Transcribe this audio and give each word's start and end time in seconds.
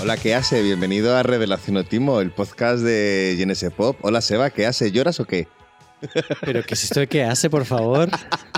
Hola, 0.00 0.16
¿qué 0.16 0.34
hace? 0.34 0.62
Bienvenido 0.62 1.16
a 1.16 1.24
Revelación 1.24 1.76
Otimo, 1.76 2.20
el 2.20 2.30
podcast 2.30 2.84
de 2.84 3.36
GNS 3.36 3.72
Pop. 3.74 3.96
Hola, 4.02 4.20
Seba, 4.20 4.50
¿qué 4.50 4.64
hace? 4.64 4.92
¿Lloras 4.92 5.18
o 5.18 5.24
qué? 5.24 5.48
¿Pero 6.40 6.62
qué 6.62 6.74
es 6.74 6.84
esto 6.84 7.00
de 7.00 7.08
qué 7.08 7.24
hace, 7.24 7.50
por 7.50 7.64
favor? 7.64 8.08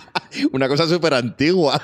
Una 0.52 0.68
cosa 0.68 0.86
súper 0.86 1.14
antigua. 1.14 1.80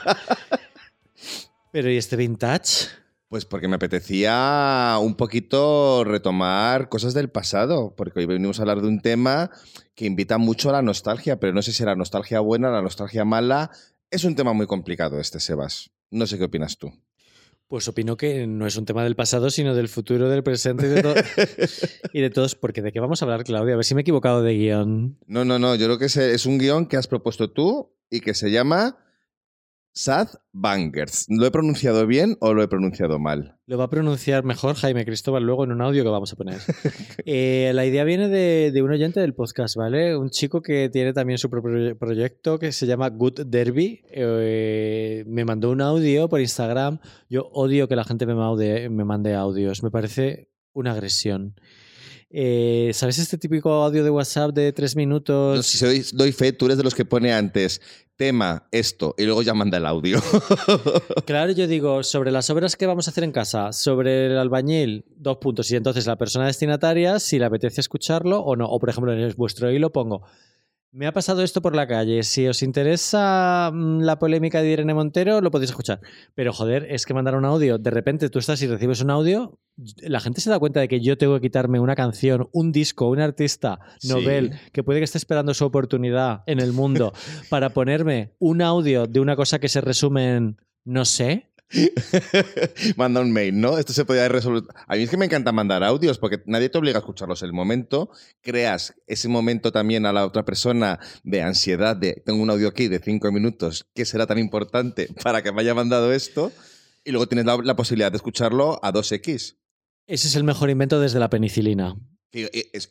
¿Pero 1.73 1.91
y 1.91 1.97
este 1.97 2.17
vintage? 2.17 2.89
Pues 3.29 3.47
porque 3.47 3.67
me 3.67 3.77
apetecía 3.77 4.97
un 5.01 5.15
poquito 5.17 6.05
retomar 6.05 6.91
cosas 6.91 7.15
del 7.15 7.31
pasado, 7.31 7.95
porque 7.97 8.21
hoy 8.21 8.27
venimos 8.27 8.59
a 8.59 8.63
hablar 8.63 8.83
de 8.83 8.89
un 8.89 9.01
tema 9.01 9.51
que 9.95 10.05
invita 10.05 10.37
mucho 10.37 10.69
a 10.69 10.73
la 10.73 10.83
nostalgia, 10.83 11.41
pero 11.41 11.55
no 11.55 11.63
sé 11.63 11.73
si 11.73 11.83
la 11.83 11.97
nostalgia 11.97 12.41
buena, 12.41 12.71
la 12.71 12.83
nostalgia 12.83 13.25
mala. 13.25 13.71
Es 14.11 14.25
un 14.25 14.37
tema 14.37 14.53
muy 14.53 14.67
complicado 14.67 15.19
este, 15.19 15.41
Sebas. 15.41 15.91
No 16.11 16.27
sé 16.27 16.37
qué 16.37 16.45
opinas 16.45 16.77
tú. 16.77 16.93
Pues 17.69 17.89
opino 17.89 18.17
que 18.17 18.47
no 18.47 18.67
es 18.67 18.77
un 18.77 18.85
tema 18.85 19.03
del 19.03 19.17
pasado, 19.17 19.51
sino 19.51 19.75
del 19.75 19.89
futuro, 19.89 20.29
del 20.29 20.45
presente 20.45 20.87
y 20.87 20.91
de, 20.91 21.03
to 21.03 21.15
y 22.13 22.21
de 22.21 22.31
todos. 22.31 22.55
Porque 22.55 22.81
¿de 22.81 22.93
qué 22.93 23.01
vamos 23.01 23.21
a 23.21 23.25
hablar, 23.25 23.43
Claudia? 23.43 23.75
A 23.75 23.77
ver 23.77 23.85
si 23.85 23.95
me 23.95 24.01
he 24.01 24.03
equivocado 24.03 24.43
de 24.43 24.55
guion. 24.55 25.19
No, 25.27 25.45
no, 25.45 25.59
no. 25.59 25.75
Yo 25.75 25.87
creo 25.87 25.99
que 25.99 26.05
es 26.05 26.47
un 26.47 26.59
guion 26.59 26.87
que 26.87 26.97
has 26.97 27.09
propuesto 27.09 27.51
tú 27.51 27.93
y 28.09 28.21
que 28.21 28.35
se 28.35 28.51
llama 28.51 29.06
Sad 29.97 30.29
Bangers. 30.53 31.25
¿Lo 31.31 31.47
he 31.47 31.51
pronunciado 31.51 32.07
bien 32.07 32.37
o 32.41 32.53
lo 32.53 32.63
he 32.63 32.69
pronunciado 32.69 33.19
mal? 33.19 33.57
Lo 33.65 33.79
va 33.79 33.85
a 33.85 33.89
pronunciar 33.89 34.45
mejor 34.45 34.77
Jaime 34.77 35.07
Cristóbal 35.07 35.43
luego 35.43 35.65
en 35.65 35.73
un 35.73 35.81
audio 35.81 36.05
que 36.05 36.11
vamos 36.11 36.31
a 36.35 36.37
poner. 36.37 36.61
eh, 37.25 37.73
la 37.75 37.87
idea 37.87 38.05
viene 38.05 38.29
de, 38.29 38.73
de, 38.73 38.83
un 38.83 38.91
oyente 38.91 39.21
del 39.21 39.33
podcast, 39.33 39.75
¿vale? 39.75 40.15
Un 40.15 40.29
chico 40.29 40.61
que 40.61 40.91
tiene 40.91 41.15
también 41.15 41.39
su 41.39 41.49
propio 41.49 41.97
proyecto 41.97 42.59
que 42.59 42.73
se 42.73 42.87
llama 42.87 43.09
Good 43.09 43.47
Derby. 43.47 44.03
Eh, 44.11 45.25
me 45.27 45.47
mandó 45.47 45.71
un 45.71 45.81
audio 45.81 46.29
por 46.29 46.43
Instagram. 46.43 46.99
Yo 47.31 47.49
odio 47.55 47.89
que 47.89 47.97
la 47.97 48.05
gente 48.05 48.27
me, 48.27 48.35
maude, 48.35 48.91
me 48.91 49.05
mande 49.07 49.35
audios. 49.35 49.83
Me 49.83 49.91
parece 49.91 50.51
una 50.75 50.93
agresión. 50.93 51.55
Eh, 52.31 52.91
¿Sabes 52.93 53.19
este 53.19 53.39
típico 53.39 53.71
audio 53.71 54.03
de 54.03 54.11
WhatsApp 54.11 54.53
de 54.53 54.73
tres 54.73 54.97
minutos? 54.97 55.57
No, 55.57 55.63
si 55.63 55.85
doy, 55.85 56.05
doy 56.13 56.33
fe, 56.33 56.53
tú 56.53 56.67
eres 56.67 56.77
de 56.77 56.85
los 56.85 56.95
que 56.95 57.05
pone 57.05 57.33
antes 57.33 57.81
tema, 58.17 58.67
esto, 58.73 59.15
y 59.19 59.25
luego 59.25 59.43
ya 59.43 59.55
manda 59.55 59.79
el 59.79 59.87
audio. 59.87 60.21
claro, 61.27 61.53
yo 61.53 61.67
digo, 61.67 62.03
sobre 62.03 62.31
las 62.31 62.49
obras 62.51 62.77
que 62.77 62.87
vamos 62.87 63.07
a 63.07 63.11
hacer 63.11 63.25
en 63.25 63.33
casa, 63.33 63.73
sobre 63.73 64.27
el 64.27 64.39
albañil, 64.39 65.05
dos 65.17 65.37
puntos. 65.37 65.71
Y 65.71 65.77
entonces 65.77 66.07
la 66.07 66.17
persona 66.17 66.47
destinataria, 66.47 67.21
si 67.21 67.39
le 67.39 67.45
apetece 67.45 67.81
escucharlo 67.81 68.41
o 68.41 68.57
no. 68.57 68.67
O 68.69 68.79
por 68.79 68.89
ejemplo, 68.89 69.13
en 69.13 69.35
vuestro 69.37 69.71
hilo 69.71 69.93
pongo. 69.93 70.23
Me 70.97 71.07
ha 71.07 71.13
pasado 71.13 71.43
esto 71.43 71.61
por 71.61 71.77
la 71.77 71.87
calle. 71.87 72.23
Si 72.23 72.49
os 72.49 72.63
interesa 72.63 73.71
la 73.71 74.19
polémica 74.19 74.63
de 74.63 74.71
Irene 74.71 74.95
Montero, 74.95 75.43
lo 75.43 75.51
podéis 75.51 75.69
escuchar. 75.69 76.01
Pero 76.35 76.55
joder, 76.55 76.87
es 76.89 77.05
que 77.05 77.13
mandar 77.13 77.35
un 77.35 77.45
audio. 77.45 77.77
De 77.77 77.91
repente 77.91 78.31
tú 78.31 78.39
estás 78.39 78.63
y 78.63 78.67
recibes 78.67 79.03
un 79.03 79.11
audio. 79.11 79.59
La 79.99 80.21
gente 80.21 80.41
se 80.41 80.49
da 80.49 80.59
cuenta 80.59 80.81
de 80.81 80.89
que 80.89 81.03
yo 81.03 81.19
tengo 81.19 81.35
que 81.35 81.43
quitarme 81.43 81.81
una 81.81 81.95
canción, 81.95 82.49
un 82.51 82.73
disco, 82.73 83.11
un 83.11 83.21
artista, 83.21 83.79
novel, 84.05 84.55
sí. 84.55 84.71
que 84.73 84.83
puede 84.83 85.01
que 85.01 85.05
esté 85.05 85.19
esperando 85.19 85.53
su 85.53 85.67
oportunidad 85.67 86.45
en 86.47 86.61
el 86.61 86.73
mundo 86.73 87.13
para 87.51 87.69
ponerme 87.75 88.33
un 88.39 88.63
audio 88.63 89.07
de 89.07 89.21
una 89.21 89.37
cosa 89.37 89.59
que 89.59 89.69
se 89.69 89.83
resume 89.83 90.37
en 90.37 90.57
no 90.87 91.05
sé. 91.05 91.51
Manda 92.97 93.21
un 93.21 93.33
mail, 93.33 93.61
¿no? 93.61 93.79
Esto 93.79 93.93
se 93.93 94.05
podría 94.05 94.29
resolver. 94.29 94.63
A 94.87 94.97
mí 94.97 95.03
es 95.03 95.11
que 95.11 95.17
me 95.17 95.25
encanta 95.25 95.53
mandar 95.53 95.83
audios 95.83 96.19
porque 96.19 96.43
nadie 96.47 96.69
te 96.69 96.79
obliga 96.79 96.99
a 96.99 97.01
escucharlos 97.01 97.43
en 97.43 97.47
el 97.47 97.53
momento. 97.53 98.11
Creas 98.41 98.95
ese 99.07 99.29
momento 99.29 99.73
también 99.73 100.07
a 100.07 100.13
la 100.13 100.25
otra 100.25 100.45
persona 100.45 101.01
de 101.25 101.43
ansiedad 101.43 101.97
de 101.97 102.23
tengo 102.25 102.43
un 102.43 102.51
audio 102.51 102.69
aquí 102.69 102.89
de 102.89 103.01
cinco 103.01 103.31
minutos, 103.33 103.87
¿qué 103.95 104.05
será 104.05 104.27
tan 104.27 104.39
importante 104.39 105.09
para 105.23 105.43
que 105.43 105.53
me 105.53 105.63
haya 105.63 105.75
mandado 105.75 106.13
esto? 106.13 106.53
Y 107.05 107.11
luego 107.13 107.27
tienes 107.29 107.47
la, 107.47 107.57
la 107.63 107.77
posibilidad 107.77 108.11
de 108.11 108.17
escucharlo 108.17 108.81
a 108.83 108.93
2x. 108.93 109.57
Ese 110.09 110.29
es 110.29 110.37
el 110.37 110.45
mejor 110.45 110.71
invento 110.71 111.01
desde 111.01 111.19
la 111.19 111.31
penicilina. 111.31 111.97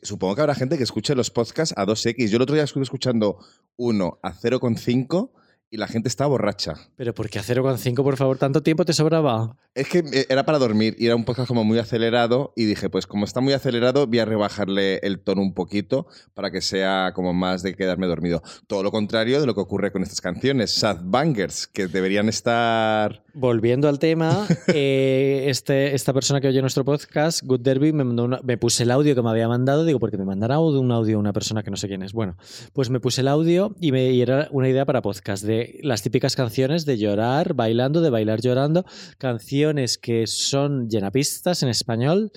Supongo 0.01 0.35
que 0.35 0.41
habrá 0.41 0.55
gente 0.55 0.77
que 0.77 0.83
escuche 0.83 1.16
los 1.16 1.29
podcasts 1.29 1.73
a 1.77 1.85
2x. 1.85 2.29
Yo 2.29 2.38
el 2.38 2.41
otro 2.41 2.55
día 2.55 2.63
estuve 2.63 2.83
escuchando 2.83 3.38
uno 3.77 4.19
a 4.23 4.33
0,5 4.33 5.31
y 5.69 5.77
la 5.77 5.87
gente 5.87 6.07
está 6.07 6.25
borracha. 6.25 6.75
Pero 6.95 7.13
¿por 7.13 7.29
qué 7.29 7.39
a 7.39 7.43
0,5, 7.43 7.95
por 8.03 8.17
favor? 8.17 8.37
¿Tanto 8.37 8.63
tiempo 8.63 8.85
te 8.85 8.93
sobraba? 8.93 9.57
Es 9.73 9.89
que 9.89 9.99
eh, 9.99 10.25
era 10.29 10.45
para 10.45 10.57
dormir 10.57 10.95
y 10.97 11.07
era 11.07 11.15
un 11.15 11.25
podcast 11.25 11.47
como 11.47 11.63
muy 11.63 11.79
acelerado 11.79 12.53
y 12.55 12.65
dije, 12.65 12.89
pues 12.89 13.07
como 13.07 13.25
está 13.25 13.41
muy 13.41 13.53
acelerado, 13.53 14.07
voy 14.07 14.19
a 14.19 14.25
rebajarle 14.25 14.99
el 15.03 15.19
tono 15.19 15.41
un 15.41 15.53
poquito 15.53 16.07
para 16.33 16.51
que 16.51 16.61
sea 16.61 17.11
como 17.13 17.33
más 17.33 17.63
de 17.63 17.75
quedarme 17.75 18.07
dormido. 18.07 18.41
Todo 18.67 18.83
lo 18.83 18.91
contrario 18.91 19.41
de 19.41 19.47
lo 19.47 19.53
que 19.53 19.61
ocurre 19.61 19.91
con 19.91 20.03
estas 20.03 20.21
canciones, 20.21 20.71
sad 20.71 20.99
bangers, 21.03 21.67
que 21.67 21.87
deberían 21.87 22.29
estar... 22.29 23.23
Volviendo 23.33 23.89
al 23.89 23.99
tema, 23.99 24.47
eh, 24.67 25.45
este, 25.47 25.93
esta 25.93 26.13
persona 26.13 26.39
que 26.39 26.47
oye 26.47 26.61
nuestro 26.61 26.85
podcast, 26.85 27.43
Good 27.43 27.61
Derby, 27.61 27.91
me, 27.91 28.05
mandó 28.05 28.23
una, 28.23 28.39
me 28.43 28.57
puse 28.57 28.83
el 28.83 28.91
audio 28.91 29.13
que 29.13 29.21
me 29.21 29.29
había 29.29 29.49
mandado, 29.49 29.83
digo, 29.83 29.99
porque 29.99 30.17
me 30.17 30.23
mandará 30.23 30.59
un 30.59 30.91
audio 30.91 31.19
una 31.19 31.33
persona 31.33 31.63
que 31.63 31.71
no 31.71 31.77
sé 31.77 31.87
quién 31.87 32.01
es. 32.01 32.13
Bueno, 32.13 32.37
pues 32.73 32.89
me 32.89 32.99
puse 32.99 33.21
el 33.21 33.27
audio 33.27 33.75
y, 33.79 33.91
me, 33.91 34.11
y 34.11 34.21
era 34.21 34.47
una 34.51 34.69
idea 34.69 34.85
para 34.85 35.01
podcast 35.01 35.43
de 35.43 35.54
las 35.81 36.01
típicas 36.01 36.35
canciones 36.35 36.85
de 36.85 36.97
llorar, 36.97 37.53
bailando, 37.53 38.01
de 38.01 38.09
bailar 38.09 38.41
llorando, 38.41 38.85
canciones 39.17 39.97
que 39.97 40.27
son 40.27 40.89
llenapistas 40.89 41.63
en 41.63 41.69
español, 41.69 42.31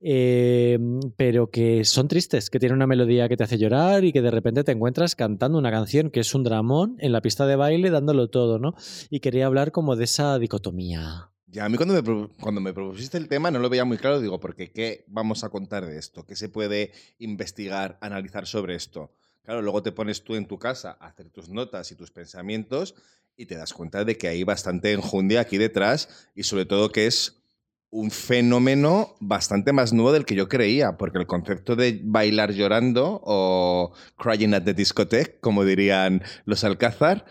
eh, 0.00 0.78
pero 1.16 1.50
que 1.50 1.84
son 1.84 2.08
tristes, 2.08 2.50
que 2.50 2.58
tienen 2.58 2.76
una 2.76 2.86
melodía 2.86 3.28
que 3.28 3.36
te 3.36 3.44
hace 3.44 3.58
llorar 3.58 4.04
y 4.04 4.12
que 4.12 4.20
de 4.20 4.30
repente 4.32 4.64
te 4.64 4.72
encuentras 4.72 5.14
cantando 5.14 5.58
una 5.58 5.70
canción 5.70 6.10
que 6.10 6.20
es 6.20 6.34
un 6.34 6.42
dramón 6.42 6.96
en 6.98 7.12
la 7.12 7.20
pista 7.20 7.46
de 7.46 7.56
baile 7.56 7.90
dándolo 7.90 8.28
todo, 8.28 8.58
¿no? 8.58 8.74
Y 9.10 9.20
quería 9.20 9.46
hablar 9.46 9.70
como 9.70 9.94
de 9.94 10.04
esa 10.04 10.38
dicotomía. 10.38 11.30
Ya, 11.46 11.66
a 11.66 11.68
mí 11.68 11.76
cuando 11.76 12.02
me, 12.02 12.28
cuando 12.40 12.60
me 12.62 12.72
propusiste 12.72 13.18
el 13.18 13.28
tema 13.28 13.50
no 13.50 13.58
lo 13.58 13.68
veía 13.68 13.84
muy 13.84 13.98
claro, 13.98 14.20
digo, 14.20 14.40
porque 14.40 14.72
¿qué 14.72 15.04
vamos 15.06 15.44
a 15.44 15.50
contar 15.50 15.86
de 15.86 15.98
esto? 15.98 16.24
¿Qué 16.24 16.34
se 16.34 16.48
puede 16.48 16.92
investigar, 17.18 17.98
analizar 18.00 18.46
sobre 18.46 18.74
esto? 18.74 19.12
Claro, 19.44 19.62
luego 19.62 19.82
te 19.82 19.92
pones 19.92 20.22
tú 20.22 20.36
en 20.36 20.46
tu 20.46 20.58
casa 20.58 20.96
a 21.00 21.06
hacer 21.06 21.28
tus 21.30 21.48
notas 21.48 21.90
y 21.90 21.96
tus 21.96 22.10
pensamientos 22.10 22.94
y 23.36 23.46
te 23.46 23.56
das 23.56 23.72
cuenta 23.72 24.04
de 24.04 24.16
que 24.16 24.28
hay 24.28 24.44
bastante 24.44 24.92
enjundia 24.92 25.40
aquí 25.40 25.58
detrás 25.58 26.30
y 26.34 26.44
sobre 26.44 26.64
todo 26.64 26.92
que 26.92 27.06
es 27.06 27.42
un 27.90 28.10
fenómeno 28.10 29.16
bastante 29.20 29.72
más 29.72 29.92
nuevo 29.92 30.12
del 30.12 30.24
que 30.24 30.34
yo 30.34 30.48
creía, 30.48 30.96
porque 30.96 31.18
el 31.18 31.26
concepto 31.26 31.76
de 31.76 32.00
bailar 32.02 32.52
llorando 32.52 33.20
o 33.22 33.92
crying 34.16 34.54
at 34.54 34.62
the 34.62 34.72
discotheque, 34.72 35.38
como 35.40 35.64
dirían 35.64 36.22
los 36.46 36.64
Alcázar, 36.64 37.26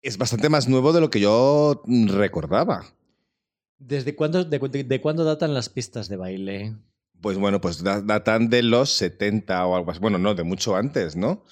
es 0.00 0.16
bastante 0.16 0.48
más 0.48 0.66
nuevo 0.66 0.94
de 0.94 1.00
lo 1.00 1.10
que 1.10 1.20
yo 1.20 1.82
recordaba. 1.86 2.84
¿Desde 3.78 4.14
cuándo, 4.14 4.44
de, 4.44 5.00
cuándo 5.02 5.24
datan 5.24 5.52
las 5.52 5.68
pistas 5.68 6.08
de 6.08 6.16
baile? 6.16 6.76
Pues 7.24 7.38
bueno, 7.38 7.58
pues 7.58 7.82
datan 7.82 8.50
de 8.50 8.62
los 8.62 8.90
70 8.90 9.66
o 9.66 9.76
algo 9.76 9.90
así. 9.90 9.98
Bueno, 9.98 10.18
no, 10.18 10.34
de 10.34 10.42
mucho 10.42 10.76
antes, 10.76 11.16
¿no? 11.16 11.42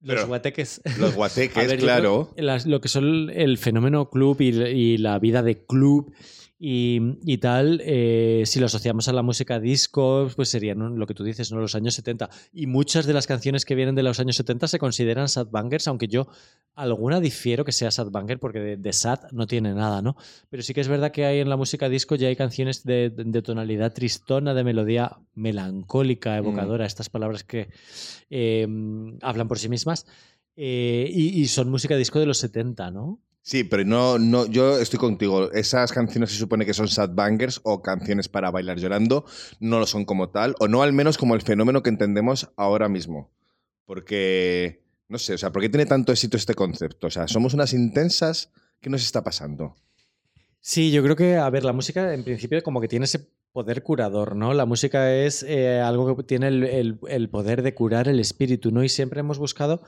Los 0.00 0.16
Pero, 0.16 0.26
guateques. 0.28 0.80
Los 0.98 1.14
guateques, 1.14 1.68
ver, 1.68 1.78
claro. 1.78 2.32
Las, 2.38 2.64
lo 2.64 2.80
que 2.80 2.88
son 2.88 3.28
el 3.28 3.58
fenómeno 3.58 4.08
club 4.08 4.40
y, 4.40 4.46
y 4.46 4.96
la 4.96 5.18
vida 5.18 5.42
de 5.42 5.62
club 5.66 6.14
y, 6.58 7.18
y 7.24 7.38
tal, 7.38 7.82
eh, 7.84 8.44
si 8.46 8.60
lo 8.60 8.66
asociamos 8.66 9.08
a 9.08 9.12
la 9.12 9.22
música 9.22 9.58
disco, 9.58 10.30
pues 10.36 10.48
serían 10.48 10.78
¿no? 10.78 10.88
lo 10.88 11.06
que 11.06 11.14
tú 11.14 11.24
dices, 11.24 11.50
¿no? 11.50 11.58
los 11.58 11.74
años 11.74 11.94
70. 11.94 12.30
Y 12.52 12.66
muchas 12.66 13.06
de 13.06 13.12
las 13.12 13.26
canciones 13.26 13.64
que 13.64 13.74
vienen 13.74 13.96
de 13.96 14.04
los 14.04 14.20
años 14.20 14.36
70 14.36 14.68
se 14.68 14.78
consideran 14.78 15.28
sad 15.28 15.48
bangers, 15.48 15.88
aunque 15.88 16.06
yo 16.06 16.28
alguna 16.74 17.20
difiero 17.20 17.64
que 17.64 17.72
sea 17.72 17.90
sad 17.90 18.10
banger, 18.10 18.38
porque 18.38 18.60
de, 18.60 18.76
de, 18.76 18.92
sad 18.92 19.30
no 19.32 19.46
tiene 19.48 19.74
nada, 19.74 20.00
¿no? 20.00 20.16
Pero 20.48 20.62
sí 20.62 20.74
que 20.74 20.80
es 20.80 20.88
verdad 20.88 21.10
que 21.10 21.24
hay 21.24 21.40
en 21.40 21.48
la 21.48 21.56
música 21.56 21.88
disco 21.88 22.14
ya 22.14 22.28
hay 22.28 22.36
canciones 22.36 22.84
de, 22.84 23.10
de, 23.10 23.24
de 23.24 23.42
tonalidad 23.42 23.92
tristona, 23.92 24.54
de 24.54 24.64
melodía 24.64 25.18
melancólica, 25.34 26.36
evocadora, 26.36 26.84
mm. 26.84 26.86
estas 26.86 27.10
palabras 27.10 27.42
que 27.42 27.68
eh, 28.30 28.66
hablan 29.22 29.48
por 29.48 29.58
sí 29.58 29.68
mismas. 29.68 30.06
Eh, 30.56 31.10
y, 31.12 31.40
y, 31.40 31.48
son 31.48 31.68
música 31.68 31.96
disco 31.96 32.20
de 32.20 32.26
los 32.26 32.38
70, 32.38 32.92
¿no? 32.92 33.18
Sí, 33.46 33.62
pero 33.62 33.84
no, 33.84 34.18
no, 34.18 34.46
yo 34.46 34.78
estoy 34.78 34.98
contigo. 34.98 35.52
Esas 35.52 35.92
canciones 35.92 36.30
se 36.30 36.38
supone 36.38 36.64
que 36.64 36.72
son 36.72 36.88
sad 36.88 37.10
bangers 37.10 37.60
o 37.62 37.82
canciones 37.82 38.26
para 38.26 38.50
bailar 38.50 38.78
llorando, 38.78 39.26
no 39.60 39.78
lo 39.78 39.86
son 39.86 40.06
como 40.06 40.30
tal, 40.30 40.54
o 40.60 40.66
no 40.66 40.82
al 40.82 40.94
menos 40.94 41.18
como 41.18 41.34
el 41.34 41.42
fenómeno 41.42 41.82
que 41.82 41.90
entendemos 41.90 42.48
ahora 42.56 42.88
mismo. 42.88 43.30
Porque, 43.84 44.82
no 45.08 45.18
sé, 45.18 45.34
o 45.34 45.38
sea, 45.38 45.52
¿por 45.52 45.60
qué 45.60 45.68
tiene 45.68 45.84
tanto 45.84 46.10
éxito 46.10 46.38
este 46.38 46.54
concepto? 46.54 47.08
O 47.08 47.10
sea, 47.10 47.28
somos 47.28 47.52
unas 47.52 47.74
intensas, 47.74 48.50
¿qué 48.80 48.88
nos 48.88 49.02
está 49.02 49.22
pasando? 49.22 49.76
Sí, 50.60 50.90
yo 50.90 51.02
creo 51.02 51.14
que, 51.14 51.36
a 51.36 51.50
ver, 51.50 51.64
la 51.64 51.74
música 51.74 52.14
en 52.14 52.24
principio 52.24 52.62
como 52.62 52.80
que 52.80 52.88
tiene 52.88 53.04
ese 53.04 53.28
poder 53.52 53.82
curador, 53.82 54.36
¿no? 54.36 54.54
La 54.54 54.64
música 54.64 55.14
es 55.14 55.42
eh, 55.42 55.80
algo 55.80 56.16
que 56.16 56.22
tiene 56.22 56.48
el, 56.48 56.64
el, 56.64 56.98
el 57.08 57.28
poder 57.28 57.60
de 57.60 57.74
curar 57.74 58.08
el 58.08 58.20
espíritu, 58.20 58.70
¿no? 58.70 58.82
Y 58.82 58.88
siempre 58.88 59.20
hemos 59.20 59.38
buscado 59.38 59.82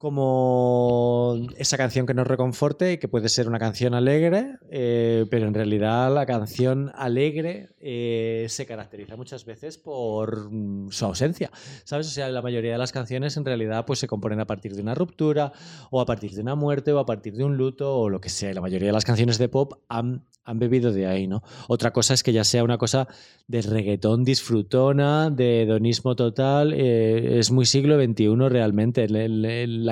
como 0.00 1.36
esa 1.58 1.76
canción 1.76 2.06
que 2.06 2.14
nos 2.14 2.26
reconforte 2.26 2.92
y 2.92 2.96
que 2.96 3.06
puede 3.06 3.28
ser 3.28 3.46
una 3.46 3.58
canción 3.58 3.92
alegre, 3.92 4.56
eh, 4.70 5.26
pero 5.30 5.46
en 5.46 5.52
realidad 5.52 6.10
la 6.14 6.24
canción 6.24 6.90
alegre 6.94 7.68
eh, 7.80 8.46
se 8.48 8.64
caracteriza 8.64 9.16
muchas 9.16 9.44
veces 9.44 9.76
por 9.76 10.50
mm, 10.50 10.90
su 10.90 11.04
ausencia, 11.04 11.50
¿sabes? 11.84 12.06
O 12.06 12.10
sea, 12.12 12.30
la 12.30 12.40
mayoría 12.40 12.72
de 12.72 12.78
las 12.78 12.92
canciones 12.92 13.36
en 13.36 13.44
realidad 13.44 13.84
pues 13.84 13.98
se 13.98 14.06
componen 14.06 14.40
a 14.40 14.46
partir 14.46 14.74
de 14.74 14.80
una 14.80 14.94
ruptura 14.94 15.52
o 15.90 16.00
a 16.00 16.06
partir 16.06 16.30
de 16.30 16.40
una 16.40 16.54
muerte 16.54 16.94
o 16.94 16.98
a 16.98 17.04
partir 17.04 17.36
de 17.36 17.44
un 17.44 17.58
luto 17.58 17.94
o 17.94 18.08
lo 18.08 18.22
que 18.22 18.30
sea. 18.30 18.54
La 18.54 18.62
mayoría 18.62 18.86
de 18.86 18.94
las 18.94 19.04
canciones 19.04 19.36
de 19.36 19.50
pop 19.50 19.82
han, 19.90 20.24
han 20.44 20.58
bebido 20.58 20.92
de 20.92 21.08
ahí, 21.08 21.26
¿no? 21.26 21.42
Otra 21.68 21.92
cosa 21.92 22.14
es 22.14 22.22
que 22.22 22.32
ya 22.32 22.44
sea 22.44 22.64
una 22.64 22.78
cosa 22.78 23.06
de 23.48 23.60
reggaetón 23.60 24.24
disfrutona, 24.24 25.28
de 25.28 25.64
hedonismo 25.64 26.16
total, 26.16 26.72
eh, 26.72 27.38
es 27.38 27.50
muy 27.50 27.66
siglo 27.66 28.02
XXI 28.02 28.48
realmente. 28.48 29.06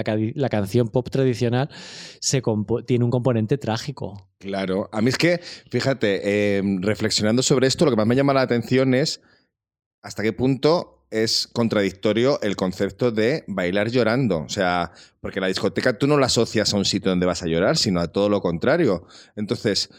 La, 0.02 0.32
la, 0.34 0.48
canción 0.48 0.88
pop 0.88 1.08
tradicional 1.10 1.68
se 2.20 2.42
tiene 2.86 3.04
un 3.04 3.10
componente 3.10 3.58
trágico. 3.58 4.28
Claro, 4.38 4.88
a 4.92 5.00
mí 5.00 5.08
es 5.08 5.18
que, 5.18 5.40
fíjate, 5.70 6.56
em, 6.58 6.80
reflexionando 6.82 7.42
sobre 7.42 7.66
esto, 7.66 7.84
lo 7.84 7.90
que 7.90 7.96
más 7.96 8.06
me 8.06 8.16
llama 8.16 8.34
la 8.34 8.42
atención 8.42 8.94
es 8.94 9.20
hasta 10.02 10.22
qué 10.22 10.32
punto 10.32 11.06
es 11.10 11.48
contradictorio 11.52 12.40
el 12.42 12.56
concepto 12.56 13.10
de 13.10 13.44
bailar 13.46 13.90
llorando. 13.90 14.40
O 14.40 14.48
sea, 14.48 14.92
porque 15.20 15.40
la 15.40 15.46
discoteca 15.46 15.98
tú 15.98 16.06
no 16.06 16.18
la 16.18 16.26
asocias 16.26 16.72
a 16.72 16.76
un 16.76 16.84
sitio 16.84 17.10
donde 17.10 17.26
vas 17.26 17.42
a 17.42 17.46
llorar, 17.46 17.76
sino 17.76 18.00
a 18.00 18.08
todo 18.08 18.28
lo 18.28 18.40
contrario. 18.40 19.06
Entonces, 19.36 19.90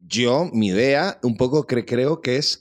yo, 0.00 0.50
mi 0.52 0.68
idea, 0.68 1.18
un 1.22 1.36
poco 1.36 1.66
creo 1.66 2.20
que 2.20 2.36
es 2.36 2.60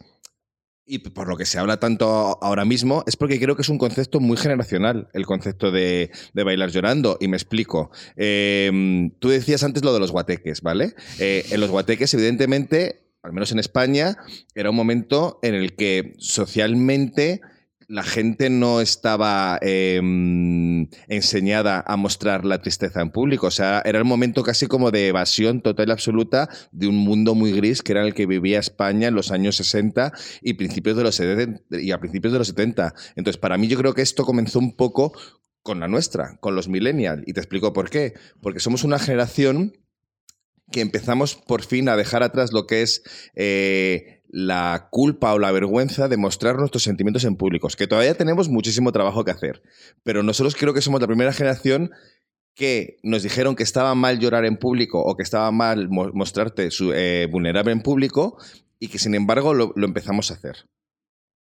y 0.87 0.99
por 0.99 1.27
lo 1.27 1.35
que 1.35 1.45
se 1.45 1.59
habla 1.59 1.77
tanto 1.77 2.39
ahora 2.41 2.63
mismo, 2.63 3.03
es 3.05 3.17
porque 3.17 3.39
creo 3.39 3.55
que 3.55 3.61
es 3.61 3.69
un 3.69 3.77
concepto 3.77 4.19
muy 4.21 4.37
generacional, 4.37 5.09
el 5.13 5.25
concepto 5.25 5.69
de, 5.69 6.09
bailar 6.33 6.69
llorando. 6.71 7.17
Y 7.19 7.27
me 7.27 7.35
explico. 7.35 7.91
Em, 8.15 9.11
tú 9.19 9.29
decías 9.29 9.63
antes 9.63 9.83
lo 9.83 9.93
de 9.93 9.99
los 9.99 10.11
guateques, 10.11 10.61
¿vale? 10.61 10.95
Eh, 11.19 11.45
en 11.51 11.59
los 11.59 11.69
guateques, 11.69 12.13
evidentemente, 12.13 13.01
al 13.21 13.33
menos 13.33 13.51
en 13.51 13.59
España, 13.59 14.17
era 14.55 14.69
un 14.69 14.75
momento 14.77 15.39
en 15.43 15.55
el 15.55 15.75
que 15.75 16.13
socialmente 16.19 17.41
la 17.87 18.03
gente 18.03 18.49
no 18.49 18.81
estaba 18.81 19.57
em, 19.61 20.89
enseñada 21.07 21.83
a 21.87 21.95
mostrar 21.95 22.43
la 22.43 22.61
tristeza 22.61 23.01
en 23.01 23.11
público. 23.11 23.47
O 23.47 23.51
sea, 23.51 23.81
era 23.85 23.97
el 23.97 24.05
momento 24.05 24.43
casi 24.43 24.67
como 24.67 24.91
de 24.91 25.07
evasión 25.07 25.61
total 25.61 25.87
y 25.87 25.91
absoluta 25.91 26.49
de 26.71 26.87
un 26.87 26.97
mundo 26.97 27.33
muy 27.33 27.53
gris 27.53 27.81
que 27.81 27.93
era 27.93 28.05
el 28.05 28.13
que 28.13 28.25
vivía 28.25 28.59
España 28.59 29.07
en 29.07 29.15
los 29.15 29.31
años 29.31 29.55
60 29.55 30.11
y, 30.41 30.55
principios 30.55 30.97
de 30.97 31.03
los 31.03 31.21
y 31.71 31.91
a 31.91 31.99
principios 31.99 32.33
de 32.33 32.39
los 32.39 32.47
70. 32.49 32.93
Entonces, 33.15 33.39
para 33.39 33.57
mí 33.57 33.67
yo 33.67 33.77
creo 33.77 33.93
que 33.93 34.01
esto 34.01 34.25
comenzó 34.25 34.59
un 34.59 34.75
poco 34.75 35.13
con 35.63 35.79
la 35.79 35.87
nuestra, 35.87 36.37
con 36.41 36.55
los 36.55 36.67
millennials. 36.67 37.23
Y 37.25 37.33
te 37.33 37.39
explico 37.39 37.71
por 37.71 37.89
qué. 37.89 38.15
Porque 38.41 38.59
somos 38.59 38.83
una 38.83 38.99
generación 38.99 39.77
que 40.71 40.81
empezamos 40.81 41.35
por 41.35 41.63
fin 41.63 41.87
a 41.87 41.95
dejar 41.95 42.23
atrás 42.23 42.51
lo 42.51 42.67
que 42.67 42.81
es... 42.81 43.03
Eh, 43.35 44.16
la 44.29 44.89
culpa 44.91 45.33
o 45.33 45.39
la 45.39 45.51
vergüenza 45.51 46.07
de 46.07 46.17
mostrar 46.17 46.57
nuestros 46.57 46.83
sentimientos 46.83 47.23
en 47.23 47.35
públicos, 47.35 47.75
que 47.75 47.87
todavía 47.87 48.15
tenemos 48.15 48.49
muchísimo 48.49 48.91
trabajo 48.91 49.23
que 49.23 49.31
hacer. 49.31 49.61
Pero 50.03 50.23
nosotros 50.23 50.55
creo 50.55 50.73
que 50.73 50.81
somos 50.81 51.01
la 51.01 51.07
primera 51.07 51.33
generación 51.33 51.91
que 52.53 52.97
nos 53.03 53.23
dijeron 53.23 53.55
que 53.55 53.63
estaba 53.63 53.93
mal 53.95 54.19
llorar 54.19 54.43
en 54.45 54.57
público 54.57 55.01
o 55.01 55.15
que 55.15 55.23
estaba 55.23 55.51
mal 55.51 55.89
mostrarte 55.89 56.69
eh, 56.95 57.27
vulnerable 57.31 57.71
en 57.71 57.81
público 57.81 58.37
y 58.79 58.87
que 58.87 58.99
sin 58.99 59.15
embargo 59.15 59.53
lo, 59.53 59.73
empezamos 59.75 60.31
a 60.31 60.33
hacer. 60.33 60.65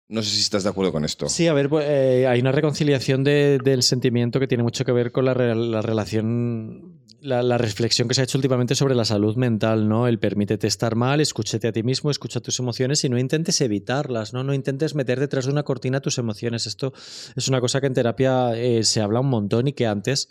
No 0.08 0.22
sé 0.22 0.30
si 0.30 0.40
estás 0.40 0.64
de 0.64 0.70
acuerdo 0.70 0.92
con 0.92 1.04
esto. 1.04 1.28
Sí, 1.28 1.48
a 1.48 1.52
ver, 1.52 1.68
pues, 1.68 1.84
eh, 1.88 2.26
hay 2.28 2.40
una 2.40 2.52
reconciliación 2.52 3.24
del 3.24 3.82
sentimiento 3.82 4.38
que 4.38 4.46
tiene 4.46 4.62
mucho 4.62 4.84
que 4.84 4.92
ver 4.92 5.10
con 5.10 5.24
la 5.24 5.34
relación 5.34 7.05
la, 7.26 7.58
reflexión 7.58 8.08
que 8.08 8.14
se 8.14 8.20
ha 8.20 8.24
hecho 8.24 8.38
últimamente 8.38 8.74
sobre 8.74 8.94
la 8.94 9.04
salud 9.04 9.36
mental, 9.36 9.88
¿no? 9.88 10.06
El 10.06 10.18
permítete 10.18 10.66
estar 10.66 10.94
mal, 10.94 11.20
escúchate 11.20 11.68
a 11.68 11.72
ti 11.72 11.82
mismo, 11.82 12.10
escucha 12.10 12.40
tus 12.40 12.58
emociones 12.58 13.04
y 13.04 13.08
no 13.08 13.18
intentes 13.18 13.60
evitarlas, 13.60 14.32
¿no? 14.32 14.44
No 14.44 14.54
intentes 14.54 14.94
meter 14.94 15.20
detrás 15.20 15.46
de 15.46 15.52
una 15.52 15.64
cortina 15.64 16.00
tus 16.00 16.18
emociones. 16.18 16.66
Esto 16.66 16.92
es 17.34 17.48
una 17.48 17.60
cosa 17.60 17.80
que 17.80 17.88
en 17.88 17.94
terapia 17.94 18.56
eh, 18.56 18.84
se 18.84 19.00
habla 19.00 19.20
un 19.20 19.28
montón 19.28 19.68
y 19.68 19.72
que 19.72 19.86
antes 19.86 20.28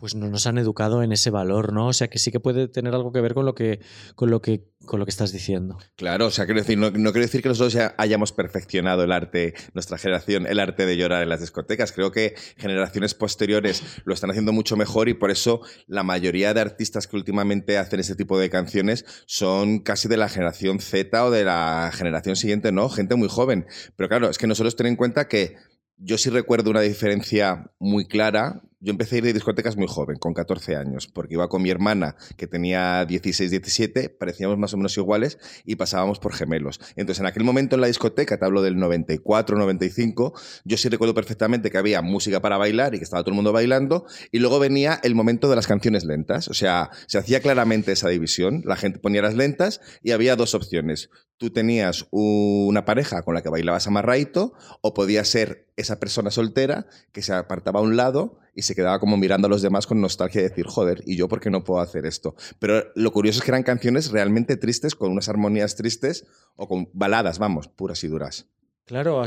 pues 0.00 0.14
no 0.14 0.28
nos 0.28 0.46
han 0.46 0.56
educado 0.56 1.02
en 1.02 1.12
ese 1.12 1.30
valor, 1.30 1.72
¿no? 1.72 1.88
O 1.88 1.92
sea 1.92 2.08
que 2.08 2.18
sí 2.18 2.32
que 2.32 2.40
puede 2.40 2.68
tener 2.68 2.94
algo 2.94 3.12
que 3.12 3.20
ver 3.20 3.34
con 3.34 3.44
lo 3.44 3.54
que, 3.54 3.80
con 4.14 4.30
lo 4.30 4.40
que, 4.40 4.64
con 4.86 4.98
lo 4.98 5.04
que 5.04 5.10
estás 5.10 5.30
diciendo. 5.30 5.78
Claro, 5.96 6.26
o 6.26 6.30
sea, 6.30 6.46
quiero 6.46 6.60
decir, 6.60 6.78
no, 6.78 6.90
quiero 6.90 7.12
decir 7.12 7.42
que 7.42 7.50
nosotros 7.50 7.74
ya 7.74 7.94
hayamos 7.98 8.32
perfeccionado 8.32 9.04
el 9.04 9.12
arte, 9.12 9.54
nuestra 9.74 9.98
generación, 9.98 10.46
el 10.46 10.58
arte 10.58 10.86
de 10.86 10.96
llorar 10.96 11.22
en 11.22 11.28
las 11.28 11.40
discotecas. 11.40 11.92
Creo 11.92 12.10
que 12.10 12.34
generaciones 12.56 13.14
posteriores 13.14 13.82
lo 14.04 14.14
están 14.14 14.30
haciendo 14.30 14.52
mucho 14.52 14.76
mejor 14.76 15.10
y 15.10 15.14
por 15.14 15.30
eso 15.30 15.60
la 15.86 16.02
mayoría 16.02 16.54
de 16.54 16.62
artistas 16.62 17.06
que 17.06 17.16
últimamente 17.16 17.76
hacen 17.76 18.00
ese 18.00 18.16
tipo 18.16 18.38
de 18.38 18.48
canciones 18.48 19.04
son 19.26 19.80
casi 19.80 20.08
de 20.08 20.16
la 20.16 20.30
generación 20.30 20.80
Z 20.80 21.24
o 21.24 21.30
de 21.30 21.44
la 21.44 21.90
generación 21.92 22.36
siguiente, 22.36 22.72
¿no? 22.72 22.88
Gente 22.88 23.16
muy 23.16 23.28
joven. 23.28 23.66
Pero 23.96 24.08
claro, 24.08 24.30
es 24.30 24.38
que 24.38 24.46
nosotros 24.46 24.76
ten 24.76 24.86
en 24.86 24.96
cuenta 24.96 25.28
que 25.28 25.56
yo 25.98 26.16
sí 26.16 26.30
recuerdo 26.30 26.70
una 26.70 26.80
diferencia 26.80 27.70
muy 27.78 28.06
clara 28.06 28.62
yo 28.80 28.90
empecé 28.90 29.16
a 29.16 29.18
ir 29.18 29.24
de 29.24 29.32
discotecas 29.34 29.76
muy 29.76 29.86
joven, 29.86 30.16
con 30.16 30.32
14 30.32 30.74
años, 30.76 31.06
porque 31.06 31.34
iba 31.34 31.48
con 31.48 31.62
mi 31.62 31.70
hermana, 31.70 32.16
que 32.36 32.46
tenía 32.46 33.04
16, 33.04 33.50
17, 33.50 34.08
parecíamos 34.08 34.56
más 34.56 34.72
o 34.72 34.78
menos 34.78 34.96
iguales 34.96 35.38
y 35.66 35.76
pasábamos 35.76 36.18
por 36.18 36.32
gemelos. 36.32 36.80
Entonces, 36.96 37.20
en 37.20 37.26
aquel 37.26 37.44
momento 37.44 37.74
en 37.74 37.82
la 37.82 37.88
discoteca, 37.88 38.38
te 38.38 38.44
hablo 38.44 38.62
del 38.62 38.78
94, 38.78 39.58
95, 39.58 40.32
yo 40.64 40.76
sí 40.78 40.88
recuerdo 40.88 41.14
perfectamente 41.14 41.70
que 41.70 41.76
había 41.76 42.00
música 42.00 42.40
para 42.40 42.56
bailar 42.56 42.94
y 42.94 42.98
que 42.98 43.04
estaba 43.04 43.22
todo 43.22 43.32
el 43.32 43.36
mundo 43.36 43.52
bailando, 43.52 44.06
y 44.32 44.38
luego 44.38 44.58
venía 44.58 44.98
el 45.02 45.14
momento 45.14 45.50
de 45.50 45.56
las 45.56 45.66
canciones 45.66 46.04
lentas. 46.04 46.48
O 46.48 46.54
sea, 46.54 46.90
se 47.06 47.18
hacía 47.18 47.40
claramente 47.40 47.92
esa 47.92 48.08
división. 48.08 48.62
La 48.64 48.76
gente 48.76 48.98
ponía 48.98 49.20
las 49.20 49.34
lentas 49.34 49.80
y 50.02 50.12
había 50.12 50.36
dos 50.36 50.54
opciones. 50.54 51.10
Tú 51.36 51.50
tenías 51.50 52.06
una 52.10 52.84
pareja 52.84 53.22
con 53.22 53.34
la 53.34 53.42
que 53.42 53.50
bailabas 53.50 53.86
amarraito, 53.86 54.54
o 54.80 54.94
podía 54.94 55.24
ser 55.24 55.68
esa 55.76 55.98
persona 55.98 56.30
soltera 56.30 56.86
que 57.12 57.22
se 57.22 57.32
apartaba 57.32 57.80
a 57.80 57.82
un 57.82 57.96
lado 57.96 58.38
y 58.60 58.62
se 58.62 58.74
quedaba 58.74 59.00
como 59.00 59.16
mirando 59.16 59.46
a 59.46 59.50
los 59.50 59.62
demás 59.62 59.86
con 59.86 60.00
nostalgia 60.00 60.40
y 60.40 60.44
decir, 60.44 60.66
joder, 60.66 61.02
¿y 61.06 61.16
yo 61.16 61.28
por 61.28 61.40
qué 61.40 61.50
no 61.50 61.64
puedo 61.64 61.80
hacer 61.80 62.04
esto? 62.04 62.34
Pero 62.58 62.84
lo 62.94 63.10
curioso 63.10 63.38
es 63.38 63.44
que 63.44 63.50
eran 63.50 63.62
canciones 63.62 64.10
realmente 64.10 64.56
tristes, 64.56 64.94
con 64.94 65.10
unas 65.10 65.30
armonías 65.30 65.76
tristes 65.76 66.26
o 66.56 66.68
con 66.68 66.90
baladas, 66.92 67.38
vamos, 67.38 67.68
puras 67.68 68.04
y 68.04 68.08
duras. 68.08 68.46
Claro, 68.84 69.22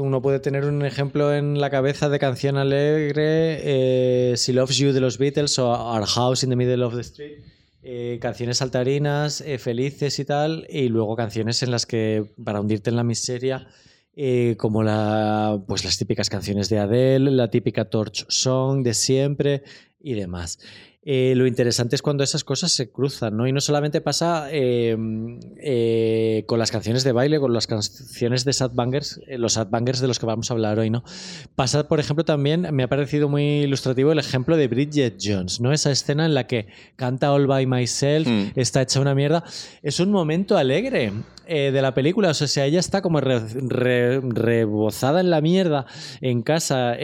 uno 0.00 0.22
puede 0.22 0.38
tener 0.38 0.64
un 0.64 0.84
ejemplo 0.84 1.34
en 1.34 1.60
la 1.60 1.68
cabeza 1.68 2.08
de 2.08 2.18
canción 2.18 2.56
alegre, 2.56 3.60
eh, 3.62 4.36
Si 4.36 4.52
Loves 4.52 4.78
You 4.78 4.92
de 4.92 5.00
los 5.00 5.18
Beatles 5.18 5.58
o 5.58 5.70
Our 5.70 6.06
House 6.06 6.44
in 6.44 6.50
the 6.50 6.56
Middle 6.56 6.84
of 6.84 6.94
the 6.94 7.00
Street. 7.02 7.42
Eh, 7.82 8.18
canciones 8.22 8.58
saltarinas, 8.58 9.40
eh, 9.40 9.58
felices 9.58 10.18
y 10.18 10.24
tal, 10.24 10.66
y 10.70 10.88
luego 10.88 11.16
canciones 11.16 11.62
en 11.62 11.72
las 11.72 11.84
que, 11.84 12.24
para 12.42 12.60
hundirte 12.60 12.90
en 12.90 12.96
la 12.96 13.02
miseria, 13.02 13.66
eh, 14.14 14.56
como 14.58 14.82
la, 14.82 15.62
pues 15.66 15.84
las 15.84 15.96
típicas 15.96 16.28
canciones 16.28 16.68
de 16.68 16.78
Adele, 16.78 17.30
la 17.30 17.48
típica 17.48 17.86
Torch 17.86 18.26
Song 18.28 18.82
de 18.82 18.92
siempre 18.92 19.62
y 20.00 20.12
demás. 20.12 20.58
Eh, 21.04 21.32
lo 21.34 21.48
interesante 21.48 21.96
es 21.96 22.02
cuando 22.02 22.22
esas 22.22 22.44
cosas 22.44 22.70
se 22.70 22.92
cruzan, 22.92 23.36
¿no? 23.36 23.48
Y 23.48 23.52
no 23.52 23.60
solamente 23.60 24.00
pasa 24.00 24.48
eh, 24.52 26.44
con 26.46 26.58
las 26.60 26.70
canciones 26.70 27.02
de 27.02 27.10
baile, 27.10 27.40
con 27.40 27.52
las 27.52 27.66
canciones 27.66 28.44
de 28.44 28.52
sad 28.52 28.70
bangers, 28.72 29.20
los 29.26 29.54
sad 29.54 29.68
bangers 29.68 30.00
de 30.00 30.06
los 30.06 30.20
que 30.20 30.26
vamos 30.26 30.50
a 30.50 30.54
hablar 30.54 30.78
hoy, 30.78 30.90
¿no? 30.90 31.02
Pasa, 31.56 31.88
por 31.88 31.98
ejemplo, 31.98 32.24
también, 32.24 32.68
me 32.70 32.84
ha 32.84 32.88
parecido 32.88 33.28
muy 33.28 33.62
ilustrativo 33.62 34.12
el 34.12 34.20
ejemplo 34.20 34.56
de 34.56 34.68
Bridget 34.68 35.16
Jones, 35.20 35.60
¿no? 35.60 35.72
Esa 35.72 35.90
escena 35.90 36.24
en 36.24 36.34
la 36.34 36.46
que 36.46 36.68
canta 36.94 37.32
All 37.32 37.48
by 37.48 37.66
Myself, 37.66 38.28
mm. 38.28 38.52
está 38.54 38.82
hecha 38.82 39.00
una 39.00 39.16
mierda. 39.16 39.42
Es 39.82 39.98
un 39.98 40.12
momento 40.12 40.56
alegre 40.56 41.12
de 41.52 41.82
la 41.82 41.94
película, 41.94 42.30
o 42.30 42.34
sea, 42.34 42.66
ella 42.66 42.80
está 42.80 43.02
como 43.02 43.20
rebozada 43.20 45.20
en 45.20 45.30
la 45.30 45.40
mierda 45.40 45.86
en 46.20 46.42
casa, 46.42 46.96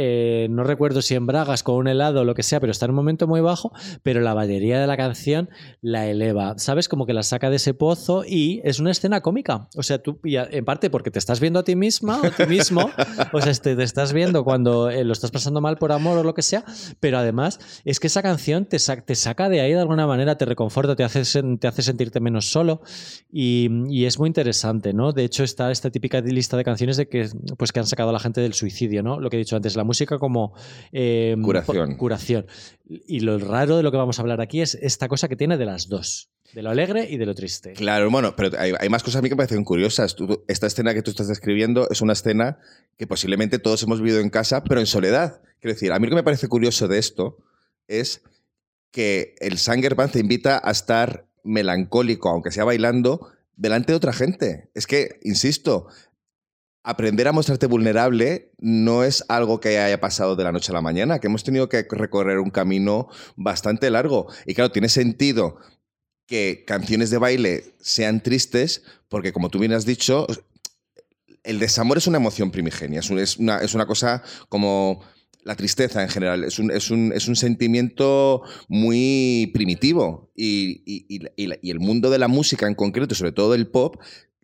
no 0.48 0.64
recuerdo 0.64 1.02
si 1.02 1.14
en 1.14 1.26
Bragas 1.26 1.62
con 1.62 1.76
un 1.76 1.88
helado 1.88 2.22
o 2.22 2.24
lo 2.24 2.34
que 2.34 2.42
sea, 2.42 2.60
pero 2.60 2.70
está 2.70 2.86
en 2.86 2.90
un 2.90 2.96
momento 2.96 3.26
muy 3.26 3.40
bajo 3.40 3.72
pero 4.02 4.20
la 4.20 4.34
batería 4.34 4.80
de 4.80 4.86
la 4.86 4.96
canción 4.96 5.50
la 5.80 6.06
eleva, 6.06 6.54
¿sabes? 6.58 6.88
Como 6.88 7.06
que 7.06 7.12
la 7.12 7.22
saca 7.22 7.50
de 7.50 7.56
ese 7.56 7.74
pozo 7.74 8.24
y 8.26 8.60
es 8.64 8.80
una 8.80 8.90
escena 8.90 9.20
cómica. 9.20 9.68
O 9.76 9.82
sea, 9.82 9.98
tú, 9.98 10.20
en 10.24 10.64
parte 10.64 10.90
porque 10.90 11.10
te 11.10 11.18
estás 11.18 11.40
viendo 11.40 11.58
a 11.58 11.64
ti 11.64 11.76
misma 11.76 12.20
o 12.20 12.26
a 12.26 12.30
ti 12.30 12.46
mismo, 12.46 12.90
o 13.32 13.40
sea, 13.40 13.52
te, 13.54 13.76
te 13.76 13.82
estás 13.82 14.12
viendo 14.12 14.44
cuando 14.44 14.90
eh, 14.90 15.04
lo 15.04 15.12
estás 15.12 15.30
pasando 15.30 15.60
mal 15.60 15.78
por 15.78 15.92
amor 15.92 16.18
o 16.18 16.24
lo 16.24 16.34
que 16.34 16.42
sea, 16.42 16.64
pero 17.00 17.18
además 17.18 17.58
es 17.84 18.00
que 18.00 18.06
esa 18.06 18.22
canción 18.22 18.66
te, 18.66 18.78
te 18.78 19.14
saca 19.14 19.48
de 19.48 19.60
ahí 19.60 19.72
de 19.72 19.80
alguna 19.80 20.06
manera, 20.06 20.36
te 20.36 20.44
reconforta, 20.44 20.96
te 20.96 21.04
hace, 21.04 21.22
te 21.58 21.68
hace 21.68 21.82
sentirte 21.82 22.20
menos 22.20 22.50
solo 22.50 22.80
y, 23.30 23.68
y, 23.88 24.06
es 24.06 24.18
muy 24.18 24.28
interesante, 24.28 24.37
¿no? 24.94 25.12
De 25.12 25.24
hecho, 25.24 25.44
está 25.44 25.70
esta 25.70 25.90
típica 25.90 26.20
lista 26.20 26.56
de 26.56 26.64
canciones 26.64 26.96
de 26.96 27.08
que, 27.08 27.28
pues, 27.56 27.72
que 27.72 27.80
han 27.80 27.86
sacado 27.86 28.10
a 28.10 28.12
la 28.12 28.18
gente 28.18 28.40
del 28.40 28.54
suicidio, 28.54 29.02
¿no? 29.02 29.20
Lo 29.20 29.30
que 29.30 29.36
he 29.36 29.38
dicho 29.38 29.56
antes, 29.56 29.76
la 29.76 29.84
música 29.84 30.18
como... 30.18 30.54
Eh, 30.92 31.36
curación. 31.42 31.96
Curación. 31.96 32.46
Y 32.88 33.20
lo 33.20 33.38
raro 33.38 33.76
de 33.76 33.82
lo 33.82 33.90
que 33.90 33.96
vamos 33.96 34.18
a 34.18 34.22
hablar 34.22 34.40
aquí 34.40 34.60
es 34.60 34.76
esta 34.76 35.08
cosa 35.08 35.28
que 35.28 35.36
tiene 35.36 35.56
de 35.56 35.66
las 35.66 35.88
dos. 35.88 36.30
De 36.54 36.62
lo 36.62 36.70
alegre 36.70 37.06
y 37.10 37.18
de 37.18 37.26
lo 37.26 37.34
triste. 37.34 37.74
Claro, 37.74 38.10
bueno, 38.10 38.34
pero 38.34 38.50
hay, 38.58 38.88
más 38.88 39.02
cosas 39.02 39.18
a 39.18 39.22
mí 39.22 39.28
que 39.28 39.34
me 39.34 39.44
parecen 39.44 39.64
curiosas. 39.64 40.16
esta 40.48 40.66
escena 40.66 40.94
que 40.94 41.02
tú 41.02 41.10
estás 41.10 41.28
describiendo 41.28 41.88
es 41.90 42.00
una 42.00 42.14
escena 42.14 42.58
que 42.96 43.06
posiblemente 43.06 43.58
todos 43.58 43.82
hemos 43.82 44.00
vivido 44.00 44.20
en 44.20 44.30
casa, 44.30 44.64
pero 44.64 44.80
en 44.80 44.86
soledad. 44.86 45.42
Quiero 45.60 45.74
decir, 45.74 45.92
a 45.92 45.98
mí 45.98 46.06
lo 46.06 46.10
que 46.10 46.16
me 46.16 46.22
parece 46.22 46.48
curioso 46.48 46.88
de 46.88 46.98
esto 46.98 47.36
es 47.86 48.22
que 48.90 49.34
el 49.40 49.58
Sanger 49.58 49.94
Band 49.94 50.12
te 50.12 50.20
invita 50.20 50.60
a 50.62 50.70
estar 50.70 51.26
melancólico, 51.44 52.30
aunque 52.30 52.50
sea 52.50 52.64
bailando, 52.64 53.30
delante 53.58 53.92
de 53.92 53.96
otra 53.96 54.14
gente. 54.14 54.70
Es 54.74 54.86
que, 54.86 55.18
insisto, 55.22 55.88
aprender 56.82 57.28
a 57.28 57.32
mostrarte 57.32 57.66
vulnerable 57.66 58.52
no 58.58 59.04
es 59.04 59.24
algo 59.28 59.60
que 59.60 59.78
haya 59.78 60.00
pasado 60.00 60.36
de 60.36 60.44
la 60.44 60.52
noche 60.52 60.72
a 60.72 60.74
la 60.74 60.80
mañana, 60.80 61.18
que 61.18 61.26
hemos 61.26 61.44
tenido 61.44 61.68
que 61.68 61.86
recorrer 61.90 62.38
un 62.38 62.50
camino 62.50 63.08
bastante 63.36 63.90
largo. 63.90 64.28
Y 64.46 64.54
claro, 64.54 64.72
tiene 64.72 64.88
sentido 64.88 65.58
que 66.26 66.64
canciones 66.66 67.10
de 67.10 67.18
baile 67.18 67.74
sean 67.80 68.22
tristes, 68.22 68.82
porque 69.08 69.32
como 69.32 69.50
tú 69.50 69.58
bien 69.58 69.72
has 69.72 69.84
dicho, 69.84 70.26
el 71.42 71.58
desamor 71.58 71.98
es 71.98 72.06
una 72.06 72.18
emoción 72.18 72.50
primigenia, 72.50 73.00
es, 73.00 73.38
una, 73.38 73.58
es 73.58 73.74
una 73.74 73.86
cosa 73.86 74.22
como 74.48 75.02
la 75.44 75.56
tristeza 75.56 76.02
en 76.02 76.08
general. 76.08 76.44
Es 76.44 76.58
un, 76.58 76.70
es 76.70 76.90
un, 76.90 77.12
es 77.14 77.28
un 77.28 77.36
sentimiento 77.36 78.42
muy 78.68 79.50
primitivo 79.54 80.30
y, 80.34 80.82
y, 80.84 81.06
y, 81.36 81.70
el 81.70 81.80
mundo 81.80 82.10
de 82.10 82.18
la 82.18 82.28
música 82.28 82.66
en 82.66 82.74
concreto, 82.74 83.14
sobre 83.14 83.32
todo 83.32 83.54
el 83.54 83.68
pop, 83.68 83.96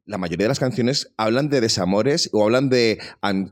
la 0.06 0.18
mayoría 0.18 0.44
de 0.44 0.48
las 0.48 0.60
canciones 0.60 1.12
hablan 1.16 1.48
de 1.48 1.60
desamores 1.60 2.28
o 2.32 2.44
hablan 2.44 2.68
de, 2.68 2.98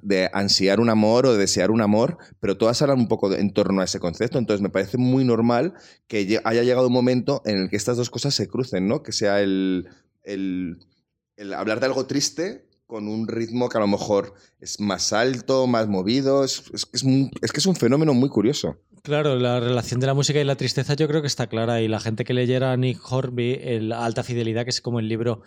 de, 0.03 0.31
ansiar 0.35 0.81
un 0.81 0.91
amor 0.91 1.27
o 1.27 1.33
de 1.33 1.39
desear 1.39 1.71
un 1.71 1.81
amor, 1.81 2.19
pero 2.41 2.59
todas 2.59 2.83
hablan 2.83 2.99
un 2.99 3.09
poco 3.09 3.33
en 3.35 3.53
torno 3.53 3.81
a 3.81 3.85
ese 3.85 4.01
concepto. 4.01 4.39
Entonces 4.39 4.61
me 4.61 4.69
parece 4.69 4.99
muy 4.99 5.25
normal 5.25 5.75
que 6.09 6.41
haya 6.45 6.63
llegado 6.63 6.89
un 6.89 6.93
momento 6.93 7.43
en 7.47 7.59
el 7.59 7.71
que 7.71 7.77
estas 7.77 7.97
dos 7.97 8.11
cosas 8.11 8.35
se 8.35 8.49
crucen, 8.49 8.87
¿no? 8.87 9.03
Que 9.03 9.13
sea 9.13 9.41
el, 9.41 9.89
el 10.25 11.55
hablar 11.55 11.81
de 11.81 11.87
algo 11.87 12.07
triste 12.07 12.67
con 12.93 13.09
un 13.09 13.27
ritmo 13.27 13.71
que 13.71 13.79
a 13.79 13.81
lo 13.81 13.87
mejor 13.87 14.35
es 14.61 14.79
más 14.79 15.15
alto, 15.15 15.67
más 15.67 15.89
movido. 15.89 16.45
Es, 16.45 16.61
que 16.61 17.59
es 17.59 17.67
un 17.67 17.75
fenómeno 17.75 18.13
muy 18.13 18.29
curioso. 18.29 18.77
Claro, 19.03 19.35
la 19.37 19.61
relación 19.61 19.99
de 19.99 20.07
la 20.07 20.15
música 20.15 20.39
y 20.39 20.45
la 20.45 20.57
tristeza 20.57 20.95
yo 20.95 21.09
creo 21.09 21.23
que 21.23 21.27
está 21.27 21.47
clara 21.47 21.81
y 21.81 21.89
la 21.89 22.01
gente 22.01 22.25
que 22.25 22.35
leyera 22.35 22.71
a 22.71 22.77
Nick 22.77 23.01
Horby, 23.11 23.59
el 23.63 23.93
Alta 23.93 24.23
Fidelidad, 24.23 24.65
que 24.65 24.71
es 24.71 24.83
como 24.83 25.01
el 25.01 25.09
libro 25.09 25.41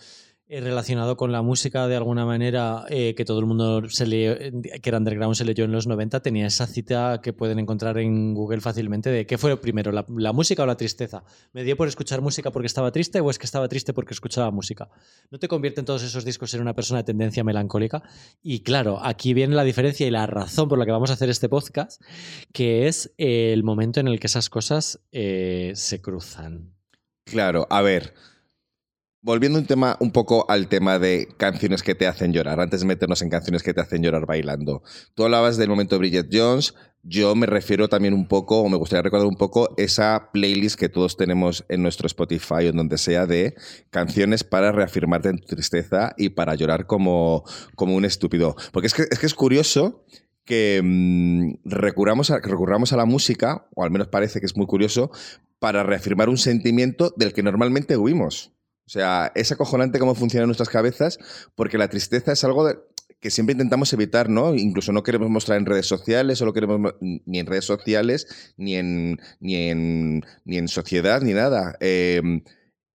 relacionado 0.48 1.18
con 1.18 1.32
la 1.32 1.42
música 1.42 1.88
de 1.88 1.96
alguna 1.96 2.24
manera 2.24 2.86
eh, 2.90 3.16
que 3.16 3.25
todo 3.25 3.40
el 3.40 3.48
mundo 3.48 3.90
se 3.90 4.06
que 4.06 4.90
era 4.90 5.00
underground 5.00 5.36
se 5.36 5.44
leyó 5.44 5.66
en 5.66 5.72
los 5.72 5.88
90, 5.88 6.20
tenía 6.22 6.46
esa 6.46 6.68
cita 6.68 7.20
que 7.22 7.34
pueden 7.34 7.58
encontrar 7.58 7.98
en 7.98 8.36
Google 8.36 8.62
fácilmente 8.62 9.10
de 9.10 9.25
qué 9.25 9.40
fue 9.40 9.60
primero, 9.60 9.92
la, 9.92 10.34
música 10.34 10.62
o 10.62 10.66
la 10.68 10.78
tristeza. 10.78 11.24
¿Me 11.52 11.64
dio 11.64 11.75
por 11.75 11.88
escuchar 11.88 12.22
música 12.22 12.52
porque 12.52 12.68
estaba 12.68 12.92
triste 12.92 13.20
o 13.22 13.30
es 13.32 13.40
que 13.40 13.46
estaba 13.46 13.68
triste 13.68 13.94
porque 13.94 14.14
escuchaba 14.14 14.52
música? 14.52 14.90
No 15.32 15.40
te 15.40 15.48
convierten 15.48 15.84
todos 15.84 16.04
esos 16.04 16.24
discos 16.24 16.54
en 16.54 16.62
una 16.62 16.75
persona 16.75 17.00
de 17.00 17.06
tendencia 17.06 17.44
melancólica. 17.44 18.04
Y 18.44 18.62
claro, 18.62 19.00
aquí 19.04 19.34
viene 19.34 19.56
la 19.56 19.64
diferencia 19.64 20.06
y 20.06 20.12
la 20.12 20.28
razón 20.28 20.70
por 20.70 20.78
la 20.78 20.86
que 20.86 20.92
vamos 20.92 21.10
a 21.10 21.14
hacer 21.14 21.30
este 21.30 21.50
podcast, 21.50 22.02
que 22.54 22.88
es 22.88 23.14
el 23.18 23.64
momento 23.64 24.00
en 24.00 24.08
el 24.08 24.20
que 24.20 24.28
esas 24.28 24.50
cosas 24.50 25.00
eh, 25.12 25.72
se 25.74 26.02
cruzan. 26.02 26.75
Claro, 27.25 27.66
a 27.72 27.82
ver 27.82 28.14
volviendo 29.25 29.58
un, 29.58 29.65
tema, 29.65 29.98
un 30.00 30.12
poco 30.12 30.46
al 30.51 30.67
tema 30.67 31.00
de 31.00 31.27
canciones 31.38 31.82
que 31.82 31.96
te 31.96 32.05
hacen 32.05 32.32
llorar, 32.32 32.60
antes 32.60 32.82
de 32.82 32.86
meternos 32.86 33.24
en 33.24 33.32
canciones 33.32 33.63
que 33.63 33.74
te 33.74 33.82
hacen 33.82 34.03
llorar 34.03 34.27
bailando. 34.27 34.84
Tú 35.15 35.24
hablabas 35.24 35.58
del 35.58 35.67
momento 35.67 35.96
de 35.96 36.00
Bridget 36.00 36.29
Jones, 36.32 36.75
yo 37.01 37.34
me 37.34 37.48
refiero 37.48 37.88
también 37.88 38.13
un 38.13 38.27
poco, 38.27 38.60
o 38.60 38.70
me 38.70 38.77
gustaría 38.77 39.01
recordar 39.01 39.27
un 39.27 39.36
poco, 39.36 39.74
esa 39.77 40.29
playlist 40.32 40.79
que 40.79 40.89
todos 40.89 41.17
tenemos 41.17 41.65
en 41.70 41.82
nuestro 41.82 42.05
Spotify 42.05 42.67
o 42.67 42.70
en 42.70 42.77
donde 42.77 43.00
sea 43.00 43.25
de 43.25 43.55
canciones 43.89 44.44
para 44.44 44.72
reafirmarte 44.72 45.29
en 45.29 45.39
tu 45.39 45.48
tristeza 45.55 46.13
y 46.17 46.29
para 46.29 46.53
llorar 46.53 46.86
como, 46.86 47.44
como 47.74 47.96
un 47.96 48.05
estúpido. 48.05 48.55
Porque 48.72 48.88
es 48.88 48.94
que 48.94 49.08
es, 49.10 49.17
que 49.17 49.25
es 49.25 49.34
curioso 49.34 50.05
que 50.46 50.82
mm, 50.84 51.67
recurramos, 51.67 52.29
recurramos 52.29 52.94
a 52.94 52.98
la 52.98 53.05
música, 53.05 53.67
o 53.74 53.84
al 53.84 53.89
menos 53.89 54.08
parece 54.08 54.39
que 54.39 54.46
es 54.46 54.55
muy 54.55 54.67
curioso, 54.67 55.10
para 55.58 55.82
reafirmar 55.82 56.29
un 56.29 56.38
sentimiento 56.38 57.12
del 57.17 57.34
que 57.34 57.41
normalmente 57.41 57.98
huimos. 57.98 58.51
O 58.86 58.89
sea, 58.89 59.32
es 59.34 59.51
acojonante 59.51 60.00
cómo 60.00 60.15
funciona 60.15 60.46
nuestras 60.46 60.70
cabezas, 60.70 61.18
porque 61.56 61.77
la 61.77 61.89
tristeza 61.89 62.32
es 62.32 62.44
algo 62.44 62.70
que 63.20 63.32
siempre 63.32 63.54
intentamos 63.54 63.92
evitar, 63.94 64.30
¿no? 64.30 64.54
Incluso 64.54 64.92
no 64.92 65.01
queremos 65.01 65.30
mostrar 65.30 65.58
en 65.58 65.65
redes 65.65 65.88
sociales, 65.88 66.42
o 66.42 66.46
lo 66.46 66.54
queremos 66.54 66.94
ni 67.01 67.39
en 67.39 67.46
redes 67.48 67.65
sociales, 67.65 68.54
ni 68.58 68.75
en, 68.75 69.20
ni 69.39 69.56
en, 69.56 70.24
ni 70.44 70.58
en 70.58 70.68
sociedad, 70.68 71.22
ni 71.22 71.34
nada. 71.34 71.75
Em, 71.80 72.44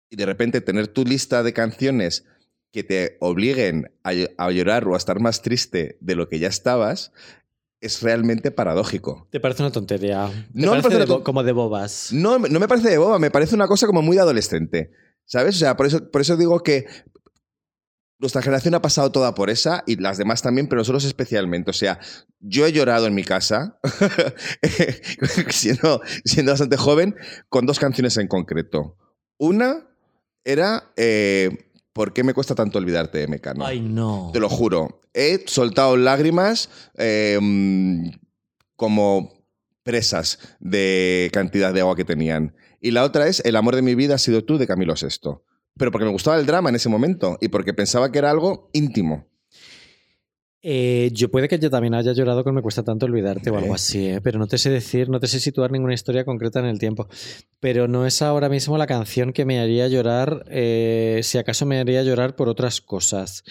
y 0.09 0.15
de 0.17 0.25
repente 0.25 0.59
tener 0.59 0.87
tu 0.89 1.05
lista 1.05 1.43
de 1.43 1.53
canciones 1.53 2.25
que 2.71 2.83
te 2.83 3.17
obliguen 3.21 3.91
a, 4.03 4.51
llorar 4.51 4.87
o 4.87 4.95
a 4.95 4.97
estar 4.97 5.19
más 5.21 5.41
triste 5.41 5.97
de 6.01 6.15
lo 6.15 6.27
que 6.27 6.39
ya 6.39 6.49
estabas, 6.49 7.13
es 7.79 8.01
realmente 8.01 8.51
paradójico. 8.51 9.27
¿Te 9.31 9.39
parece 9.39 9.63
una 9.63 9.71
tontería? 9.71 10.29
no 10.53 10.75
me 10.75 10.81
parece 10.81 11.07
como 11.23 11.43
de 11.43 11.51
bobas? 11.53 12.11
No, 12.11 12.37
no 12.39 12.59
me 12.59 12.67
parece 12.67 12.89
de 12.89 12.97
boba, 12.97 13.19
me 13.19 13.31
parece 13.31 13.55
una 13.55 13.67
cosa 13.67 13.87
como 13.87 14.01
muy 14.01 14.17
de 14.17 14.23
adolescente. 14.23 14.91
¿Sabes? 15.27 15.55
O 15.55 15.59
sea, 15.59 15.77
por 15.77 15.85
eso, 15.85 16.09
por 16.09 16.21
eso 16.21 16.35
digo 16.35 16.63
que 16.63 16.87
nuestra 18.19 18.41
generación 18.41 18.73
ha 18.73 18.81
pasado 18.81 19.11
toda 19.11 19.35
por 19.35 19.51
esa 19.51 19.83
y 19.85 19.97
las 19.97 20.17
demás 20.17 20.41
también, 20.41 20.67
pero 20.67 20.79
nosotros 20.79 21.05
especialmente. 21.05 21.69
O 21.69 21.73
sea, 21.73 21.99
yo 22.39 22.65
he 22.65 22.71
llorado 22.71 23.05
en 23.05 23.13
mi 23.13 23.23
casa, 23.23 23.79
siendo, 25.49 26.01
siendo 26.25 26.51
bastante 26.51 26.77
joven, 26.77 27.15
con 27.49 27.67
dos 27.67 27.77
canciones 27.77 28.17
en 28.17 28.27
concreto. 28.27 28.97
Una 29.37 29.87
era 30.43 30.91
eh, 30.95 31.67
¿Por 31.97 32.13
qué 32.13 32.23
me 32.23 32.35
cuesta 32.35 32.53
tanto 32.53 32.77
olvidarte 32.77 33.17
de 33.17 33.27
Mecano? 33.27 33.65
Ay, 33.65 33.79
no. 33.79 34.29
Te 34.31 34.39
lo 34.39 34.49
juro. 34.49 35.01
He 35.15 35.43
soltado 35.47 35.97
lágrimas 35.97 36.69
em, 36.93 38.11
como 38.75 39.36
presas 39.87 40.37
de 40.59 41.29
cantidad 41.31 41.73
de 41.73 41.79
agua 41.79 41.95
que 41.95 42.03
tenían. 42.03 42.53
Y 42.81 42.91
la 42.91 43.05
otra 43.05 43.27
es 43.27 43.41
El 43.45 43.55
amor 43.55 43.75
de 43.75 43.81
mi 43.81 43.95
vida 43.95 44.15
ha 44.15 44.17
sido 44.19 44.43
tú 44.43 44.57
de 44.57 44.67
Camilo 44.67 44.93
VI. 44.93 45.39
Pero 45.77 45.91
porque 45.91 46.05
me 46.05 46.11
gustaba 46.11 46.37
el 46.37 46.45
drama 46.45 46.69
en 46.69 46.75
ese 46.75 46.89
momento 46.89 47.37
y 47.39 47.47
porque 47.47 47.73
pensaba 47.73 48.11
que 48.11 48.19
era 48.19 48.29
algo 48.29 48.69
íntimo. 48.73 49.27
Eh, 50.61 51.11
yo 51.13 51.31
puede 51.31 51.47
que 51.47 51.57
yo 51.59 51.69
también 51.69 51.93
haya 51.93 52.11
llorado 52.11 52.43
con 52.43 52.53
Me 52.53 52.61
cuesta 52.61 52.83
tanto 52.83 53.05
olvidarte 53.05 53.49
o 53.49 53.57
algo 53.57 53.73
así, 53.73 54.07
¿eh? 54.07 54.21
pero 54.21 54.37
no 54.37 54.47
te 54.47 54.57
sé 54.57 54.69
decir, 54.69 55.07
no 55.07 55.19
te 55.21 55.27
sé 55.27 55.39
situar 55.39 55.71
ninguna 55.71 55.93
historia 55.93 56.25
concreta 56.25 56.59
en 56.59 56.65
el 56.65 56.79
tiempo. 56.79 57.07
Pero 57.61 57.87
no 57.87 58.05
es 58.05 58.21
ahora 58.21 58.49
mismo 58.49 58.77
la 58.77 58.87
canción 58.87 59.31
que 59.31 59.45
me 59.45 59.59
haría 59.59 59.87
llorar, 59.87 60.43
eh, 60.49 61.21
si 61.23 61.37
acaso 61.37 61.65
me 61.65 61.79
haría 61.79 62.03
llorar 62.03 62.35
por 62.35 62.49
otras 62.49 62.81
cosas. 62.81 63.45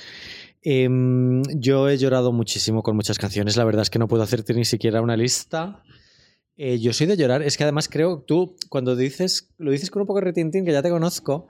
Em, 0.61 1.43
yo 1.55 1.88
he 1.88 1.97
llorado 1.97 2.33
muchísimo 2.33 2.83
con 2.83 2.97
muchas 2.97 3.19
canciones, 3.19 3.57
la 3.57 3.64
verdad 3.64 3.83
es 3.83 3.90
que 3.90 4.00
no 4.00 4.09
puedo 4.09 4.25
hacerte 4.25 4.52
ni 4.52 4.64
siquiera 4.64 5.00
una 5.00 5.16
lista. 5.16 5.83
Eh, 6.59 6.79
yo 6.79 6.95
soy 6.95 7.07
de 7.07 7.19
llorar. 7.19 7.43
Es 7.43 7.59
que 7.59 7.65
además 7.65 7.87
creo, 7.87 8.25
tú 8.27 8.57
cuando 8.71 8.97
dices, 8.97 9.51
lo 9.59 9.71
dices 9.71 9.91
con 9.91 10.01
un 10.01 10.07
poco 10.07 10.21
de 10.21 10.27
retintín, 10.27 10.65
que 10.65 10.73
ya 10.73 10.83
te 10.83 10.89
conozco, 10.89 11.49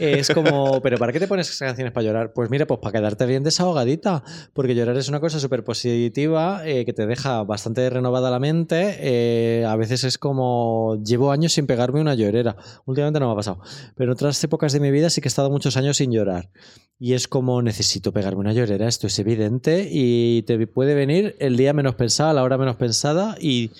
es 0.00 0.30
como, 0.30 0.80
¿pero 0.82 0.96
para 0.96 1.12
qué 1.12 1.20
te 1.20 1.28
pones 1.28 1.48
esas 1.48 1.68
canciones 1.68 1.92
para 1.92 2.06
llorar? 2.06 2.32
Pues 2.32 2.48
mira, 2.48 2.66
pues 2.66 2.80
para 2.80 2.98
quedarte 2.98 3.26
bien 3.26 3.42
desahogadita, 3.42 4.24
porque 4.54 4.74
llorar 4.74 4.96
es 4.96 5.10
una 5.10 5.20
cosa 5.20 5.40
súper 5.40 5.62
positiva, 5.62 6.66
eh, 6.66 6.86
que 6.86 6.94
te 6.94 7.06
deja 7.06 7.42
bastante 7.42 7.88
renovada 7.90 8.30
la 8.30 8.38
mente. 8.38 8.96
Eh, 9.00 9.66
a 9.66 9.76
veces 9.76 10.04
es 10.04 10.16
como, 10.16 11.02
llevo 11.04 11.32
años 11.32 11.52
sin 11.52 11.66
pegarme 11.66 12.00
una 12.00 12.14
llorera. 12.14 12.56
Últimamente 12.86 13.20
no 13.20 13.26
me 13.26 13.32
ha 13.32 13.36
pasado. 13.36 13.60
Pero 13.94 14.10
en 14.10 14.14
otras 14.14 14.42
épocas 14.42 14.72
de 14.72 14.80
mi 14.80 14.90
vida 14.90 15.10
sí 15.10 15.20
que 15.20 15.28
he 15.28 15.30
estado 15.30 15.50
muchos 15.50 15.76
años 15.76 15.98
sin 15.98 16.12
llorar. 16.12 16.48
Y 16.98 17.12
es 17.12 17.28
como, 17.28 17.60
necesito 17.60 18.10
pegarme 18.10 18.40
una 18.40 18.54
llorera, 18.54 18.88
esto 18.88 19.06
es 19.06 19.18
evidente, 19.18 19.86
y 19.90 20.44
te 20.44 20.66
puede 20.66 20.94
venir 20.94 21.36
el 21.40 21.58
día 21.58 21.74
menos 21.74 21.94
pensado, 21.94 22.30
a 22.30 22.32
la 22.32 22.42
hora 22.42 22.56
menos 22.56 22.76
pensada, 22.76 23.36
y 23.38 23.70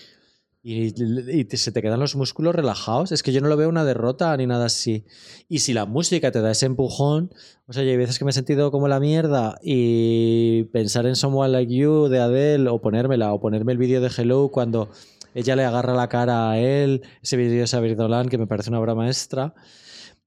y, 0.68 1.46
se 1.56 1.70
te 1.70 1.80
quedan 1.80 2.00
los 2.00 2.16
músculos 2.16 2.52
relajados. 2.52 3.12
Es 3.12 3.23
que 3.23 3.32
yo 3.32 3.40
no 3.40 3.46
lo 3.46 3.56
veo 3.56 3.68
una 3.68 3.85
derrota 3.85 4.37
ni 4.37 4.46
nada 4.46 4.66
así. 4.66 5.04
Y 5.49 5.61
si 5.61 5.73
la 5.73 5.87
música 5.87 6.32
te 6.32 6.40
da 6.40 6.50
ese 6.50 6.66
empujón, 6.66 7.30
o 7.68 7.73
sea, 7.73 7.85
hay 7.85 7.96
veces 7.96 8.18
que 8.18 8.25
me 8.25 8.30
he 8.30 8.35
sentido 8.35 8.73
como 8.73 8.88
la 8.88 8.99
mierda 8.99 9.58
y 9.62 10.64
pensar 10.73 11.06
en 11.06 11.14
Someone 11.14 11.52
Like 11.52 11.73
You 11.73 12.08
de 12.08 12.18
Adele 12.18 12.68
o 12.68 12.80
ponérmela 12.80 13.32
o 13.32 13.40
ponerme 13.40 13.70
el 13.70 13.78
vídeo 13.78 14.00
de 14.00 14.11
Hello 14.16 14.49
cuando 14.49 14.90
ella 15.35 15.54
le 15.54 15.64
agarra 15.64 15.94
la 15.94 16.08
cara 16.08 16.50
a 16.50 16.58
él, 16.58 17.02
ese 17.23 17.37
vídeo 17.37 17.61
de 17.61 17.68
Xavier 17.68 17.94
Dolan 17.94 18.28
que 18.28 18.37
me 18.37 18.49
parece 18.49 18.70
una 18.70 18.80
obra 18.80 18.96
maestra. 18.96 19.54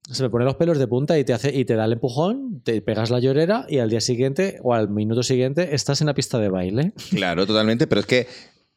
Se 0.10 0.24
me 0.24 0.29
ponen 0.29 0.46
los 0.46 0.55
pelos 0.55 0.79
de 0.79 0.88
punta 0.88 1.19
y 1.19 1.25
te, 1.25 1.34
hace, 1.34 1.53
y 1.53 1.65
te 1.65 1.75
da 1.75 1.84
el 1.84 1.91
empujón, 1.91 2.62
te 2.63 2.81
pegas 2.81 3.10
la 3.10 3.19
llorera 3.19 3.65
y 3.67 3.79
al 3.79 3.89
día 3.89 4.00
siguiente 4.00 4.58
o 4.63 4.74
al 4.74 4.89
minuto 4.89 5.22
siguiente 5.22 5.75
estás 5.75 6.00
en 6.00 6.08
la 6.08 6.13
pista 6.13 6.39
de 6.39 6.48
baile. 6.48 6.93
Claro, 7.10 7.46
totalmente, 7.46 7.88
pero 7.88 8.00
es 8.00 8.08
que 8.08 8.27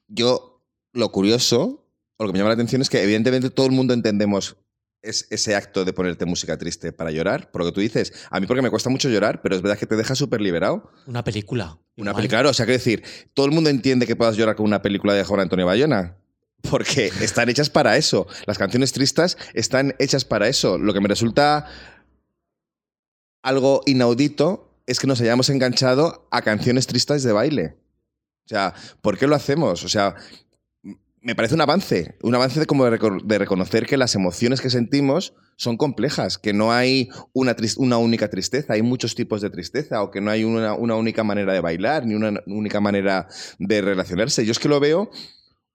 yo 0.09 0.52
lo 0.93 1.11
curioso, 1.13 1.87
o 2.17 2.25
lo 2.25 2.29
que 2.29 2.33
me 2.33 2.39
llama 2.39 2.51
la 2.51 2.55
atención 2.55 2.83
es 2.83 2.91
que 2.91 3.03
evidentemente 3.03 3.51
todo 3.51 3.67
el 3.67 3.73
mundo 3.73 3.95
entendemos 3.95 4.57
es 5.03 5.27
ese 5.31 5.57
acto 5.57 5.85
de 5.85 5.93
ponerte 5.93 6.25
música 6.25 6.57
triste 6.57 6.93
para 6.93 7.11
llorar, 7.11 7.51
por 7.51 7.63
lo 7.63 7.67
que 7.67 7.73
tú 7.73 7.81
dices. 7.81 8.13
A 8.31 8.39
mí 8.41 8.47
porque 8.47 8.63
me 8.63 8.71
cuesta 8.71 8.89
mucho 8.89 9.09
llorar, 9.09 9.43
pero 9.43 9.57
es 9.57 9.63
verdad 9.63 9.77
que 9.77 9.87
te 9.87 9.97
deja 9.97 10.15
súper 10.15 10.41
liberado. 10.41 10.91
Una 11.07 11.25
película. 11.25 11.79
Una 11.97 12.15
película, 12.15 12.39
claro. 12.39 12.51
O 12.51 12.55
sea, 12.55 12.67
quiero 12.67 12.79
decir, 12.79 13.03
todo 13.35 13.47
el 13.47 13.53
mundo 13.53 13.69
entiende 13.69 14.07
que 14.07 14.17
puedas 14.17 14.37
llorar 14.37 14.55
con 14.55 14.65
una 14.65 14.81
película 14.81 15.13
de 15.15 15.25
Juan 15.25 15.41
Antonio 15.41 15.67
Bayona. 15.67 16.17
Porque 16.71 17.07
están 17.21 17.49
hechas 17.49 17.69
para 17.69 17.97
eso. 17.97 18.29
Las 18.47 18.59
canciones 18.59 18.93
tristes 18.93 19.37
están 19.55 19.95
hechas 19.99 20.25
para 20.25 20.47
eso. 20.47 20.79
Lo 20.79 20.95
que 20.95 21.01
me 21.01 21.09
resulta 21.09 21.67
algo 23.43 23.83
inaudito 23.87 24.79
es 24.87 25.01
que 25.01 25.09
nos 25.09 25.21
hayamos 25.21 25.51
enganchado 25.51 26.29
a 26.31 26.43
canciones 26.43 26.87
tristes 26.87 27.25
de 27.25 27.33
baile. 27.33 27.77
O 28.45 28.49
sea, 28.49 28.75
¿por 29.01 29.19
qué 29.19 29.27
lo 29.27 29.35
hacemos? 29.35 29.85
O 29.85 29.89
sea, 29.89 30.15
me 31.23 31.35
parece 31.35 31.55
un 31.55 31.61
avance, 31.61 32.17
un 32.23 32.35
avance 32.35 32.59
de, 32.59 32.67
como 32.67 32.85
de, 32.85 32.99
de 33.25 33.39
reconocer 33.39 33.87
que 33.87 33.97
las 33.97 34.15
emociones 34.15 34.61
que 34.61 34.71
sentimos 34.71 35.35
son 35.57 35.77
complejas, 35.77 36.39
que 36.39 36.53
no 36.53 36.73
hay 36.73 37.11
una, 37.33 37.55
una 37.77 37.99
única 37.99 38.29
tristeza, 38.29 38.73
hay 38.73 38.83
muchos 38.83 39.15
tipos 39.15 39.41
de 39.41 39.51
tristeza, 39.51 40.03
o 40.03 40.11
que 40.11 40.21
no 40.21 40.31
hay 40.31 40.43
una, 40.43 40.75
una 40.75 40.97
única 40.97 41.23
manera 41.23 41.53
de 41.53 41.61
bailar, 41.61 42.07
ni 42.07 42.15
una 42.15 42.41
única 42.47 42.81
manera 42.81 43.29
de 43.59 43.81
relacionarse. 43.81 44.45
Yo 44.45 44.53
es 44.53 44.59
que 44.59 44.69
lo 44.69 44.81
veo 44.81 45.11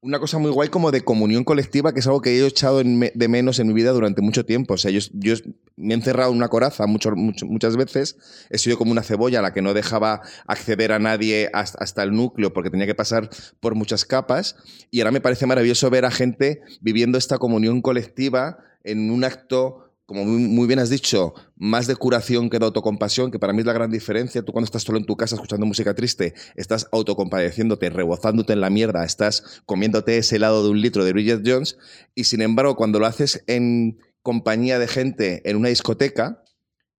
una 0.01 0.19
cosa 0.19 0.37
muy 0.37 0.51
guay 0.51 0.69
como 0.69 0.91
de 0.91 1.01
comunión 1.01 1.43
colectiva, 1.43 1.91
que 1.91 1.99
es 2.01 2.07
algo 2.07 2.21
que 2.21 2.29
he 2.37 2.45
echado 2.45 2.77
de 2.83 3.27
menos 3.27 3.59
en 3.59 3.67
mi 3.67 3.73
vida 3.73 3.91
durante 3.91 4.21
mucho 4.21 4.45
tiempo. 4.45 4.75
O 4.75 4.77
sea, 4.77 4.91
yo, 4.91 4.99
yo 5.13 5.33
me 5.75 5.93
he 5.93 5.97
encerrado 5.97 6.31
en 6.31 6.37
una 6.37 6.49
coraza 6.49 6.85
mucho- 6.85 7.11
muchas 7.15 7.75
veces, 7.75 8.17
he 8.49 8.57
sido 8.59 8.77
como 8.77 8.91
una 8.91 9.01
cebolla 9.03 9.39
a 9.39 9.41
la 9.41 9.53
que 9.53 9.61
no 9.61 9.73
dejaba 9.73 10.21
acceder 10.45 10.91
a 10.91 10.99
nadie 10.99 11.49
hasta, 11.51 11.79
hasta 11.83 12.03
el 12.03 12.11
núcleo 12.13 12.53
porque 12.53 12.69
tenía 12.69 12.85
que 12.85 12.95
pasar 12.95 13.29
por 13.59 13.73
muchas 13.75 14.05
capas. 14.05 14.55
Y 14.91 15.01
ahora 15.01 15.11
me 15.11 15.21
parece 15.21 15.45
maravilloso 15.47 15.89
ver 15.89 16.05
a 16.05 16.11
gente 16.11 16.61
viviendo 16.79 17.17
esta 17.17 17.37
comunión 17.39 17.81
colectiva 17.81 18.59
en 18.83 19.09
un 19.11 19.23
acto 19.23 19.86
como 20.07 20.23
muy, 20.23 20.67
bien 20.67 20.79
has 20.79 20.89
dicho, 20.89 21.33
más 21.57 21.85
de 21.85 21.97
curación 21.97 22.49
que 22.49 22.59
de 22.59 22.65
autocompasión, 22.65 23.29
que 23.29 23.39
para 23.39 23.51
mí 23.51 23.59
es 23.59 23.65
la 23.65 23.73
gran 23.73 23.91
diferencia. 23.91 24.41
Tú 24.41 24.53
cuando 24.53 24.65
estás 24.65 24.83
solo 24.83 24.97
en 24.97 25.05
tu 25.05 25.17
casa 25.17 25.35
escuchando 25.35 25.65
música 25.65 25.93
triste, 25.93 26.33
estás 26.55 26.87
autocompadeciéndote, 26.93 27.89
rebozándote 27.89 28.53
en 28.53 28.61
la 28.61 28.69
mierda, 28.69 29.03
estás 29.03 29.61
comiéndote 29.65 30.17
ese 30.17 30.37
helado 30.37 30.63
de 30.63 30.69
un 30.69 30.79
litro 30.79 31.03
de 31.03 31.11
Bridget 31.11 31.41
Jones, 31.45 31.77
y 32.15 32.23
sin 32.23 32.41
embargo, 32.41 32.77
cuando 32.77 32.99
lo 32.99 33.05
haces 33.05 33.43
en 33.47 33.99
compañía 34.21 34.79
de 34.79 34.87
gente 34.87 35.41
en 35.43 35.57
una 35.57 35.67
discoteca, 35.67 36.41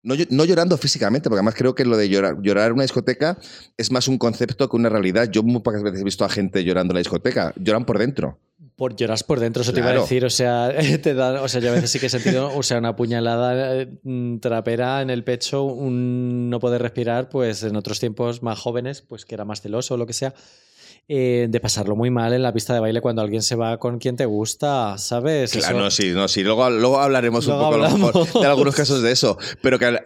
no, 0.08 0.14
no 0.30 0.44
llorando 0.46 0.78
físicamente, 0.78 1.28
porque 1.28 1.40
además 1.40 1.54
creo 1.54 1.74
que 1.74 1.84
lo 1.84 1.96
de 1.96 2.08
llorar, 2.08 2.38
llorar 2.40 2.68
en 2.68 2.72
una 2.74 2.82
discoteca 2.82 3.38
es 3.76 3.92
más 3.92 4.08
un 4.08 4.16
concepto 4.16 4.68
que 4.68 4.76
una 4.76 4.88
realidad. 4.88 5.30
Yo 5.30 5.42
muy 5.42 5.60
pocas 5.60 5.82
veces 5.82 6.00
he 6.00 6.04
visto 6.04 6.24
a 6.24 6.30
gente 6.30 6.64
llorando 6.64 6.92
en 6.92 6.96
la 6.96 7.00
discoteca, 7.00 7.52
lloran 7.56 7.84
por 7.84 7.98
dentro. 7.98 8.38
Por, 8.74 8.96
lloras 8.96 9.22
por 9.24 9.38
dentro, 9.38 9.62
eso 9.62 9.72
te 9.72 9.80
iba 9.80 9.90
a 9.90 9.94
decir. 9.94 10.24
O 10.24 10.30
sea, 10.30 10.72
te 11.02 11.12
da, 11.12 11.42
o 11.42 11.48
sea, 11.48 11.60
yo 11.60 11.70
a 11.70 11.74
veces 11.74 11.90
sí 11.90 11.98
que 11.98 12.06
he 12.06 12.10
sentido, 12.10 12.56
o 12.56 12.62
sea, 12.62 12.78
una 12.78 12.96
puñalada 12.96 13.76
eh, 13.76 13.88
mm, 14.02 14.38
trapera 14.38 15.02
en 15.02 15.10
el 15.10 15.24
pecho, 15.24 15.64
un 15.64 16.48
no 16.48 16.58
poder 16.58 16.80
respirar, 16.80 17.28
pues 17.28 17.62
en 17.62 17.76
otros 17.76 18.00
tiempos 18.00 18.42
más 18.42 18.58
jóvenes, 18.58 19.02
pues 19.02 19.26
que 19.26 19.34
era 19.34 19.44
más 19.44 19.60
celoso 19.60 19.94
o 19.94 19.96
lo 19.98 20.06
que 20.06 20.14
sea, 20.14 20.32
eh, 21.08 21.46
de 21.48 21.60
pasarlo 21.60 21.96
muy 21.96 22.10
mal 22.10 22.32
en 22.34 22.42
la 22.42 22.52
pista 22.52 22.74
de 22.74 22.80
baile 22.80 23.00
cuando 23.00 23.22
alguien 23.22 23.42
se 23.42 23.54
va 23.56 23.78
con 23.78 23.98
quien 23.98 24.16
te 24.16 24.26
gusta, 24.26 24.98
¿sabes? 24.98 25.52
Claro, 25.52 25.78
Eso- 25.78 25.84
no, 25.84 25.90
sí, 25.90 26.10
no, 26.12 26.28
sí. 26.28 26.42
Luego, 26.42 26.68
luego 26.70 27.00
hablaremos 27.00 27.46
Luego 27.46 27.60
un 27.68 27.72
poco 27.72 27.84
a 27.84 27.88
lo 27.88 27.94
mejor, 27.96 28.08
hablamos. 28.16 28.40
de 28.42 28.46
algunos 28.46 28.74
casos 28.76 29.02
de 29.02 29.12
eso. 29.12 29.38
Pero 29.62 29.78
que 29.78 29.98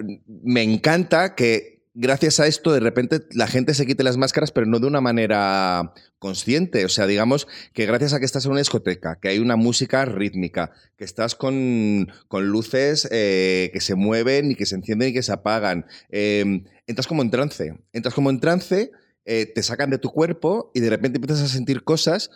me 0.44 0.62
encanta 0.62 1.35
que 1.35 1.73
gracias 1.94 2.40
a 2.40 2.47
esto 2.47 2.73
de 2.73 2.80
repente 2.80 3.21
la 3.32 3.47
gente 3.47 3.75
se 3.75 3.85
quite 3.85 4.02
las 4.02 4.16
máscaras, 4.16 4.50
pero 4.52 4.66
no 4.66 4.78
de 4.78 4.87
una 4.87 5.00
manera 5.00 5.92
consciente. 6.18 6.85
O 6.85 6.88
sea, 6.88 7.06
digamos 7.06 7.49
que 7.75 7.85
gracias 7.85 8.12
a 8.14 8.18
que 8.21 8.25
estás 8.25 8.44
en 8.47 8.52
una 8.52 8.61
discoteca, 8.61 9.18
que 9.21 9.28
hay 9.28 9.40
una 9.40 9.56
música 9.56 10.04
rítmica, 10.04 10.71
que 10.97 11.04
estás 11.04 11.35
con, 11.35 12.11
con 12.28 12.47
luces 12.47 13.09
eh, 13.11 13.71
que 13.73 13.80
se 13.80 13.94
mueven 13.97 14.52
y 14.52 14.54
que 14.54 14.66
se 14.66 14.76
encienden 14.76 15.09
y 15.09 15.12
que 15.12 15.23
se 15.23 15.32
apagan, 15.32 15.85
eh, 16.11 16.62
entras 16.87 17.06
como 17.09 17.23
en 17.23 17.30
trance. 17.30 17.75
Entras 17.92 18.14
como 18.14 18.30
en 18.30 18.40
trance, 18.40 18.90
eh, 19.25 19.47
te 19.47 19.62
sacan 19.62 19.91
de 19.91 19.99
tu 19.99 20.11
cuerpo 20.11 20.71
y 20.75 20.81
de 20.81 20.91
repente 20.91 21.19
empiezas 21.19 21.43
a 21.45 21.49
sentir 21.49 21.85
cosas 21.85 22.31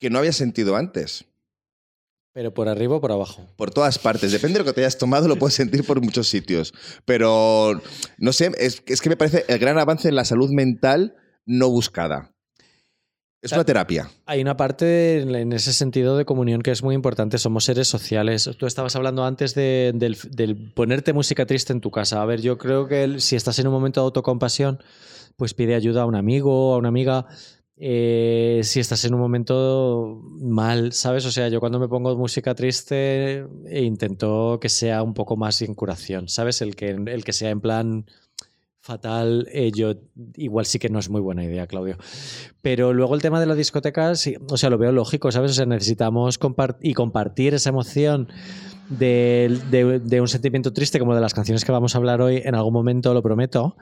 que 0.00 0.10
no 0.10 0.18
habías 0.18 0.36
sentido 0.36 0.76
antes. 0.76 1.24
Pero 2.32 2.52
por 2.52 2.68
arriba 2.68 2.96
o 2.96 3.00
por 3.00 3.12
abajo. 3.12 3.46
Por 3.56 3.70
todas 3.70 3.98
partes. 4.00 4.32
Depende 4.32 4.54
de 4.54 4.58
lo 4.60 4.64
que 4.64 4.72
te 4.72 4.80
hayas 4.80 4.98
tomado, 4.98 5.28
lo 5.28 5.36
puedes 5.38 5.54
sentir 5.54 5.84
por 5.84 6.00
muchos 6.02 6.28
sitios. 6.28 6.74
Pero, 7.04 7.80
no 8.18 8.32
sé, 8.32 8.50
es, 8.58 8.82
es 8.86 9.00
que 9.00 9.08
me 9.08 9.16
parece 9.16 9.44
el 9.46 9.58
gran 9.60 9.78
avance 9.78 10.08
en 10.08 10.16
la 10.16 10.24
salud 10.24 10.50
mental 10.50 11.14
no 11.46 11.70
buscada. 11.70 12.32
Es 13.40 13.52
una 13.52 13.62
terapia. 13.64 14.10
Hay 14.24 14.40
una 14.40 14.56
parte 14.56 15.20
en 15.20 15.52
ese 15.52 15.74
sentido 15.74 16.16
de 16.16 16.24
comunión 16.24 16.62
que 16.62 16.70
es 16.70 16.82
muy 16.82 16.94
importante. 16.94 17.36
Somos 17.38 17.64
seres 17.66 17.86
sociales. 17.88 18.50
Tú 18.58 18.66
estabas 18.66 18.96
hablando 18.96 19.24
antes 19.24 19.54
de- 19.54 19.92
del, 19.94 20.16
del 20.30 20.72
ponerte 20.72 21.12
música 21.12 21.44
triste 21.46 21.72
en 21.74 21.82
tu 21.82 21.90
casa. 21.90 22.22
A 22.22 22.24
ver, 22.24 22.40
yo 22.40 22.56
creo 22.58 22.88
que 22.88 23.04
el- 23.04 23.20
si 23.20 23.36
estás 23.36 23.58
en 23.58 23.66
un 23.66 23.74
momento 23.74 24.00
de 24.00 24.06
autocompasión, 24.06 24.82
pues 25.36 25.54
pide 25.54 25.74
ayuda 25.74 26.02
a 26.02 26.06
un 26.06 26.14
amigo, 26.14 26.74
a 26.74 26.78
una 26.78 26.88
amiga. 26.88 27.26
Eh, 27.76 28.60
si 28.62 28.78
estás 28.78 29.04
en 29.04 29.14
un 29.14 29.20
momento 29.20 30.20
mal, 30.40 30.92
¿sabes? 30.92 31.26
O 31.26 31.32
sea, 31.32 31.48
yo 31.48 31.58
cuando 31.58 31.80
me 31.80 31.88
pongo 31.88 32.16
música 32.16 32.54
triste 32.54 33.46
eh, 33.66 33.82
intento 33.82 34.58
que 34.60 34.68
sea 34.68 35.02
un 35.02 35.12
poco 35.12 35.36
más 35.36 35.60
en 35.62 35.74
curación, 35.74 36.28
¿sabes? 36.28 36.62
El 36.62 36.76
que, 36.76 36.90
el 36.90 37.24
que 37.24 37.32
sea 37.32 37.50
en 37.50 37.60
plan 37.60 38.06
fatal, 38.80 39.48
eh, 39.50 39.72
yo 39.74 39.94
igual 40.36 40.66
sí 40.66 40.78
que 40.78 40.90
no 40.90 40.98
es 40.98 41.08
muy 41.08 41.20
buena 41.20 41.42
idea, 41.42 41.66
Claudio. 41.66 41.96
Pero 42.62 42.92
luego 42.92 43.14
el 43.14 43.22
tema 43.22 43.40
de 43.40 43.46
la 43.46 43.54
discoteca, 43.54 44.14
sí, 44.14 44.36
o 44.48 44.56
sea, 44.58 44.68
lo 44.70 44.78
veo 44.78 44.92
lógico, 44.92 45.32
¿sabes? 45.32 45.50
O 45.52 45.54
sea, 45.54 45.66
necesitamos 45.66 46.38
compart 46.38 46.78
y 46.84 46.92
compartir 46.94 47.54
esa 47.54 47.70
emoción 47.70 48.28
de, 48.90 49.58
de- 49.70 50.00
de 50.00 50.20
un 50.20 50.28
sentimiento 50.28 50.72
triste 50.74 50.98
como 50.98 51.14
de 51.14 51.22
las 51.22 51.32
canciones 51.34 51.64
que 51.64 51.72
vamos 51.72 51.94
a 51.94 51.98
hablar 51.98 52.20
hoy 52.20 52.42
en 52.44 52.54
algún 52.54 52.74
momento, 52.74 53.14
lo 53.14 53.22
prometo. 53.22 53.76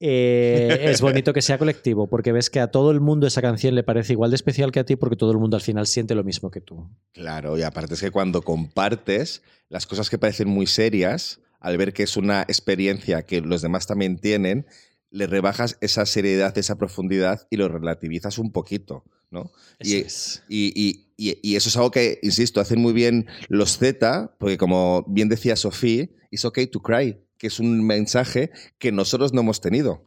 Eh, 0.00 0.78
es 0.90 1.00
bonito 1.00 1.32
que 1.32 1.42
sea 1.42 1.58
colectivo, 1.58 2.08
porque 2.08 2.32
ves 2.32 2.50
que 2.50 2.60
a 2.60 2.70
todo 2.70 2.90
el 2.90 3.00
mundo 3.00 3.26
esa 3.26 3.42
canción 3.42 3.74
le 3.74 3.82
parece 3.82 4.12
igual 4.12 4.30
de 4.30 4.36
especial 4.36 4.70
que 4.72 4.80
a 4.80 4.84
ti, 4.84 4.96
porque 4.96 5.16
todo 5.16 5.32
el 5.32 5.38
mundo 5.38 5.56
al 5.56 5.62
final 5.62 5.86
siente 5.86 6.14
lo 6.14 6.24
mismo 6.24 6.50
que 6.50 6.60
tú. 6.60 6.88
Claro, 7.12 7.58
y 7.58 7.62
aparte 7.62 7.94
es 7.94 8.00
que 8.00 8.10
cuando 8.10 8.42
compartes 8.42 9.42
las 9.68 9.86
cosas 9.86 10.08
que 10.10 10.18
parecen 10.18 10.48
muy 10.48 10.66
serias, 10.66 11.40
al 11.60 11.76
ver 11.76 11.92
que 11.92 12.04
es 12.04 12.16
una 12.16 12.42
experiencia 12.42 13.22
que 13.22 13.40
los 13.40 13.62
demás 13.62 13.86
también 13.86 14.18
tienen, 14.18 14.66
le 15.10 15.26
rebajas 15.26 15.78
esa 15.80 16.06
seriedad, 16.06 16.56
esa 16.58 16.76
profundidad 16.78 17.46
y 17.50 17.56
lo 17.56 17.68
relativizas 17.68 18.38
un 18.38 18.52
poquito, 18.52 19.04
¿no? 19.30 19.50
Eso 19.78 19.96
Y- 19.96 20.00
es. 20.00 20.44
Y, 20.48 20.72
y- 20.76 21.08
y- 21.16 21.38
y 21.42 21.56
eso 21.56 21.68
es 21.70 21.76
algo 21.76 21.90
que, 21.90 22.18
insisto, 22.22 22.60
hacen 22.60 22.80
muy 22.80 22.92
bien 22.92 23.26
los 23.48 23.78
Z, 23.78 24.36
porque 24.38 24.58
como 24.58 25.04
bien 25.08 25.28
decía 25.28 25.56
Sofía, 25.56 26.08
it's 26.30 26.44
okay 26.44 26.66
to 26.66 26.80
cry, 26.80 27.16
que 27.38 27.46
es 27.46 27.60
un 27.60 27.86
mensaje 27.86 28.50
que 28.78 28.92
nosotros 28.92 29.32
no 29.32 29.40
hemos 29.40 29.60
tenido. 29.60 30.02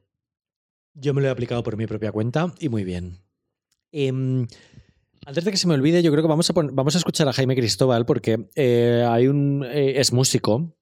Yo 0.94 1.13
me 1.13 1.22
lo 1.22 1.28
he 1.28 1.32
aplicado 1.32 1.63
por 1.63 1.78
mi 1.78 1.88
propia 1.88 2.12
cuenta 2.12 2.54
y 2.60 2.67
muy 2.70 2.84
bien. 2.84 3.17
Em, 3.94 4.46
antes 5.26 5.44
de 5.46 5.52
que 5.52 5.58
se 5.58 5.67
me 5.67 5.74
olvide, 5.74 6.04
yo 6.04 6.12
creo 6.12 6.24
que 6.24 6.28
vamos 6.30 6.50
a, 6.50 6.54
vamos 6.54 6.96
a 6.96 6.98
escuchar 6.98 7.28
a 7.28 7.34
Jaime 7.34 7.56
Cristóbal 7.56 8.06
porque 8.06 8.48
eh, 8.56 9.06
hay 9.08 9.28
un, 9.28 9.65
eh, 9.65 10.00
es 10.00 10.12
músico. 10.13 10.76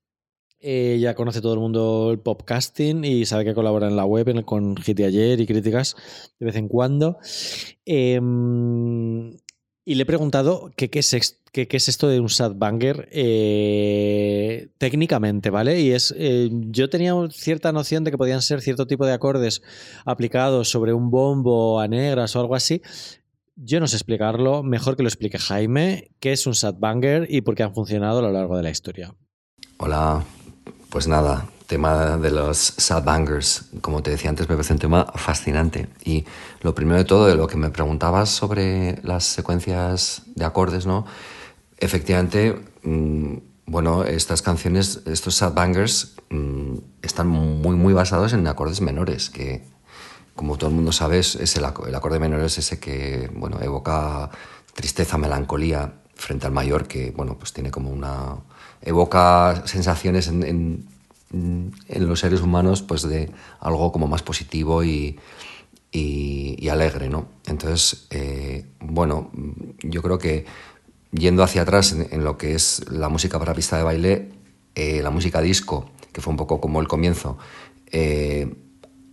eh, 0.61 0.97
ya 0.99 1.15
conoce 1.15 1.39
todo 1.39 1.53
el 1.53 1.59
mundo 1.61 2.09
el 2.11 2.19
podcasting 2.19 3.05
y 3.05 3.25
sabe 3.25 3.45
que 3.45 3.53
colabora 3.53 3.87
en 3.87 3.95
la 3.95 4.03
web 4.05 4.27
en 4.27 4.37
el- 4.39 4.45
con 4.45 4.75
Hit 4.75 4.99
ayer 4.99 5.39
y 5.39 5.47
críticas 5.47 5.95
de 6.37 6.45
vez 6.47 6.55
en 6.57 6.67
cuando. 6.67 7.17
Y 9.89 9.95
le 9.95 10.03
he 10.03 10.05
preguntado 10.05 10.69
qué 10.75 10.87
es, 10.93 11.87
esto 11.87 12.07
de 12.07 12.19
un 12.19 12.29
sad 12.29 12.51
banger 12.53 13.09
eh, 13.11 14.67
técnicamente, 14.77 15.49
¿vale? 15.49 15.81
Y 15.81 15.93
es, 15.93 16.13
eh, 16.15 16.51
yo 16.51 16.91
tenía 16.91 17.15
cierta 17.31 17.71
noción 17.71 18.03
de 18.03 18.11
que 18.11 18.17
podían 18.19 18.43
ser 18.43 18.61
cierto 18.61 18.85
tipo 18.85 19.07
de 19.07 19.13
acordes 19.13 19.63
aplicados 20.05 20.69
sobre 20.69 20.93
un 20.93 21.09
bombo 21.09 21.79
a 21.79 21.87
negras 21.87 22.35
o 22.35 22.39
algo 22.39 22.53
así. 22.53 22.83
Yo 23.55 23.79
no 23.79 23.87
sé 23.87 23.95
explicarlo, 23.95 24.61
mejor 24.61 24.95
que 24.95 25.01
lo 25.01 25.09
explique 25.09 25.39
Jaime, 25.39 26.11
qué 26.19 26.33
es 26.33 26.45
un 26.45 26.53
sad 26.53 26.75
banger 26.77 27.25
y 27.27 27.41
por 27.41 27.55
qué 27.55 27.63
han 27.63 27.73
funcionado 27.73 28.19
a 28.19 28.21
lo 28.21 28.31
largo 28.31 28.57
de 28.57 28.61
la 28.61 28.69
historia. 28.69 29.15
Hola, 29.79 30.23
pues 30.91 31.07
nada, 31.07 31.49
tema 31.69 32.17
de 32.17 32.31
los 32.31 32.57
sad 32.57 33.03
bangers. 33.03 33.65
Como 33.81 34.01
te 34.01 34.09
decía 34.11 34.29
antes, 34.31 34.49
me 34.49 34.55
parece 34.55 34.73
un 34.73 34.79
tema 34.79 35.05
fascinante. 35.15 35.87
Y 36.03 36.25
lo 36.61 36.73
primero 36.73 36.97
de 36.97 37.05
todo, 37.05 37.27
de 37.27 37.35
lo 37.35 37.45
que 37.47 37.57
me 37.57 37.69
preguntabas 37.69 38.29
sobre 38.29 38.99
las 39.03 39.23
secuencias 39.23 40.23
de 40.35 40.45
acordes, 40.45 40.87
¿no? 40.87 41.05
Efectivamente, 41.77 42.59
mm, 42.83 43.33
bueno, 43.67 44.03
estas 44.03 44.41
canciones, 44.41 45.01
estos 45.05 45.35
sad 45.35 45.53
bangers, 45.53 46.15
mm, 46.31 46.73
están 47.03 47.27
muy, 47.27 47.75
muy 47.75 47.93
basados 47.93 48.33
en 48.33 48.47
acordes 48.47 48.81
menores, 48.81 49.29
que 49.29 49.63
como 50.35 50.57
todo 50.57 50.69
el 50.71 50.75
mundo 50.75 50.91
sabe, 50.91 51.19
es, 51.19 51.35
el, 51.35 51.65
el 51.87 51.95
acorde 51.95 52.19
menor 52.19 52.41
es 52.41 52.57
ese 52.57 52.79
que, 52.79 53.29
bueno, 53.35 53.59
evoca 53.61 54.31
tristeza, 54.73 55.17
melancolía 55.17 55.93
frente 56.15 56.47
al 56.47 56.51
mayor, 56.53 56.87
que, 56.87 57.11
bueno, 57.11 57.37
pues 57.37 57.53
tiene 57.53 57.69
como 57.71 57.91
una... 57.91 58.37
evoca 58.81 59.61
sensaciones 59.65 60.27
en, 60.27 60.43
en- 60.43 60.98
en 61.31 61.71
los 62.07 62.19
seres 62.19 62.41
humanos, 62.41 62.81
pues 62.81 63.03
de 63.03 63.31
algo 63.59 63.91
como 63.91 64.07
más 64.07 64.23
positivo 64.23 64.83
y, 64.83 65.19
y, 65.91 66.55
y 66.57 66.69
alegre, 66.69 67.09
¿no? 67.09 67.27
Entonces, 67.45 68.07
eh, 68.09 68.65
bueno, 68.79 69.31
yo 69.83 70.01
creo 70.01 70.17
que 70.17 70.45
yendo 71.11 71.43
hacia 71.43 71.63
atrás 71.63 71.91
en, 71.91 72.07
en 72.11 72.23
lo 72.23 72.37
que 72.37 72.53
es 72.55 72.89
la 72.91 73.09
música 73.09 73.39
para 73.39 73.53
pista 73.53 73.77
de 73.77 73.83
baile, 73.83 74.29
eh, 74.75 75.01
la 75.01 75.09
música 75.09 75.41
disco, 75.41 75.89
que 76.11 76.21
fue 76.21 76.31
un 76.31 76.37
poco 76.37 76.61
como 76.61 76.81
el 76.81 76.87
comienzo, 76.87 77.37
eh, 77.91 78.55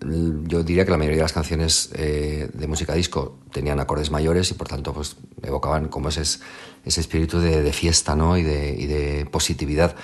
yo 0.01 0.63
diría 0.63 0.85
que 0.85 0.91
la 0.91 0.99
mayoría 0.99 1.19
de 1.19 1.23
las 1.23 1.33
canciones 1.33 1.91
eh, 1.95 2.51
de 2.53 2.67
música 2.67 2.95
disco 2.95 3.39
tenían 3.51 3.81
acordes 3.81 4.11
mayores 4.11 4.51
y 4.51 4.55
por 4.55 4.69
tanto 4.69 4.93
pues 4.93 5.17
evocaban 5.43 5.89
como 5.89 6.11
ese, 6.11 6.21
ese 6.85 7.01
espíritu 7.01 7.41
de, 7.41 7.63
de 7.63 7.73
fiesta 7.73 8.15
¿no? 8.15 8.37
y, 8.37 8.43
de, 8.43 8.77
y 8.79 8.87
de 8.87 9.27
positividad. 9.27 9.97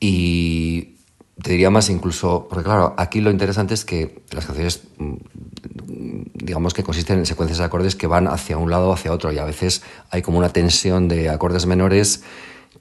Y 0.00 0.93
te 1.42 1.50
diría 1.50 1.70
más 1.70 1.90
incluso, 1.90 2.46
porque 2.48 2.64
claro, 2.64 2.94
aquí 2.96 3.20
lo 3.20 3.30
interesante 3.30 3.74
es 3.74 3.84
que 3.84 4.22
las 4.30 4.46
canciones 4.46 4.84
mm, 4.98 5.14
digamos 6.34 6.74
que 6.74 6.82
consisten 6.82 7.18
en 7.18 7.26
secuencias 7.26 7.58
de 7.58 7.64
acordes 7.64 7.96
que 7.96 8.06
van 8.06 8.28
hacia 8.28 8.58
un 8.58 8.70
lado 8.70 8.90
o 8.90 8.92
hacia 8.92 9.12
otro 9.12 9.32
y 9.32 9.38
a 9.38 9.44
veces 9.44 9.82
hay 10.10 10.22
como 10.22 10.38
una 10.38 10.50
tensión 10.50 11.08
de 11.08 11.30
acordes 11.30 11.66
menores 11.66 12.22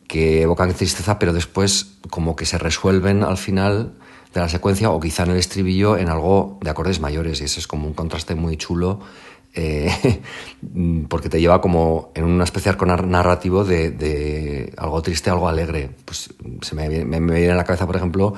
que 0.07 0.41
evocan 0.41 0.73
tristeza, 0.73 1.17
pero 1.17 1.33
después 1.33 1.93
como 2.09 2.35
que 2.35 2.45
se 2.45 2.57
resuelven 2.57 3.23
al 3.23 3.37
final 3.37 3.93
de 4.33 4.39
la 4.41 4.49
secuencia 4.49 4.89
o 4.89 4.99
quizá 4.99 5.23
en 5.23 5.31
el 5.31 5.37
estribillo 5.37 5.97
en 5.97 6.09
algo 6.09 6.57
de 6.61 6.69
acordes 6.69 6.99
mayores 6.99 7.41
y 7.41 7.45
ese 7.45 7.59
es 7.59 7.67
como 7.67 7.87
un 7.87 7.93
contraste 7.93 8.35
muy 8.35 8.57
chulo 8.57 8.99
eh, 9.53 10.21
porque 11.09 11.29
te 11.29 11.39
lleva 11.39 11.61
como 11.61 12.11
en 12.15 12.23
una 12.23 12.43
especie 12.43 12.71
de 12.71 13.07
narrativo 13.07 13.63
de, 13.63 14.73
algo 14.77 15.01
triste, 15.01 15.29
algo 15.29 15.47
alegre. 15.47 15.91
Pues 16.05 16.33
se 16.61 16.75
me, 16.75 16.87
viene 16.89 17.51
a 17.51 17.55
la 17.55 17.63
cabeza, 17.63 17.85
por 17.85 17.95
ejemplo, 17.95 18.33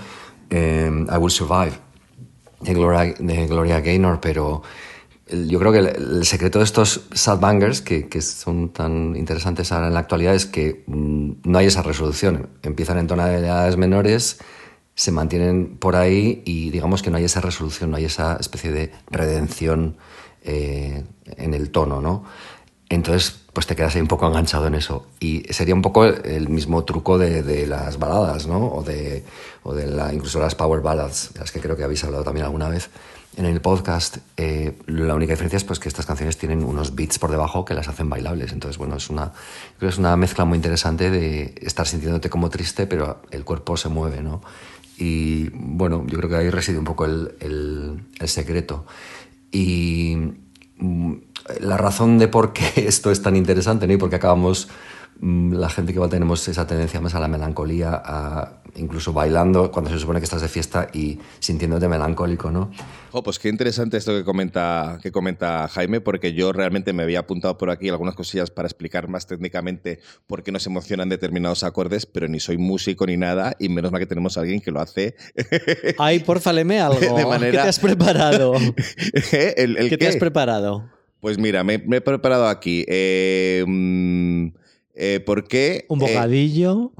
eh, 0.50 0.90
I 1.10 1.18
Will 1.18 1.32
Survive 1.32 1.74
de 2.62 2.74
Gloria, 2.74 3.14
de 3.18 3.48
Gloria 3.48 3.80
Gaynor, 3.80 4.20
pero 4.20 4.64
yo 5.28 5.60
creo 5.60 5.72
que 5.72 5.80
el, 5.80 6.26
secreto 6.26 6.60
de 6.60 6.66
estos 6.66 7.08
sad 7.12 7.40
bangers, 7.40 7.82
que, 7.82 8.08
que, 8.08 8.22
son 8.22 8.70
tan 8.70 9.16
interesantes 9.16 9.72
ahora 9.72 9.88
en 9.88 9.94
la 9.94 10.00
actualidad, 10.02 10.36
es 10.36 10.46
que 10.46 10.84
mm, 10.86 11.32
no 11.44 11.58
hay 11.58 11.68
esa 11.68 11.82
resolución. 11.82 12.50
Empiezan 12.62 13.00
en 13.00 13.08
tonalidades 13.08 13.78
menores, 13.78 14.40
se 14.94 15.12
mantienen 15.12 15.78
por 15.78 15.96
ahí 15.96 16.44
y 16.46 16.70
digamos 16.70 17.02
que 17.02 17.10
no 17.10 17.18
hay 17.18 17.26
esa 17.26 17.42
resolución, 17.42 17.92
no 17.92 17.98
hay 17.98 18.06
esa 18.06 18.38
especie 18.38 18.72
de 18.72 18.92
redención 19.10 19.98
eh, 20.46 21.04
en 21.38 21.54
el 21.54 21.72
tono, 21.72 22.02
¿no? 22.02 22.24
Entonces, 22.88 23.42
pues 23.52 23.66
te 23.66 23.76
quedas 23.76 23.96
ahí 23.96 24.02
un 24.02 24.08
poco 24.08 24.28
enganchado 24.28 24.68
en 24.68 24.76
eso. 24.76 25.08
Y 25.20 25.44
sería 25.52 25.74
un 25.74 25.82
poco 25.82 26.06
el 26.06 26.50
mismo 26.50 26.84
truco 26.84 27.18
de, 27.18 27.42
de 27.42 27.66
las 27.66 27.98
baladas, 27.98 28.48
¿no? 28.48 28.68
O 28.68 28.84
de, 28.84 29.24
o 29.64 29.74
de 29.74 29.88
la, 29.88 30.14
incluso 30.14 30.40
las 30.40 30.56
power 30.56 30.82
ballads, 30.82 31.34
de 31.34 31.40
las 31.40 31.52
que 31.52 31.60
creo 31.60 31.76
que 31.76 31.84
habéis 31.84 32.04
hablado 32.04 32.24
también 32.24 32.46
alguna 32.46 32.70
vez 32.70 32.90
en 33.38 33.46
el 33.46 33.62
podcast. 33.62 34.18
Eh, 34.38 34.78
la 34.88 35.16
única 35.16 35.34
diferencia 35.34 35.58
es 35.58 35.64
pues, 35.64 35.80
que 35.80 35.90
estas 35.90 36.06
canciones 36.06 36.38
tienen 36.38 36.64
unos 36.64 36.96
beats 36.96 37.20
por 37.20 37.32
debajo 37.32 37.66
que 37.66 37.74
las 37.74 37.88
hacen 37.88 38.10
bailables. 38.10 38.52
Entonces, 38.52 38.78
bueno, 38.78 38.98
es 38.98 39.10
una, 39.10 39.32
creo 39.78 39.90
que 39.90 39.94
es 39.94 39.98
una 39.98 40.16
mezcla 40.16 40.46
muy 40.46 40.58
interesante 40.58 41.10
de 41.10 41.56
estar 41.62 41.88
sintiéndote 41.88 42.30
como 42.30 42.50
triste, 42.50 42.88
pero 42.88 43.22
el 43.32 43.44
cuerpo 43.44 43.78
se 43.78 43.90
mueve, 43.90 44.22
¿no? 44.22 44.42
Y 44.98 45.50
bueno, 45.50 46.06
yo 46.08 46.18
creo 46.18 46.30
que 46.30 46.36
ahí 46.38 46.50
reside 46.50 46.78
un 46.78 46.86
poco 46.86 47.06
el, 47.06 47.36
el, 47.42 48.06
el 48.20 48.28
secreto. 48.30 48.86
Y 49.56 50.18
mm, 50.80 51.14
la 51.62 51.78
razón 51.78 52.18
de 52.18 52.28
por 52.28 52.52
qué 52.52 52.74
esto 52.88 53.10
es 53.10 53.22
tan 53.22 53.38
interesante. 53.38 53.92
Y 53.92 53.98
por 53.98 54.10
qué 54.10 54.18
acabamos 54.18 54.68
la 55.26 55.70
gente 55.70 55.92
que 55.92 55.98
igual 55.98 56.10
tenemos 56.10 56.48
esa 56.48 56.68
tendencia 56.68 57.02
más 57.02 57.16
a 57.16 57.20
la 57.20 57.28
melancolía, 57.28 58.00
a 58.04 58.62
incluso 58.76 59.14
bailando 59.14 59.72
cuando 59.72 59.90
se 59.90 59.98
supone 59.98 60.20
que 60.20 60.26
estás 60.26 60.42
de 60.42 60.48
fiesta 60.48 60.90
y 60.94 61.18
sintiéndote 61.40 61.88
melancólico, 61.88 62.52
¿no? 62.52 62.70
Oh, 63.12 63.24
pues 63.24 63.40
qué 63.40 63.50
interesante 63.50 63.98
esto 63.98 64.14
que 64.14 64.24
comenta, 64.24 65.00
que 65.02 65.12
comenta 65.12 65.68
Jaime, 65.70 66.02
porque 66.02 66.34
yo 66.34 66.52
realmente 66.52 66.94
me 66.94 67.04
había 67.04 67.20
apuntado 67.20 67.58
por 67.58 67.70
aquí 67.72 67.90
algunas 67.90 68.14
cosillas 68.14 68.52
para 68.52 68.68
explicar 68.68 69.08
más 69.08 69.26
técnicamente 69.26 70.00
por 70.28 70.44
qué 70.44 70.52
nos 70.52 70.68
emocionan 70.68 71.10
determinados 71.10 71.64
acordes, 71.64 72.06
pero 72.06 72.28
ni 72.28 72.40
soy 72.40 72.58
músico 72.58 73.08
ni 73.08 73.18
nada, 73.18 73.56
y 73.58 73.70
menos 73.70 73.92
mal 73.92 74.00
que 74.00 74.08
tenemos 74.08 74.38
a 74.38 74.42
alguien 74.42 74.62
que 74.62 74.72
lo 74.72 74.82
hace. 74.82 75.16
Ay, 75.98 76.20
porfa, 76.20 76.54
leme 76.54 76.80
algo. 76.82 77.00
¿Qué 77.40 77.52
te 77.52 77.60
has 77.60 77.80
preparado? 77.80 78.54
¿El, 79.56 79.90
qué, 79.90 79.98
te 79.98 80.08
has 80.08 80.18
preparado? 80.18 80.90
Pues 81.26 81.40
mira, 81.40 81.64
me, 81.64 81.74
he 81.74 82.02
preparado 82.02 82.48
aquí. 82.48 82.86
Eh, 82.88 83.64
mm, 83.66 84.25
eh, 84.98 85.20
¿Por 85.20 85.48
qué? 85.48 85.86
¿Un 85.90 86.02
eh, 86.02 86.08
bocadillo? 86.08 86.94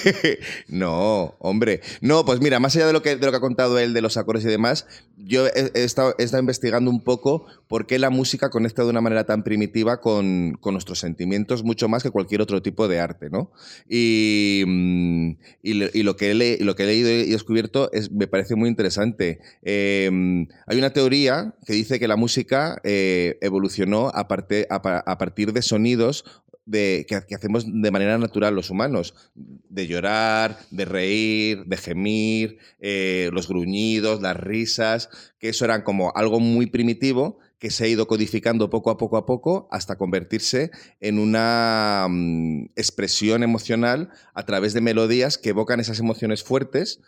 no, 0.68 1.34
hombre. 1.40 1.80
No, 2.00 2.24
pues 2.24 2.40
mira, 2.40 2.60
más 2.60 2.76
allá 2.76 2.86
de 2.86 2.92
lo, 2.92 3.02
que, 3.02 3.16
de 3.16 3.26
lo 3.26 3.32
que 3.32 3.38
ha 3.38 3.40
contado 3.40 3.80
él 3.80 3.92
de 3.94 4.00
los 4.00 4.16
acordes 4.16 4.44
y 4.44 4.48
demás, 4.48 4.86
yo 5.16 5.46
he, 5.48 5.70
estado, 5.74 6.14
investigando 6.38 6.88
un 6.88 7.02
poco 7.02 7.46
por 7.66 7.86
qué 7.86 7.98
la 7.98 8.10
música 8.10 8.48
conecta 8.50 8.84
de 8.84 8.90
una 8.90 9.00
manera 9.00 9.24
tan 9.24 9.42
primitiva 9.42 10.00
con, 10.00 10.58
nuestros 10.72 11.00
sentimientos, 11.00 11.64
mucho 11.64 11.88
más 11.88 12.04
que 12.04 12.10
cualquier 12.10 12.42
otro 12.42 12.62
tipo 12.62 12.86
de 12.86 13.00
arte, 13.00 13.28
¿no? 13.28 13.50
Y, 13.88 14.62
mm, 14.64 15.32
lo, 15.64 16.16
que 16.16 16.30
he 16.30 16.64
lo 16.64 16.76
que 16.76 16.84
he 16.84 16.86
leído 16.86 17.10
y 17.10 17.30
descubierto 17.30 17.90
es, 17.92 18.12
me 18.12 18.28
parece 18.28 18.54
muy 18.54 18.68
interesante. 18.68 19.40
Em, 19.62 20.46
hay 20.66 20.78
una 20.78 20.90
teoría 20.90 21.54
que 21.66 21.72
dice 21.72 21.98
que 21.98 22.06
la 22.06 22.16
música 22.16 22.80
eh, 22.84 23.38
evolucionó 23.40 24.08
a, 24.14 24.28
a 24.28 25.18
partir 25.18 25.52
de 25.52 25.62
sonidos 25.62 26.24
de, 26.64 27.06
que, 27.08 27.34
hacemos 27.34 27.64
de 27.66 27.90
manera 27.90 28.18
natural 28.18 28.54
los 28.54 28.70
humanos, 28.70 29.14
de 29.34 29.86
llorar, 29.86 30.58
de 30.70 30.84
reír, 30.84 31.64
de 31.66 31.76
gemir, 31.76 32.58
eh, 32.80 33.30
los 33.32 33.48
gruñidos, 33.48 34.22
las 34.22 34.36
risas, 34.36 35.08
que 35.38 35.48
eso 35.48 35.64
eran 35.64 35.82
como 35.82 36.12
algo 36.14 36.40
muy 36.40 36.66
primitivo 36.66 37.38
que 37.58 37.70
se 37.70 37.84
ha 37.84 37.88
ido 37.88 38.08
codificando 38.08 38.70
poco 38.70 38.90
a 38.90 38.96
poco 38.96 39.16
a 39.16 39.24
poco 39.24 39.68
hasta 39.70 39.96
convertirse 39.96 40.72
en 40.98 41.20
una 41.20 42.08
mm, 42.10 42.70
expresión 42.74 43.44
emocional 43.44 44.10
a 44.34 44.44
través 44.44 44.74
de 44.74 44.80
melodías 44.80 45.38
que 45.38 45.50
evocan 45.50 45.78
esas 45.78 46.00
emociones 46.00 46.42
fuertes 46.42 47.00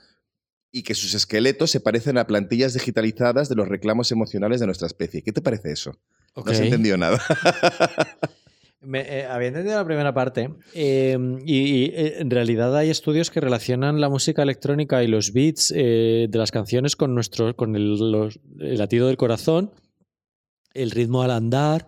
y 0.70 0.84
que 0.84 0.94
sus 0.94 1.14
esqueletos 1.14 1.72
se 1.72 1.80
parecen 1.80 2.18
a 2.18 2.26
plantillas 2.26 2.74
digitalizadas 2.74 3.48
de 3.48 3.56
los 3.56 3.68
reclamos 3.68 4.12
emocionales 4.12 4.60
de 4.60 4.66
nuestra 4.66 4.86
especie. 4.86 5.22
¿Qué 5.22 5.32
te 5.32 5.42
parece 5.42 5.72
eso? 5.72 5.98
No 6.36 6.44
has 6.46 6.60
entendido 6.60 6.96
nada. 6.96 7.20
Eh, 8.92 9.26
había 9.28 9.48
entendido 9.48 9.76
la 9.76 9.84
primera 9.84 10.12
parte. 10.12 10.50
Em, 10.74 11.38
y, 11.44 11.84
eh, 11.84 12.16
en 12.18 12.30
realidad 12.30 12.76
hay 12.76 12.90
estudios 12.90 13.30
que 13.30 13.40
relacionan 13.40 14.00
la 14.00 14.08
música 14.08 14.42
electrónica 14.42 15.02
y 15.02 15.08
los 15.08 15.32
beats 15.32 15.72
eh, 15.74 16.26
de 16.28 16.38
las 16.38 16.50
canciones 16.50 16.96
con, 16.96 17.14
nuestro, 17.14 17.56
con 17.56 17.76
el, 17.76 18.30
latido 18.58 19.08
del 19.08 19.16
corazón, 19.16 19.70
el 20.74 20.90
ritmo 20.90 21.22
al 21.22 21.30
andar. 21.30 21.86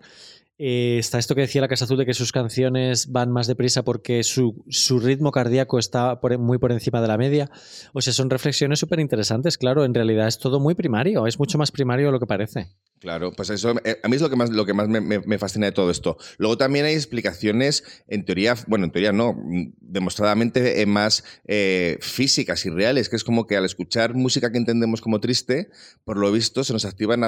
Está 0.57 1.19
esto 1.19 1.35
que 1.35 1.41
decía 1.41 1.61
la 1.61 1.67
Casa 1.67 1.85
Azul 1.85 1.97
de 1.97 2.05
que 2.05 2.13
sus 2.13 2.31
canciones 2.31 3.11
van 3.11 3.31
más 3.31 3.47
deprisa 3.47 3.83
porque 3.83 4.23
su, 4.23 4.55
ritmo 4.99 5.31
cardíaco 5.31 5.77
está 5.77 6.19
muy 6.39 6.57
por 6.57 6.71
encima 6.71 7.01
de 7.01 7.07
la 7.07 7.17
media. 7.17 7.49
O 7.93 8.01
sea, 8.01 8.13
son 8.13 8.29
reflexiones 8.29 8.79
súper 8.79 8.99
interesantes, 8.99 9.57
claro. 9.57 9.85
En 9.85 9.93
realidad 9.93 10.27
es 10.27 10.39
todo 10.39 10.59
muy 10.59 10.75
primario, 10.75 11.27
es 11.27 11.39
mucho 11.39 11.57
más 11.57 11.71
primario 11.71 12.07
de 12.07 12.11
lo 12.11 12.19
que 12.19 12.25
parece. 12.25 12.69
Claro, 12.99 13.31
pues 13.31 13.51
eso 13.51 13.75
eh, 13.83 13.99
a 14.01 14.07
mí 14.07 14.15
es 14.15 14.21
lo 14.21 14.29
que 14.65 14.73
más, 14.73 14.87
me, 14.87 15.37
fascina 15.37 15.67
de 15.67 15.71
todo 15.71 15.91
esto. 15.91 16.17
Luego 16.37 16.57
también 16.57 16.85
hay 16.85 16.95
explicaciones, 16.95 17.83
en 18.07 18.25
teoría, 18.25 18.55
bueno, 18.67 18.85
en 18.85 18.91
teoría 18.91 19.11
no, 19.11 19.33
mm, 19.33 19.73
demostradamente 19.79 20.81
eh, 20.81 20.85
más 20.87 21.23
eh, 21.45 21.99
físicas 22.01 22.65
y 22.65 22.69
reales, 22.69 23.09
que 23.09 23.15
es 23.15 23.23
como 23.23 23.45
que 23.45 23.55
al 23.55 23.65
escuchar 23.65 24.15
música 24.15 24.51
que 24.51 24.57
entendemos 24.57 25.01
como 25.01 25.19
triste, 25.19 25.69
por 26.05 26.17
lo 26.17 26.31
visto 26.31 26.63
se 26.63 26.73
nos 26.73 26.85
activan 26.85 27.21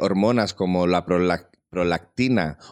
hormonas 0.00 0.54
como 0.54 0.86
la 0.86 1.04
prolactina 1.04 1.51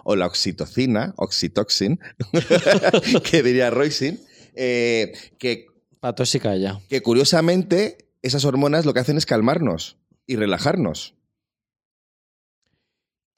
o 0.05 0.17
la 0.17 0.27
oxitocina, 0.27 1.15
oxitoxin, 1.17 2.01
que 3.25 3.43
diría 3.43 3.71
Roisin, 3.71 4.21
que... 4.55 5.67
Patóxica 6.01 6.57
ya. 6.57 6.81
Que 6.89 7.03
curiosamente 7.03 8.11
esas 8.23 8.45
hormonas 8.45 8.85
lo 8.85 8.95
que 8.95 9.01
hacen 9.01 9.17
es 9.17 9.27
calmarnos 9.27 9.99
y 10.27 10.37
relajarnos. 10.37 11.15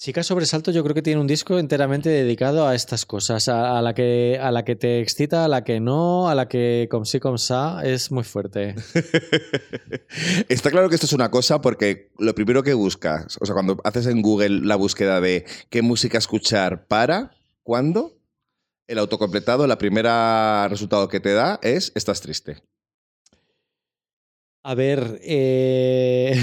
Chica 0.03 0.25
Sobresalto 0.25 0.73
yo 0.73 0.83
creo 0.83 0.97
que 0.97 1.03
tiene 1.03 1.21
un 1.21 1.29
disco 1.29 1.61
enteramente 1.61 2.09
dedicado 2.09 2.67
a 2.67 2.75
estas 2.75 3.07
cosas, 3.07 3.47
a, 3.47 3.81
la, 3.81 3.95
que, 3.95 4.37
a 4.43 4.51
la 4.51 4.65
que 4.65 4.75
te 4.75 5.01
excita, 5.01 5.45
a 5.45 5.49
la 5.49 5.63
que 5.63 5.79
no, 5.79 6.29
a 6.29 6.35
la 6.35 6.49
que 6.49 6.89
com 6.91 7.05
sí 7.05 7.21
com 7.21 7.39
sa, 7.39 7.85
es 7.85 8.11
muy 8.11 8.25
fuerte. 8.25 8.75
Está 10.49 10.73
claro 10.73 10.89
que 10.89 10.97
esto 10.97 11.07
es 11.07 11.13
una 11.13 11.31
cosa 11.31 11.61
porque 11.61 12.11
lo 12.19 12.35
primero 12.35 12.65
que 12.65 12.75
buscas, 12.75 13.39
o 13.41 13.47
sea, 13.47 13.55
cuando 13.55 13.77
haces 13.85 14.07
en 14.07 14.23
Google 14.23 14.67
la 14.67 14.75
búsqueda 14.75 15.21
de 15.21 15.47
qué 15.71 15.83
música 15.83 16.19
escuchar 16.19 16.89
para, 16.89 17.31
¿cuándo? 17.63 18.19
El 18.89 18.99
autocompletado, 18.99 19.69
la 19.69 19.79
primera 19.79 20.67
resultado 20.69 21.07
que 21.07 21.21
te 21.21 21.33
da 21.33 21.61
es 21.63 21.93
estás 21.95 22.21
triste. 22.23 22.61
A 24.65 24.77
ver, 24.77 25.19
eh, 25.25 26.41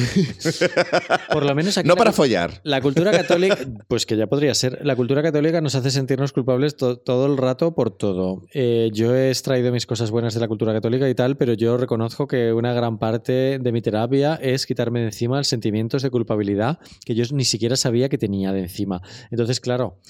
por 1.31 1.45
lo 1.45 1.55
menos 1.55 1.77
aquí. 1.77 1.87
No 1.87 1.95
para 1.95 2.11
follar. 2.11 2.59
La 2.63 2.81
cultura 2.81 3.11
católica, 3.11 3.57
pues 3.87 4.05
que 4.05 4.17
ya 4.17 4.27
podría 4.27 4.53
ser. 4.55 4.85
La 4.85 4.97
cultura 4.97 5.23
católica 5.23 5.61
nos 5.61 5.75
hace 5.75 5.89
sentirnos 5.89 6.33
culpables 6.33 6.75
todo 6.75 7.25
el 7.25 7.37
rato 7.37 7.73
por 7.73 7.91
todo. 7.91 8.41
Eh, 8.53 8.89
yo 8.93 9.15
he 9.15 9.29
extraído 9.29 9.71
mis 9.71 9.85
cosas 9.85 10.11
buenas 10.11 10.33
de 10.33 10.41
la 10.41 10.49
cultura 10.49 10.73
católica 10.73 11.09
y 11.09 11.15
tal, 11.15 11.37
pero 11.37 11.53
yo 11.53 11.77
reconozco 11.77 12.27
que 12.27 12.51
una 12.51 12.73
gran 12.73 12.99
parte 12.99 13.57
de 13.57 13.71
mi 13.71 13.81
terapia 13.81 14.35
es 14.35 14.65
quitarme 14.65 14.99
de 14.99 15.05
encima 15.05 15.41
sentimientos 15.45 16.01
de 16.01 16.09
culpabilidad 16.09 16.79
que 17.05 17.15
yo 17.15 17.23
ni 17.31 17.45
siquiera 17.45 17.77
sabía 17.77 18.09
que 18.09 18.17
tenía 18.17 18.51
de 18.51 18.59
encima. 18.59 19.01
Entonces, 19.31 19.61
claro, 19.61 20.01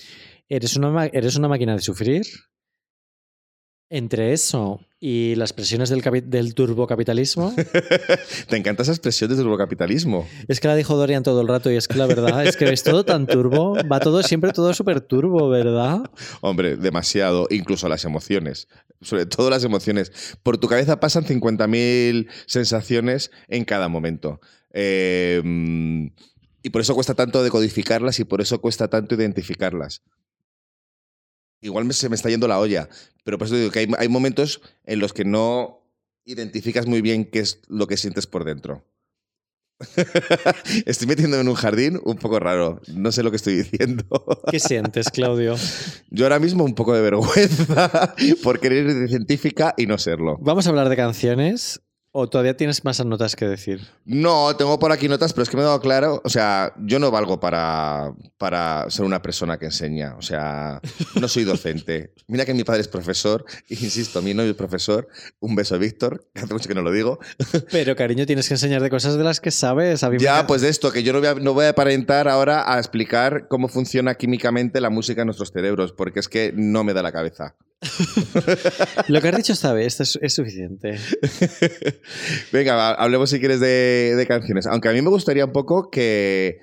eres 0.48 0.76
una, 0.76 1.06
eres 1.06 1.36
una 1.36 1.48
máquina 1.48 1.76
de 1.76 1.82
sufrir 1.82 2.24
entre 3.89 4.34
eso 4.34 4.80
y 4.99 5.36
las 5.36 5.54
presiones 5.54 5.89
del, 5.89 6.02
del 6.30 6.54
turbocapitalismo. 6.54 7.54
Te 8.49 8.58
encanta 8.58 8.84
esa 8.84 8.91
expresión 8.91 9.30
del 9.30 9.39
turbocapitalismo. 9.39 10.28
Es 10.47 10.60
que 10.60 10.67
la 10.67 10.75
dijo 10.75 10.95
Dorian 10.95 11.23
todo 11.23 11.41
el 11.41 11.47
rato 11.47 11.71
y 11.71 11.78
es 11.78 11.88
que 11.88 11.97
la 11.97 12.06
verdad 12.06 12.45
es 12.45 12.58
que 12.58 12.71
es 12.71 12.84
todo 12.84 13.06
tan 13.06 13.25
turbo, 13.25 13.75
va 13.89 13.99
todo 13.99 14.21
siempre 14.23 14.52
todo 14.52 14.73
súper 14.73 15.02
turbo, 15.02 15.49
¿verdad? 15.49 16.02
Hombre, 16.41 16.75
demasiado, 16.75 17.47
incluso 17.49 17.88
las 17.88 18.04
emociones, 18.04 18.67
sobre 19.02 19.25
todo 19.25 19.49
las 19.49 19.63
emociones. 19.63 20.12
Por 20.43 20.58
tu 20.58 20.67
cabeza 20.67 20.99
pasan 20.99 21.23
50.000 21.23 22.28
sensaciones 22.45 23.32
en 23.47 23.63
cada 23.63 23.88
momento. 23.88 24.41
Eh, 24.73 25.41
Y 26.62 26.69
por 26.71 26.82
eso 26.82 26.93
cuesta 26.93 27.13
tanto 27.13 27.41
decodificarlas 27.41 28.19
y 28.19 28.25
por 28.25 28.41
eso 28.41 28.60
cuesta 28.60 28.89
tanto 28.89 29.15
identificarlas. 29.15 30.02
Igual 31.62 31.86
me- 31.86 31.93
se 31.93 32.10
me 32.10 32.15
está 32.15 32.30
yendo 32.30 32.48
la 32.48 32.60
olla, 32.60 32.89
pero 33.24 33.38
por 33.38 33.48
eso 33.48 33.56
digo 33.56 33.72
que 33.72 33.80
hay, 33.80 33.88
hay 33.98 34.08
momentos 34.10 34.62
en 34.86 35.00
los 35.00 35.13
que 35.13 35.26
no 35.26 35.84
identificas 36.26 36.86
muy 36.86 37.02
bien 37.02 37.26
qué 37.26 37.39
es 37.39 37.62
lo 37.67 37.88
que 37.88 37.98
sientes 37.98 38.28
por 38.28 38.45
dentro. 38.45 38.86
estoy 40.86 41.08
metiéndome 41.08 41.41
en 41.41 41.48
un 41.48 41.56
jardín 41.56 42.00
un 42.04 42.17
poco 42.17 42.39
raro. 42.39 42.82
No 42.93 43.12
sé 43.12 43.24
lo 43.24 43.32
que 43.32 43.38
estoy 43.38 43.56
diciendo. 43.56 44.04
¿Qué 44.52 44.60
sientes, 44.60 45.10
Claudio? 45.10 45.56
Yo 46.10 46.26
ahora 46.26 46.39
mismo 46.39 46.63
un 46.65 46.76
poco 46.76 46.93
de 46.93 47.02
vergüenza 47.02 48.13
por 48.43 48.60
querer 48.60 48.88
ir 48.88 48.95
de 48.95 49.08
científica 49.08 49.74
y 49.78 49.86
no 49.86 49.98
serlo. 49.98 50.38
¿Vamos 50.41 50.65
a 50.67 50.69
hablar 50.69 50.89
de 50.89 50.95
canciones 50.98 51.82
o 52.12 52.28
todavía 52.28 52.58
tienes 52.58 52.84
más 52.84 53.04
notas 53.06 53.36
que 53.36 53.48
decir? 53.48 53.82
No, 54.06 54.56
tengo 54.56 54.80
por 54.80 54.91
aquí 54.91 55.08
notas, 55.08 55.34
pero 55.34 55.43
es 55.43 55.50
que 55.50 55.58
me 55.58 55.63
he 55.63 55.65
dado 55.65 55.80
claro, 55.80 56.22
o 56.24 56.30
sea, 56.30 56.74
yo 56.80 57.00
no 57.00 57.12
valgo 57.12 57.39
para, 57.39 58.13
para 58.38 58.89
ser 58.89 59.06
una 59.06 59.22
persona 59.22 59.58
que 59.58 59.65
enseña, 59.65 60.15
o 60.17 60.22
sea, 60.22 60.82
no 61.19 61.28
soy 61.28 61.43
docente. 61.43 62.13
Mira 62.28 62.45
que 62.45 62.54
mi 62.54 62.63
padre 62.63 62.82
es 62.82 62.88
profesor, 62.88 63.45
e 63.69 63.74
insisto, 63.82 64.22
mi 64.22 64.34
novio 64.34 64.52
es 64.52 64.58
profesor, 64.58 65.08
un 65.39 65.56
beso 65.56 65.78
Víctor, 65.78 66.28
que 66.34 66.41
hace 66.43 66.54
mucho 66.54 66.67
que 66.67 66.76
no 66.76 66.82
lo 66.82 66.91
digo. 66.91 67.19
Pero, 67.72 67.95
cariño, 67.95 68.26
tienes 68.26 68.48
que 68.48 68.56
enseñar 68.56 68.82
de 68.82 68.89
cosas 68.89 69.17
de 69.17 69.24
las 69.24 69.39
que 69.39 69.52
sabes. 69.52 70.04
A 70.04 70.10
mí 70.10 70.17
Ya, 70.19 70.48
pues 70.48 70.62
de 70.62 70.69
esto, 70.69 70.91
que 70.91 71.04
yo 71.04 71.13
no 71.13 71.19
voy, 71.19 71.28
a, 71.28 71.36
no 71.36 71.54
voy 71.54 71.65
a 71.65 71.69
aparentar 71.69 72.28
ahora 72.28 72.74
a 72.74 72.80
explicar 72.80 73.48
cómo 73.48 73.67
funciona 73.67 74.15
químicamente 74.15 74.82
la 74.82 74.89
música 74.89 75.22
en 75.22 75.28
nuestros 75.28 75.52
cerebros, 75.52 75.93
porque 75.93 76.19
es 76.19 76.28
que 76.28 76.54
no 76.56 76.84
me 76.84 76.93
da 76.93 77.04
la 77.04 77.12
cabeza. 77.12 77.56
Lo 79.07 79.21
que 79.21 79.27
has 79.29 79.37
dicho 79.37 79.53
esta 79.53 79.73
vez 79.73 79.99
es, 79.99 80.19
es 80.21 80.33
suficiente. 80.33 80.97
Venga, 82.51 82.75
va, 82.75 82.91
hablemos 82.91 83.29
si 83.29 83.39
quieres 83.39 83.59
de, 83.59 84.15
de 84.17 84.27
canciones. 84.27 84.67
Aunque 84.67 84.89
a 84.89 84.91
mí 84.91 85.01
me 85.01 85.09
gustaría 85.09 85.45
un 85.45 85.53
poco 85.53 85.89
que, 85.89 86.59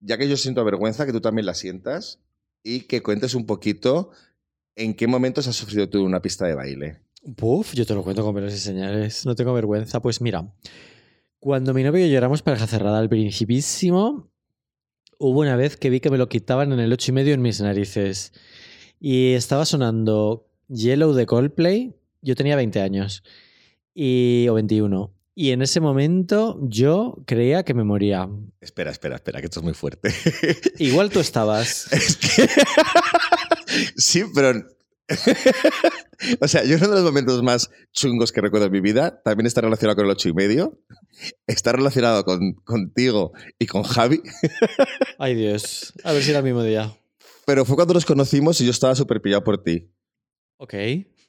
ya 0.00 0.16
que 0.16 0.28
yo 0.28 0.36
siento 0.36 0.64
vergüenza, 0.64 1.06
que 1.06 1.12
tú 1.12 1.20
también 1.20 1.46
la 1.46 1.54
sientas 1.54 2.20
y 2.62 2.80
que 2.80 3.02
cuentes 3.02 3.34
un 3.34 3.46
poquito 3.46 4.10
en 4.76 4.94
qué 4.94 5.06
momentos 5.06 5.46
has 5.46 5.56
sufrido 5.56 5.88
tú 5.88 6.04
una 6.04 6.22
pista 6.22 6.46
de 6.46 6.54
baile. 6.54 7.00
Puf, 7.36 7.74
yo 7.74 7.84
te 7.84 7.94
lo 7.94 8.02
cuento 8.02 8.22
con 8.22 8.34
pelos 8.34 8.54
y 8.54 8.58
señales. 8.58 9.26
No 9.26 9.34
tengo 9.34 9.52
vergüenza. 9.52 10.00
Pues 10.00 10.20
mira, 10.20 10.54
cuando 11.38 11.74
mi 11.74 11.82
novio 11.82 12.06
y 12.06 12.10
yo 12.10 12.18
éramos 12.18 12.42
pareja 12.42 12.66
cerrada 12.66 12.98
al 12.98 13.08
principísimo, 13.08 14.30
hubo 15.18 15.40
una 15.40 15.56
vez 15.56 15.76
que 15.76 15.90
vi 15.90 16.00
que 16.00 16.10
me 16.10 16.18
lo 16.18 16.28
quitaban 16.28 16.72
en 16.72 16.80
el 16.80 16.92
ocho 16.92 17.10
y 17.10 17.14
medio 17.14 17.34
en 17.34 17.42
mis 17.42 17.60
narices. 17.60 18.32
Y 19.00 19.32
estaba 19.32 19.64
sonando 19.64 20.45
Yellow 20.68 21.12
de 21.12 21.26
Coldplay. 21.26 21.94
Yo 22.22 22.34
tenía 22.34 22.56
20 22.56 22.80
años. 22.80 23.22
Y, 23.94 24.46
o 24.48 24.54
21. 24.54 25.12
Y 25.38 25.50
en 25.50 25.60
ese 25.60 25.80
momento 25.80 26.58
yo 26.62 27.18
creía 27.26 27.62
que 27.62 27.74
me 27.74 27.84
moría. 27.84 28.28
Espera, 28.60 28.90
espera, 28.90 29.16
espera, 29.16 29.40
que 29.40 29.46
esto 29.46 29.60
es 29.60 29.64
muy 29.64 29.74
fuerte. 29.74 30.10
Igual 30.78 31.10
tú 31.10 31.20
estabas. 31.20 31.86
es 31.92 32.16
que... 32.16 32.48
sí, 33.96 34.24
pero... 34.34 34.62
o 36.40 36.48
sea, 36.48 36.64
yo 36.64 36.76
uno 36.78 36.88
de 36.88 36.94
los 36.94 37.04
momentos 37.04 37.42
más 37.42 37.70
chungos 37.92 38.32
que 38.32 38.40
recuerdo 38.40 38.66
en 38.66 38.72
mi 38.72 38.80
vida 38.80 39.20
también 39.22 39.46
está 39.46 39.60
relacionado 39.60 39.96
con 39.96 40.06
el 40.06 40.10
ocho 40.10 40.30
y 40.30 40.32
medio. 40.32 40.80
Está 41.46 41.72
relacionado 41.72 42.24
con, 42.24 42.54
contigo 42.64 43.32
y 43.58 43.66
con 43.66 43.82
Javi. 43.82 44.22
Ay 45.18 45.34
Dios. 45.34 45.92
A 46.02 46.12
ver 46.12 46.22
si 46.22 46.30
era 46.30 46.38
el 46.38 46.44
mismo 46.46 46.62
día. 46.62 46.96
Pero 47.44 47.64
fue 47.66 47.76
cuando 47.76 47.94
nos 47.94 48.06
conocimos 48.06 48.60
y 48.60 48.64
yo 48.64 48.70
estaba 48.70 48.94
súper 48.94 49.20
pillado 49.20 49.44
por 49.44 49.62
ti. 49.62 49.90
Ok. 50.58 50.74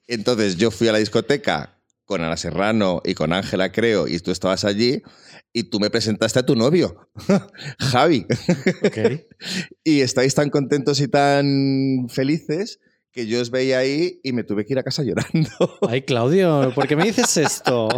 Entonces 0.08 0.56
yo 0.58 0.72
fui 0.72 0.88
a 0.88 0.92
la 0.94 1.00
discoteca 1.00 1.80
con 2.06 2.22
Ana 2.22 2.38
Serrano 2.38 3.02
y 3.04 3.14
con 3.14 3.34
Ángela, 3.34 3.72
creo, 3.74 4.08
y 4.08 4.18
tú 4.20 4.32
estabas 4.32 4.64
allí 4.64 5.02
y 5.52 5.64
tú 5.64 5.80
me 5.80 5.90
presentaste 5.90 6.40
a 6.40 6.46
tu 6.46 6.56
novio, 6.56 7.10
Javi. 7.80 8.26
Ok. 8.86 8.98
y 9.84 10.02
estáis 10.02 10.34
tan 10.34 10.50
contentos 10.50 11.02
y 11.02 11.08
tan 11.10 12.08
felices 12.10 12.80
que 13.12 13.26
yo 13.28 13.42
os 13.42 13.50
veía 13.52 13.80
ahí 13.80 14.20
y 14.24 14.32
me 14.32 14.44
tuve 14.44 14.64
que 14.66 14.74
ir 14.74 14.80
a 14.80 14.84
casa 14.84 15.04
llorando. 15.04 15.50
Ay, 15.90 16.04
Claudio, 16.04 16.72
¿por 16.74 16.88
qué 16.88 16.96
me 16.96 17.04
dices 17.06 17.36
esto? 17.38 17.90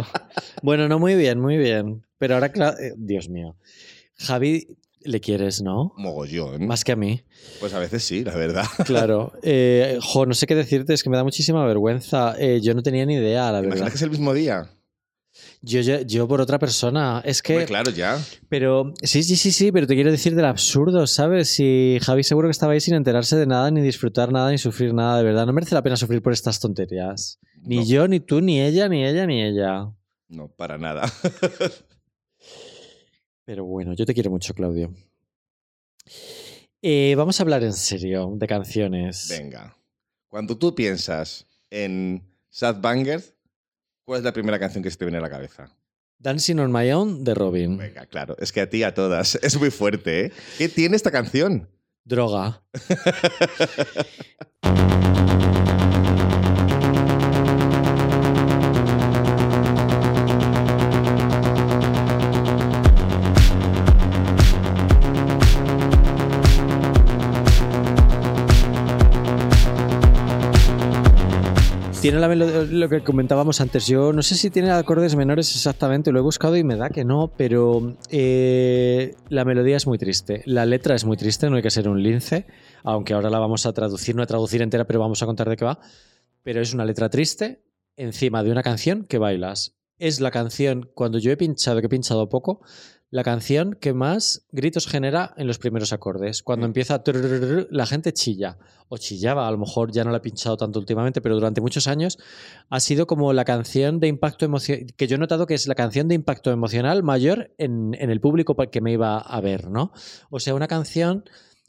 Bueno, 0.62 0.88
no, 0.88 0.98
muy 0.98 1.14
bien, 1.14 1.38
muy 1.38 1.56
bien. 1.58 2.04
Pero 2.18 2.34
ahora, 2.34 2.52
Cla- 2.52 2.76
eh, 2.80 2.94
Dios 2.96 3.28
mío. 3.28 3.56
Javi, 4.16 4.66
le 5.02 5.20
quieres, 5.20 5.62
¿no? 5.62 5.92
Mogollón. 5.96 6.66
Más 6.66 6.84
que 6.84 6.92
a 6.92 6.96
mí. 6.96 7.22
Pues 7.60 7.72
a 7.74 7.78
veces 7.78 8.04
sí, 8.04 8.24
la 8.24 8.34
verdad. 8.34 8.64
Claro. 8.84 9.32
Eh, 9.42 9.98
jo, 10.02 10.26
no 10.26 10.34
sé 10.34 10.46
qué 10.46 10.54
decirte, 10.54 10.92
es 10.94 11.02
que 11.02 11.10
me 11.10 11.16
da 11.16 11.24
muchísima 11.24 11.64
vergüenza. 11.64 12.34
Eh, 12.38 12.60
yo 12.62 12.74
no 12.74 12.82
tenía 12.82 13.06
ni 13.06 13.14
idea, 13.14 13.50
la 13.52 13.60
¿Te 13.62 13.68
verdad. 13.68 13.88
que 13.88 13.94
es 13.94 14.02
el 14.02 14.10
mismo 14.10 14.34
día? 14.34 14.70
Yo, 15.62 15.80
yo, 15.80 16.00
yo 16.02 16.26
por 16.26 16.40
otra 16.40 16.58
persona. 16.58 17.22
Es 17.24 17.40
que. 17.42 17.52
Hombre, 17.54 17.66
claro, 17.66 17.90
ya. 17.90 18.18
Pero 18.48 18.92
sí, 19.02 19.22
sí, 19.22 19.36
sí, 19.36 19.52
sí, 19.52 19.72
pero 19.72 19.86
te 19.86 19.94
quiero 19.94 20.10
decir 20.10 20.34
del 20.34 20.44
absurdo, 20.46 21.06
¿sabes? 21.06 21.54
Si 21.54 21.98
Javi 22.02 22.24
seguro 22.24 22.48
que 22.48 22.52
estaba 22.52 22.72
ahí 22.72 22.80
sin 22.80 22.94
enterarse 22.94 23.36
de 23.36 23.46
nada, 23.46 23.70
ni 23.70 23.80
disfrutar 23.80 24.32
nada, 24.32 24.50
ni 24.50 24.58
sufrir 24.58 24.92
nada, 24.92 25.18
de 25.18 25.24
verdad. 25.24 25.46
No 25.46 25.52
merece 25.52 25.74
la 25.74 25.82
pena 25.82 25.96
sufrir 25.96 26.20
por 26.22 26.32
estas 26.32 26.60
tonterías. 26.60 27.38
Ni 27.62 27.76
No, 27.76 27.84
yo, 27.84 28.08
ni 28.08 28.20
tú, 28.20 28.40
ni 28.40 28.60
ella, 28.60 28.88
ni 28.88 29.04
ella, 29.04 29.26
ni 29.26 29.42
ella. 29.42 29.92
No, 30.28 30.48
para 30.48 30.78
nada. 30.78 31.10
Pero 33.50 33.64
bueno, 33.64 33.94
yo 33.94 34.06
te 34.06 34.14
quiero 34.14 34.30
mucho, 34.30 34.54
Claudio. 34.54 34.94
Eh, 36.80 37.14
vamos 37.16 37.40
a 37.40 37.42
hablar 37.42 37.64
en 37.64 37.72
serio 37.72 38.32
de 38.36 38.46
canciones. 38.46 39.26
Venga. 39.28 39.76
Cuando 40.28 40.56
tú 40.56 40.72
piensas 40.72 41.48
en 41.68 42.22
Sad 42.48 42.80
Banger, 42.80 43.20
¿cuál 44.04 44.18
es 44.18 44.24
la 44.24 44.32
primera 44.32 44.60
canción 44.60 44.84
que 44.84 44.90
se 44.92 44.96
te 44.96 45.04
viene 45.04 45.18
a 45.18 45.20
la 45.20 45.30
cabeza? 45.30 45.68
Dancing 46.20 46.60
on 46.60 46.70
My 46.70 46.92
Own 46.92 47.24
de 47.24 47.34
Robin. 47.34 47.76
Venga, 47.76 48.06
claro. 48.06 48.36
Es 48.38 48.52
que 48.52 48.60
a 48.60 48.70
ti, 48.70 48.84
a 48.84 48.94
todas. 48.94 49.34
Es 49.42 49.58
muy 49.58 49.72
fuerte, 49.72 50.26
¿eh? 50.26 50.32
¿Qué 50.56 50.68
tiene 50.68 50.94
esta 50.94 51.10
canción? 51.10 51.68
Droga. 52.04 52.62
Tiene 72.10 72.26
la 72.26 72.34
lo 72.34 72.88
que 72.88 73.04
comentábamos 73.04 73.60
antes. 73.60 73.86
Yo 73.86 74.12
no 74.12 74.22
sé 74.22 74.34
si 74.34 74.50
tiene 74.50 74.72
acordes 74.72 75.14
menores 75.14 75.54
exactamente, 75.54 76.10
lo 76.10 76.18
he 76.18 76.22
buscado 76.22 76.56
y 76.56 76.64
me 76.64 76.74
da 76.74 76.90
que 76.90 77.04
no, 77.04 77.30
pero 77.36 77.96
eh, 78.08 79.14
la 79.28 79.44
melodía 79.44 79.76
es 79.76 79.86
muy 79.86 79.96
triste. 79.96 80.42
La 80.44 80.66
letra 80.66 80.96
es 80.96 81.04
muy 81.04 81.16
triste, 81.16 81.48
no 81.48 81.54
hay 81.54 81.62
que 81.62 81.70
ser 81.70 81.88
un 81.88 82.02
lince, 82.02 82.48
aunque 82.82 83.14
ahora 83.14 83.30
la 83.30 83.38
vamos 83.38 83.64
a 83.64 83.72
traducir, 83.72 84.16
no 84.16 84.24
a 84.24 84.26
traducir 84.26 84.60
entera, 84.60 84.88
pero 84.88 84.98
vamos 84.98 85.22
a 85.22 85.26
contar 85.26 85.48
de 85.48 85.54
qué 85.54 85.64
va. 85.64 85.78
Pero 86.42 86.60
es 86.60 86.74
una 86.74 86.84
letra 86.84 87.10
triste 87.10 87.62
encima 87.94 88.42
de 88.42 88.50
una 88.50 88.64
canción 88.64 89.04
que 89.04 89.18
bailas. 89.18 89.76
Es 89.96 90.20
la 90.20 90.32
canción, 90.32 90.90
cuando 90.94 91.20
yo 91.20 91.30
he 91.30 91.36
pinchado, 91.36 91.78
que 91.78 91.86
he 91.86 91.90
pinchado 91.90 92.28
poco, 92.28 92.60
la 93.12 93.24
canción 93.24 93.74
que 93.74 93.92
más 93.92 94.46
gritos 94.52 94.86
genera 94.86 95.34
en 95.36 95.48
los 95.48 95.58
primeros 95.58 95.92
acordes. 95.92 96.42
Cuando 96.44 96.66
Mm. 96.66 96.70
empieza 96.70 97.02
la 97.70 97.86
gente 97.86 98.12
chilla 98.12 98.56
o 98.88 98.98
chillaba, 98.98 99.48
a 99.48 99.50
lo 99.50 99.58
mejor 99.58 99.90
ya 99.90 100.04
no 100.04 100.10
la 100.12 100.18
he 100.18 100.20
pinchado 100.20 100.56
tanto 100.56 100.78
últimamente, 100.78 101.20
pero 101.20 101.34
durante 101.34 101.60
muchos 101.60 101.88
años 101.88 102.18
ha 102.68 102.78
sido 102.78 103.06
como 103.08 103.32
la 103.32 103.44
canción 103.44 103.98
de 103.98 104.06
impacto 104.06 104.44
emocional, 104.44 104.86
que 104.96 105.08
yo 105.08 105.16
he 105.16 105.18
notado 105.18 105.46
que 105.46 105.54
es 105.54 105.66
la 105.66 105.74
canción 105.74 106.06
de 106.06 106.14
impacto 106.14 106.52
emocional 106.52 107.02
mayor 107.02 107.52
en, 107.58 107.96
en 107.98 108.10
el 108.10 108.20
público 108.20 108.54
que 108.70 108.80
me 108.80 108.92
iba 108.92 109.18
a 109.18 109.40
ver, 109.40 109.70
¿no? 109.70 109.92
O 110.30 110.38
sea, 110.38 110.54
una 110.54 110.68
canción 110.68 111.24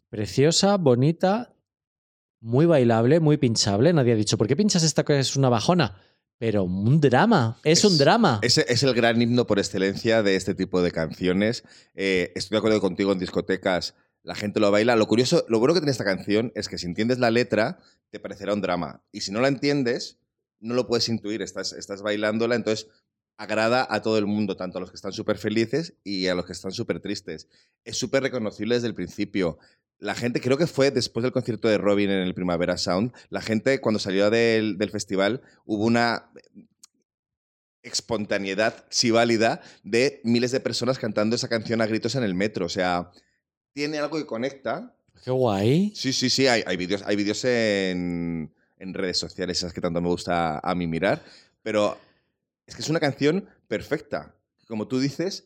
preciosa, 0.10 0.78
bonita, 0.78 1.56
muy 2.40 2.66
bailable, 2.66 3.20
muy 3.20 3.38
pinchable. 3.38 3.94
Nadie 3.94 4.14
ha 4.14 4.16
dicho, 4.16 4.38
¿por 4.38 4.48
qué 4.48 4.56
pinchas 4.56 4.84
esta 4.84 5.04
que 5.04 5.20
es 5.20 5.36
una 5.36 5.50
bajona? 5.50 6.02
Pero 6.42 6.64
un 6.64 7.00
drama, 7.00 7.60
es, 7.64 7.86
un 7.86 7.92
Es- 7.94 8.00
drama. 8.00 8.40
Ese 8.42 8.66
es 8.68 8.82
el 8.82 8.96
gran 8.96 9.22
himno 9.22 9.46
por 9.46 9.60
excelencia 9.60 10.24
de 10.24 10.36
este 10.36 10.56
tipo 10.56 10.82
de 10.82 10.92
canciones. 10.92 11.64
Eh, 11.94 12.32
estoy 12.34 12.56
de 12.56 12.58
acuerdo 12.58 12.82
contigo 12.82 13.12
en 13.12 13.20
discotecas. 13.20 13.94
La 14.24 14.34
gente 14.34 14.60
lo 14.60 14.72
baila. 14.72 14.96
Lo 14.96 15.06
curioso, 15.08 15.46
lo 15.50 15.60
bueno 15.60 15.76
que 15.76 15.82
tiene 15.82 15.92
esta 15.92 16.04
canción 16.04 16.52
es 16.56 16.68
que 16.68 16.80
si 16.80 16.88
entiendes 16.88 17.20
la 17.20 17.30
letra, 17.30 17.78
te 18.10 18.20
parecerá 18.20 18.56
un 18.56 18.62
drama. 18.62 19.04
Y 19.12 19.22
si 19.22 19.32
no 19.32 19.40
la 19.40 19.50
entiendes, 19.50 20.18
no 20.60 20.74
lo 20.74 20.88
puedes 20.88 21.10
intuir. 21.10 21.44
Estás, 21.44 21.74
estás 21.74 22.02
bailándola, 22.02 22.56
entonces 22.56 22.88
agrada 23.38 23.86
a 23.88 24.02
todo 24.02 24.18
el 24.18 24.26
mundo, 24.26 24.56
tanto 24.56 24.80
a 24.80 24.82
los 24.82 24.90
que 24.90 24.96
están 24.96 25.14
súper 25.14 25.38
felices 25.38 25.94
y 26.04 26.26
a 26.26 26.34
los 26.34 26.48
que 26.48 26.54
están 26.54 26.72
súper 26.72 27.02
tristes. 27.02 27.50
Es 27.86 28.00
súper 28.00 28.24
reconocible 28.24 28.74
desde 28.74 28.88
el 28.88 28.96
principio. 28.96 29.60
La 30.02 30.16
gente, 30.16 30.42
creo 30.42 30.58
que 30.58 30.66
fue 30.66 30.90
después 30.90 31.22
del 31.22 31.32
concierto 31.32 31.68
de 31.68 31.78
Robin 31.78 32.10
en 32.10 32.22
el 32.22 32.34
Primavera 32.34 32.76
Sound, 32.78 33.14
la 33.30 33.40
gente 33.40 33.80
cuando 33.80 34.00
salió 34.00 34.32
del, 34.32 34.80
del 34.80 34.90
festival 34.90 35.44
hubo 35.64 35.86
una 35.86 36.32
espontaneidad, 37.84 38.84
si 38.90 39.12
válida, 39.12 39.62
de 39.84 40.20
miles 40.24 40.52
de 40.52 40.60
personas 40.60 40.98
cantando 40.98 41.36
esa 41.36 41.48
canción 41.48 41.82
a 41.82 41.86
gritos 41.86 42.16
en 42.16 42.24
el 42.24 42.34
metro. 42.34 42.66
O 42.66 42.70
sea, 42.70 43.12
tiene 43.74 44.00
algo 44.00 44.18
que 44.18 44.26
conecta. 44.26 44.96
Qué 45.24 45.30
guay. 45.30 45.94
Sí, 45.96 46.14
sí, 46.14 46.32
sí, 46.32 46.48
hay, 46.48 46.64
hay 46.66 46.78
vídeos 46.78 47.04
hay 47.06 47.16
vídeos 47.16 47.46
en, 47.46 48.52
en 48.80 48.94
redes 48.96 49.20
sociales, 49.20 49.60
esas 49.60 49.72
que 49.72 49.82
tanto 49.82 50.02
me 50.02 50.10
gusta 50.10 50.60
a 50.60 50.74
mí 50.74 50.88
mirar, 50.88 51.22
pero 51.62 51.96
es 52.66 52.76
que 52.76 52.82
es 52.82 52.90
una 52.90 53.00
canción 53.00 53.48
perfecta. 53.68 54.36
Como 54.68 54.88
tú 54.88 55.00
dices, 55.00 55.46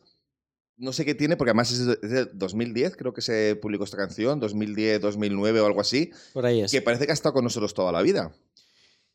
no 0.78 0.92
sé 0.92 1.04
qué 1.04 1.14
tiene, 1.14 1.36
porque 1.36 1.50
además 1.50 1.70
es 1.72 1.86
de, 1.86 1.98
es 2.02 2.10
de 2.10 2.24
2010, 2.26 2.96
creo 2.96 3.12
que 3.14 3.22
se 3.22 3.56
publicó 3.56 3.84
esta 3.84 3.96
canción, 3.96 4.40
2010, 4.40 5.00
2009 5.00 5.60
o 5.60 5.66
algo 5.66 5.80
así, 5.80 6.10
Por 6.32 6.44
ahí 6.46 6.60
es. 6.62 6.70
que 6.72 6.82
parece 6.82 7.06
que 7.06 7.12
ha 7.12 7.14
estado 7.14 7.32
con 7.32 7.44
nosotros 7.44 7.72
toda 7.74 7.92
la 7.92 8.02
vida. 8.02 8.32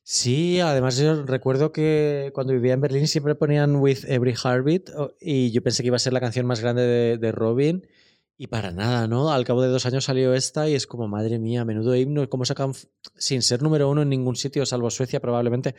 Sí, 0.04 0.60
además 0.60 0.98
yo 0.98 1.24
recuerdo 1.24 1.72
que 1.72 2.32
cuando 2.34 2.54
vivía 2.54 2.74
en 2.74 2.82
Berlín 2.82 3.08
siempre 3.08 3.36
ponían 3.36 3.76
With 3.76 4.00
Every 4.08 4.34
Heartbeat 4.34 4.90
y 5.20 5.52
yo 5.52 5.62
pensé 5.62 5.84
que 5.84 5.88
iba 5.88 5.96
a 5.96 6.00
ser 6.00 6.14
la 6.14 6.20
canción 6.20 6.48
más 6.48 6.60
grande 6.60 6.82
de, 6.82 7.18
de 7.18 7.32
Robin 7.32 7.88
y 8.36 8.48
para 8.48 8.72
nada, 8.72 9.08
¿no? 9.08 9.32
Al 9.32 9.46
cabo 9.46 9.62
de 9.62 9.68
dos 9.68 9.86
años 9.86 10.06
salió 10.06 10.34
esta 10.34 10.68
y 10.68 10.74
es 10.74 10.88
como, 10.88 11.08
madre 11.08 11.38
mía, 11.38 11.64
menudo 11.64 11.96
himno, 11.96 12.28
cómo 12.28 12.44
sacan, 12.46 12.74
sin 13.16 13.44
ser 13.44 13.62
número 13.62 13.88
uno 13.88 14.02
en 14.02 14.10
ningún 14.10 14.36
sitio, 14.36 14.66
salvo 14.66 14.90
Suecia 14.90 15.20
probablemente, 15.20 15.76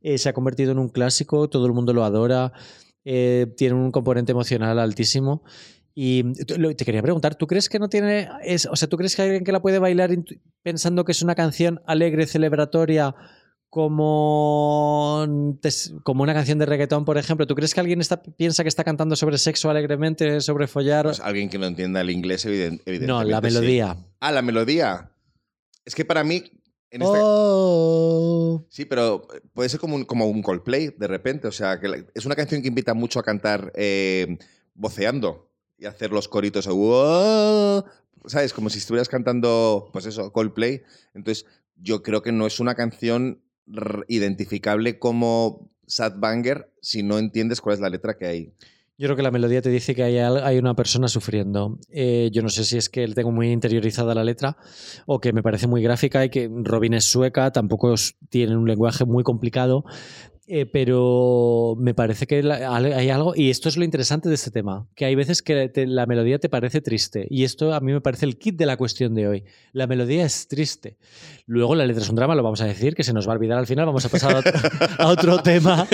eh, 0.00 0.16
se 0.16 0.30
ha 0.30 0.32
convertido 0.32 0.72
en 0.72 0.78
un 0.78 0.88
clásico, 0.88 1.50
todo 1.50 1.66
el 1.66 1.72
mundo 1.74 1.92
lo 1.92 2.04
adora, 2.04 2.54
eh, 3.06 3.46
tiene 3.56 3.74
un 3.76 3.90
componente 3.90 4.32
emocional 4.32 4.78
altísimo. 4.78 5.42
Y 5.94 6.24
te 6.34 6.84
quería 6.84 7.00
preguntar, 7.00 7.36
¿tú 7.36 7.46
crees 7.46 7.70
que 7.70 7.78
no 7.78 7.88
tiene, 7.88 8.28
es, 8.44 8.66
o 8.66 8.76
sea, 8.76 8.86
¿tú 8.86 8.98
crees 8.98 9.16
que 9.16 9.22
hay 9.22 9.28
alguien 9.28 9.44
que 9.44 9.52
la 9.52 9.62
puede 9.62 9.78
bailar 9.78 10.10
pensando 10.62 11.06
que 11.06 11.12
es 11.12 11.22
una 11.22 11.34
canción 11.34 11.80
alegre, 11.86 12.26
celebratoria, 12.26 13.14
como, 13.70 15.26
como 16.02 16.22
una 16.22 16.34
canción 16.34 16.58
de 16.58 16.66
reggaetón, 16.66 17.04
por 17.04 17.18
ejemplo. 17.18 17.46
¿Tú 17.46 17.54
crees 17.54 17.74
que 17.74 17.80
alguien 17.80 18.00
está, 18.00 18.22
piensa 18.22 18.62
que 18.62 18.68
está 18.68 18.84
cantando 18.84 19.16
sobre 19.16 19.38
sexo 19.38 19.70
alegremente, 19.70 20.40
sobre 20.40 20.66
follar? 20.66 21.04
Pues 21.04 21.20
alguien 21.20 21.48
que 21.48 21.58
no 21.58 21.66
entienda 21.66 22.00
el 22.00 22.10
inglés, 22.10 22.46
eviden- 22.46 22.80
evidentemente. 22.86 23.06
no, 23.06 23.22
la 23.24 23.38
sí. 23.38 23.42
melodía. 23.42 23.96
Ah, 24.20 24.32
la 24.32 24.42
melodía. 24.42 25.10
Es 25.84 25.94
que 25.94 26.04
para 26.04 26.24
mí. 26.24 26.42
En 26.90 27.02
esta- 27.02 27.18
Oh. 27.20 28.64
Sí, 28.70 28.84
pero 28.84 29.26
puede 29.52 29.68
ser 29.68 29.80
como 29.80 29.96
un, 29.96 30.04
como 30.04 30.26
un 30.28 30.42
Coldplay 30.42 30.94
de 30.96 31.06
repente. 31.06 31.48
O 31.48 31.52
sea, 31.52 31.78
que 31.80 31.88
la- 31.88 32.04
es 32.14 32.24
una 32.26 32.34
canción 32.36 32.62
que 32.62 32.68
invita 32.68 32.94
mucho 32.94 33.18
a 33.18 33.22
cantar 33.22 33.72
eh, 33.74 34.38
voceando 34.74 35.50
y 35.78 35.86
hacer 35.86 36.12
los 36.12 36.28
coritos. 36.28 36.66
¿Sabes? 38.26 38.52
Como 38.52 38.70
si 38.70 38.78
estuvieras 38.78 39.08
cantando, 39.08 39.88
pues 39.92 40.06
eso, 40.06 40.32
Coldplay. 40.32 40.82
Entonces, 41.14 41.46
yo 41.76 42.02
creo 42.02 42.22
que 42.22 42.32
no 42.32 42.46
es 42.46 42.58
una 42.60 42.74
canción 42.74 43.42
identificable 44.08 44.98
como 44.98 45.70
Sad 45.86 46.14
Banger 46.18 46.72
si 46.80 47.02
no 47.02 47.18
entiendes 47.18 47.60
cuál 47.60 47.74
es 47.74 47.80
la 47.80 47.90
letra 47.90 48.16
que 48.16 48.26
hay. 48.26 48.52
Yo 48.98 49.06
creo 49.08 49.16
que 49.16 49.22
la 49.22 49.30
melodía 49.30 49.60
te 49.60 49.68
dice 49.68 49.94
que 49.94 50.02
hay, 50.04 50.16
hay 50.16 50.58
una 50.58 50.74
persona 50.74 51.06
sufriendo. 51.08 51.78
Eh, 51.90 52.30
yo 52.32 52.40
no 52.42 52.48
sé 52.48 52.64
si 52.64 52.78
es 52.78 52.88
que 52.88 53.06
tengo 53.08 53.30
muy 53.30 53.50
interiorizada 53.52 54.14
la 54.14 54.24
letra 54.24 54.56
o 55.04 55.20
que 55.20 55.34
me 55.34 55.42
parece 55.42 55.66
muy 55.66 55.82
gráfica 55.82 56.24
y 56.24 56.30
que 56.30 56.48
Robin 56.50 56.94
es 56.94 57.04
sueca, 57.04 57.52
tampoco 57.52 57.92
es- 57.92 58.16
tiene 58.30 58.56
un 58.56 58.66
lenguaje 58.66 59.04
muy 59.04 59.22
complicado, 59.22 59.84
eh, 60.48 60.66
pero 60.66 61.74
me 61.78 61.94
parece 61.94 62.26
que 62.26 62.42
la- 62.42 62.74
hay 62.76 63.10
algo, 63.10 63.34
y 63.36 63.50
esto 63.50 63.68
es 63.68 63.76
lo 63.76 63.84
interesante 63.84 64.28
de 64.28 64.34
este 64.36 64.50
tema, 64.50 64.86
que 64.94 65.04
hay 65.04 65.14
veces 65.14 65.42
que 65.42 65.68
te- 65.68 65.86
la 65.86 66.06
melodía 66.06 66.38
te 66.38 66.48
parece 66.48 66.80
triste, 66.80 67.26
y 67.30 67.44
esto 67.44 67.72
a 67.74 67.80
mí 67.80 67.92
me 67.92 68.00
parece 68.00 68.26
el 68.26 68.38
kit 68.38 68.56
de 68.56 68.66
la 68.66 68.76
cuestión 68.76 69.14
de 69.14 69.28
hoy. 69.28 69.44
La 69.72 69.86
melodía 69.86 70.24
es 70.24 70.48
triste. 70.48 70.96
Luego 71.46 71.74
la 71.74 71.86
letra 71.86 72.02
es 72.02 72.08
un 72.08 72.16
drama, 72.16 72.34
lo 72.34 72.42
vamos 72.42 72.60
a 72.60 72.66
decir, 72.66 72.94
que 72.94 73.02
se 73.04 73.12
nos 73.12 73.26
va 73.28 73.32
a 73.32 73.36
olvidar 73.36 73.58
al 73.58 73.66
final, 73.66 73.86
vamos 73.86 74.04
a 74.04 74.08
pasar 74.08 74.34
a 74.34 74.38
otro, 74.40 74.52
a 74.98 75.08
otro 75.08 75.38
tema 75.42 75.86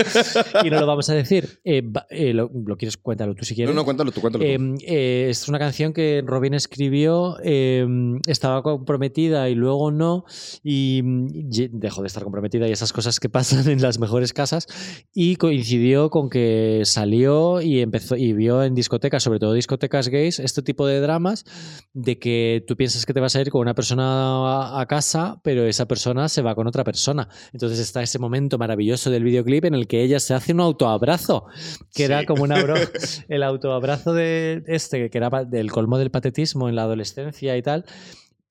y 0.65 0.71
no 0.71 0.81
lo 0.81 0.87
vamos 0.87 1.09
a 1.11 1.15
decir. 1.15 1.61
Eh, 1.65 1.83
eh, 2.11 2.33
lo, 2.33 2.51
lo 2.67 2.77
quieres? 2.77 2.97
Cuéntalo 2.97 3.35
tú 3.35 3.45
si 3.45 3.53
No, 3.53 3.57
quieres. 3.57 3.75
no, 3.75 3.85
cuéntalo 3.85 4.11
tú, 4.13 4.21
cuéntalo 4.21 4.45
tú. 4.45 4.51
Eh, 4.51 4.59
eh, 4.87 5.27
es 5.31 5.49
una 5.49 5.59
canción 5.59 5.93
que 5.93 6.23
Robin 6.25 6.55
escribió, 6.55 7.37
eh, 7.45 7.87
estaba 8.27 8.63
comprometida 8.63 9.49
y 9.51 9.55
luego 9.55 9.91
no, 9.91 10.25
y 10.63 11.01
mm, 11.03 11.51
dejó 11.73 12.01
de 12.03 12.07
estar 12.09 12.23
comprometida 12.23 12.67
y 12.69 12.73
esas 12.73 12.93
cosas 12.93 13.21
que 13.21 13.29
pasan 13.29 13.69
en 13.69 13.83
las 13.83 13.99
mejores 13.99 14.33
casas, 14.43 14.67
y 15.15 15.37
coincidió 15.37 16.11
con 16.11 16.29
que 16.29 16.83
salió 16.85 17.61
y 17.61 17.81
empezó 17.81 18.17
y 18.17 18.33
vio 18.33 18.65
en 18.65 18.75
discotecas, 18.75 19.23
sobre 19.23 19.39
todo 19.39 19.53
discotecas 19.53 20.09
gays, 20.09 20.41
este 20.41 20.63
tipo 20.63 20.87
de 20.87 21.01
dramas 21.01 21.45
de 21.93 22.19
que 22.19 22.65
tú 22.67 22.77
piensas 22.77 23.07
que 23.07 23.15
te 23.15 23.21
vas 23.21 23.37
a 23.37 23.41
ir 23.41 23.51
con 23.51 23.61
una 23.61 23.75
persona 23.75 24.81
a, 24.81 24.87
casa, 24.87 25.41
pero 25.45 25.65
esa 25.65 25.87
persona 25.87 26.29
se 26.29 26.43
va 26.43 26.55
con 26.55 26.67
otra 26.67 26.83
persona. 26.83 27.29
Entonces 27.53 27.79
está 27.79 28.03
ese 28.03 28.19
momento 28.19 28.59
maravilloso 28.59 29.11
del 29.11 29.23
videoclip 29.23 29.65
en 29.65 29.75
el 29.75 29.87
que 29.87 30.03
ella 30.03 30.19
se 30.19 30.35
hace 30.35 30.53
un 30.53 30.61
autoabrazo, 30.61 31.47
que 31.95 32.05
era 32.05 32.27
como 32.27 32.43
una 32.43 32.61
broma 32.61 32.81
el 33.29 33.43
autoabrazo 33.43 34.13
de 34.13 34.65
este, 34.67 35.09
que 35.09 35.19
era 35.19 35.31
del 35.45 35.71
colmo 35.71 35.99
del 35.99 36.11
patetismo 36.11 36.69
en 36.69 36.77
la 36.77 36.83
adolescencia 36.83 37.57
y 37.57 37.63
tal, 37.63 37.85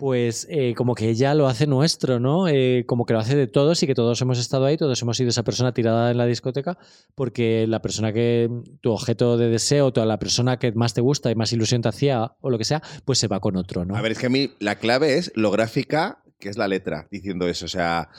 pues 0.02 0.48
eh, 0.50 0.74
como 0.76 0.96
que 0.96 1.10
ella 1.10 1.36
lo 1.36 1.48
hace 1.48 1.68
nuestro, 1.68 2.20
¿no? 2.20 2.48
Eh, 2.48 2.86
como 2.88 3.06
que 3.06 3.14
lo 3.14 3.20
hace 3.20 3.36
de 3.36 3.46
todos 3.46 3.84
y 3.84 3.86
que 3.86 3.94
todos 3.94 4.20
hemos 4.20 4.40
estado 4.40 4.66
ahí, 4.66 4.76
todos 4.76 5.00
hemos 5.04 5.16
sido 5.16 5.30
esa 5.30 5.44
persona 5.44 5.76
tirada 5.76 6.10
en 6.10 6.18
la 6.18 6.26
discoteca, 6.26 6.80
porque 7.14 7.68
la 7.68 7.84
persona 7.84 8.12
que, 8.12 8.50
tu 8.82 8.90
objeto 8.94 9.38
de 9.38 9.50
deseo, 9.50 9.94
toda 9.94 10.08
la 10.08 10.18
persona 10.18 10.58
que 10.58 10.72
más 10.72 10.96
te 10.96 11.02
gusta 11.02 11.30
y 11.30 11.36
más 11.36 11.54
ilusión 11.54 11.84
te 11.84 11.90
hacía 11.90 12.36
o 12.42 12.50
lo 12.50 12.58
que 12.58 12.64
sea, 12.64 12.82
pues 13.06 13.20
se 13.20 13.28
va 13.28 13.40
con 13.42 13.56
otro, 13.58 13.86
¿no? 13.86 13.96
A 13.96 14.02
ver, 14.02 14.14
es 14.14 14.18
que 14.18 14.26
a 14.26 14.32
mí 14.32 14.56
la 14.58 14.80
clave 14.80 15.20
es 15.20 15.32
lo 15.36 15.52
gráfica, 15.52 16.24
que 16.40 16.50
es 16.50 16.58
la 16.58 16.68
letra, 16.68 17.08
diciendo 17.12 17.48
eso. 17.48 17.66
O 17.66 17.70
sea, 17.70 18.10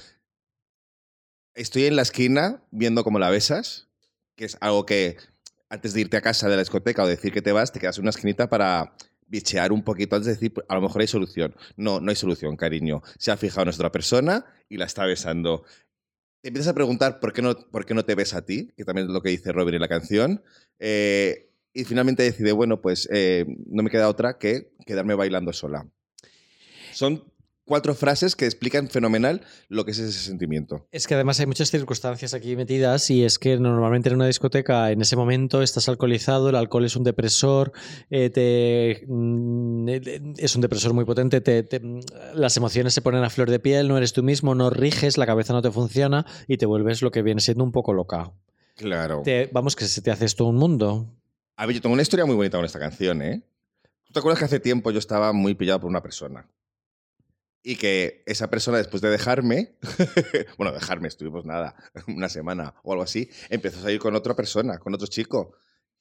estoy 1.57 1.87
en 1.87 1.97
la 1.97 2.03
esquina 2.03 2.63
viendo 2.71 3.03
cómo 3.03 3.19
la 3.19 3.29
besas, 3.29 3.89
que 4.37 4.45
es 4.45 4.57
algo 4.61 4.87
que 4.87 5.17
antes 5.69 5.95
de 5.95 6.03
irte 6.03 6.17
a 6.17 6.21
casa 6.21 6.49
de 6.49 6.55
la 6.55 6.63
discoteca 6.63 7.03
o 7.03 7.09
decir 7.09 7.33
que 7.33 7.43
te 7.43 7.51
vas, 7.51 7.73
te 7.73 7.81
quedas 7.81 7.99
en 7.99 8.05
una 8.05 8.11
esquinita 8.11 8.49
para 8.49 8.95
bichear 9.33 9.73
un 9.73 9.83
poquito 9.83 10.15
antes 10.15 10.27
de 10.27 10.35
decir, 10.35 10.53
"Pues, 10.53 10.67
a 10.69 10.75
lo 10.75 10.83
mejor 10.83 11.01
hay 11.01 11.07
solución. 11.09 11.55
No, 11.77 12.01
no 12.01 12.11
hay 12.11 12.17
solución, 12.17 12.55
cariño. 12.57 13.03
Se 13.19 13.31
ha 13.33 13.37
fijado 13.39 13.63
en 13.63 13.69
otra 13.71 13.91
persona 13.91 14.45
y 14.69 14.77
la 14.77 14.85
está 14.85 15.07
besando. 15.07 15.65
Te 16.43 16.49
empiezas 16.49 16.71
a 16.71 16.75
preguntar 16.75 17.19
por 17.19 17.33
qué 17.33 17.41
no, 17.41 17.55
por 17.55 17.87
qué 17.87 17.95
no 17.95 18.05
te 18.05 18.15
ves 18.15 18.35
a 18.35 18.45
ti, 18.45 18.69
que 18.77 18.85
también 18.85 19.07
es 19.09 19.13
lo 19.13 19.23
que 19.23 19.31
dice 19.31 19.51
Robin 19.53 19.75
en 19.75 19.81
la 19.81 19.89
canción. 19.89 20.43
eh, 20.79 21.49
y 21.75 21.85
finalmente 21.85 22.23
decide, 22.23 22.53
bueno, 22.53 22.83
pues 22.83 23.09
eh, 23.11 23.47
no 23.67 23.83
me 23.83 23.89
queda 23.89 24.09
otra 24.11 24.37
que 24.39 24.73
quedarme 24.85 25.15
bailando 25.15 25.55
sola. 25.55 25.87
Son 26.93 27.25
cuatro 27.65 27.95
frases 27.95 28.35
que 28.37 28.45
explican 28.45 28.89
fenomenal 28.89 29.43
lo 29.69 29.85
que 29.85 29.93
es 29.93 29.99
ese 29.99 30.19
sentimiento. 30.19 30.87
Es 30.91 31.07
que 31.07 31.15
además 31.15 31.39
hay 31.41 31.47
muchas 31.47 31.71
circunstancias 31.71 32.35
aquí 32.35 32.57
metidas 32.57 33.09
y 33.11 33.25
es 33.25 33.39
que 33.39 33.57
normalmente 33.59 34.09
en 34.09 34.17
una 34.17 34.27
discoteca 34.27 34.91
en 34.91 35.01
ese 35.01 35.17
momento 35.17 35.63
estás 35.63 35.89
alcoholizado, 35.89 36.49
el 36.49 36.57
alcohol 36.57 36.85
es 36.85 36.97
un 36.97 37.05
depresor, 37.05 37.73
eh, 38.11 38.31
te, 38.31 39.05
mm, 39.07 39.89
eh, 39.89 40.23
es 40.39 40.55
un 40.57 40.61
depresor 40.63 40.93
muy 40.93 41.05
potente, 41.05 41.41
te- 41.41 41.63
te- 41.63 41.81
mm, 41.81 42.01
las 42.35 42.57
emociones 42.57 42.95
se 42.95 43.01
ponen 43.03 43.25
a 43.25 43.31
flor 43.31 43.51
de 43.51 43.59
piel, 43.61 43.89
no 43.89 43.97
eres 43.97 44.13
tú 44.13 44.23
mismo, 44.23 44.55
no 44.55 44.71
riges, 44.71 45.17
la 45.19 45.27
cabeza 45.27 45.53
no 45.53 45.63
te 45.63 45.71
funciona 45.71 46.27
y 46.49 46.57
te 46.57 46.67
vuelves 46.67 47.01
lo 47.03 47.11
que 47.11 47.23
viene 47.23 47.41
siendo 47.41 47.65
un 47.65 47.73
poco 47.73 47.93
loca. 47.93 48.33
Claro. 48.77 49.23
Te- 49.25 49.49
vamos, 49.53 49.77
que 49.77 49.85
se 49.87 50.03
te 50.03 50.11
hace 50.11 50.25
esto 50.25 50.47
un 50.47 50.57
mundo. 50.57 51.07
A 51.57 51.67
ver, 51.67 51.77
yo 51.77 51.83
tengo 51.83 51.93
una 51.93 52.03
historia 52.03 52.25
muy 52.27 52.35
bonita 52.35 52.59
con 52.59 52.65
esta 52.65 52.79
canción, 52.79 53.23
¿eh? 53.23 53.43
¿Tú 54.05 54.13
te 54.15 54.19
acuerdas 54.19 54.39
que 54.41 54.47
hace 54.47 54.61
tiempo 54.61 54.91
yo 54.91 54.99
estaba 54.99 55.33
muy 55.33 55.55
pillado 55.55 55.81
por 55.81 55.91
una 55.91 56.03
persona? 56.03 56.49
Y 57.65 57.77
que 57.77 58.25
esa 58.27 58.51
persona, 58.51 58.79
después 58.79 59.03
de 59.03 59.11
dejarme, 59.11 59.77
bueno, 60.59 60.73
dejarme, 60.73 61.09
estuvimos 61.09 61.45
nada, 61.45 61.77
una 62.09 62.29
semana 62.29 62.75
o 62.83 62.93
algo 62.93 63.05
así, 63.05 63.31
empezó 63.51 63.79
a 63.79 63.83
salir 63.83 64.01
con 64.01 64.17
otra 64.17 64.35
persona, 64.35 64.79
con 64.79 64.95
otro 64.95 65.07
chico. 65.07 65.55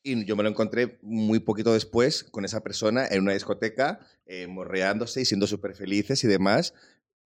Y 0.03 0.25
yo 0.25 0.35
me 0.35 0.41
lo 0.41 0.49
encontré 0.49 0.97
muy 1.03 1.39
poquito 1.39 1.73
después 1.73 2.23
con 2.23 2.45
esa 2.45 2.61
persona 2.61 3.05
en 3.07 3.21
una 3.21 3.33
discoteca, 3.33 3.99
eh, 4.25 4.47
morreándose 4.47 5.21
y 5.21 5.25
siendo 5.25 5.45
súper 5.45 5.75
felices 5.75 6.23
y 6.23 6.27
demás. 6.27 6.73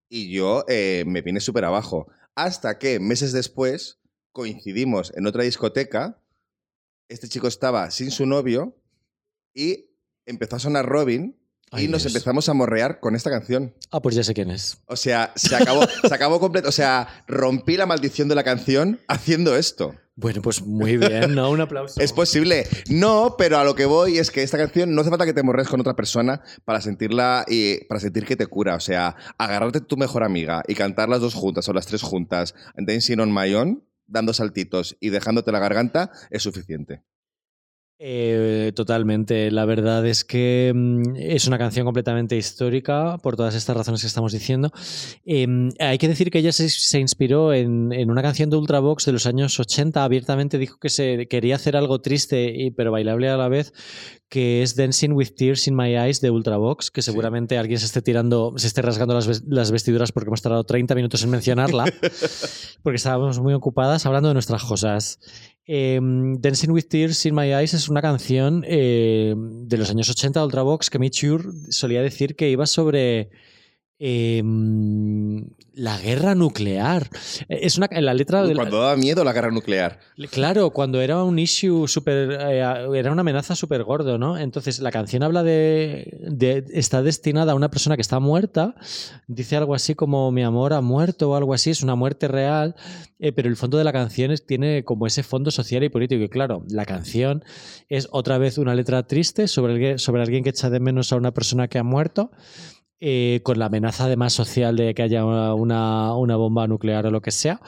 Y 0.09 0.31
yo 0.31 0.65
eh, 0.67 1.03
me 1.05 1.21
vine 1.21 1.39
súper 1.39 1.65
abajo. 1.65 2.07
Hasta 2.33 2.79
que 2.79 2.99
meses 2.99 3.31
después 3.31 3.99
coincidimos 4.31 5.13
en 5.15 5.27
otra 5.27 5.43
discoteca. 5.43 6.19
Este 7.07 7.29
chico 7.29 7.47
estaba 7.47 7.91
sin 7.91 8.09
su 8.09 8.25
novio 8.25 8.75
y 9.53 9.91
empezó 10.25 10.55
a 10.55 10.59
sonar 10.59 10.87
Robin 10.87 11.37
Ay, 11.73 11.85
y 11.85 11.87
nos 11.87 12.03
Dios. 12.03 12.13
empezamos 12.13 12.47
a 12.49 12.53
morrear 12.53 12.99
con 12.99 13.15
esta 13.15 13.29
canción. 13.29 13.73
Ah, 13.91 14.01
pues 14.01 14.15
ya 14.15 14.23
sé 14.23 14.33
quién 14.33 14.51
es. 14.51 14.77
O 14.85 14.95
sea, 14.95 15.33
se 15.35 15.55
acabó, 15.55 15.81
se 16.07 16.13
acabó 16.13 16.39
completo. 16.39 16.69
O 16.69 16.71
sea, 16.73 17.07
rompí 17.27 17.75
la 17.77 17.85
maldición 17.85 18.27
de 18.27 18.35
la 18.35 18.43
canción 18.43 18.99
haciendo 19.07 19.55
esto. 19.55 19.95
Bueno, 20.15 20.43
pues 20.43 20.61
muy 20.61 20.97
bien, 20.97 21.33
¿no? 21.33 21.49
Un 21.49 21.61
aplauso. 21.61 21.99
Es 21.99 22.13
posible. 22.13 22.67
No, 22.89 23.33
pero 23.35 23.57
a 23.57 23.63
lo 23.63 23.73
que 23.73 23.85
voy 23.85 24.19
es 24.19 24.29
que 24.29 24.43
esta 24.43 24.59
canción 24.59 24.93
no 24.93 25.01
hace 25.01 25.09
falta 25.09 25.25
que 25.25 25.33
te 25.33 25.41
morres 25.41 25.67
con 25.67 25.79
otra 25.79 25.95
persona 25.95 26.41
para 26.65 26.81
sentirla 26.81 27.45
y 27.47 27.83
para 27.85 27.99
sentir 27.99 28.23
que 28.25 28.35
te 28.35 28.45
cura. 28.45 28.75
O 28.75 28.79
sea, 28.79 29.15
agarrarte 29.39 29.79
a 29.79 29.81
tu 29.81 29.97
mejor 29.97 30.23
amiga 30.23 30.61
y 30.67 30.75
cantar 30.75 31.09
las 31.09 31.19
dos 31.21 31.33
juntas 31.33 31.67
o 31.67 31.73
las 31.73 31.87
tres 31.87 32.03
juntas, 32.03 32.53
Dancing 32.77 33.17
on 33.19 33.33
My 33.33 33.51
Own, 33.55 33.83
dando 34.05 34.33
saltitos 34.33 34.95
y 34.99 35.09
dejándote 35.09 35.51
la 35.51 35.57
garganta, 35.59 36.11
es 36.29 36.43
suficiente. 36.43 37.01
Eh, 38.05 38.73
totalmente. 38.75 39.49
La 39.49 39.63
verdad 39.63 40.05
es 40.05 40.25
que 40.25 40.73
mm, 40.75 41.15
es 41.15 41.47
una 41.47 41.57
canción 41.57 41.85
completamente 41.85 42.35
histórica 42.35 43.17
por 43.23 43.37
todas 43.37 43.55
estas 43.55 43.77
razones 43.77 44.01
que 44.01 44.07
estamos 44.07 44.33
diciendo. 44.33 44.73
Eh, 45.25 45.47
hay 45.79 45.97
que 45.97 46.09
decir 46.09 46.29
que 46.29 46.39
ella 46.39 46.51
se, 46.51 46.67
se 46.67 46.99
inspiró 46.99 47.53
en, 47.53 47.93
en, 47.93 48.11
una 48.11 48.21
canción 48.21 48.49
de 48.49 48.57
Ultravox 48.57 49.05
de 49.05 49.13
los 49.13 49.25
años 49.25 49.57
80. 49.57 50.03
Abiertamente 50.03 50.57
dijo 50.57 50.79
que 50.79 50.89
se 50.89 51.29
quería 51.29 51.55
hacer 51.55 51.77
algo 51.77 52.01
triste 52.01 52.51
y, 52.53 52.71
pero 52.71 52.91
bailable 52.91 53.29
a 53.29 53.37
la 53.37 53.47
vez, 53.47 53.71
que 54.33 54.63
es 54.63 54.75
Dancing 54.75 55.11
with 55.11 55.35
Tears 55.37 55.67
in 55.67 55.75
My 55.75 55.95
Eyes 55.95 56.19
de 56.19 56.31
Ultravox, 56.31 56.89
que 56.89 57.03
seguramente 57.03 57.59
alguien 57.59 57.77
se 57.77 57.85
esté 57.85 58.01
tirando, 58.01 58.55
se 58.57 58.65
esté 58.65 58.81
rasgando 58.81 59.13
las, 59.13 59.43
las 59.45 59.69
vestiduras 59.69 60.11
porque 60.11 60.29
hemos 60.29 60.41
tardado 60.41 60.63
30 60.63 60.95
minutos 60.95 61.21
en 61.23 61.29
mencionarla, 61.29 61.85
porque 62.81 62.95
estábamos 62.95 63.39
muy 63.39 63.53
ocupadas 63.53 64.07
hablando 64.07 64.29
de 64.29 64.33
nuestras 64.33 64.63
cosas. 64.63 65.19
Eh, 65.67 65.99
Dancing 66.01 66.71
with 66.71 66.85
Tears 66.89 67.23
in 67.27 67.35
My 67.35 67.53
Eyes 67.53 67.75
es 67.75 67.89
una 67.89 68.01
canción 68.01 68.65
eh, 68.67 69.35
de 69.37 69.77
los 69.77 69.91
años 69.91 70.09
80 70.09 70.39
de 70.39 70.45
Ultravox 70.47 70.89
que 70.89 70.97
Mitchur 70.97 71.53
solía 71.69 72.01
decir 72.01 72.35
que 72.35 72.49
iba 72.49 72.65
sobre 72.65 73.29
eh, 74.05 74.43
la 75.75 75.97
guerra 75.97 76.35
nuclear. 76.35 77.09
Eh, 77.49 77.59
Es 77.63 77.77
una, 77.77 77.87
en 77.89 78.05
la 78.05 78.13
letra 78.13 78.43
de 78.43 78.53
la- 78.53 78.61
Cuando 78.63 78.79
daba 78.81 78.95
miedo 78.97 79.23
la 79.23 79.31
guerra 79.33 79.49
nuclear. 79.49 79.99
Claro, 80.29 80.69
cuando 80.71 81.01
era 81.01 81.23
un 81.23 81.39
issue 81.39 81.87
súper. 81.87 82.37
eh, 82.39 82.59
era 82.95 83.11
una 83.11 83.21
amenaza 83.21 83.55
súper 83.55 83.83
gordo, 83.83 84.17
¿no? 84.17 84.37
Entonces 84.37 84.79
la 84.79 84.91
canción 84.91 85.23
habla 85.23 85.41
de, 85.43 86.17
de- 86.29 86.65
Está 86.73 87.01
destinada 87.01 87.53
a 87.53 87.55
una 87.55 87.69
persona 87.69 87.95
que 87.95 88.01
está 88.01 88.19
muerta. 88.19 88.75
Dice 89.27 89.55
algo 89.55 89.73
así 89.73 89.95
como 89.95 90.31
mi 90.31 90.43
amor 90.43 90.73
ha 90.73 90.81
muerto 90.81 91.31
o 91.31 91.35
algo 91.35 91.53
así. 91.53 91.69
Es 91.71 91.81
una 91.81 91.95
muerte 91.95 92.27
real. 92.27 92.75
eh, 93.19 93.31
pero 93.31 93.47
el 93.47 93.55
fondo 93.55 93.77
de 93.77 93.85
la 93.85 93.93
canción 93.93 94.31
es- 94.31 94.45
tiene 94.45 94.83
como 94.83 95.07
ese 95.07 95.23
fondo 95.23 95.49
social 95.49 95.81
y 95.83 95.87
político. 95.89 96.21
Y 96.23 96.29
claro, 96.29 96.65
la 96.69 96.85
canción 96.85 97.41
es 97.87 98.09
otra 98.11 98.37
vez 98.37 98.57
una 98.57 98.75
letra 98.75 99.03
triste 99.07 99.47
sobre, 99.47 99.73
alguien- 99.73 99.97
sobre 99.97 100.21
alguien 100.23 100.43
que 100.43 100.49
echa 100.49 100.69
de 100.69 100.81
menos 100.81 101.13
a 101.13 101.15
una 101.15 101.31
persona 101.33 101.69
que 101.69 101.79
ha 101.79 101.83
muerto 101.83 102.31
eh, 103.05 103.41
con 103.43 103.59
la 103.59 103.65
amenaza 103.65 104.05
además 104.05 104.31
social 104.31 104.77
de 104.77 104.93
que 104.93 105.01
haya 105.01 105.25
una, 105.25 106.15
una 106.15 106.35
bomba 106.37 106.67
nuclear 106.67 107.05
o 107.05 107.11
lo 107.11 107.21
que 107.21 107.31
sea. 107.31 107.59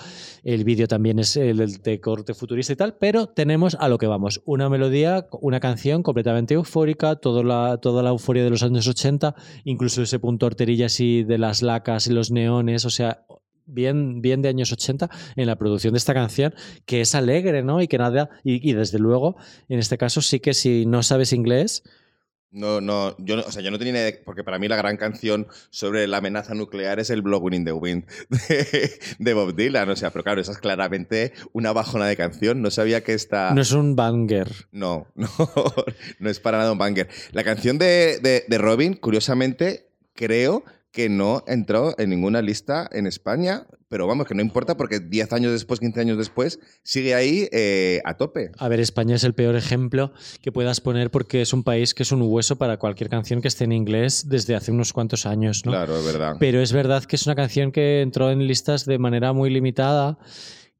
El 0.45 0.63
vídeo 0.63 0.87
también 0.87 1.19
es 1.19 1.35
el 1.35 1.57
de 1.57 1.99
corte 1.99 2.33
futurista 2.33 2.71
y 2.71 2.77
tal, 2.77 2.95
pero 2.95 3.27
tenemos 3.27 3.75
a 3.81 3.89
lo 3.89 3.97
que 3.97 4.07
vamos, 4.07 4.41
una 4.45 4.69
melodía, 4.69 5.27
una 5.41 5.59
canción 5.59 6.03
completamente 6.03 6.53
eufórica, 6.53 7.17
toda 7.17 7.43
la, 7.43 7.79
toda 7.81 8.01
la 8.01 8.11
euforia 8.11 8.45
de 8.45 8.49
los 8.49 8.63
años 8.63 8.87
80, 8.87 9.35
incluso 9.65 10.01
ese 10.03 10.19
punto 10.19 10.45
horterilla 10.45 10.85
así 10.85 11.23
de 11.23 11.37
las 11.37 11.61
lacas 11.61 12.07
y 12.07 12.13
los 12.13 12.31
neones, 12.31 12.85
o 12.85 12.89
sea... 12.89 13.25
Bien, 13.67 14.21
bien 14.21 14.43
de 14.43 14.49
años 14.49 14.71
80 14.71 15.09
en 15.35 15.47
la 15.47 15.55
producción 15.55 15.93
de 15.93 15.97
esta 15.97 16.13
canción, 16.13 16.53
que 16.85 17.01
es 17.01 17.15
alegre, 17.15 17.63
¿no? 17.63 17.81
Y 17.81 17.87
que 17.87 17.97
nada, 17.97 18.29
y 18.43 18.73
desde 18.73 18.99
luego, 18.99 19.37
en 19.69 19.79
este 19.79 19.97
caso 19.97 20.21
sí 20.21 20.39
que 20.39 20.53
si 20.53 20.85
no 20.85 21.01
sabes 21.01 21.33
inglés, 21.33 21.81
No, 22.55 22.79
no, 22.79 23.15
yo 23.19 23.35
no, 23.35 23.41
o 23.43 23.51
sea, 23.51 23.61
yo 23.61 23.69
no 23.69 23.77
tenía 23.77 23.93
ni 23.93 23.99
idea, 23.99 24.11
de- 24.11 24.21
porque 24.23 24.43
para 24.43 24.57
mí 24.57 24.67
la 24.69 24.77
gran 24.77 24.95
canción 24.97 25.47
sobre 25.69 26.07
la 26.07 26.17
amenaza 26.17 26.53
nuclear 26.53 26.99
es 26.99 27.09
el 27.09 27.21
Blowing 27.21 27.53
in 27.53 27.65
the 27.65 27.73
Wind 27.73 28.05
de, 28.29 28.99
de 29.19 29.33
Bob 29.33 29.53
Dylan. 29.55 29.89
O 29.89 29.95
sea, 29.95 30.11
pero 30.11 30.23
claro, 30.23 30.39
esa 30.39 30.53
es 30.53 30.57
claramente 30.57 31.33
una 31.51 31.73
bajona 31.73 32.05
de 32.07 32.15
canción. 32.15 32.61
No 32.61 32.71
sabía 32.71 33.03
que 33.03 33.13
esta. 33.13 33.53
no 33.53 33.61
es 33.61 33.71
un 33.73 33.95
banger. 33.95 34.49
No, 34.71 35.07
no, 35.15 35.27
no 36.19 36.29
es 36.29 36.39
para 36.39 36.57
nada 36.59 36.71
un 36.71 36.77
banger. 36.77 37.09
La 37.33 37.43
canción 37.43 37.77
de, 37.77 38.19
de- 38.21 38.45
de 38.47 38.57
Robin, 38.57 38.93
curiosamente, 38.93 39.89
creo 40.13 40.63
que 40.95 41.09
no 41.09 41.43
entró 41.45 41.93
en 41.99 42.09
ninguna 42.09 42.41
lista 42.41 42.89
en 42.93 43.05
España, 43.05 43.67
pero 43.89 44.07
vamos, 44.07 44.27
que 44.27 44.33
no 44.33 44.41
importa 44.41 44.77
porque 44.77 45.01
10 45.01 45.33
años 45.33 45.51
después, 45.51 45.81
15 45.81 45.99
años 45.99 46.17
después, 46.17 46.57
sigue 46.83 47.13
ahí 47.13 47.49
eh, 47.51 48.01
a 48.05 48.15
tope. 48.15 48.51
A 48.57 48.69
ver, 48.69 48.79
España 48.79 49.15
es 49.15 49.25
el 49.25 49.33
peor 49.33 49.57
ejemplo 49.57 50.13
que 50.41 50.53
puedas 50.53 50.79
poner 50.79 51.11
porque 51.11 51.41
es 51.41 51.51
un 51.51 51.63
país 51.63 51.93
que 51.93 52.03
es 52.03 52.13
un 52.13 52.21
hueso 52.21 52.55
para 52.55 52.77
cualquier 52.77 53.09
canción 53.09 53.41
que 53.41 53.49
esté 53.49 53.65
en 53.65 53.73
inglés 53.73 54.29
desde 54.29 54.55
hace 54.55 54.71
unos 54.71 54.93
cuantos 54.93 55.25
años, 55.25 55.65
¿no? 55.65 55.73
Claro, 55.73 55.97
es 55.99 56.05
verdad. 56.05 56.37
Pero 56.39 56.61
es 56.61 56.71
verdad 56.71 57.03
que 57.03 57.17
es 57.17 57.25
una 57.25 57.35
canción 57.35 57.73
que 57.73 58.01
entró 58.01 58.31
en 58.31 58.47
listas 58.47 58.85
de 58.85 58.97
manera 58.97 59.33
muy 59.33 59.49
limitada. 59.49 60.17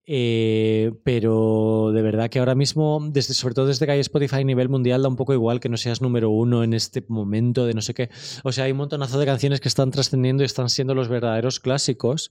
Eh, 0.08 0.92
pero 1.04 1.92
de 1.94 2.02
verdad 2.02 2.30
que 2.30 2.40
ahora 2.40 2.56
mismo, 2.56 3.00
desde, 3.12 3.34
sobre 3.34 3.54
todo 3.56 3.68
desde 3.68 3.86
que 3.86 3.92
hay 3.94 4.00
Spotify 4.00 4.38
a 4.38 4.44
nivel 4.44 4.70
mundial, 4.70 5.02
da 5.02 5.10
un 5.10 5.16
poco 5.16 5.34
igual 5.34 5.60
que 5.60 5.70
no 5.70 5.78
seas 5.78 6.02
número 6.02 6.30
uno 6.30 6.64
en 6.64 6.74
este 6.74 7.04
momento 7.08 7.66
de 7.66 7.74
no 7.74 7.82
sé 7.82 7.94
qué. 7.94 8.10
O 8.44 8.52
sea, 8.52 8.66
hay 8.66 8.72
un 8.72 8.78
montonazo 8.78 9.20
de 9.20 9.26
canciones 9.26 9.60
que 9.62 9.68
están 9.68 9.92
trascendiendo 9.92 10.44
y 10.44 10.46
están 10.46 10.70
siendo 10.70 10.94
los 10.96 11.08
verdaderos 11.08 11.60
clásicos 11.60 12.30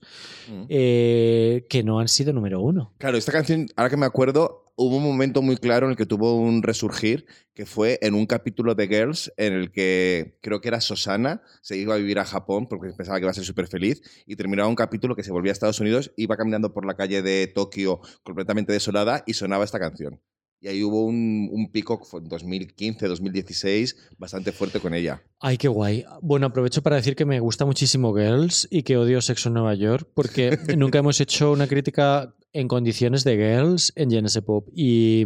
Mm. 0.49 0.63
eh, 0.69 1.65
que 1.69 1.83
no 1.83 1.99
han 1.99 2.07
sido 2.07 2.31
número 2.33 2.61
uno. 2.61 2.93
Claro, 2.97 3.17
esta 3.17 3.31
canción, 3.31 3.67
ahora 3.75 3.89
que 3.89 3.97
me 3.97 4.05
acuerdo, 4.05 4.64
hubo 4.75 4.97
un 4.97 5.03
momento 5.03 5.41
muy 5.41 5.57
claro 5.57 5.87
en 5.87 5.91
el 5.91 5.97
que 5.97 6.05
tuvo 6.05 6.35
un 6.35 6.61
resurgir, 6.61 7.25
que 7.53 7.65
fue 7.65 7.97
en 8.01 8.13
un 8.13 8.25
capítulo 8.25 8.75
de 8.75 8.87
Girls, 8.87 9.31
en 9.37 9.53
el 9.53 9.71
que 9.71 10.37
creo 10.41 10.61
que 10.61 10.67
era 10.67 10.81
Susana, 10.81 11.41
se 11.61 11.77
iba 11.77 11.95
a 11.95 11.97
vivir 11.97 12.19
a 12.19 12.25
Japón 12.25 12.67
porque 12.67 12.91
pensaba 12.93 13.17
que 13.17 13.23
iba 13.23 13.31
a 13.31 13.35
ser 13.35 13.45
súper 13.45 13.67
feliz, 13.67 14.01
y 14.25 14.35
terminaba 14.35 14.67
un 14.67 14.75
capítulo 14.75 15.15
que 15.15 15.23
se 15.23 15.31
volvía 15.31 15.51
a 15.51 15.53
Estados 15.53 15.79
Unidos, 15.79 16.11
iba 16.17 16.35
caminando 16.37 16.73
por 16.73 16.85
la 16.85 16.95
calle 16.95 17.21
de 17.21 17.47
Tokio 17.47 18.01
completamente 18.23 18.73
desolada 18.73 19.23
y 19.25 19.33
sonaba 19.33 19.63
esta 19.63 19.79
canción. 19.79 20.21
Y 20.59 20.67
ahí 20.67 20.83
hubo 20.83 21.05
un, 21.05 21.49
un 21.51 21.71
pico, 21.71 22.01
en 22.13 22.27
2015, 22.27 23.07
2016, 23.07 23.95
bastante 24.17 24.51
fuerte 24.51 24.79
con 24.79 24.93
ella. 24.93 25.21
Ay, 25.47 25.59
qué 25.59 25.67
guay. 25.67 26.03
Bueno, 26.23 26.47
aprovecho 26.47 26.81
para 26.81 26.95
decir 26.95 27.15
que 27.15 27.23
me 27.23 27.39
gusta 27.39 27.65
muchísimo 27.65 28.15
Girls 28.15 28.67
y 28.71 28.81
que 28.81 28.97
odio 28.97 29.21
Sexo 29.21 29.49
en 29.49 29.53
Nueva 29.53 29.75
York 29.75 30.09
porque 30.15 30.57
nunca 30.75 30.97
hemos 30.97 31.21
hecho 31.21 31.51
una 31.51 31.67
crítica 31.67 32.33
en 32.55 32.69
condiciones 32.69 33.25
de 33.25 33.35
Girls 33.35 33.91
en 33.97 34.09
Genesis 34.09 34.41
Pop. 34.41 34.69
Y 34.73 35.25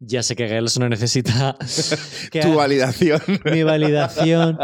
ya 0.00 0.22
sé 0.22 0.36
que 0.36 0.46
Girls 0.46 0.78
no 0.78 0.86
necesita 0.86 1.56
que 2.30 2.40
Tu 2.40 2.54
validación. 2.54 3.20
mi 3.50 3.62
validación, 3.62 4.58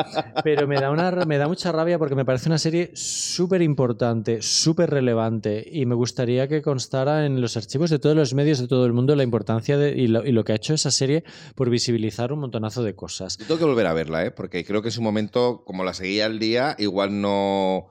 pero 0.45 0.68
me 0.68 0.76
da, 0.76 0.90
una, 0.90 1.11
me 1.24 1.38
da 1.38 1.49
mucha 1.49 1.72
rabia 1.72 1.99
porque 1.99 2.14
me 2.14 2.26
parece 2.26 2.51
una 2.51 2.59
serie 2.59 2.90
súper 2.95 3.62
importante, 3.62 4.42
súper 4.42 4.90
relevante 4.90 5.66
y 5.72 5.86
me 5.86 5.95
gustaría 5.95 6.47
que 6.47 6.61
constara 6.61 7.24
en 7.24 7.40
los 7.40 7.57
archivos 7.57 7.88
de 7.88 7.99
todos 7.99 8.14
los 8.14 8.34
medios 8.34 8.59
de 8.59 8.68
todo 8.68 8.84
el 8.84 8.92
mundo 8.92 9.16
la 9.16 9.22
importancia 9.22 9.78
de, 9.78 9.97
y, 9.97 10.07
lo, 10.07 10.26
y 10.26 10.32
lo 10.32 10.45
que 10.45 10.53
ha 10.53 10.57
hecho 10.57 10.74
esa 10.74 10.90
serie 10.90 11.24
por 11.55 11.70
visibilizar 11.70 12.34
un 12.34 12.40
montonazo 12.40 12.82
de 12.82 12.95
cosas. 12.95 13.38
Yo 13.38 13.47
tengo 13.47 13.59
que 13.59 13.64
volver 13.64 13.86
a 13.86 13.95
verla, 13.95 14.26
¿eh? 14.26 14.30
porque 14.30 14.62
creo 14.62 14.82
que 14.85 14.89
en 14.91 14.93
su 14.93 15.03
momento, 15.03 15.64
como 15.66 15.82
la 15.82 15.95
seguía 15.95 16.26
al 16.26 16.39
día, 16.39 16.76
igual 16.78 17.20
no, 17.20 17.89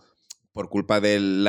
por 0.53 0.69
culpa 0.69 1.01
del 1.01 1.45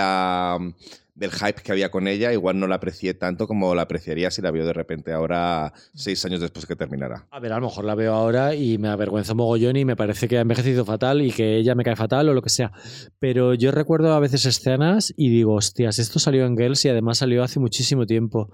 hype 1.15 1.63
que 1.63 1.71
había 1.71 1.91
con 1.91 2.09
ella, 2.09 2.33
igual 2.33 2.59
no 2.59 2.67
la 2.67 2.77
aprecié 2.77 3.15
tanto 3.15 3.47
como 3.47 3.75
la 3.75 3.83
apreciaría 3.83 4.31
si 4.31 4.43
la 4.43 4.51
veo 4.51 4.67
de 4.67 4.73
repente 4.73 5.13
ahora, 5.13 5.73
seis 5.95 6.25
años 6.25 6.41
después 6.41 6.67
que 6.67 6.75
terminara. 6.75 7.29
A 7.31 7.39
ver, 7.39 7.53
a 7.53 7.61
lo 7.61 7.67
mejor 7.67 7.85
la 7.85 7.95
veo 7.95 8.15
ahora 8.15 8.55
y 8.55 8.79
me 8.79 8.89
avergüenza 8.89 9.35
mogollón 9.35 9.77
y 9.77 9.85
me 9.85 9.95
parece 9.95 10.27
que 10.27 10.39
ha 10.39 10.41
envejecido 10.41 10.85
fatal 10.85 11.23
y 11.23 11.31
que 11.31 11.57
ella 11.57 11.75
me 11.75 11.85
cae 11.85 11.95
fatal 11.97 12.29
o 12.29 12.35
lo 12.35 12.43
que 12.43 12.51
sea. 12.51 12.73
Pero 13.21 13.55
yo 13.55 13.71
recuerdo 13.71 14.13
a 14.15 14.21
veces 14.21 14.47
escenas 14.47 15.15
y 15.17 15.29
digo, 15.29 15.55
hostias, 15.55 15.99
esto 15.99 16.19
salió 16.19 16.47
en 16.47 16.57
Girls 16.57 16.85
y 16.85 16.89
además 16.89 17.19
salió 17.19 17.45
hace 17.45 17.61
muchísimo 17.61 18.07
tiempo. 18.07 18.51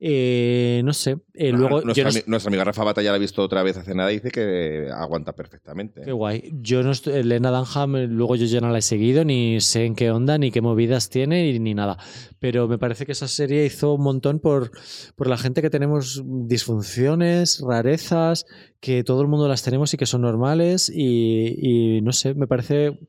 Eh, 0.00 0.80
no 0.84 0.92
sé. 0.92 1.18
eh, 1.34 1.50
luego, 1.50 1.80
nuestra, 1.80 2.10
no 2.10 2.18
nuestra 2.26 2.50
amiga 2.50 2.62
Rafa 2.62 2.84
Batalla 2.84 3.10
la 3.10 3.16
ha 3.16 3.18
visto 3.18 3.42
otra 3.42 3.64
vez 3.64 3.76
hace 3.76 3.96
nada 3.96 4.12
y 4.12 4.16
dice 4.16 4.30
que 4.30 4.88
aguanta 4.94 5.34
perfectamente. 5.34 6.02
Qué 6.02 6.12
guay. 6.12 6.52
Yo 6.60 6.84
no 6.84 6.92
estoy, 6.92 7.14
Elena 7.14 7.50
Dunham, 7.50 7.96
eh, 7.96 8.06
luego 8.06 8.36
yo 8.36 8.46
ya 8.46 8.60
no 8.60 8.70
la 8.70 8.78
he 8.78 8.82
seguido, 8.82 9.24
ni 9.24 9.60
sé 9.60 9.86
en 9.86 9.96
qué 9.96 10.12
onda, 10.12 10.38
ni 10.38 10.52
qué 10.52 10.60
movidas 10.60 11.10
tiene, 11.10 11.58
ni, 11.58 11.74
nada. 11.74 11.98
Pero 12.38 12.68
me 12.68 12.78
parece 12.78 13.06
que 13.06 13.12
esa 13.12 13.26
serie 13.26 13.64
hizo 13.66 13.94
un 13.94 14.02
montón 14.02 14.38
por, 14.38 14.70
por 15.16 15.26
la 15.26 15.36
gente 15.36 15.62
que 15.62 15.70
tenemos 15.70 16.22
disfunciones, 16.24 17.60
rarezas, 17.66 18.46
que 18.80 19.02
todo 19.02 19.22
el 19.22 19.28
mundo 19.28 19.48
las 19.48 19.64
tenemos 19.64 19.92
y 19.94 19.96
que 19.96 20.06
son 20.06 20.22
normales. 20.22 20.92
Y, 20.94 21.56
y 21.58 22.00
no 22.02 22.12
sé, 22.12 22.34
me 22.34 22.46
parece 22.46 23.00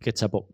que 0.00 0.12
chapó. 0.12 0.48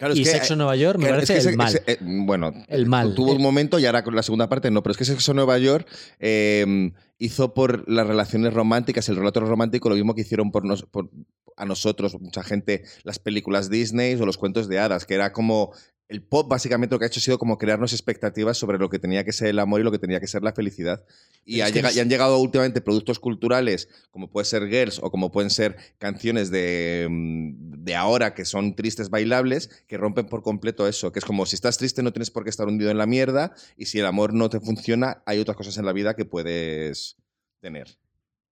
Claro, 0.00 0.14
es 0.14 0.20
y 0.20 0.24
que- 0.24 0.30
Sexo 0.30 0.56
Nueva 0.56 0.74
York 0.76 0.98
me 0.98 1.08
Claro, 1.08 1.22
es 1.22 1.28
parece 1.28 1.44
que 1.44 1.50
el 1.50 1.56
mal. 1.58 1.68
ese- 1.68 1.82
eh, 1.86 1.98
bueno, 2.00 2.52
El 2.68 2.86
mal. 2.86 3.14
Tuvo 3.14 3.32
un 3.32 3.40
Eh. 3.40 3.42
momento 3.42 3.78
y 3.78 3.84
ahora 3.84 4.02
con 4.02 4.16
la 4.16 4.22
segunda 4.22 4.48
parte 4.48 4.70
no, 4.70 4.82
pero 4.82 4.92
es 4.92 4.96
que 4.96 5.04
Sexo 5.04 5.34
Nueva 5.34 5.58
York 5.58 5.86
eh, 6.18 6.90
hizo 7.18 7.52
por 7.52 7.86
las 7.86 8.06
relaciones 8.06 8.54
románticas, 8.54 9.06
el 9.10 9.16
relato 9.16 9.40
romántico, 9.40 9.90
lo 9.90 9.96
mismo 9.96 10.14
que 10.14 10.22
hicieron 10.22 10.50
por, 10.52 10.64
nos- 10.64 10.84
por- 10.84 11.10
a 11.58 11.66
nosotros, 11.66 12.18
mucha 12.18 12.42
gente, 12.42 12.84
las 13.02 13.18
películas 13.18 13.68
Disney 13.68 14.14
o 14.14 14.24
los 14.24 14.38
cuentos 14.38 14.68
de 14.68 14.78
hadas, 14.78 15.04
que 15.04 15.12
era 15.14 15.32
como 15.34 15.72
el 16.10 16.22
pop 16.22 16.48
básicamente 16.48 16.94
lo 16.94 16.98
que 16.98 17.04
ha 17.04 17.08
hecho 17.08 17.20
ha 17.20 17.22
sido 17.22 17.38
como 17.38 17.56
crearnos 17.56 17.92
expectativas 17.92 18.58
sobre 18.58 18.78
lo 18.78 18.90
que 18.90 18.98
tenía 18.98 19.24
que 19.24 19.32
ser 19.32 19.48
el 19.48 19.60
amor 19.60 19.80
y 19.80 19.84
lo 19.84 19.92
que 19.92 19.98
tenía 20.00 20.18
que 20.18 20.26
ser 20.26 20.42
la 20.42 20.52
felicidad. 20.52 21.04
Y, 21.44 21.60
ha 21.60 21.70
y 21.70 22.00
han 22.00 22.10
llegado 22.10 22.36
últimamente 22.38 22.80
productos 22.80 23.20
culturales, 23.20 23.88
como 24.10 24.28
puede 24.28 24.44
ser 24.44 24.68
Girls 24.68 24.98
o 25.00 25.12
como 25.12 25.30
pueden 25.30 25.50
ser 25.50 25.76
canciones 25.98 26.50
de, 26.50 27.06
mm, 27.08 27.84
de 27.84 27.94
ahora 27.94 28.34
que 28.34 28.44
son 28.44 28.74
tristes 28.74 29.08
bailables, 29.08 29.68
que 29.86 29.96
rompen 29.96 30.26
por 30.26 30.42
completo 30.42 30.88
eso, 30.88 31.12
que 31.12 31.20
es 31.20 31.24
como 31.24 31.46
si 31.46 31.54
estás 31.54 31.78
triste 31.78 32.02
no 32.02 32.12
tienes 32.12 32.32
por 32.32 32.42
qué 32.42 32.50
estar 32.50 32.66
hundido 32.66 32.90
en 32.90 32.98
la 32.98 33.06
mierda 33.06 33.54
y 33.76 33.86
si 33.86 34.00
el 34.00 34.06
amor 34.06 34.34
no 34.34 34.50
te 34.50 34.58
funciona, 34.58 35.22
hay 35.26 35.38
otras 35.38 35.56
cosas 35.56 35.78
en 35.78 35.86
la 35.86 35.92
vida 35.92 36.16
que 36.16 36.24
puedes 36.24 37.18
tener. 37.60 37.86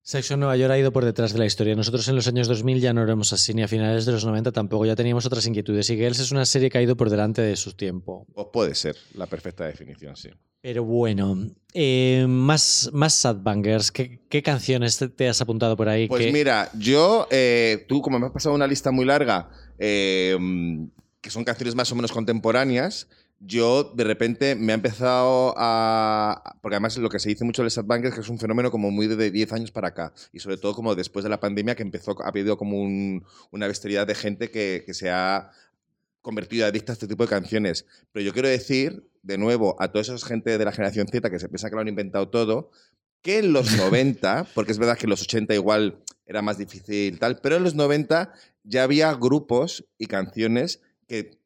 Sexo 0.03 0.37
Nueva 0.39 0.57
York 0.57 0.73
ha 0.73 0.79
ido 0.79 0.91
por 0.91 1.05
detrás 1.05 1.33
de 1.35 1.39
la 1.39 1.45
historia. 1.45 1.75
Nosotros 1.75 2.09
en 2.09 2.17
los 2.17 2.27
años 2.29 2.49
2000 2.49 2.81
ya 2.81 2.95
no 2.95 3.03
éramos 3.03 3.33
así, 3.35 3.53
ni 3.53 3.63
a 3.63 3.69
finales 3.69 4.07
de 4.07 4.13
los 4.13 4.25
90 4.25 4.53
tampoco, 4.53 4.87
ya 4.87 4.97
teníamos 4.97 5.27
otras 5.27 5.47
inquietudes. 5.47 5.91
Y 5.91 5.97
Girls 5.97 6.19
es 6.19 6.33
una 6.33 6.47
serie 6.47 6.71
que 6.71 6.79
ha 6.79 6.83
ido 6.83 6.97
por 6.97 7.11
delante 7.11 7.43
de 7.43 7.57
su 7.57 7.75
tiempo. 7.75 8.27
O 8.35 8.51
puede 8.51 8.75
ser 8.75 8.97
la 9.15 9.27
perfecta 9.27 9.67
definición, 9.67 10.17
sí. 10.17 10.31
Pero 10.63 10.83
bueno, 10.83 11.37
eh, 11.75 12.25
más, 12.27 12.89
más 12.95 13.13
sad 13.15 13.37
bangers. 13.43 13.93
¿Qué, 13.93 14.21
qué 14.31 14.43
canciones 14.43 14.97
te, 14.97 15.09
te 15.09 15.29
has 15.29 15.41
apuntado 15.43 15.77
por 15.77 15.89
ahí? 15.91 16.09
Pues 16.09 16.25
que- 16.27 16.33
mira, 16.33 16.71
yo, 16.79 17.29
eh, 17.31 17.85
tú 17.87 18.01
como 18.01 18.19
me 18.19 18.27
has 18.27 18.33
pasado 18.33 18.55
una 18.55 18.67
lista 18.67 18.91
muy 18.91 19.05
larga, 19.05 19.51
eh, 19.79 20.37
que 21.21 21.31
son 21.31 21.45
canciones 21.45 21.75
más 21.75 21.93
o 21.93 21.95
menos 21.95 22.13
contemporáneas, 22.13 23.09
yo 23.41 23.85
de 23.95 24.05
repente 24.05 24.55
me 24.57 24.73
ha 24.73 24.75
empezado 24.75 25.55
a... 25.57 26.57
Porque 26.61 26.75
además 26.75 26.97
lo 26.99 27.09
que 27.09 27.19
se 27.21 27.29
dice 27.29 27.45
mucho 27.45 27.63
de 27.63 27.67
los 27.67 27.87
Bangers 27.87 28.15
que 28.15 28.21
es 28.21 28.29
un 28.29 28.39
fenómeno 28.39 28.71
como 28.71 28.91
muy 28.91 29.07
de 29.07 29.31
10 29.31 29.53
años 29.53 29.71
para 29.71 29.89
acá. 29.89 30.13
Y 30.33 30.41
sobre 30.41 30.57
todo 30.57 30.75
como 30.75 30.95
después 30.95 31.23
de 31.23 31.29
la 31.31 31.39
pandemia 31.41 31.75
que 31.77 31.83
empezó, 31.83 32.17
ha 32.23 32.29
habido 32.29 32.57
como 32.57 32.81
un- 32.83 33.25
una 33.51 33.67
bestialidad 33.69 34.07
de 34.07 34.15
gente 34.15 34.51
que, 34.51 34.83
que 34.85 34.95
se 34.95 35.11
ha 35.11 35.51
convertido 36.21 36.67
adicta 36.67 36.93
a 36.93 36.95
este 36.95 37.07
tipo 37.07 37.23
de 37.25 37.31
canciones. 37.31 37.87
Pero 38.13 38.25
yo 38.27 38.33
quiero 38.33 38.49
decir, 38.49 39.09
de 39.23 39.39
nuevo, 39.39 39.77
a 39.81 39.89
toda 39.93 40.03
esa 40.03 40.19
gente 40.27 40.59
de 40.59 40.65
la 40.65 40.73
generación 40.73 41.07
Z 41.09 41.31
que 41.31 41.39
se 41.39 41.49
piensa 41.49 41.69
que 41.71 41.77
lo 41.77 41.81
han 41.81 41.89
inventado 41.89 42.29
todo, 42.29 42.71
que 43.23 43.39
en 43.39 43.53
los 43.53 43.71
90, 43.77 44.49
porque 44.55 44.73
es 44.73 44.79
verdad 44.79 44.99
que 44.99 45.07
en 45.07 45.11
los 45.11 45.23
80 45.23 45.55
igual 45.55 46.03
era 46.27 46.43
más 46.43 46.59
difícil 46.59 47.19
tal, 47.19 47.41
pero 47.41 47.57
en 47.57 47.63
los 47.65 47.75
90 47.75 48.33
ya 48.65 48.83
había 48.83 49.15
grupos 49.15 49.87
y 49.97 50.07
canciones 50.07 50.83
que 51.07 51.38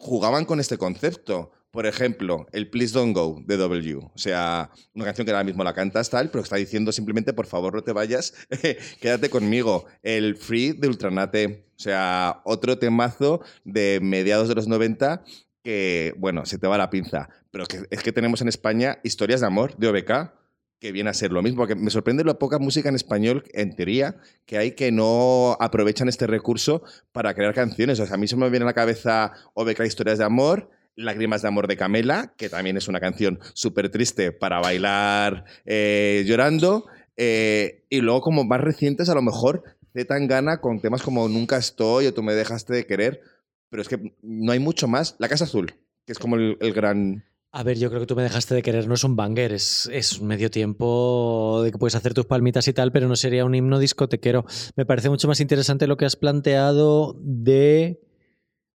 jugaban 0.00 0.46
con 0.46 0.58
este 0.58 0.78
concepto. 0.78 1.52
Por 1.70 1.86
ejemplo, 1.86 2.46
el 2.52 2.68
Please 2.68 2.92
Don't 2.92 3.14
Go 3.14 3.40
de 3.46 3.56
W. 3.56 3.98
O 3.98 4.18
sea, 4.18 4.70
una 4.92 5.04
canción 5.04 5.24
que 5.24 5.30
ahora 5.30 5.44
mismo 5.44 5.62
la 5.62 5.72
cantas 5.72 6.10
tal, 6.10 6.30
pero 6.30 6.42
está 6.42 6.56
diciendo 6.56 6.90
simplemente, 6.90 7.32
por 7.32 7.46
favor, 7.46 7.74
no 7.74 7.84
te 7.84 7.92
vayas, 7.92 8.34
quédate 9.00 9.30
conmigo. 9.30 9.84
El 10.02 10.36
Free 10.36 10.72
de 10.72 10.88
Ultranate. 10.88 11.66
O 11.76 11.82
sea, 11.82 12.40
otro 12.44 12.78
temazo 12.78 13.40
de 13.64 14.00
mediados 14.02 14.48
de 14.48 14.54
los 14.56 14.66
90 14.66 15.22
que, 15.62 16.14
bueno, 16.18 16.44
se 16.44 16.58
te 16.58 16.66
va 16.66 16.76
la 16.76 16.90
pinza. 16.90 17.28
Pero 17.50 17.64
es 17.90 18.02
que 18.02 18.12
tenemos 18.12 18.40
en 18.40 18.48
España 18.48 18.98
historias 19.04 19.40
de 19.40 19.46
amor 19.46 19.76
de 19.76 19.88
OBK 19.88 20.32
que 20.80 20.92
viene 20.92 21.10
a 21.10 21.14
ser 21.14 21.30
lo 21.30 21.42
mismo. 21.42 21.58
Porque 21.58 21.76
me 21.76 21.90
sorprende 21.90 22.24
la 22.24 22.38
poca 22.38 22.58
música 22.58 22.88
en 22.88 22.96
español, 22.96 23.44
en 23.52 23.76
teoría, 23.76 24.16
que 24.46 24.58
hay 24.58 24.72
que 24.72 24.90
no 24.90 25.56
aprovechan 25.60 26.08
este 26.08 26.26
recurso 26.26 26.82
para 27.12 27.34
crear 27.34 27.54
canciones. 27.54 28.00
O 28.00 28.06
sea, 28.06 28.14
a 28.14 28.18
mí 28.18 28.26
se 28.26 28.36
me 28.36 28.50
viene 28.50 28.64
a 28.64 28.66
la 28.66 28.74
cabeza 28.74 29.32
OBK 29.54 29.80
Historias 29.80 30.18
de 30.18 30.24
Amor, 30.24 30.70
Lágrimas 30.96 31.42
de 31.42 31.48
Amor 31.48 31.68
de 31.68 31.76
Camela, 31.76 32.34
que 32.36 32.48
también 32.48 32.76
es 32.76 32.88
una 32.88 32.98
canción 32.98 33.38
súper 33.52 33.90
triste 33.90 34.32
para 34.32 34.58
bailar 34.58 35.44
eh, 35.66 36.24
llorando. 36.26 36.86
eh, 37.16 37.84
y 37.90 38.00
luego, 38.00 38.22
como 38.22 38.44
más 38.44 38.60
recientes, 38.60 39.08
a 39.10 39.14
lo 39.14 39.22
mejor 39.22 39.62
Z 39.92 40.06
Tangana 40.06 40.60
con 40.60 40.80
temas 40.80 41.02
como 41.02 41.28
Nunca 41.28 41.58
estoy 41.58 42.06
o 42.06 42.14
Tú 42.14 42.22
me 42.22 42.34
dejaste 42.34 42.74
de 42.74 42.86
querer. 42.86 43.20
Pero 43.68 43.82
es 43.82 43.88
que 43.88 44.16
no 44.22 44.50
hay 44.50 44.58
mucho 44.58 44.88
más. 44.88 45.14
La 45.18 45.28
Casa 45.28 45.44
Azul, 45.44 45.74
que 46.04 46.12
es 46.12 46.18
como 46.18 46.36
el 46.36 46.72
gran. 46.72 47.24
A 47.52 47.64
ver, 47.64 47.78
yo 47.78 47.88
creo 47.88 48.00
que 48.00 48.06
tú 48.06 48.14
me 48.14 48.22
dejaste 48.22 48.54
de 48.54 48.62
querer, 48.62 48.86
no 48.86 48.94
es 48.94 49.02
un 49.02 49.16
banger, 49.16 49.52
es, 49.52 49.90
es 49.92 50.20
un 50.20 50.28
medio 50.28 50.52
tiempo 50.52 51.62
de 51.64 51.72
que 51.72 51.78
puedes 51.78 51.96
hacer 51.96 52.14
tus 52.14 52.26
palmitas 52.26 52.68
y 52.68 52.72
tal, 52.72 52.92
pero 52.92 53.08
no 53.08 53.16
sería 53.16 53.44
un 53.44 53.56
himno 53.56 53.80
discotequero. 53.80 54.44
Me 54.76 54.86
parece 54.86 55.10
mucho 55.10 55.26
más 55.26 55.40
interesante 55.40 55.88
lo 55.88 55.96
que 55.96 56.04
has 56.04 56.14
planteado 56.14 57.16
de 57.18 58.00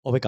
OBK. 0.03 0.27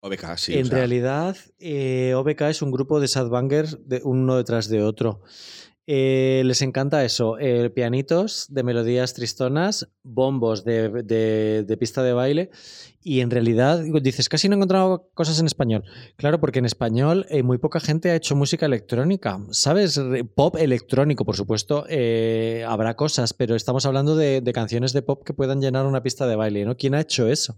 OBK, 0.00 0.36
sí. 0.36 0.54
en 0.54 0.66
o 0.66 0.68
sea, 0.68 0.78
realidad, 0.78 1.36
eh, 1.58 2.12
OBK 2.14 2.42
es 2.42 2.60
un 2.60 2.70
grupo 2.70 3.00
de 3.00 3.08
sad 3.08 3.30
bangers 3.30 3.78
de 3.88 4.02
uno 4.04 4.36
detrás 4.36 4.68
de 4.68 4.82
otro. 4.82 5.22
Eh, 5.86 6.42
les 6.44 6.62
encanta 6.62 7.04
eso, 7.04 7.38
eh, 7.38 7.70
pianitos 7.70 8.46
de 8.50 8.62
melodías 8.62 9.14
tristonas, 9.14 9.88
bombos 10.06 10.64
de, 10.64 10.88
de- 11.02 11.64
de 11.66 11.76
pista 11.76 12.02
de 12.02 12.12
baile 12.12 12.50
y 13.02 13.20
en 13.20 13.30
realidad 13.30 13.84
dices, 14.02 14.28
casi 14.28 14.48
no 14.48 14.54
he 14.54 14.58
encontrado 14.58 15.08
cosas 15.14 15.38
en 15.38 15.46
español. 15.46 15.84
Claro, 16.16 16.40
porque 16.40 16.58
en 16.58 16.64
español 16.64 17.24
eh, 17.28 17.44
muy 17.44 17.56
poca 17.58 17.78
gente 17.78 18.10
ha 18.10 18.16
hecho 18.16 18.34
música 18.34 18.66
electrónica, 18.66 19.38
¿sabes? 19.52 20.00
Pop 20.34 20.56
electrónico, 20.56 21.24
por 21.24 21.36
supuesto, 21.36 21.84
eh, 21.88 22.64
habrá 22.66 22.94
cosas, 22.96 23.32
pero 23.32 23.54
estamos 23.54 23.86
hablando 23.86 24.16
de, 24.16 24.40
de 24.40 24.52
canciones 24.52 24.92
de 24.92 25.02
pop 25.02 25.22
que 25.24 25.34
puedan 25.34 25.60
llenar 25.60 25.86
una 25.86 26.02
pista 26.02 26.26
de 26.26 26.34
baile, 26.34 26.64
¿no? 26.64 26.76
¿Quién 26.76 26.96
ha 26.96 27.00
hecho 27.00 27.28
eso? 27.28 27.54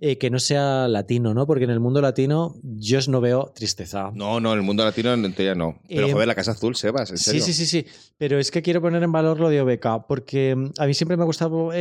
Eh, 0.00 0.18
que 0.18 0.28
no 0.28 0.38
sea 0.38 0.86
latino, 0.86 1.32
¿no? 1.32 1.46
Porque 1.46 1.64
en 1.64 1.70
el 1.70 1.80
mundo 1.80 2.02
latino 2.02 2.56
yo 2.62 2.98
no 3.08 3.22
veo 3.22 3.52
tristeza. 3.54 4.10
No, 4.14 4.38
no, 4.38 4.52
en 4.52 4.58
el 4.58 4.64
mundo 4.64 4.84
latino 4.84 5.14
en 5.14 5.32
teoría 5.32 5.54
no. 5.54 5.80
Pero 5.88 6.08
Eh, 6.08 6.12
joder, 6.12 6.28
la 6.28 6.34
Casa 6.34 6.50
Azul, 6.50 6.76
Sebas, 6.76 7.10
en 7.10 7.16
Sí, 7.16 7.24
serio. 7.24 7.42
sí, 7.42 7.54
sí, 7.54 7.64
sí. 7.64 7.86
Pero 8.18 8.38
es 8.38 8.50
que 8.50 8.60
quiero 8.60 8.82
poner 8.82 9.02
en 9.02 9.12
valor 9.12 9.40
lo 9.40 9.48
de 9.48 9.62
OBK, 9.62 10.06
porque 10.06 10.54
mm, 10.54 10.72
a 10.78 10.86
mí 10.86 10.92
siempre 10.92 11.16
me 11.16 11.22
ha 11.22 11.26
gustado 11.26 11.72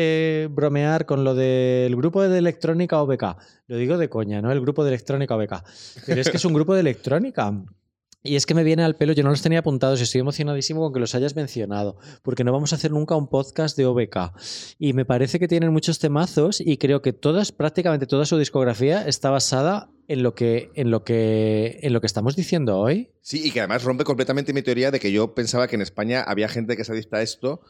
bromear 0.51 1.05
con 1.05 1.23
lo 1.23 1.35
del 1.35 1.95
grupo 1.95 2.21
de 2.21 2.37
electrónica 2.37 3.01
OBK. 3.01 3.37
Lo 3.67 3.77
digo 3.77 3.97
de 3.97 4.09
coña, 4.09 4.41
¿no? 4.41 4.51
El 4.51 4.61
grupo 4.61 4.83
de 4.83 4.89
electrónica 4.89 5.35
OBK. 5.35 5.63
Pero 6.05 6.21
es 6.21 6.29
que 6.29 6.37
es 6.37 6.45
un 6.45 6.53
grupo 6.53 6.73
de 6.73 6.81
electrónica. 6.81 7.53
Y 8.21 8.35
es 8.35 8.45
que 8.45 8.53
me 8.53 8.65
viene 8.65 8.83
al 8.83 8.97
pelo, 8.97 9.13
yo 9.13 9.23
no 9.23 9.29
los 9.29 9.41
tenía 9.41 9.59
apuntados 9.59 10.01
y 10.01 10.03
estoy 10.03 10.19
emocionadísimo 10.19 10.81
con 10.81 10.91
que 10.91 10.99
los 10.99 11.15
hayas 11.15 11.37
mencionado, 11.37 11.97
porque 12.21 12.43
no 12.43 12.51
vamos 12.51 12.73
a 12.73 12.75
hacer 12.75 12.91
nunca 12.91 13.15
un 13.15 13.29
podcast 13.29 13.77
de 13.77 13.85
OBK. 13.85 14.33
Y 14.77 14.91
me 14.91 15.05
parece 15.05 15.39
que 15.39 15.47
tienen 15.47 15.71
muchos 15.71 15.99
temazos 15.99 16.59
y 16.59 16.77
creo 16.77 17.01
que 17.01 17.13
todas, 17.13 17.53
prácticamente 17.53 18.07
toda 18.07 18.25
su 18.25 18.37
discografía 18.37 19.07
está 19.07 19.29
basada 19.29 19.89
en 20.09 20.21
lo 20.21 20.35
que, 20.35 20.69
en 20.75 20.91
lo 20.91 21.05
que, 21.05 21.79
en 21.81 21.93
lo 21.93 22.01
que 22.01 22.07
estamos 22.07 22.35
diciendo 22.35 22.77
hoy. 22.77 23.09
Sí, 23.21 23.41
y 23.47 23.51
que 23.51 23.61
además 23.61 23.85
rompe 23.85 24.03
completamente 24.03 24.51
mi 24.51 24.63
teoría 24.63 24.91
de 24.91 24.99
que 24.99 25.13
yo 25.13 25.33
pensaba 25.33 25.67
que 25.67 25.75
en 25.75 25.81
España 25.81 26.21
había 26.21 26.49
gente 26.49 26.75
que 26.75 26.83
se 26.83 26.91
adicta 26.91 27.17
a 27.17 27.21
esto, 27.21 27.61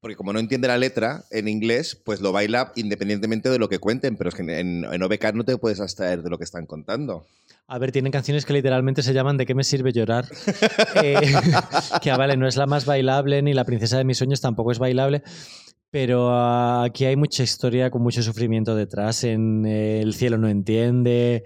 porque 0.00 0.16
como 0.16 0.32
no 0.32 0.38
entiende 0.38 0.68
la 0.68 0.78
letra 0.78 1.24
en 1.30 1.48
inglés, 1.48 2.00
pues 2.04 2.20
lo 2.20 2.32
baila 2.32 2.72
independientemente 2.76 3.50
de 3.50 3.58
lo 3.58 3.68
que 3.68 3.78
cuenten, 3.78 4.16
pero 4.16 4.28
es 4.28 4.34
que 4.34 4.42
en, 4.42 4.84
en 4.84 5.02
OBK 5.02 5.32
no 5.34 5.44
te 5.44 5.58
puedes 5.58 5.80
abstraer 5.80 6.22
de 6.22 6.30
lo 6.30 6.38
que 6.38 6.44
están 6.44 6.66
contando. 6.66 7.26
A 7.70 7.78
ver, 7.78 7.92
tienen 7.92 8.10
canciones 8.10 8.46
que 8.46 8.54
literalmente 8.54 9.02
se 9.02 9.12
llaman 9.12 9.36
¿De 9.36 9.44
qué 9.44 9.54
me 9.54 9.62
sirve 9.62 9.92
llorar? 9.92 10.26
Eh, 11.02 11.20
que, 12.02 12.10
ah, 12.10 12.16
vale, 12.16 12.36
no 12.36 12.48
es 12.48 12.56
la 12.56 12.66
más 12.66 12.86
bailable, 12.86 13.42
ni 13.42 13.52
la 13.52 13.64
princesa 13.64 13.98
de 13.98 14.04
mis 14.04 14.16
sueños 14.16 14.40
tampoco 14.40 14.72
es 14.72 14.78
bailable. 14.78 15.22
Pero 15.90 16.30
ah, 16.30 16.84
aquí 16.84 17.04
hay 17.04 17.16
mucha 17.16 17.42
historia 17.42 17.90
con 17.90 18.02
mucho 18.02 18.22
sufrimiento 18.22 18.74
detrás. 18.74 19.22
En 19.24 19.66
eh, 19.66 20.00
El 20.00 20.14
cielo 20.14 20.38
no 20.38 20.48
entiende 20.48 21.44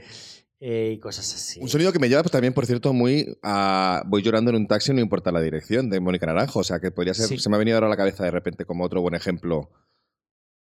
eh, 0.65 0.93
y 0.95 1.01
cosas 1.01 1.35
así. 1.35 1.59
Un 1.61 1.69
sonido 1.69 1.93
que 1.93 1.99
me 1.99 2.09
lleva 2.09 2.23
pues, 2.23 2.31
también, 2.31 2.53
por 2.55 2.67
cierto, 2.67 2.93
muy 2.93 3.37
a 3.43 4.05
Voy 4.07 4.23
llorando 4.23 4.51
en 4.51 4.57
un 4.59 4.69
taxi, 4.69 4.93
no 4.93 5.01
importa 5.01 5.33
la 5.33 5.41
dirección, 5.41 5.91
de 5.91 5.99
Mónica 5.99 6.25
Naranjo. 6.27 6.61
O 6.61 6.65
sea, 6.65 6.79
que 6.79 6.93
podría 6.93 7.15
ser, 7.15 7.27
Sí. 7.27 7.39
se 7.39 7.51
me 7.51 7.57
ha 7.57 7.59
venido 7.59 7.77
ahora 7.77 7.89
a 7.89 7.91
la 7.91 7.97
cabeza 7.97 8.23
de 8.25 8.31
repente 8.31 8.65
como 8.65 8.85
otro 8.85 9.01
buen 9.03 9.15
ejemplo. 9.17 9.71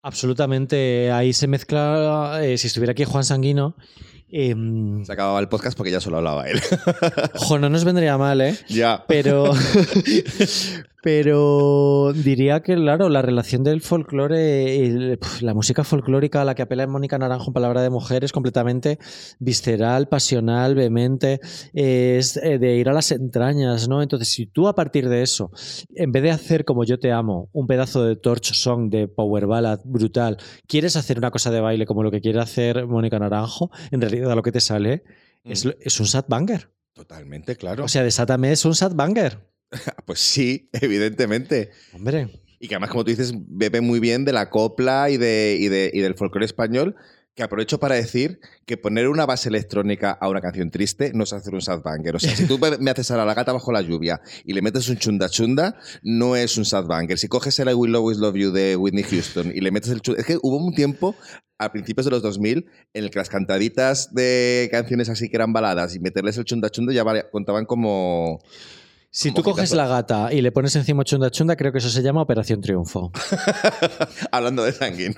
Absolutamente. 0.03 1.11
Ahí 1.11 1.31
se 1.33 1.47
mezcla. 1.47 2.39
eh, 2.43 2.57
si 2.57 2.67
estuviera 2.67 2.91
aquí 2.91 3.05
Juan 3.05 3.23
Sanguino. 3.23 3.75
em, 4.27 5.05
Se 5.05 5.13
acababa 5.13 5.39
el 5.39 5.47
podcast 5.47 5.77
porque 5.77 5.91
ya 5.91 6.01
solo 6.01 6.17
hablaba 6.17 6.47
él. 6.49 6.59
jo, 7.35 7.57
no 7.57 7.69
nos 7.69 7.85
vendría 7.85 8.17
mal, 8.17 8.41
¿eh? 8.41 8.57
ya. 8.67 9.05
Pero, 9.07 9.51
pero 11.05 12.13
diría 12.15 12.61
que, 12.63 12.73
claro, 12.73 13.09
la 13.09 13.21
relación 13.21 13.63
del 13.63 13.81
folclore, 13.81 14.75
y 14.75 14.81
el- 14.87 15.19
la 15.41 15.53
música 15.53 15.83
folclórica 15.83 16.41
a 16.41 16.45
la 16.45 16.55
que 16.55 16.63
apela 16.63 16.87
Mónica 16.87 17.19
Naranjo 17.19 17.51
en 17.51 17.53
Palabra 17.53 17.83
de 17.83 17.91
Mujer 17.91 18.23
es 18.23 18.31
completamente 18.31 18.97
visceral, 19.37 20.07
pasional, 20.07 20.73
vehemente, 20.73 21.39
eh, 21.75 22.17
es 22.19 22.37
eh, 22.37 22.57
de 22.57 22.77
ir 22.77 22.89
a 22.89 22.93
las 22.93 23.11
entrañas, 23.11 23.87
¿no? 23.87 24.01
Entonces, 24.01 24.29
si 24.33 24.47
tú 24.47 24.67
a 24.67 24.73
partir 24.73 25.07
de 25.07 25.21
eso, 25.21 25.51
en 25.93 26.11
vez 26.11 26.23
de 26.23 26.31
hacer 26.31 26.65
como 26.65 26.83
Yo 26.85 26.97
Te 26.97 27.11
Amo, 27.11 27.49
un 27.53 27.67
pedazo 27.67 28.03
de 28.03 28.15
torch 28.15 28.53
song 28.55 28.89
de 28.89 29.07
power 29.07 29.45
ballad 29.45 29.81
brutal, 29.85 30.37
quieres 30.67 30.95
hacer 30.95 31.19
una 31.19 31.29
cosa 31.29 31.51
de 31.51 31.59
baile 31.59 31.85
como 31.85 32.01
lo 32.01 32.09
que 32.09 32.19
quiere 32.19 32.39
hacer 32.39 32.87
Mónica 32.87 33.19
Naranjo, 33.19 33.69
en 33.91 34.01
realidad 34.01 34.33
lo 34.33 34.41
que 34.41 34.51
te 34.51 34.59
sale 34.59 35.03
es, 35.43 35.67
es 35.79 35.99
un 35.99 36.07
sad 36.07 36.25
banger. 36.27 36.71
Totalmente, 36.93 37.57
claro. 37.57 37.83
O 37.83 37.87
sea, 37.87 38.01
Desátame 38.03 38.51
es 38.51 38.65
un 38.65 38.73
sad 38.73 38.95
banger. 38.95 39.53
pues 40.05 40.19
sí, 40.19 40.69
evidentemente. 40.73 41.71
Hombre. 41.93 42.29
Y 42.59 42.67
que 42.67 42.75
además, 42.75 42.89
como 42.89 43.03
tú 43.03 43.11
dices, 43.11 43.33
bebe 43.35 43.81
muy 43.81 43.99
bien 43.99 44.25
de 44.25 44.33
la 44.33 44.49
copla 44.49 45.09
y, 45.09 45.17
de, 45.17 45.57
y, 45.59 45.67
de- 45.67 45.91
y 45.93 45.99
del 45.99 46.15
folclore 46.15 46.45
español, 46.45 46.95
que 47.35 47.43
aprovecho 47.43 47.79
para 47.81 47.95
decir 47.95 48.39
que 48.65 48.77
poner 48.77 49.09
una 49.09 49.25
base 49.25 49.49
electrónica 49.49 50.11
a 50.11 50.29
una 50.29 50.39
canción 50.39 50.71
triste 50.71 51.11
no 51.13 51.25
es 51.25 51.33
hacer 51.33 51.53
un 51.53 51.61
sad 51.61 51.81
banger. 51.81 52.15
O 52.15 52.19
sea, 52.19 52.33
si 52.33 52.45
tú 52.47 52.57
me 52.79 52.91
haces 52.91 53.11
a 53.11 53.17
la 53.25 53.33
gata 53.33 53.51
bajo 53.51 53.73
la 53.73 53.81
lluvia 53.81 54.21
y 54.45 54.53
le 54.53 54.61
metes 54.61 54.87
un 54.87 54.95
chunda 54.97 55.27
chunda, 55.27 55.75
no 56.01 56.37
es 56.37 56.57
un 56.57 56.63
sad 56.63 56.85
banger. 56.85 57.17
Si 57.19 57.27
coges 57.27 57.59
el 57.59 57.69
I 57.69 57.73
Will 57.73 57.93
Always 57.93 58.19
Love 58.19 58.35
You 58.35 58.51
de 58.53 58.77
Whitney 58.77 59.03
Houston 59.03 59.51
y 59.53 59.59
le 59.59 59.71
metes 59.71 59.91
el 59.91 59.99
chunda... 60.01 60.21
Es 60.21 60.25
que 60.25 60.37
hubo 60.41 60.55
un 60.55 60.73
tiempo, 60.73 61.13
a 61.57 61.73
principios 61.73 62.05
de 62.05 62.11
los 62.11 62.21
2000, 62.21 62.67
en 62.93 63.03
el 63.03 63.11
que 63.11 63.19
las 63.19 63.27
cantaditas 63.29 64.13
de 64.15 64.69
canciones 64.71 65.09
así 65.09 65.27
que 65.27 65.35
eran 65.35 65.51
baladas 65.51 65.93
y 65.93 65.99
meterles 65.99 66.37
el 66.37 66.45
chunda 66.45 66.69
chunda 66.69 66.93
ya 66.93 67.03
contaban 67.31 67.65
como... 67.65 68.39
Si 69.15 69.31
tú 69.31 69.43
coges 69.43 69.71
la 69.71 69.87
gata 69.87 70.33
y 70.33 70.41
le 70.41 70.51
pones 70.51 70.75
encima 70.75 71.05
chunda 71.05 71.31
chunda, 71.31 71.55
creo 71.55 71.71
que 71.71 71.77
eso 71.77 71.89
se 71.89 72.01
llama 72.01 72.21
Operación 72.21 72.59
Triunfo. 72.59 73.13
Hablando 74.31 74.61
de 74.65 74.73
sanguino. 74.73 75.15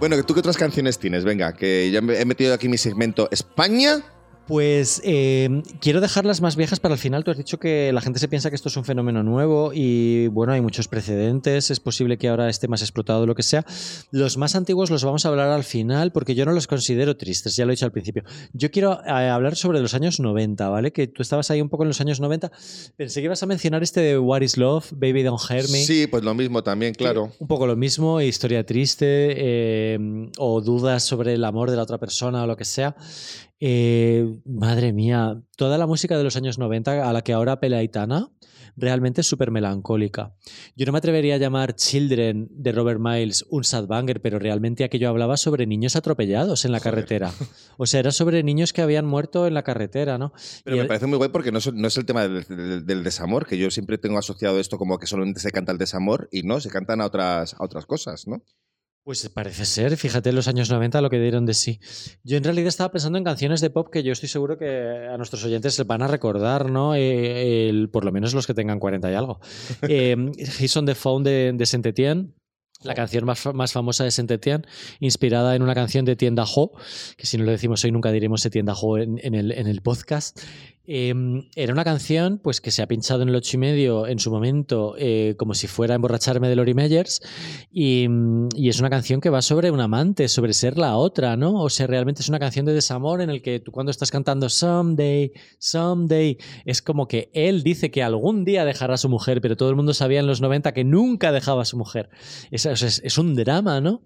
Bueno, 0.00 0.24
¿tú 0.24 0.32
qué 0.32 0.40
otras 0.40 0.56
canciones 0.56 0.98
tienes? 0.98 1.22
Venga, 1.24 1.52
que 1.52 1.90
ya 1.90 1.98
he 1.98 2.24
metido 2.24 2.54
aquí 2.54 2.70
mi 2.70 2.78
segmento 2.78 3.28
España 3.30 4.02
Pues 4.46 5.00
eh, 5.04 5.62
quiero 5.80 6.00
dejar 6.00 6.24
las 6.24 6.40
más 6.40 6.56
viejas 6.56 6.80
para 6.80 6.94
el 6.94 7.00
final. 7.00 7.22
Tú 7.22 7.30
has 7.30 7.36
dicho 7.36 7.58
que 7.58 7.92
la 7.92 8.00
gente 8.00 8.18
se 8.18 8.28
piensa 8.28 8.50
que 8.50 8.56
esto 8.56 8.68
es 8.68 8.76
un 8.76 8.84
fenómeno 8.84 9.22
nuevo 9.22 9.70
y 9.72 10.26
bueno, 10.28 10.52
hay 10.52 10.60
muchos 10.60 10.88
precedentes. 10.88 11.70
Es 11.70 11.78
posible 11.78 12.18
que 12.18 12.28
ahora 12.28 12.48
esté 12.48 12.66
más 12.66 12.82
explotado 12.82 13.24
lo 13.24 13.34
que 13.34 13.44
sea. 13.44 13.64
Los 14.10 14.36
más 14.36 14.56
antiguos 14.56 14.90
los 14.90 15.04
vamos 15.04 15.24
a 15.24 15.28
hablar 15.28 15.48
al 15.48 15.64
final 15.64 16.12
porque 16.12 16.34
yo 16.34 16.44
no 16.44 16.52
los 16.52 16.66
considero 16.66 17.16
tristes, 17.16 17.54
ya 17.54 17.64
lo 17.64 17.72
he 17.72 17.76
dicho 17.76 17.84
al 17.84 17.92
principio. 17.92 18.24
Yo 18.52 18.70
quiero 18.70 19.00
eh, 19.04 19.10
hablar 19.10 19.54
sobre 19.54 19.80
los 19.80 19.94
años 19.94 20.18
90, 20.18 20.68
¿vale? 20.68 20.92
Que 20.92 21.06
tú 21.06 21.22
estabas 21.22 21.50
ahí 21.50 21.60
un 21.60 21.68
poco 21.68 21.84
en 21.84 21.88
los 21.88 22.00
años 22.00 22.20
90. 22.20 22.50
Pensé 22.96 23.20
que 23.20 23.26
ibas 23.26 23.42
a 23.42 23.46
mencionar 23.46 23.82
este 23.82 24.00
de 24.00 24.18
What 24.18 24.42
is 24.42 24.56
Love, 24.56 24.90
Baby 24.92 25.22
Don't 25.22 25.40
Hurt 25.40 25.70
Me. 25.70 25.84
Sí, 25.84 26.08
pues 26.08 26.24
lo 26.24 26.34
mismo 26.34 26.62
también, 26.62 26.94
claro. 26.94 27.32
Un 27.38 27.46
poco 27.46 27.66
lo 27.66 27.76
mismo, 27.76 28.20
historia 28.20 28.66
triste 28.66 29.06
eh, 29.06 29.98
o 30.38 30.60
dudas 30.60 31.04
sobre 31.04 31.34
el 31.34 31.44
amor 31.44 31.70
de 31.70 31.76
la 31.76 31.82
otra 31.82 31.98
persona 31.98 32.42
o 32.42 32.46
lo 32.46 32.56
que 32.56 32.64
sea. 32.64 32.96
Eh, 33.64 34.40
madre 34.44 34.92
mía, 34.92 35.40
toda 35.56 35.78
la 35.78 35.86
música 35.86 36.18
de 36.18 36.24
los 36.24 36.34
años 36.34 36.58
90 36.58 37.08
a 37.08 37.12
la 37.12 37.22
que 37.22 37.32
ahora 37.32 37.52
apela 37.52 37.76
Aitana 37.78 38.28
realmente 38.76 39.20
es 39.20 39.26
súper 39.28 39.52
melancólica. 39.52 40.34
Yo 40.74 40.84
no 40.84 40.90
me 40.90 40.98
atrevería 40.98 41.36
a 41.36 41.38
llamar 41.38 41.76
Children 41.76 42.48
de 42.50 42.72
Robert 42.72 42.98
Miles 42.98 43.44
un 43.50 43.62
sad 43.62 43.86
banger, 43.86 44.20
pero 44.20 44.40
realmente 44.40 44.82
aquello 44.82 45.08
hablaba 45.10 45.36
sobre 45.36 45.66
niños 45.66 45.94
atropellados 45.94 46.64
en 46.64 46.72
la 46.72 46.80
carretera. 46.80 47.30
O 47.76 47.86
sea, 47.86 48.00
era 48.00 48.10
sobre 48.10 48.42
niños 48.42 48.72
que 48.72 48.82
habían 48.82 49.06
muerto 49.06 49.46
en 49.46 49.54
la 49.54 49.62
carretera, 49.62 50.18
¿no? 50.18 50.32
Pero 50.64 50.74
Y 50.74 50.78
me 50.78 50.82
el- 50.82 50.88
parece 50.88 51.06
muy 51.06 51.18
guay 51.18 51.30
porque 51.30 51.52
no 51.52 51.58
es, 51.58 51.72
no 51.72 51.86
es 51.86 51.96
el 51.96 52.04
tema 52.04 52.26
del, 52.26 52.44
del- 52.48 52.84
del 52.84 53.04
desamor, 53.04 53.46
que 53.46 53.58
yo 53.58 53.70
siempre 53.70 53.96
tengo 53.96 54.18
asociado 54.18 54.58
esto 54.58 54.76
como 54.76 54.98
que 54.98 55.06
solamente 55.06 55.38
se 55.38 55.52
canta 55.52 55.70
el 55.70 55.78
desamor 55.78 56.28
y 56.32 56.42
no, 56.42 56.58
se 56.58 56.68
cantan 56.68 57.00
a 57.00 57.06
otras, 57.06 57.54
a 57.54 57.62
otras 57.64 57.86
cosas, 57.86 58.26
¿no? 58.26 58.42
Pues 59.04 59.28
parece 59.30 59.64
ser, 59.64 59.96
fíjate 59.96 60.28
en 60.28 60.36
los 60.36 60.46
años 60.46 60.70
90 60.70 61.00
lo 61.00 61.10
que 61.10 61.18
dieron 61.18 61.44
de 61.44 61.54
sí. 61.54 61.80
Yo 62.22 62.36
en 62.36 62.44
realidad 62.44 62.68
estaba 62.68 62.92
pensando 62.92 63.18
en 63.18 63.24
canciones 63.24 63.60
de 63.60 63.68
pop 63.68 63.88
que 63.92 64.04
yo 64.04 64.12
estoy 64.12 64.28
seguro 64.28 64.56
que 64.58 65.08
a 65.12 65.16
nuestros 65.16 65.42
oyentes 65.44 65.74
se 65.74 65.82
van 65.82 66.02
a 66.02 66.06
recordar, 66.06 66.70
¿no? 66.70 66.94
Eh, 66.94 67.68
el- 67.68 67.90
por 67.90 68.04
lo 68.04 68.12
menos 68.12 68.32
los 68.32 68.46
que 68.46 68.54
tengan 68.54 68.78
40 68.78 69.10
y 69.10 69.14
algo. 69.14 69.40
Eh, 69.88 70.16
He's 70.60 70.76
on 70.76 70.86
the 70.86 70.94
Phone 70.94 71.24
de, 71.24 71.52
de 71.52 71.66
Saint 71.66 71.84
Etienne. 71.84 72.32
La 72.84 72.94
canción 72.94 73.24
más, 73.24 73.44
más 73.54 73.72
famosa 73.72 74.02
de 74.02 74.10
Saint 74.10 74.28
Etienne, 74.30 74.64
inspirada 74.98 75.54
en 75.54 75.62
una 75.62 75.72
canción 75.74 76.04
de 76.04 76.16
Tienda 76.16 76.44
Ho, 76.56 76.72
que 77.16 77.26
si 77.26 77.38
no 77.38 77.44
lo 77.44 77.52
decimos 77.52 77.84
hoy 77.84 77.92
nunca 77.92 78.10
diremos 78.10 78.42
de 78.42 78.50
Tienda 78.50 78.74
Ho 78.74 78.98
en, 78.98 79.20
en 79.22 79.34
el, 79.36 79.52
en 79.52 79.68
el 79.68 79.82
podcast. 79.82 80.40
Eh, 80.86 81.14
era 81.54 81.72
una 81.72 81.84
canción 81.84 82.40
pues, 82.42 82.60
que 82.60 82.70
se 82.72 82.82
ha 82.82 82.88
pinchado 82.88 83.22
en 83.22 83.28
el 83.28 83.36
ocho 83.36 83.56
y 83.56 83.60
medio 83.60 84.06
en 84.06 84.18
su 84.18 84.30
momento, 84.30 84.94
eh, 84.98 85.34
como 85.38 85.54
si 85.54 85.66
fuera 85.68 85.94
emborracharme 85.94 86.48
de 86.48 86.56
Lori 86.56 86.74
Meyers, 86.74 87.22
y, 87.70 88.06
mm, 88.08 88.48
y 88.56 88.68
es 88.68 88.80
una 88.80 88.90
canción 88.90 89.20
que 89.20 89.30
va 89.30 89.42
sobre 89.42 89.70
un 89.70 89.80
amante, 89.80 90.28
sobre 90.28 90.52
ser 90.52 90.78
la 90.78 90.96
otra, 90.96 91.36
¿no? 91.36 91.62
O 91.62 91.70
sea, 91.70 91.86
realmente 91.86 92.22
es 92.22 92.28
una 92.28 92.38
canción 92.40 92.66
de 92.66 92.72
desamor 92.74 93.20
en 93.20 93.30
el 93.30 93.42
que 93.42 93.60
tú 93.60 93.70
cuando 93.70 93.90
estás 93.90 94.10
cantando 94.10 94.48
Someday, 94.48 95.32
Someday, 95.58 96.38
es 96.64 96.82
como 96.82 97.06
que 97.06 97.30
él 97.32 97.62
dice 97.62 97.90
que 97.90 98.02
algún 98.02 98.44
día 98.44 98.64
dejará 98.64 98.94
a 98.94 98.98
su 98.98 99.08
mujer, 99.08 99.40
pero 99.40 99.56
todo 99.56 99.70
el 99.70 99.76
mundo 99.76 99.94
sabía 99.94 100.20
en 100.20 100.26
los 100.26 100.40
90 100.40 100.72
que 100.72 100.84
nunca 100.84 101.30
dejaba 101.32 101.62
a 101.62 101.66
su 101.66 101.76
mujer. 101.76 102.10
Es, 102.50 102.66
es- 102.66 103.18
un 103.18 103.34
drama, 103.34 103.80
¿no? 103.80 104.02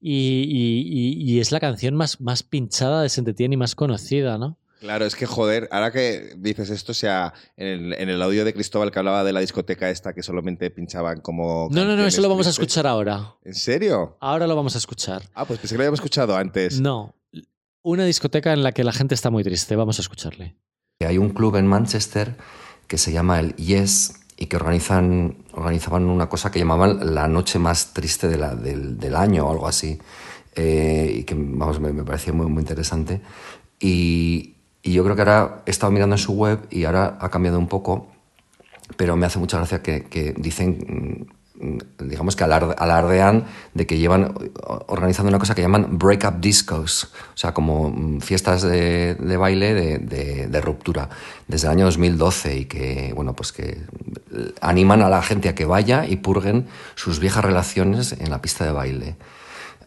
Y, 0.00 1.38
es 1.40 1.50
la 1.52 1.60
canción 1.60 1.94
más, 1.94 2.20
más 2.20 2.42
pinchada 2.42 3.02
de 3.02 3.08
Saint 3.08 3.28
Etienne 3.28 3.54
y 3.54 3.56
más 3.56 3.74
conocida, 3.74 4.38
¿no? 4.38 4.58
Claro, 4.84 5.06
es 5.06 5.16
que 5.16 5.24
joder, 5.24 5.66
ahora 5.72 5.90
que 5.90 6.34
dices 6.36 6.68
esto, 6.68 6.92
o 6.92 6.94
sea, 6.94 7.32
en 7.56 7.66
el, 7.66 7.92
en 7.94 8.10
el 8.10 8.20
audio 8.20 8.44
de 8.44 8.52
Cristóbal 8.52 8.90
que 8.90 8.98
hablaba 8.98 9.24
de 9.24 9.32
la 9.32 9.40
discoteca 9.40 9.88
esta 9.88 10.12
que 10.12 10.22
solamente 10.22 10.70
pinchaban 10.70 11.22
como. 11.22 11.68
No, 11.70 11.86
no, 11.86 11.96
no, 11.96 12.06
eso 12.06 12.20
lo 12.20 12.28
vamos 12.28 12.46
a 12.46 12.50
escuchar 12.50 12.86
ahora. 12.86 13.34
¿En 13.44 13.54
serio? 13.54 14.18
Ahora 14.20 14.46
lo 14.46 14.54
vamos 14.54 14.74
a 14.74 14.78
escuchar. 14.78 15.22
Ah, 15.34 15.46
pues 15.46 15.58
pensé 15.58 15.72
que 15.74 15.78
lo 15.78 15.84
habíamos 15.84 16.00
escuchado 16.00 16.36
antes. 16.36 16.80
No. 16.80 17.14
Una 17.82 18.04
discoteca 18.04 18.52
en 18.52 18.62
la 18.62 18.72
que 18.72 18.84
la 18.84 18.92
gente 18.92 19.14
está 19.14 19.30
muy 19.30 19.42
triste. 19.42 19.74
Vamos 19.74 19.98
a 19.98 20.02
escucharle. 20.02 20.54
Hay 21.00 21.16
un 21.16 21.30
club 21.30 21.56
en 21.56 21.66
Manchester 21.66 22.36
que 22.86 22.98
se 22.98 23.10
llama 23.10 23.40
el 23.40 23.56
Yes 23.56 24.20
y 24.36 24.46
que 24.46 24.56
organizan, 24.56 25.44
organizaban 25.52 26.04
una 26.10 26.28
cosa 26.28 26.50
que 26.50 26.58
llamaban 26.58 27.14
la 27.14 27.26
noche 27.26 27.58
más 27.58 27.94
triste 27.94 28.28
de 28.28 28.36
la- 28.36 28.54
del, 28.54 28.98
del 28.98 29.16
año 29.16 29.46
o 29.46 29.50
algo 29.50 29.66
así. 29.66 29.98
Eh, 30.56 31.10
y 31.20 31.24
que 31.24 31.34
vamos, 31.34 31.80
me, 31.80 31.90
me 31.92 32.04
parecía 32.04 32.34
muy, 32.34 32.46
muy 32.48 32.60
interesante. 32.60 33.22
Y, 33.80 34.53
y 34.84 34.92
yo 34.92 35.02
creo 35.02 35.16
que 35.16 35.22
ahora 35.22 35.62
he 35.66 35.70
estado 35.70 35.90
mirando 35.90 36.14
en 36.14 36.18
su 36.20 36.34
web 36.34 36.60
y 36.70 36.84
ahora 36.84 37.18
ha 37.20 37.28
cambiado 37.30 37.58
un 37.58 37.66
poco, 37.68 38.06
pero 38.96 39.16
me 39.16 39.26
hace 39.26 39.38
mucha 39.40 39.56
gracia 39.56 39.82
que, 39.82 40.34
dicen, 40.38 41.26
mm, 41.58 42.04
digamos 42.08 42.36
que 42.36 42.44
alarde- 42.44 42.74
alardean 42.76 43.44
de 43.72 43.86
que 43.86 43.96
llevan 43.96 44.34
organizando 44.88 45.30
una 45.30 45.38
cosa 45.38 45.54
que 45.54 45.62
llaman 45.62 45.98
break-up 45.98 46.38
discos, 46.40 47.04
o 47.34 47.36
sea, 47.36 47.54
como 47.54 47.90
mm, 47.90 48.20
fiestas 48.20 48.60
de, 48.62 49.14
de 49.14 49.36
baile 49.38 49.72
de, 49.72 49.98
de- 49.98 50.46
de 50.48 50.60
ruptura, 50.60 51.08
desde 51.48 51.66
el 51.68 51.72
año 51.72 51.84
2012 51.86 52.56
y 52.58 52.64
que, 52.66 53.12
bueno, 53.16 53.32
pues 53.34 53.52
que 53.52 53.78
animan 54.60 55.00
a 55.00 55.08
la 55.08 55.22
gente 55.22 55.48
a 55.48 55.54
que 55.54 55.64
vaya 55.64 56.04
y 56.06 56.16
purguen 56.16 56.66
sus 56.94 57.20
viejas 57.20 57.44
relaciones 57.44 58.12
en 58.12 58.28
la 58.30 58.42
pista 58.42 58.64
de 58.66 58.72
baile. 58.72 59.16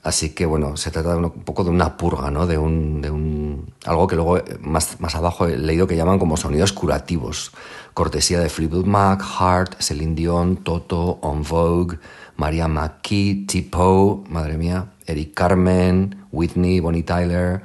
Así 0.08 0.30
que 0.30 0.45
bueno, 0.45 0.78
se 0.78 0.89
trata 0.89 1.10
de 1.10 1.18
un 1.18 1.30
poco 1.43 1.66
de 1.66 1.70
una 1.70 1.97
purga, 1.97 2.32
¿no? 2.32 2.47
De 2.47 2.58
un, 2.58 3.01
de 3.01 3.12
un 3.12 3.74
algo 3.84 4.08
que 4.08 4.16
luego 4.16 4.38
eh, 4.38 4.58
más, 4.62 5.01
más 5.01 5.16
abajo 5.16 5.47
he 5.47 5.58
leído 5.58 5.86
que 5.86 5.97
llaman 5.97 6.18
como 6.18 6.38
sonidos 6.38 6.72
curativos. 6.72 7.51
Cortesía 7.93 8.39
de 8.39 8.47
Fleetwood 8.47 8.86
Mac, 8.86 9.22
Hart, 9.38 9.82
Celine 9.82 10.16
Dion, 10.16 10.64
Toto, 10.64 11.20
On 11.22 11.43
Vogue, 11.43 11.99
Maria 12.38 12.70
McKee, 12.70 13.47
Tipo, 13.47 14.24
madre 14.30 14.58
mía, 14.58 14.93
Eric 15.05 15.34
Carmen, 15.34 16.26
Whitney, 16.32 16.80
Bonnie 16.80 17.03
Tyler, 17.03 17.64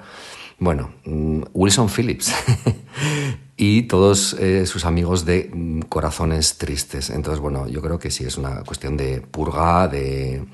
bueno, 0.59 0.90
mm, 1.05 1.43
Wilson 1.53 1.88
Phillips 1.88 2.34
y 3.57 3.82
todos 3.82 4.34
eh, 4.40 4.66
sus 4.66 4.84
amigos 4.84 5.24
de 5.24 5.49
mm, 5.55 5.82
Corazones 5.82 6.59
Tristes. 6.59 7.11
Entonces, 7.11 7.40
bueno, 7.40 7.68
yo 7.68 7.80
creo 7.80 8.01
que 8.01 8.11
sí 8.11 8.24
es 8.24 8.36
una 8.36 8.64
cuestión 8.64 8.97
de 8.97 9.20
purga, 9.20 9.86
de, 9.86 10.45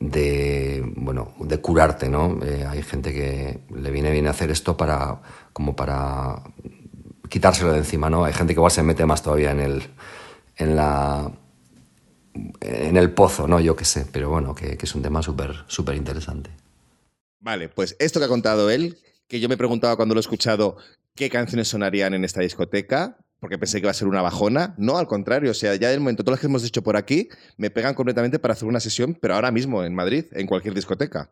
de 0.00 0.82
bueno, 0.96 1.34
de 1.40 1.58
curarte, 1.60 2.08
¿no? 2.08 2.38
Eh, 2.44 2.66
hay 2.68 2.82
gente 2.82 3.12
que 3.12 3.60
le 3.74 3.90
viene 3.90 4.10
bien 4.10 4.26
hacer 4.26 4.50
esto 4.50 4.76
para 4.76 5.20
como 5.52 5.76
para 5.76 6.42
quitárselo 7.28 7.72
de 7.72 7.78
encima, 7.78 8.10
¿no? 8.10 8.24
Hay 8.24 8.32
gente 8.32 8.54
que 8.54 8.58
igual 8.58 8.72
se 8.72 8.82
mete 8.82 9.06
más 9.06 9.22
todavía 9.22 9.50
en 9.50 9.60
el 9.60 9.82
en 10.56 10.76
la 10.76 11.30
en 12.60 12.96
el 12.96 13.12
pozo, 13.12 13.46
¿no? 13.46 13.60
Yo 13.60 13.76
qué 13.76 13.84
sé, 13.84 14.06
pero 14.10 14.30
bueno, 14.30 14.54
que, 14.54 14.76
que 14.76 14.86
es 14.86 14.94
un 14.94 15.02
tema 15.02 15.22
súper 15.22 15.54
súper 15.66 15.96
interesante. 15.96 16.50
Vale, 17.40 17.68
pues 17.68 17.96
esto 17.98 18.18
que 18.18 18.26
ha 18.26 18.28
contado 18.28 18.70
él, 18.70 18.98
que 19.28 19.38
yo 19.38 19.48
me 19.48 19.56
preguntaba 19.56 19.96
cuando 19.96 20.14
lo 20.14 20.18
he 20.18 20.22
escuchado 20.22 20.76
qué 21.14 21.30
canciones 21.30 21.68
sonarían 21.68 22.14
en 22.14 22.24
esta 22.24 22.40
discoteca, 22.40 23.18
porque 23.44 23.58
pensé 23.58 23.76
que 23.76 23.84
iba 23.84 23.90
a 23.90 23.94
ser 23.94 24.08
una 24.08 24.22
bajona. 24.22 24.74
No, 24.78 24.96
al 24.96 25.06
contrario, 25.06 25.50
o 25.50 25.54
sea, 25.54 25.74
ya 25.74 25.90
del 25.90 26.00
momento, 26.00 26.24
todas 26.24 26.38
las 26.38 26.40
que 26.40 26.46
hemos 26.46 26.64
hecho 26.64 26.82
por 26.82 26.96
aquí, 26.96 27.28
me 27.58 27.68
pegan 27.68 27.94
completamente 27.94 28.38
para 28.38 28.52
hacer 28.54 28.66
una 28.66 28.80
sesión, 28.80 29.18
pero 29.20 29.34
ahora 29.34 29.50
mismo 29.50 29.84
en 29.84 29.94
Madrid, 29.94 30.24
en 30.32 30.46
cualquier 30.46 30.72
discoteca. 30.72 31.30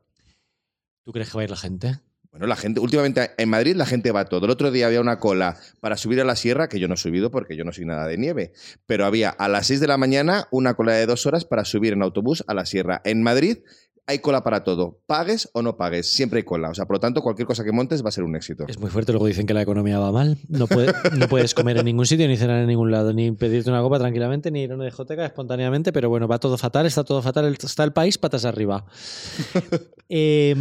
¿Tú 1.04 1.12
crees 1.12 1.30
que 1.30 1.36
va 1.38 1.40
a 1.40 1.44
ir 1.44 1.50
la 1.50 1.56
gente? 1.56 2.00
Bueno, 2.30 2.46
la 2.46 2.56
gente, 2.56 2.80
últimamente 2.80 3.30
en 3.38 3.48
Madrid 3.48 3.76
la 3.76 3.86
gente 3.86 4.12
va 4.12 4.26
todo. 4.26 4.44
El 4.44 4.50
otro 4.50 4.70
día 4.70 4.88
había 4.88 5.00
una 5.00 5.18
cola 5.18 5.56
para 5.80 5.96
subir 5.96 6.20
a 6.20 6.24
la 6.24 6.36
sierra, 6.36 6.68
que 6.68 6.78
yo 6.78 6.86
no 6.86 6.94
he 6.94 6.98
subido 6.98 7.30
porque 7.30 7.56
yo 7.56 7.64
no 7.64 7.72
soy 7.72 7.86
nada 7.86 8.06
de 8.06 8.18
nieve, 8.18 8.52
pero 8.84 9.06
había 9.06 9.30
a 9.30 9.48
las 9.48 9.68
6 9.68 9.80
de 9.80 9.86
la 9.86 9.96
mañana 9.96 10.48
una 10.50 10.74
cola 10.74 10.92
de 10.92 11.06
dos 11.06 11.24
horas 11.24 11.46
para 11.46 11.64
subir 11.64 11.94
en 11.94 12.02
autobús 12.02 12.44
a 12.46 12.52
la 12.52 12.66
sierra. 12.66 13.00
En 13.06 13.22
Madrid 13.22 13.60
hay 14.06 14.18
cola 14.18 14.42
para 14.42 14.64
todo, 14.64 15.00
pagues 15.06 15.48
o 15.54 15.62
no 15.62 15.76
pagues, 15.76 16.12
siempre 16.12 16.38
hay 16.38 16.44
cola. 16.44 16.70
O 16.70 16.74
sea, 16.74 16.86
por 16.86 16.96
lo 16.96 17.00
tanto, 17.00 17.22
cualquier 17.22 17.46
cosa 17.46 17.62
que 17.64 17.70
montes 17.72 18.04
va 18.04 18.08
a 18.08 18.12
ser 18.12 18.24
un 18.24 18.34
éxito. 18.36 18.64
Es 18.68 18.78
muy 18.78 18.90
fuerte. 18.90 19.12
Luego 19.12 19.26
dicen 19.26 19.46
que 19.46 19.54
la 19.54 19.62
economía 19.62 19.98
va 19.98 20.10
mal. 20.10 20.38
No, 20.48 20.66
puede- 20.66 20.92
no 21.16 21.28
puedes 21.28 21.54
comer 21.54 21.76
en 21.78 21.84
ningún 21.84 22.04
sitio, 22.06 22.26
ni 22.28 22.36
cenar 22.36 22.60
en 22.60 22.66
ningún 22.66 22.90
lado, 22.90 23.12
ni 23.12 23.30
pedirte 23.32 23.70
una 23.70 23.80
copa 23.80 23.98
tranquilamente, 23.98 24.50
ni 24.50 24.62
ir 24.62 24.72
a 24.72 24.74
una 24.74 24.84
discoteca 24.86 25.24
espontáneamente. 25.24 25.92
Pero 25.92 26.08
bueno, 26.08 26.26
va 26.26 26.38
todo 26.38 26.58
fatal, 26.58 26.86
está 26.86 27.04
todo 27.04 27.22
fatal. 27.22 27.46
Está 27.46 27.84
el 27.84 27.92
país 27.92 28.18
patas 28.18 28.44
arriba. 28.44 28.84
Eh, 30.14 30.54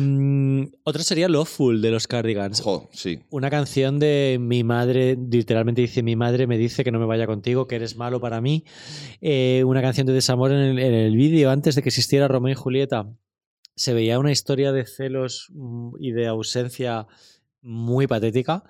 otra 0.85 1.03
sería 1.03 1.27
Loveful 1.27 1.81
de 1.81 1.91
los 1.91 2.07
Cardigans. 2.07 2.63
Sí. 2.93 3.19
Una 3.31 3.49
canción 3.49 3.99
de 3.99 4.37
mi 4.39 4.63
madre, 4.63 5.17
literalmente 5.29 5.81
dice: 5.81 6.03
Mi 6.03 6.15
madre 6.15 6.47
me 6.47 6.57
dice 6.57 6.85
que 6.85 6.91
no 6.91 6.99
me 6.99 7.05
vaya 7.05 7.27
contigo, 7.27 7.67
que 7.67 7.75
eres 7.75 7.97
malo 7.97 8.21
para 8.21 8.39
mí. 8.39 8.63
Eh, 9.19 9.63
una 9.65 9.81
canción 9.81 10.07
de 10.07 10.13
desamor 10.13 10.53
en 10.53 10.57
el, 10.59 10.79
en 10.79 10.93
el 10.93 11.17
vídeo, 11.17 11.49
antes 11.51 11.75
de 11.75 11.81
que 11.81 11.89
existiera 11.89 12.29
Romeo 12.29 12.53
y 12.53 12.55
Julieta. 12.55 13.09
Se 13.75 13.93
veía 13.93 14.19
una 14.19 14.31
historia 14.31 14.71
de 14.71 14.85
celos 14.85 15.47
mm, 15.53 15.95
y 15.99 16.11
de 16.11 16.27
ausencia 16.27 17.07
muy 17.61 18.07
patética. 18.07 18.63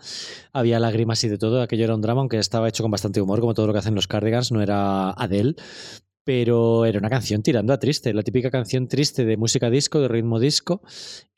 Había 0.53 0.79
lágrimas 0.79 1.23
y 1.23 1.29
de 1.29 1.37
todo. 1.37 1.61
Aquello 1.61 1.85
era 1.85 1.95
un 1.95 2.01
drama, 2.01 2.21
aunque 2.21 2.37
estaba 2.37 2.67
hecho 2.67 2.83
con 2.83 2.91
bastante 2.91 3.21
humor, 3.21 3.39
como 3.39 3.53
todo 3.53 3.67
lo 3.67 3.73
que 3.73 3.79
hacen 3.79 3.95
los 3.95 4.07
Cardigans. 4.07 4.51
No 4.51 4.61
era 4.61 5.11
Adele. 5.11 5.55
Pero 6.23 6.85
era 6.85 6.99
una 6.99 7.09
canción 7.09 7.41
tirando 7.41 7.73
a 7.73 7.79
triste, 7.79 8.13
la 8.13 8.21
típica 8.21 8.51
canción 8.51 8.87
triste 8.87 9.25
de 9.25 9.37
música 9.37 9.71
disco, 9.71 9.99
de 9.99 10.07
ritmo 10.07 10.39
disco, 10.39 10.83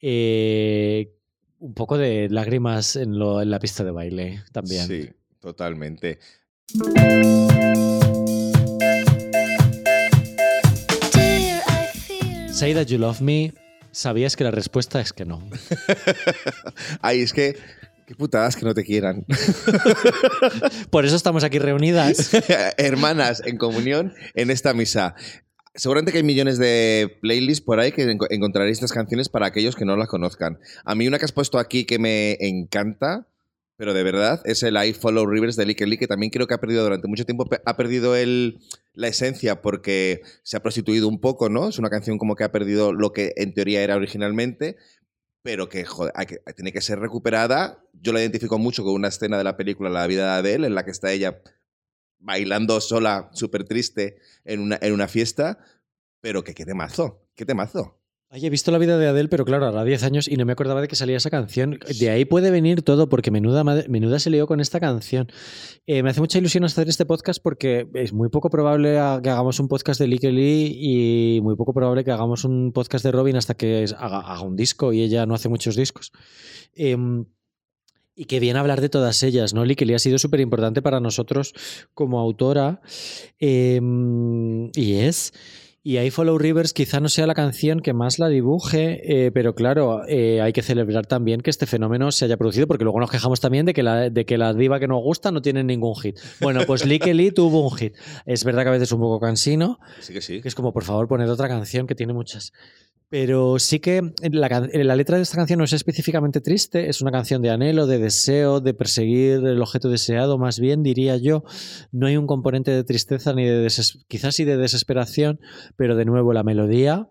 eh, 0.01 1.13
un 1.59 1.73
poco 1.73 1.97
de 1.97 2.27
lágrimas 2.29 2.97
en, 2.97 3.13
en 3.13 3.49
la 3.49 3.59
pista 3.59 3.85
de 3.85 3.91
baile 3.91 4.43
también. 4.51 4.85
Sí, 4.85 5.09
totalmente. 5.39 6.19
Say 12.53 12.73
That 12.75 12.85
You 12.87 12.97
Love 12.99 13.21
Me, 13.21 13.53
sabías 13.91 14.35
que 14.35 14.43
la 14.43 14.51
respuesta 14.51 15.01
es 15.01 15.11
que 15.13 15.25
no. 15.25 15.41
Ay, 17.01 17.21
es 17.21 17.33
que 17.33 17.57
Qué 18.05 18.15
putadas 18.15 18.57
que 18.57 18.65
no 18.65 18.73
te 18.73 18.83
quieran. 18.83 19.25
Por 20.89 21.05
eso 21.05 21.15
estamos 21.15 21.45
aquí 21.45 21.57
reunidas. 21.57 22.31
Hermanas 22.77 23.41
en 23.45 23.57
comunión 23.57 24.13
en 24.33 24.51
esta 24.51 24.73
misa. 24.73 25.15
Seguramente 25.73 26.11
que 26.11 26.17
hay 26.17 26.23
millones 26.25 26.57
de 26.57 27.17
playlists 27.21 27.63
por 27.65 27.79
ahí 27.79 27.93
que 27.93 28.05
enco- 28.05 28.27
encontraréis 28.29 28.77
estas 28.77 28.91
canciones 28.91 29.29
para 29.29 29.47
aquellos 29.47 29.77
que 29.77 29.85
no 29.85 29.95
las 29.95 30.09
conozcan. 30.09 30.59
A 30.83 30.95
mí 30.95 31.07
una 31.07 31.17
que 31.17 31.23
has 31.25 31.31
puesto 31.31 31.57
aquí 31.59 31.85
que 31.85 31.97
me 31.97 32.37
encanta, 32.41 33.25
pero 33.83 33.93
de 33.93 34.03
verdad, 34.03 34.41
es 34.45 34.63
el 34.63 34.77
I 34.81 34.93
Follow 34.93 35.25
Rivers 35.25 35.57
de 35.57 35.65
Lick 35.65 35.81
Lee, 35.81 35.97
que 35.97 36.07
también 36.07 36.29
creo 36.29 36.47
que 36.47 36.53
ha 36.53 36.61
perdido 36.61 36.83
durante 36.83 37.09
mucho 37.09 37.25
tiempo, 37.25 37.45
ha 37.65 37.75
perdido 37.75 38.15
el, 38.15 38.61
la 38.93 39.09
esencia 39.09 39.61
porque 39.61 40.21
se 40.41 40.55
ha 40.55 40.61
prostituido 40.61 41.09
un 41.09 41.19
poco, 41.19 41.49
¿no? 41.49 41.67
Es 41.67 41.79
una 41.79 41.89
canción 41.89 42.17
como 42.17 42.37
que 42.37 42.45
ha 42.45 42.51
perdido 42.53 42.93
lo 42.93 43.11
que 43.11 43.33
en 43.35 43.53
teoría 43.53 43.83
era 43.83 43.97
originalmente, 43.97 44.77
pero 45.41 45.67
que, 45.67 45.85
tiene 46.55 46.71
que 46.71 46.79
ser 46.79 46.99
recuperada. 46.99 47.83
Yo 47.91 48.13
la 48.13 48.21
identifico 48.21 48.57
mucho 48.57 48.85
con 48.85 48.93
una 48.93 49.09
escena 49.09 49.37
de 49.37 49.43
la 49.43 49.57
película 49.57 49.89
La 49.89 50.07
vida 50.07 50.31
de 50.31 50.39
Adele, 50.39 50.67
en 50.67 50.75
la 50.75 50.85
que 50.85 50.91
está 50.91 51.11
ella 51.11 51.41
bailando 52.19 52.79
sola, 52.79 53.31
súper 53.33 53.65
triste, 53.65 54.15
en 54.45 54.61
una, 54.61 54.79
en 54.81 54.93
una 54.93 55.09
fiesta, 55.09 55.57
pero 56.21 56.45
que 56.45 56.53
qué 56.53 56.63
temazo, 56.63 57.27
qué 57.35 57.45
temazo. 57.45 58.01
Ay, 58.35 58.43
he 58.47 58.49
visto 58.49 58.71
la 58.71 58.79
vida 58.79 58.97
de 58.97 59.05
Adele, 59.05 59.29
pero 59.29 59.45
claro, 59.45 59.67
ahora 59.67 59.83
10 59.83 60.01
años 60.01 60.27
y 60.27 60.37
no 60.37 60.45
me 60.45 60.53
acordaba 60.53 60.81
de 60.81 60.87
que 60.87 60.95
salía 60.95 61.17
esa 61.17 61.29
canción. 61.29 61.77
De 61.99 62.09
ahí 62.09 62.25
puede 62.25 62.49
venir 62.49 62.81
todo, 62.81 63.07
porque 63.07 63.29
menuda, 63.29 63.63
madre- 63.63 63.87
menuda 63.89 64.17
se 64.17 64.31
lió 64.31 64.47
con 64.47 64.59
esta 64.59 64.79
canción. 64.79 65.27
Eh, 65.85 66.01
me 66.01 66.09
hace 66.09 66.19
mucha 66.19 66.39
ilusión 66.39 66.63
hacer 66.63 66.89
este 66.89 67.05
podcast 67.05 67.39
porque 67.43 67.87
es 67.93 68.11
muy 68.11 68.29
poco 68.29 68.49
probable 68.49 68.97
a- 68.97 69.19
que 69.21 69.29
hagamos 69.29 69.59
un 69.59 69.67
podcast 69.67 69.99
de 69.99 70.07
Lick 70.07 70.23
Lee 70.23 70.75
y 71.37 71.41
muy 71.41 71.55
poco 71.55 71.73
probable 71.75 72.03
que 72.03 72.09
hagamos 72.09 72.43
un 72.43 72.71
podcast 72.73 73.05
de 73.05 73.11
Robin 73.11 73.35
hasta 73.35 73.53
que 73.53 73.85
haga, 73.99 74.21
haga 74.21 74.41
un 74.41 74.55
disco 74.55 74.93
y 74.93 75.03
ella 75.03 75.27
no 75.27 75.35
hace 75.35 75.47
muchos 75.47 75.75
discos. 75.75 76.11
Em, 76.73 77.25
y 78.15 78.25
que 78.25 78.39
bien 78.39 78.57
hablar 78.57 78.81
de 78.81 78.89
todas 78.89 79.21
ellas, 79.21 79.53
¿no? 79.53 79.63
Lee 79.63 79.75
ha 79.93 79.99
sido 79.99 80.17
súper 80.17 80.39
importante 80.39 80.81
para 80.81 80.99
nosotros 80.99 81.53
como 81.93 82.19
autora 82.19 82.81
em, 83.37 84.71
y 84.75 84.93
es. 84.95 85.33
Y 85.85 85.99
I 85.99 86.11
Follow 86.11 86.37
Rivers 86.37 86.71
quizá 86.71 87.01
no 87.01 87.09
sea 87.09 87.27
la 87.27 87.33
canción 87.33 87.81
que 87.81 87.91
más 87.91 88.17
la 88.17 88.29
dibuje, 88.29 89.25
eh, 89.25 89.31
pero 89.33 89.53
claro, 89.53 90.07
eh, 90.07 90.39
hay 90.39 90.53
que 90.53 90.61
celebrar 90.61 91.05
también 91.07 91.41
que 91.41 91.49
este 91.49 91.65
fenómeno 91.65 92.09
se 92.13 92.23
haya 92.23 92.37
producido, 92.37 92.67
porque 92.67 92.85
luego 92.85 93.01
nos 93.01 93.11
quejamos 93.11 93.41
también 93.41 93.65
de 93.65 93.73
que 93.73 93.83
la, 93.83 94.09
de 94.09 94.25
que 94.25 94.37
la 94.37 94.53
diva 94.53 94.79
que 94.79 94.87
nos 94.87 95.03
gusta 95.03 95.31
no 95.31 95.41
tiene 95.41 95.61
ningún 95.61 95.93
hit. 95.97 96.17
Bueno, 96.39 96.61
pues 96.65 96.85
Lick 96.85 97.05
Lee 97.07 97.31
tuvo 97.31 97.67
un 97.67 97.75
hit. 97.75 97.97
Es 98.25 98.45
verdad 98.45 98.63
que 98.63 98.69
a 98.69 98.71
veces 98.71 98.87
es 98.87 98.91
un 98.93 99.01
poco 99.01 99.19
cansino, 99.19 99.77
Sí 99.99 100.13
que 100.13 100.21
sí. 100.21 100.41
que 100.41 100.47
es 100.47 100.55
como, 100.55 100.71
por 100.71 100.85
favor, 100.85 101.09
poned 101.09 101.29
otra 101.29 101.49
canción 101.49 101.85
que 101.85 101.95
tiene 101.95 102.13
muchas. 102.13 102.53
Pero 103.13 103.59
sí 103.59 103.79
que 103.79 104.01
la, 104.31 104.49
can- 104.49 104.71
la 104.73 104.95
letra 104.95 105.17
de 105.17 105.21
esta 105.21 105.37
canción 105.37 105.59
no 105.59 105.65
es 105.65 105.73
específicamente 105.73 106.41
triste, 106.41 106.89
es 106.89 106.99
una 106.99 107.11
canción 107.11 107.43
de 107.43 107.51
anhelo, 107.51 107.85
de 107.85 107.99
deseo, 107.99 108.59
de 108.59 108.73
perseguir 108.73 109.33
el 109.45 109.61
objeto 109.61 109.87
deseado, 109.87 110.39
más 110.39 110.59
bien 110.59 110.81
diría 110.81 111.15
yo. 111.17 111.43
No 111.91 112.07
hay 112.07 112.17
un 112.17 112.25
componente 112.25 112.71
de 112.71 112.83
tristeza 112.83 113.33
ni 113.33 113.45
de 113.45 113.71
quizás 114.07 114.33
sí 114.33 114.45
de 114.45 114.57
desesperación, 114.57 115.39
pero 115.75 115.95
de 115.95 116.05
nuevo 116.05 116.33
la 116.33 116.41
melodía 116.41 117.07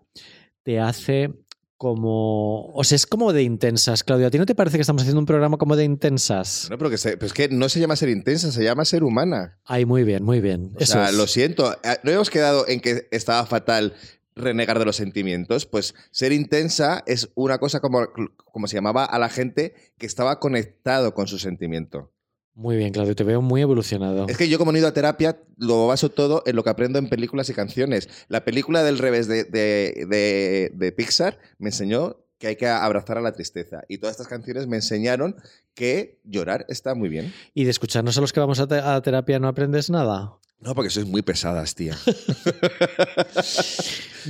te 0.63 0.81
hace 0.81 1.31
como... 1.77 2.65
O 2.73 2.83
sea, 2.83 2.97
es 2.97 3.05
como 3.05 3.31
de 3.31 3.43
intensas, 3.43 4.03
Claudia. 4.03 4.27
¿A 4.27 4.29
ti 4.29 4.37
no 4.37 4.45
te 4.45 4.55
parece 4.55 4.77
que 4.77 4.81
estamos 4.81 5.03
haciendo 5.03 5.21
un 5.21 5.25
programa 5.25 5.55
como 5.57 5.77
de 5.77 5.85
intensas? 5.85 6.67
No, 6.69 6.77
pero, 6.77 6.89
que 6.89 6.97
se- 6.97 7.15
pero 7.15 7.27
es 7.27 7.33
que 7.33 7.47
no 7.47 7.69
se 7.69 7.79
llama 7.79 7.95
ser 7.95 8.09
intensa, 8.09 8.51
se 8.51 8.61
llama 8.61 8.83
ser 8.83 9.05
humana. 9.05 9.57
Ay, 9.63 9.85
muy 9.85 10.03
bien, 10.03 10.21
muy 10.25 10.41
bien. 10.41 10.71
O 10.75 10.79
Eso 10.79 10.93
sea, 10.93 11.09
es. 11.11 11.15
lo 11.15 11.27
siento. 11.27 11.71
Eh, 11.81 11.95
No 12.03 12.11
hemos 12.11 12.29
quedado 12.29 12.67
en 12.67 12.81
que 12.81 13.07
estaba 13.11 13.45
fatal 13.45 13.93
renegar 14.35 14.79
de 14.79 14.85
los 14.85 14.95
sentimientos. 14.95 15.65
Pues 15.65 15.95
ser 16.11 16.31
intensa 16.31 17.03
es 17.07 17.29
una 17.35 17.57
cosa 17.57 17.79
como, 17.79 18.07
como 18.51 18.67
se 18.67 18.75
llamaba 18.75 19.05
a 19.05 19.19
la 19.19 19.29
gente 19.29 19.73
que 19.97 20.05
estaba 20.05 20.39
conectado 20.39 21.13
con 21.13 21.27
su 21.27 21.37
sentimiento. 21.39 22.11
Muy 22.55 22.77
bien, 22.77 22.91
Claudio, 22.93 23.15
te 23.15 23.23
veo 23.23 23.41
muy 23.41 23.61
evolucionado. 23.61 24.27
Es 24.29 24.37
que 24.37 24.47
yo 24.47 24.59
como 24.59 24.71
he 24.73 24.77
ido 24.77 24.87
a 24.87 24.93
terapia, 24.93 25.39
lo 25.57 25.87
baso 25.87 26.09
todo 26.09 26.43
en 26.45 26.55
lo 26.55 26.63
que 26.63 26.69
aprendo 26.69 26.99
en 26.99 27.09
películas 27.09 27.49
y 27.49 27.53
canciones. 27.55 28.09
La 28.27 28.45
película 28.45 28.83
del 28.83 28.99
revés 28.99 29.27
de, 29.27 29.43
de- 29.45 30.05
de- 30.07 30.71
de 30.71 30.91
Pixar 30.91 31.39
me 31.57 31.69
enseñó 31.69 32.17
que 32.37 32.47
hay 32.47 32.55
que 32.55 32.67
abrazar 32.67 33.17
a 33.17 33.21
la 33.21 33.31
tristeza. 33.31 33.83
Y 33.87 33.97
todas 33.97 34.13
estas 34.15 34.27
canciones 34.27 34.67
me 34.67 34.75
enseñaron 34.75 35.35
que 35.73 36.19
llorar 36.25 36.65
está 36.69 36.93
muy 36.93 37.09
bien. 37.09 37.33
¿Y 37.55 37.63
de 37.63 37.71
escucharnos 37.71 38.17
a 38.17 38.21
los 38.21 38.31
que 38.33 38.39
vamos 38.39 38.59
a, 38.59 38.67
te- 38.67 38.75
a 38.75 39.01
terapia 39.01 39.39
no 39.39 39.47
aprendes 39.47 39.89
nada? 39.89 40.33
No, 40.63 40.73
porque 40.75 40.89
sois 40.89 41.05
muy 41.05 41.21
pesadas, 41.21 41.75
tía. 41.75 41.95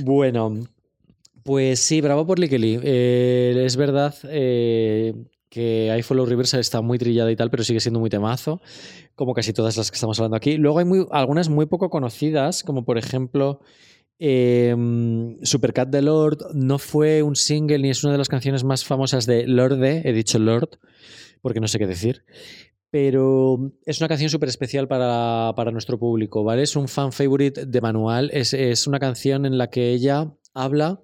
Bueno, 0.02 0.58
pues 1.44 1.78
sí, 1.78 2.00
bravo 2.00 2.26
por 2.26 2.40
Lee. 2.40 2.80
Eh, 2.82 3.62
es 3.64 3.76
verdad 3.76 4.12
eh, 4.24 5.14
que 5.48 5.94
I 5.96 6.02
Follow 6.02 6.26
Rivers 6.26 6.54
está 6.54 6.80
muy 6.80 6.98
trillada 6.98 7.30
y 7.30 7.36
tal, 7.36 7.48
pero 7.48 7.62
sigue 7.62 7.78
siendo 7.78 8.00
muy 8.00 8.10
temazo, 8.10 8.60
como 9.14 9.34
casi 9.34 9.52
todas 9.52 9.76
las 9.76 9.92
que 9.92 9.94
estamos 9.94 10.18
hablando 10.18 10.36
aquí. 10.36 10.56
Luego 10.56 10.80
hay 10.80 10.86
algunas 11.12 11.48
muy 11.48 11.66
poco 11.66 11.90
conocidas, 11.90 12.64
como 12.64 12.84
por 12.84 12.98
ejemplo 12.98 13.60
eh, 14.18 14.74
Supercat 15.42 15.88
de 15.90 16.02
Lord. 16.02 16.38
No 16.54 16.80
fue 16.80 17.22
un 17.22 17.36
single 17.36 17.78
ni 17.78 17.90
es 17.90 18.02
una 18.02 18.14
de 18.14 18.18
las 18.18 18.28
canciones 18.28 18.64
más 18.64 18.84
famosas 18.84 19.26
de 19.26 19.46
Lorde, 19.46 20.02
he 20.04 20.12
dicho 20.12 20.40
Lord, 20.40 20.80
porque 21.40 21.60
no 21.60 21.68
sé 21.68 21.78
qué 21.78 21.86
decir. 21.86 22.24
Pero 22.94 23.72
es 23.86 23.98
una 23.98 24.06
canción 24.06 24.30
súper 24.30 24.48
especial 24.48 24.86
para, 24.86 25.52
para 25.56 25.72
nuestro 25.72 25.98
público, 25.98 26.44
¿vale? 26.44 26.62
Es 26.62 26.76
un 26.76 26.86
fan 26.86 27.10
favorite 27.10 27.66
de 27.66 27.80
Manual. 27.80 28.30
Es, 28.32 28.54
es 28.54 28.86
una 28.86 29.00
canción 29.00 29.46
en 29.46 29.58
la 29.58 29.68
que 29.68 29.90
ella 29.90 30.32
habla 30.54 31.02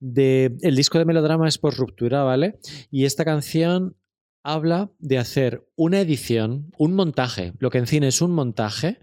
de. 0.00 0.56
El 0.62 0.74
disco 0.74 0.98
de 0.98 1.04
melodrama 1.04 1.46
es 1.46 1.58
por 1.58 1.76
ruptura, 1.76 2.24
¿vale? 2.24 2.58
Y 2.90 3.04
esta 3.04 3.24
canción 3.24 3.96
habla 4.42 4.90
de 4.98 5.18
hacer 5.18 5.64
una 5.76 6.00
edición, 6.00 6.72
un 6.76 6.94
montaje, 6.94 7.52
lo 7.60 7.70
que 7.70 7.78
en 7.78 7.86
cine 7.86 8.08
es 8.08 8.20
un 8.20 8.32
montaje 8.32 8.98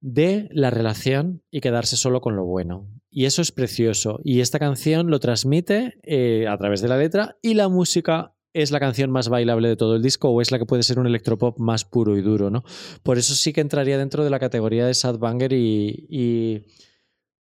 de 0.00 0.48
la 0.52 0.70
relación 0.70 1.42
y 1.50 1.60
quedarse 1.60 1.96
solo 1.96 2.20
con 2.20 2.36
lo 2.36 2.44
bueno. 2.44 2.88
Y 3.10 3.24
eso 3.24 3.42
es 3.42 3.50
precioso. 3.50 4.20
Y 4.22 4.42
esta 4.42 4.60
canción 4.60 5.10
lo 5.10 5.18
transmite 5.18 5.98
eh, 6.04 6.46
a 6.46 6.56
través 6.56 6.82
de 6.82 6.88
la 6.88 6.98
letra 6.98 7.36
y 7.42 7.54
la 7.54 7.68
música 7.68 8.32
es 8.54 8.70
la 8.70 8.80
canción 8.80 9.10
más 9.10 9.28
bailable 9.28 9.68
de 9.68 9.76
todo 9.76 9.96
el 9.96 10.02
disco 10.02 10.28
o 10.28 10.40
es 10.40 10.50
la 10.50 10.58
que 10.58 10.66
puede 10.66 10.82
ser 10.82 10.98
un 10.98 11.06
electropop 11.06 11.58
más 11.58 11.84
puro 11.84 12.16
y 12.16 12.22
duro, 12.22 12.50
¿no? 12.50 12.64
Por 13.02 13.18
eso 13.18 13.34
sí 13.34 13.52
que 13.52 13.60
entraría 13.60 13.98
dentro 13.98 14.24
de 14.24 14.30
la 14.30 14.38
categoría 14.38 14.86
de 14.86 14.94
Sad 14.94 15.18
Banger 15.18 15.52
y, 15.54 16.06
y, 16.10 16.66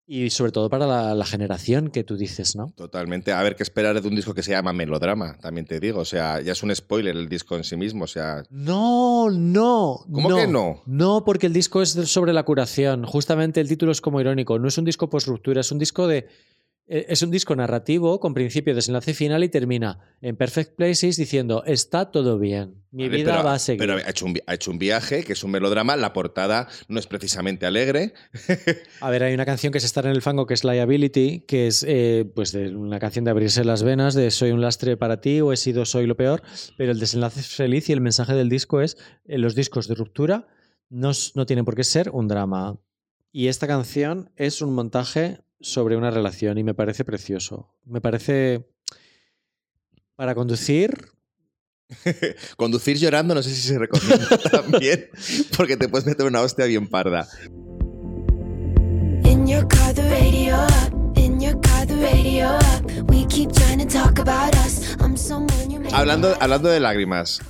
y 0.06 0.30
sobre 0.30 0.52
todo 0.52 0.68
para 0.68 0.86
la, 0.86 1.14
la 1.14 1.24
generación 1.24 1.88
que 1.88 2.04
tú 2.04 2.16
dices, 2.16 2.56
¿no? 2.56 2.72
Totalmente. 2.76 3.32
A 3.32 3.42
ver 3.42 3.56
qué 3.56 3.62
esperar 3.62 4.00
de 4.00 4.06
un 4.06 4.14
disco 4.16 4.34
que 4.34 4.42
se 4.42 4.50
llama 4.50 4.72
Melodrama, 4.72 5.38
también 5.38 5.66
te 5.66 5.80
digo. 5.80 6.00
O 6.00 6.04
sea, 6.04 6.40
ya 6.42 6.52
es 6.52 6.62
un 6.62 6.74
spoiler 6.74 7.16
el 7.16 7.28
disco 7.28 7.56
en 7.56 7.64
sí 7.64 7.76
mismo. 7.76 8.04
O 8.04 8.08
sea, 8.08 8.42
No, 8.50 9.30
no. 9.30 10.00
¿Cómo 10.12 10.36
que 10.36 10.46
no? 10.46 10.82
No, 10.86 11.24
porque 11.24 11.46
el 11.46 11.52
disco 11.54 11.80
es 11.80 11.90
sobre 11.90 12.32
la 12.34 12.42
curación. 12.42 13.04
Justamente 13.04 13.60
el 13.60 13.68
título 13.68 13.92
es 13.92 14.00
como 14.02 14.20
irónico. 14.20 14.58
No 14.58 14.68
es 14.68 14.76
un 14.76 14.84
disco 14.84 15.08
post 15.08 15.26
ruptura, 15.28 15.62
es 15.62 15.72
un 15.72 15.78
disco 15.78 16.06
de. 16.06 16.26
Eh, 16.88 17.06
Es 17.08 17.22
un 17.22 17.30
disco 17.30 17.54
narrativo 17.54 18.18
con 18.20 18.34
principio, 18.34 18.74
desenlace 18.74 19.14
final 19.14 19.44
y 19.44 19.48
termina 19.48 19.98
en 20.20 20.36
Perfect 20.36 20.74
Places 20.76 21.16
diciendo 21.16 21.62
está 21.66 22.10
todo 22.10 22.38
bien, 22.38 22.82
mi 22.90 23.08
vida 23.08 23.32
pero- 23.32 23.44
va 23.44 23.54
a 23.54 23.58
seguir. 23.58 23.78
Pero 23.80 23.94
ha 23.96 24.10
hecho, 24.10 24.26
un, 24.26 24.32
vi- 24.32 24.40
ha 24.46 24.54
hecho 24.54 24.70
un 24.70 24.78
viaje, 24.78 25.22
que 25.24 25.34
es 25.34 25.44
un 25.44 25.50
melodrama. 25.50 25.96
La 25.96 26.12
portada 26.12 26.68
no 26.88 26.98
es 26.98 27.06
precisamente 27.06 27.66
alegre. 27.66 28.14
A 29.00 29.10
ver, 29.10 29.22
hay 29.22 29.34
una 29.34 29.44
canción 29.46 29.70
que 29.72 29.78
es 29.78 29.84
Estar 29.84 30.04
en 30.06 30.12
el 30.12 30.22
fango, 30.22 30.46
que 30.46 30.54
es 30.54 30.64
Liability, 30.64 31.40
que 31.40 31.66
es 31.68 31.84
eh, 31.86 32.30
pues 32.34 32.52
de 32.52 32.74
una 32.74 32.98
canción 32.98 33.24
de 33.24 33.30
abrirse 33.30 33.64
las 33.64 33.82
venas, 33.82 34.14
de 34.14 34.30
soy 34.30 34.50
un 34.52 34.60
lastre 34.60 34.96
para 34.96 35.20
ti 35.20 35.40
o 35.40 35.52
he 35.52 35.56
sido 35.56 35.84
soy 35.84 36.06
lo 36.06 36.16
peor, 36.16 36.42
pero 36.76 36.92
el 36.92 36.98
desenlace 36.98 37.40
es 37.40 37.48
feliz 37.48 37.88
y 37.88 37.92
el 37.92 38.00
mensaje 38.00 38.34
del 38.34 38.48
disco 38.48 38.80
es 38.80 38.96
en 39.26 39.42
los 39.42 39.54
discos 39.54 39.88
de 39.88 39.94
ruptura 39.94 40.46
no, 40.90 41.10
no 41.34 41.44
tienen 41.46 41.64
por 41.66 41.74
qué 41.76 41.84
ser 41.84 42.08
un 42.10 42.28
drama. 42.28 42.78
Y 43.30 43.48
esta 43.48 43.66
canción 43.66 44.30
es 44.36 44.62
un 44.62 44.72
montaje 44.74 45.40
sobre 45.60 45.96
una 45.96 46.10
relación 46.10 46.58
y 46.58 46.64
me 46.64 46.74
parece 46.74 47.04
precioso. 47.04 47.74
Me 47.84 48.00
parece 48.00 48.66
para 50.16 50.34
conducir 50.34 51.10
Conducir 52.56 52.96
llorando 52.98 53.34
no 53.34 53.42
sé 53.42 53.50
si 53.50 53.68
se 53.68 53.78
recomienda 53.78 54.38
también, 54.50 55.08
porque 55.56 55.76
te 55.76 55.88
puedes 55.88 56.06
meter 56.06 56.26
una 56.26 56.40
hostia 56.40 56.66
bien 56.66 56.88
parda. 56.88 57.26
Hablando, 65.92 66.36
hablando 66.40 66.68
de 66.68 66.80
lágrimas, 66.80 67.40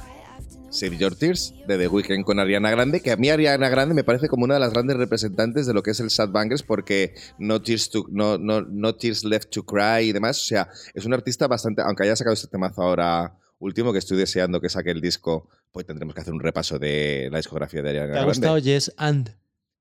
Save 0.70 0.98
Your 0.98 1.14
Tears 1.16 1.54
de 1.66 1.78
The 1.78 1.88
Weeknd 1.88 2.24
con 2.24 2.38
Ariana 2.38 2.70
Grande, 2.70 3.00
que 3.00 3.10
a 3.10 3.16
mí 3.16 3.30
Ariana 3.30 3.68
Grande 3.70 3.94
me 3.94 4.04
parece 4.04 4.28
como 4.28 4.44
una 4.44 4.54
de 4.54 4.60
las 4.60 4.72
grandes 4.72 4.96
representantes 4.98 5.66
de 5.66 5.72
lo 5.74 5.82
que 5.82 5.92
es 5.92 6.00
el 6.00 6.10
Sad 6.10 6.28
Bangers 6.30 6.62
porque 6.62 7.14
no 7.38 7.62
tears, 7.62 7.88
to- 7.90 8.06
no, 8.10 8.36
no, 8.38 8.60
no 8.60 8.94
tears 8.94 9.24
Left 9.24 9.50
to 9.50 9.64
Cry 9.64 10.08
y 10.08 10.12
demás. 10.12 10.38
O 10.42 10.44
sea, 10.44 10.68
es 10.94 11.04
un 11.06 11.14
artista 11.14 11.46
bastante, 11.46 11.82
aunque 11.82 12.02
haya 12.04 12.16
sacado 12.16 12.34
este 12.34 12.48
temazo 12.48 12.82
ahora 12.82 13.34
último 13.58 13.92
que 13.92 13.98
estoy 13.98 14.18
deseando 14.18 14.60
que 14.60 14.68
saque 14.68 14.90
el 14.90 15.00
disco, 15.00 15.48
pues 15.72 15.86
tendremos 15.86 16.14
que 16.14 16.20
hacer 16.20 16.34
un 16.34 16.40
repaso 16.40 16.78
de 16.78 17.28
la 17.32 17.38
discografía 17.38 17.82
de 17.82 17.88
Ariana 17.88 18.06
¿Te 18.06 18.10
ha 18.12 18.14
Grande. 18.22 18.28
gustado 18.30 18.58
Yes 18.58 18.92
and? 18.98 19.34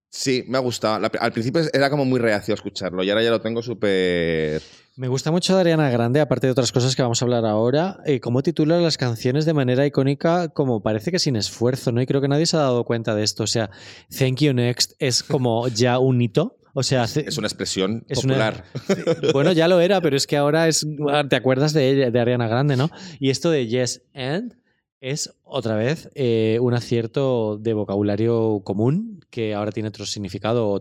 Sí, 0.10 0.44
me 0.48 0.58
ha 0.58 0.62
gustado. 0.62 1.00
La- 1.00 1.12
al 1.20 1.32
principio 1.32 1.62
era 1.74 1.90
como 1.90 2.06
muy 2.06 2.20
reacio 2.20 2.54
a 2.54 2.56
escucharlo 2.56 3.04
y 3.04 3.10
ahora 3.10 3.24
ya 3.24 3.30
lo 3.30 3.42
tengo 3.42 3.62
súper... 3.62 4.62
Me 4.96 5.08
gusta 5.10 5.30
mucho 5.32 5.54
de 5.54 5.62
Ariana 5.62 5.92
Grande, 5.92 6.20
aparte 6.22 6.48
de 6.48 6.52
otras 6.52 6.72
cosas 6.72 6.96
que 6.96 7.04
vamos 7.04 7.22
a 7.22 7.26
hablar 7.26 7.46
ahora, 7.46 8.00
eh, 8.06 8.20
cómo 8.20 8.42
titula 8.42 8.80
las 8.80 8.98
canciones 8.98 9.46
de 9.46 9.54
manera 9.54 9.86
icónica, 9.86 10.48
como 10.50 10.82
parece 10.82 11.12
que 11.12 11.20
sin 11.20 11.36
esfuerzo, 11.36 11.92
¿no? 11.92 12.02
Y 12.02 12.08
creo 12.08 12.20
que 12.20 12.28
nadie 12.28 12.48
se 12.48 12.58
ha 12.58 12.62
dado 12.62 12.84
cuenta 12.84 13.14
de 13.14 13.24
esto. 13.24 13.44
O 13.44 13.48
sea, 13.48 13.70
Thank 14.18 14.38
You 14.40 14.54
Next 14.54 14.94
es 14.98 15.22
como 15.22 15.68
ya 15.68 16.00
un 16.00 16.20
hito. 16.20 16.58
O 16.74 16.82
sea, 16.82 17.04
hace- 17.04 17.26
Es 17.28 17.38
una 17.38 17.46
expresión 17.48 18.06
Es 18.08 18.24
una- 18.24 18.34
popular. 18.54 18.64
bueno, 19.34 19.52
ya 19.52 19.68
lo 19.68 19.80
era, 19.82 20.02
pero 20.02 20.18
es 20.18 20.26
que 20.26 20.36
ahora 20.38 20.68
es. 20.68 20.84
Te 21.30 21.36
acuerdas 21.36 21.74
de 21.74 21.90
ella, 21.92 22.10
de 22.10 22.20
Ariana 22.20 22.48
Grande, 22.48 22.76
¿no? 22.76 22.90
Y 23.20 23.30
esto 23.30 23.52
de 23.52 23.68
Yes 23.68 24.02
and 24.16 24.56
es 25.00 25.32
otra 25.44 25.76
vez 25.76 26.10
eh, 26.16 26.58
un 26.60 26.74
acierto 26.74 27.58
de 27.60 27.74
vocabulario 27.74 28.62
común 28.64 29.17
que 29.30 29.54
ahora 29.54 29.72
tiene 29.72 29.90
otro 29.90 30.06
significado 30.06 30.70
o 30.70 30.80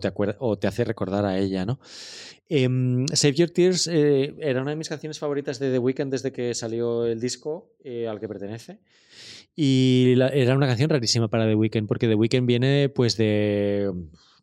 te, 0.57 0.67
hace 0.67 0.83
recordar 0.83 1.25
a 1.25 1.37
ella, 1.37 1.65
¿no? 1.65 1.79
Em, 2.49 3.05
Save 3.07 3.33
Your 3.33 3.49
Tears 3.49 3.87
eh, 3.87 4.33
era 4.39 4.61
una 4.61 4.71
de 4.71 4.77
mis 4.77 4.87
canciones 4.89 5.19
favoritas 5.19 5.59
de 5.59 5.71
The 5.71 5.79
Weeknd 5.79 6.11
desde 6.11 6.31
que 6.31 6.53
salió 6.53 7.05
el 7.05 7.19
disco 7.19 7.73
eh, 7.83 8.07
al 8.07 8.19
que 8.19 8.27
pertenece. 8.27 8.79
Y 9.55 10.13
la- 10.15 10.29
era 10.29 10.55
una 10.55 10.67
canción 10.67 10.89
rarísima 10.89 11.27
para 11.29 11.45
The 11.45 11.55
Weeknd, 11.55 11.87
porque 11.87 12.07
The 12.07 12.15
Weeknd 12.15 12.45
viene 12.45 12.89
pues 12.89 13.17
de, 13.17 13.91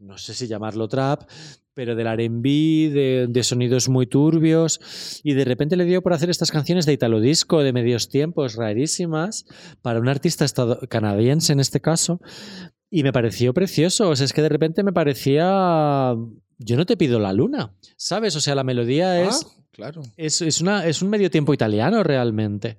no 0.00 0.18
sé 0.18 0.34
si 0.34 0.46
llamarlo 0.48 0.88
trap, 0.88 1.22
pero 1.72 1.94
del 1.96 2.07
R&B, 2.07 2.90
de, 2.92 3.26
de 3.28 3.42
sonidos 3.42 3.88
muy 3.88 4.07
turbios, 4.07 5.20
y 5.24 5.34
de 5.34 5.44
repente 5.44 5.76
le 5.76 5.84
dio 5.84 6.02
por 6.02 6.12
hacer 6.12 6.30
estas 6.30 6.50
canciones 6.52 6.86
de 6.86 6.92
italo 6.92 7.20
disco, 7.20 7.62
de 7.62 7.72
medios 7.72 8.09
tiempos, 8.09 8.55
rarísimas, 8.55 9.44
para 9.82 9.98
un 9.98 10.09
artista 10.09 10.46
canadiense 10.88 11.52
en 11.52 11.61
este 11.61 11.80
caso, 11.80 12.20
y 12.97 13.03
me 13.03 13.12
pareció 13.12 13.53
precioso, 13.53 14.09
o 14.11 14.16
sea, 14.16 14.24
es 14.24 14.32
que 14.32 14.42
de 14.42 14.49
repente 14.49 14.82
me 14.84 14.92
parecía... 14.92 16.14
Yo 16.59 16.76
no 16.76 16.86
te 16.86 16.97
pido 16.97 17.18
la 17.18 17.32
luna, 17.32 17.74
¿sabes? 17.97 18.36
O 18.36 18.40
sea, 18.40 18.55
la 18.55 18.62
melodía 18.62 19.20
es... 19.22 19.45
Ah, 19.45 19.62
claro. 19.72 20.03
Es, 20.16 20.40
es 20.40 20.61
una, 20.61 20.86
es 20.86 21.03
un 21.03 21.11
medio 21.11 21.28
tiempo 21.30 21.53
italiano 21.53 22.05
realmente. 22.05 22.76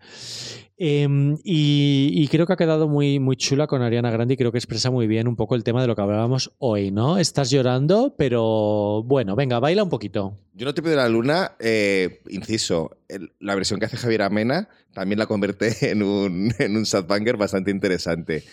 Em, 0.77 1.37
y, 1.43 2.11
y 2.13 2.27
creo 2.27 2.45
que 2.45 2.53
ha 2.53 2.57
quedado 2.57 2.87
muy, 2.89 3.19
muy 3.19 3.37
chula 3.37 3.65
con 3.67 3.81
Ariana 3.81 4.11
Grande 4.11 4.33
y 4.33 4.37
creo 4.37 4.51
que 4.51 4.57
expresa 4.57 4.91
muy 4.91 5.07
bien 5.07 5.27
un 5.27 5.35
poco 5.37 5.55
el 5.55 5.63
tema 5.63 5.81
de 5.81 5.87
lo 5.87 5.95
que 5.95 6.01
hablábamos 6.01 6.53
hoy, 6.57 6.91
¿no? 6.91 7.17
Estás 7.17 7.49
llorando, 7.49 8.13
pero 8.17 9.01
bueno, 9.03 9.35
venga, 9.35 9.59
baila 9.59 9.83
un 9.83 9.89
poquito. 9.89 10.37
Yo 10.53 10.65
no 10.65 10.73
te 10.73 10.81
pido 10.81 10.95
la 10.97 11.07
luna, 11.09 11.53
eh, 11.59 12.21
inciso, 12.29 12.97
el- 13.07 13.31
la 13.39 13.55
versión 13.55 13.79
que 13.79 13.85
hace 13.85 13.97
Javier 13.97 14.21
Amena 14.23 14.67
también 14.93 15.19
la 15.19 15.27
convierte 15.27 15.75
en 15.91 16.03
un, 16.03 16.53
en 16.59 16.75
un 16.77 16.85
sad 16.85 17.05
banger 17.05 17.37
bastante 17.37 17.71
interesante. 17.71 18.43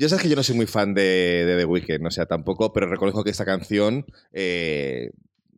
Yo 0.00 0.08
sabes 0.08 0.22
que 0.22 0.30
yo 0.30 0.36
no 0.36 0.42
soy 0.42 0.56
muy 0.56 0.66
fan 0.66 0.94
de, 0.94 1.44
de 1.46 1.56
The 1.58 1.64
Weeknd, 1.66 2.06
o 2.06 2.10
sea, 2.10 2.24
tampoco, 2.24 2.72
pero 2.72 2.86
reconozco 2.88 3.22
que 3.22 3.28
esta 3.30 3.44
canción 3.44 4.06
eh, 4.32 5.10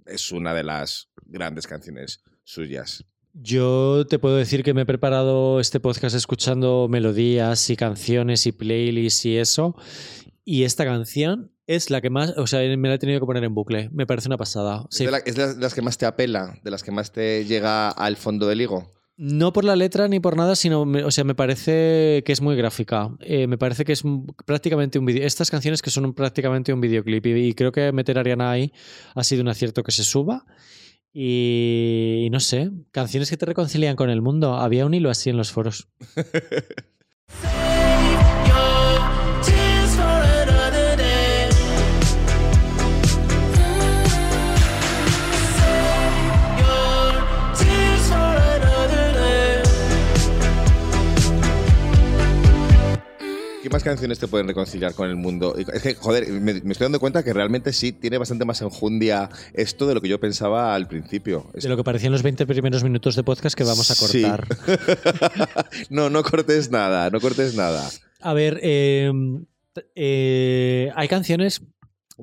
es 0.06 0.32
una 0.32 0.52
de 0.52 0.64
las 0.64 1.10
grandes 1.26 1.68
canciones 1.68 2.24
suyas. 2.42 3.04
Yo 3.34 4.04
te 4.10 4.18
puedo 4.18 4.36
decir 4.36 4.64
que 4.64 4.74
me 4.74 4.82
he 4.82 4.86
preparado 4.86 5.60
este 5.60 5.78
podcast 5.78 6.16
escuchando 6.16 6.88
melodías 6.90 7.70
y 7.70 7.76
canciones 7.76 8.44
y 8.46 8.52
playlists 8.52 9.24
y 9.26 9.36
eso. 9.38 9.76
Y 10.44 10.64
esta 10.64 10.84
canción 10.84 11.52
es 11.68 11.90
la 11.90 12.00
que 12.00 12.10
más, 12.10 12.34
o 12.36 12.48
sea, 12.48 12.58
me 12.76 12.88
la 12.88 12.96
he 12.96 12.98
tenido 12.98 13.20
que 13.20 13.26
poner 13.26 13.44
en 13.44 13.54
bucle. 13.54 13.90
Me 13.92 14.06
parece 14.08 14.26
una 14.28 14.38
pasada. 14.38 14.86
Es 14.90 14.98
de, 14.98 15.10
la- 15.12 15.18
es 15.18 15.36
de 15.36 15.54
las 15.56 15.72
que 15.72 15.82
más 15.82 15.96
te 15.98 16.04
apela, 16.04 16.58
de 16.64 16.70
las 16.72 16.82
que 16.82 16.90
más 16.90 17.12
te 17.12 17.44
llega 17.44 17.90
al 17.90 18.16
fondo 18.16 18.48
del 18.48 18.60
higo. 18.60 18.90
No 19.24 19.52
por 19.52 19.64
la 19.64 19.76
letra 19.76 20.08
ni 20.08 20.18
por 20.18 20.36
nada, 20.36 20.56
sino, 20.56 20.82
o 20.82 21.10
sea, 21.12 21.22
me 21.22 21.36
parece 21.36 22.24
que 22.26 22.32
es 22.32 22.40
muy 22.40 22.56
gráfica. 22.56 23.08
Eh, 23.20 23.46
me 23.46 23.56
parece 23.56 23.84
que 23.84 23.92
es 23.92 24.02
prácticamente 24.44 24.98
un 24.98 25.06
vídeo. 25.06 25.24
Estas 25.24 25.48
canciones 25.48 25.80
que 25.80 25.90
son 25.90 26.12
prácticamente 26.12 26.72
un 26.72 26.80
videoclip. 26.80 27.26
Y, 27.26 27.30
y 27.46 27.54
creo 27.54 27.70
que 27.70 27.92
meter 27.92 28.18
a 28.18 28.22
Ariana 28.22 28.50
ahí 28.50 28.72
ha 29.14 29.22
sido 29.22 29.42
un 29.42 29.48
acierto 29.48 29.84
que 29.84 29.92
se 29.92 30.02
suba. 30.02 30.44
Y, 31.12 32.24
y 32.26 32.30
no 32.30 32.40
sé, 32.40 32.72
canciones 32.90 33.30
que 33.30 33.36
te 33.36 33.46
reconcilian 33.46 33.94
con 33.94 34.10
el 34.10 34.22
mundo. 34.22 34.54
Había 34.54 34.86
un 34.86 34.94
hilo 34.94 35.08
así 35.08 35.30
en 35.30 35.36
los 35.36 35.52
foros. 35.52 35.88
más 53.72 53.82
canciones 53.82 54.18
te 54.18 54.28
pueden 54.28 54.46
reconciliar 54.46 54.94
con 54.94 55.08
el 55.08 55.16
mundo? 55.16 55.54
Es 55.56 55.82
que, 55.82 55.94
joder, 55.94 56.28
me, 56.28 56.54
me 56.60 56.72
estoy 56.72 56.84
dando 56.84 57.00
cuenta 57.00 57.22
que 57.22 57.32
realmente 57.32 57.72
sí 57.72 57.92
tiene 57.92 58.18
bastante 58.18 58.44
más 58.44 58.60
enjundia 58.62 59.28
esto 59.54 59.86
de 59.86 59.94
lo 59.94 60.00
que 60.00 60.08
yo 60.08 60.20
pensaba 60.20 60.74
al 60.74 60.86
principio. 60.88 61.46
De 61.54 61.68
lo 61.68 61.76
que 61.76 61.84
parecían 61.84 62.12
los 62.12 62.22
20 62.22 62.46
primeros 62.46 62.84
minutos 62.84 63.16
de 63.16 63.24
podcast 63.24 63.56
que 63.56 63.64
vamos 63.64 63.90
a 63.90 63.94
Sí. 63.94 64.22
cortar. 64.22 64.46
no, 65.90 66.10
no 66.10 66.22
cortes 66.22 66.70
nada, 66.70 67.10
no 67.10 67.20
cortes 67.20 67.54
nada. 67.54 67.88
A 68.20 68.34
ver, 68.34 68.60
eh, 68.62 69.10
eh, 69.94 70.90
hay 70.94 71.08
canciones. 71.08 71.62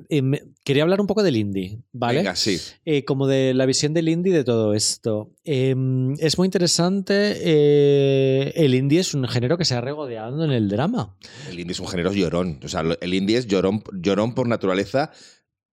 Eh, 0.08 0.22
quería 0.64 0.82
hablar 0.82 1.00
un 1.00 1.06
poco 1.06 1.22
del 1.22 1.36
indie, 1.36 1.78
¿vale? 1.92 2.18
Venga, 2.18 2.36
sí. 2.36 2.58
Eh, 2.84 3.04
como 3.04 3.26
de 3.26 3.54
la 3.54 3.66
visión 3.66 3.92
del 3.94 4.08
indie 4.08 4.32
de 4.32 4.44
todo 4.44 4.74
esto. 4.74 5.32
Eh, 5.44 5.74
es 6.18 6.38
muy 6.38 6.46
interesante. 6.46 7.36
eh, 7.42 8.52
el 8.56 8.74
indie 8.74 9.00
es 9.00 9.14
un 9.14 9.26
género 9.28 9.58
que 9.58 9.64
se 9.64 9.74
ha 9.74 9.80
regodeado 9.80 10.44
en 10.44 10.50
el 10.50 10.68
drama. 10.68 11.16
El 11.48 11.58
indie 11.60 11.72
es 11.72 11.80
un 11.80 11.88
género 11.88 12.12
llorón. 12.12 12.60
O 12.64 12.68
sea, 12.68 12.82
el 13.00 13.14
indie 13.14 13.36
es 13.38 13.46
llorón, 13.46 13.82
llorón 13.92 14.34
por 14.34 14.46
naturaleza. 14.48 15.10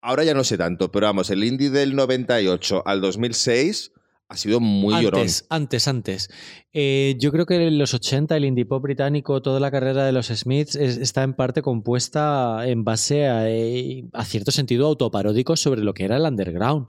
Ahora 0.02 0.24
ya 0.24 0.34
no 0.34 0.44
sé 0.44 0.58
tanto, 0.58 0.92
pero 0.92 1.08
vamos, 1.08 1.30
el 1.30 1.44
indie 1.44 1.70
del 1.70 1.96
98 1.96 2.84
al 2.86 3.02
2006 3.02 3.92
ha 4.28 4.38
sido 4.38 4.60
muy 4.60 5.02
llorón. 5.04 5.22
antes, 5.22 5.46
antes, 5.50 5.88
antes. 5.88 6.30
Eh, 6.78 7.16
yo 7.20 7.32
creo 7.32 7.46
que 7.46 7.56
en 7.68 7.78
los 7.78 7.94
80 7.94 8.36
el 8.36 8.44
indie 8.44 8.66
pop 8.66 8.84
británico, 8.84 9.42
toda 9.42 9.62
la 9.62 9.72
carrera 9.72 10.06
de 10.06 10.12
los 10.12 10.28
Smiths 10.28 10.76
es- 10.76 10.98
está 10.98 11.24
en 11.24 11.34
parte 11.34 11.62
compuesta 11.62 12.68
en 12.68 12.84
base 12.84 13.28
a, 13.28 13.50
eh, 13.50 14.04
a 14.12 14.26
cierto 14.26 14.52
sentido 14.52 14.86
autoparódico 14.88 15.56
sobre 15.56 15.82
lo 15.82 15.94
que 15.94 16.04
era 16.04 16.18
el 16.18 16.24
underground. 16.24 16.88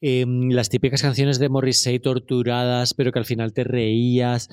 Eh, 0.00 0.26
las 0.50 0.68
típicas 0.68 1.00
canciones 1.00 1.38
de 1.38 1.48
Morrissey 1.48 2.00
torturadas, 2.00 2.92
pero 2.92 3.12
que 3.12 3.20
al 3.20 3.24
final 3.24 3.52
te 3.54 3.62
reías 3.64 4.50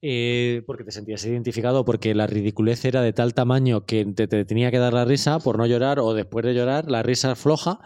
eh, 0.00 0.62
porque 0.66 0.84
te 0.84 0.92
sentías 0.92 1.24
identificado, 1.26 1.84
porque 1.84 2.14
la 2.14 2.26
ridiculez 2.26 2.84
era 2.84 3.02
de 3.02 3.12
tal 3.12 3.34
tamaño 3.34 3.84
que 3.84 4.04
te, 4.06 4.28
te 4.28 4.44
tenía 4.44 4.70
que 4.70 4.78
dar 4.78 4.92
la 4.94 5.04
risa 5.04 5.40
por 5.40 5.58
no 5.58 5.66
llorar 5.66 5.98
o 5.98 6.14
después 6.14 6.44
de 6.44 6.54
llorar, 6.54 6.90
la 6.90 7.02
risa 7.02 7.34
floja. 7.34 7.80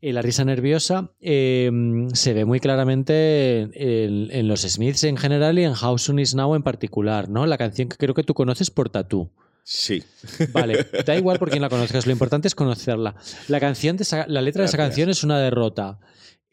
eh, 0.00 0.12
la 0.12 0.22
risa 0.22 0.44
nerviosa 0.44 1.10
eh, 1.20 1.68
se 2.12 2.32
ve 2.32 2.44
muy 2.44 2.60
claramente 2.60 3.62
en, 3.62 4.28
en 4.30 4.46
los 4.48 4.60
Smiths 4.62 5.02
en 5.04 5.16
general 5.16 5.57
y 5.58 5.64
en 5.64 5.72
How 5.80 5.98
Soon 5.98 6.18
Is 6.18 6.34
Now 6.34 6.54
en 6.54 6.62
particular, 6.62 7.28
¿no? 7.28 7.46
La 7.46 7.58
canción 7.58 7.88
que 7.88 7.96
creo 7.96 8.14
que 8.14 8.22
tú 8.24 8.34
conoces 8.34 8.70
por 8.70 8.88
Tattoo. 8.90 9.30
Sí. 9.64 10.02
Vale, 10.52 10.86
da 11.04 11.14
igual 11.16 11.38
por 11.38 11.50
quién 11.50 11.60
la 11.62 11.68
conozcas, 11.70 12.06
lo 12.06 12.12
importante 12.12 12.48
es 12.48 12.54
conocerla. 12.54 13.14
La, 13.48 13.60
canción 13.60 13.96
de 13.96 14.02
esa- 14.04 14.26
la 14.26 14.40
letra 14.40 14.62
de 14.62 14.66
esa 14.66 14.76
canción 14.78 15.10
es 15.10 15.22
una 15.24 15.38
derrota 15.38 15.98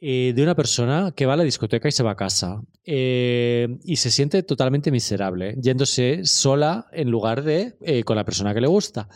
eh, 0.02 0.34
de 0.36 0.44
una 0.44 0.54
persona 0.56 1.14
que 1.16 1.26
va 1.26 1.34
a 1.34 1.38
la 1.38 1.44
discoteca 1.44 1.88
y 1.88 1.92
se 1.94 2.04
va 2.04 2.12
a 2.12 2.16
casa 2.18 2.62
eh, 2.84 3.78
y 3.86 3.96
se 3.96 4.12
siente 4.12 4.44
totalmente 4.44 4.92
miserable, 4.92 5.56
yéndose 5.62 6.26
sola 6.26 6.88
en 6.92 7.10
lugar 7.10 7.44
de 7.44 7.76
eh, 7.82 8.04
con 8.04 8.18
la 8.18 8.26
persona 8.26 8.54
que 8.54 8.60
le 8.62 8.68
gusta. 8.68 9.08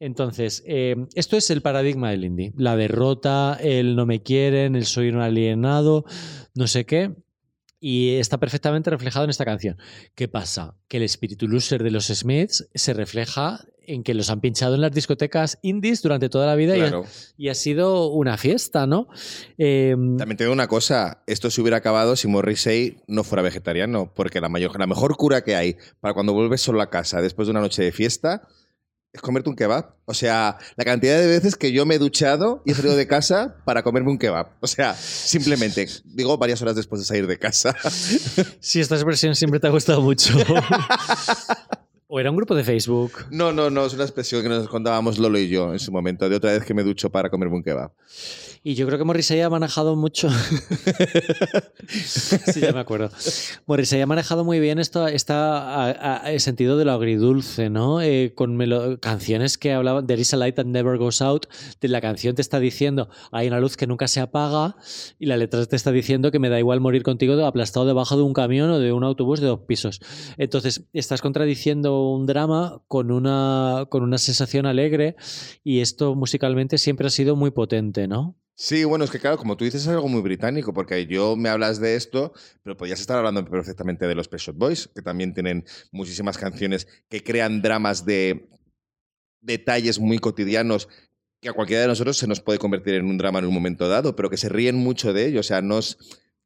Entonces, 0.00 0.62
eh, 0.66 0.96
esto 1.14 1.36
es 1.36 1.50
el 1.50 1.62
paradigma 1.62 2.10
del 2.10 2.24
indie. 2.24 2.52
La 2.56 2.76
derrota, 2.76 3.56
el 3.60 3.94
no 3.94 4.06
me 4.06 4.22
quieren, 4.22 4.74
el 4.74 4.86
soy 4.86 5.08
un 5.08 5.20
alienado, 5.20 6.04
no 6.54 6.66
sé 6.66 6.84
qué. 6.84 7.12
Y 7.86 8.14
está 8.14 8.38
perfectamente 8.38 8.88
reflejado 8.88 9.24
en 9.24 9.30
esta 9.30 9.44
canción. 9.44 9.76
¿Qué 10.14 10.26
pasa? 10.26 10.74
Que 10.88 10.96
el 10.96 11.02
espíritu 11.02 11.46
loser 11.48 11.82
de 11.82 11.90
los 11.90 12.06
Smiths 12.06 12.66
se 12.74 12.94
refleja 12.94 13.60
en 13.86 14.02
que 14.02 14.14
los 14.14 14.30
han 14.30 14.40
pinchado 14.40 14.74
en 14.74 14.80
las 14.80 14.92
discotecas 14.92 15.58
indies 15.60 16.00
durante 16.00 16.30
toda 16.30 16.46
la 16.46 16.54
vida 16.54 16.78
y 16.78 16.80
ha- 16.80 16.84
Claro. 16.88 17.04
y, 17.36 17.48
ha, 17.50 17.54
sido 17.54 18.06
una 18.08 18.38
fiesta, 18.38 18.86
¿no? 18.86 19.08
Eh, 19.58 19.94
También 20.16 20.38
te 20.38 20.44
digo 20.44 20.54
una 20.54 20.66
cosa, 20.66 21.22
esto 21.26 21.50
se 21.50 21.60
hubiera 21.60 21.76
acabado 21.76 22.16
si 22.16 22.26
Morrissey 22.26 22.96
no 23.06 23.22
fuera 23.22 23.42
vegetariano, 23.42 24.10
porque 24.14 24.40
la, 24.40 24.48
mayor, 24.48 24.80
la 24.80 24.86
mejor 24.86 25.18
cura 25.18 25.42
que 25.44 25.54
hay 25.54 25.76
para 26.00 26.14
cuando 26.14 26.32
vuelves 26.32 26.62
solo 26.62 26.80
a 26.80 26.88
casa 26.88 27.20
después 27.20 27.46
de 27.48 27.50
una 27.50 27.60
noche 27.60 27.82
de 27.82 27.92
fiesta 27.92 28.48
es 29.14 29.22
comerte 29.22 29.48
un 29.48 29.56
kebab. 29.56 29.94
O 30.06 30.12
sea, 30.12 30.58
la 30.76 30.84
cantidad 30.84 31.18
de 31.18 31.26
veces 31.28 31.54
que 31.54 31.72
yo 31.72 31.86
me 31.86 31.94
he 31.94 31.98
duchado 31.98 32.62
y 32.66 32.72
he 32.72 32.74
salido 32.74 32.96
de 32.96 33.06
casa 33.06 33.56
para 33.64 33.82
comerme 33.82 34.10
un 34.10 34.18
kebab. 34.18 34.48
O 34.60 34.66
sea, 34.66 34.94
simplemente, 34.94 35.88
digo, 36.04 36.36
varias 36.36 36.60
horas 36.60 36.74
después 36.74 37.00
de 37.00 37.06
salir 37.06 37.26
de 37.26 37.38
casa. 37.38 37.74
Sí, 38.60 38.80
esta 38.80 38.96
expresión 38.96 39.34
siempre 39.36 39.60
te 39.60 39.68
ha 39.68 39.70
gustado 39.70 40.02
mucho. 40.02 40.34
¿O 42.16 42.20
era 42.20 42.30
un 42.30 42.36
grupo 42.36 42.54
de 42.54 42.62
Facebook? 42.62 43.10
No, 43.32 43.52
no, 43.52 43.70
no, 43.70 43.86
es 43.86 43.92
una 43.92 44.04
expresión 44.04 44.40
que 44.40 44.48
nos 44.48 44.68
contábamos 44.68 45.18
Lolo 45.18 45.36
y 45.36 45.48
yo 45.48 45.72
en 45.72 45.80
su 45.80 45.90
momento, 45.90 46.28
de 46.28 46.36
otra 46.36 46.52
vez 46.52 46.64
que 46.64 46.72
me 46.72 46.84
ducho 46.84 47.10
para 47.10 47.28
comerme 47.28 47.56
un 47.56 47.64
kebab. 47.64 47.90
Y 48.62 48.76
yo 48.76 48.86
creo 48.86 48.98
que 48.98 49.04
Morrissey 49.04 49.40
ha 49.40 49.50
manejado 49.50 49.96
mucho. 49.96 50.28
sí, 51.88 52.60
ya 52.60 52.72
me 52.72 52.80
acuerdo. 52.80 53.10
Morrissey 53.66 54.00
ha 54.00 54.06
manejado 54.06 54.44
muy 54.44 54.60
bien 54.60 54.78
esto, 54.78 55.04
a- 55.04 56.22
el 56.26 56.40
sentido 56.40 56.78
de 56.78 56.84
lo 56.84 56.92
agridulce, 56.92 57.68
¿no? 57.68 58.00
Eh, 58.00 58.32
con 58.34 58.56
melo- 58.56 58.98
canciones 59.00 59.58
que 59.58 59.72
hablaban 59.72 60.06
There 60.06 60.22
is 60.22 60.32
a 60.34 60.36
light 60.36 60.54
that 60.54 60.66
never 60.66 60.96
goes 60.98 61.20
out. 61.20 61.46
De 61.80 61.88
la 61.88 62.00
canción 62.00 62.36
te 62.36 62.42
está 62.42 62.60
diciendo 62.60 63.08
hay 63.32 63.48
una 63.48 63.58
luz 63.58 63.76
que 63.76 63.86
nunca 63.88 64.06
se 64.08 64.20
apaga 64.20 64.76
y 65.18 65.26
la 65.26 65.36
letra 65.36 65.66
te 65.66 65.74
está 65.76 65.90
diciendo 65.90 66.30
que 66.30 66.38
me 66.38 66.48
da 66.48 66.58
igual 66.58 66.80
morir 66.80 67.02
contigo 67.02 67.34
aplastado 67.44 67.86
debajo 67.86 68.16
de 68.16 68.22
un 68.22 68.32
camión 68.32 68.70
o 68.70 68.78
de 68.78 68.92
un 68.92 69.02
autobús 69.04 69.40
de 69.40 69.48
dos 69.48 69.60
pisos. 69.66 70.00
Entonces, 70.38 70.84
estás 70.92 71.20
contradiciendo 71.20 72.03
un 72.12 72.26
drama 72.26 72.82
con 72.88 73.10
una, 73.10 73.86
con 73.90 74.02
una 74.02 74.18
sensación 74.18 74.66
alegre 74.66 75.16
y 75.62 75.80
esto 75.80 76.14
musicalmente 76.14 76.78
siempre 76.78 77.06
ha 77.06 77.10
sido 77.10 77.36
muy 77.36 77.50
potente, 77.50 78.08
¿no? 78.08 78.36
Sí, 78.56 78.84
bueno, 78.84 79.04
es 79.04 79.10
que 79.10 79.18
claro, 79.18 79.36
como 79.36 79.56
tú 79.56 79.64
dices, 79.64 79.82
es 79.82 79.88
algo 79.88 80.08
muy 80.08 80.22
británico, 80.22 80.72
porque 80.72 81.06
yo 81.06 81.34
me 81.34 81.48
hablas 81.48 81.80
de 81.80 81.96
esto, 81.96 82.32
pero 82.62 82.76
podías 82.76 83.00
estar 83.00 83.18
hablando 83.18 83.44
perfectamente 83.44 84.06
de 84.06 84.14
los 84.14 84.28
Pet 84.28 84.42
Boys, 84.54 84.88
que 84.94 85.02
también 85.02 85.34
tienen 85.34 85.64
muchísimas 85.90 86.38
canciones 86.38 86.86
que 87.08 87.24
crean 87.24 87.62
dramas 87.62 88.04
de 88.04 88.48
detalles 89.40 89.98
muy 89.98 90.18
cotidianos 90.20 90.88
que 91.40 91.48
a 91.48 91.52
cualquiera 91.52 91.82
de 91.82 91.88
nosotros 91.88 92.16
se 92.16 92.28
nos 92.28 92.40
puede 92.40 92.58
convertir 92.58 92.94
en 92.94 93.06
un 93.06 93.18
drama 93.18 93.40
en 93.40 93.46
un 93.46 93.54
momento 93.54 93.88
dado, 93.88 94.14
pero 94.14 94.30
que 94.30 94.36
se 94.36 94.48
ríen 94.48 94.76
mucho 94.76 95.12
de 95.12 95.26
ello, 95.26 95.40
o 95.40 95.42
sea, 95.42 95.60
nos 95.60 95.98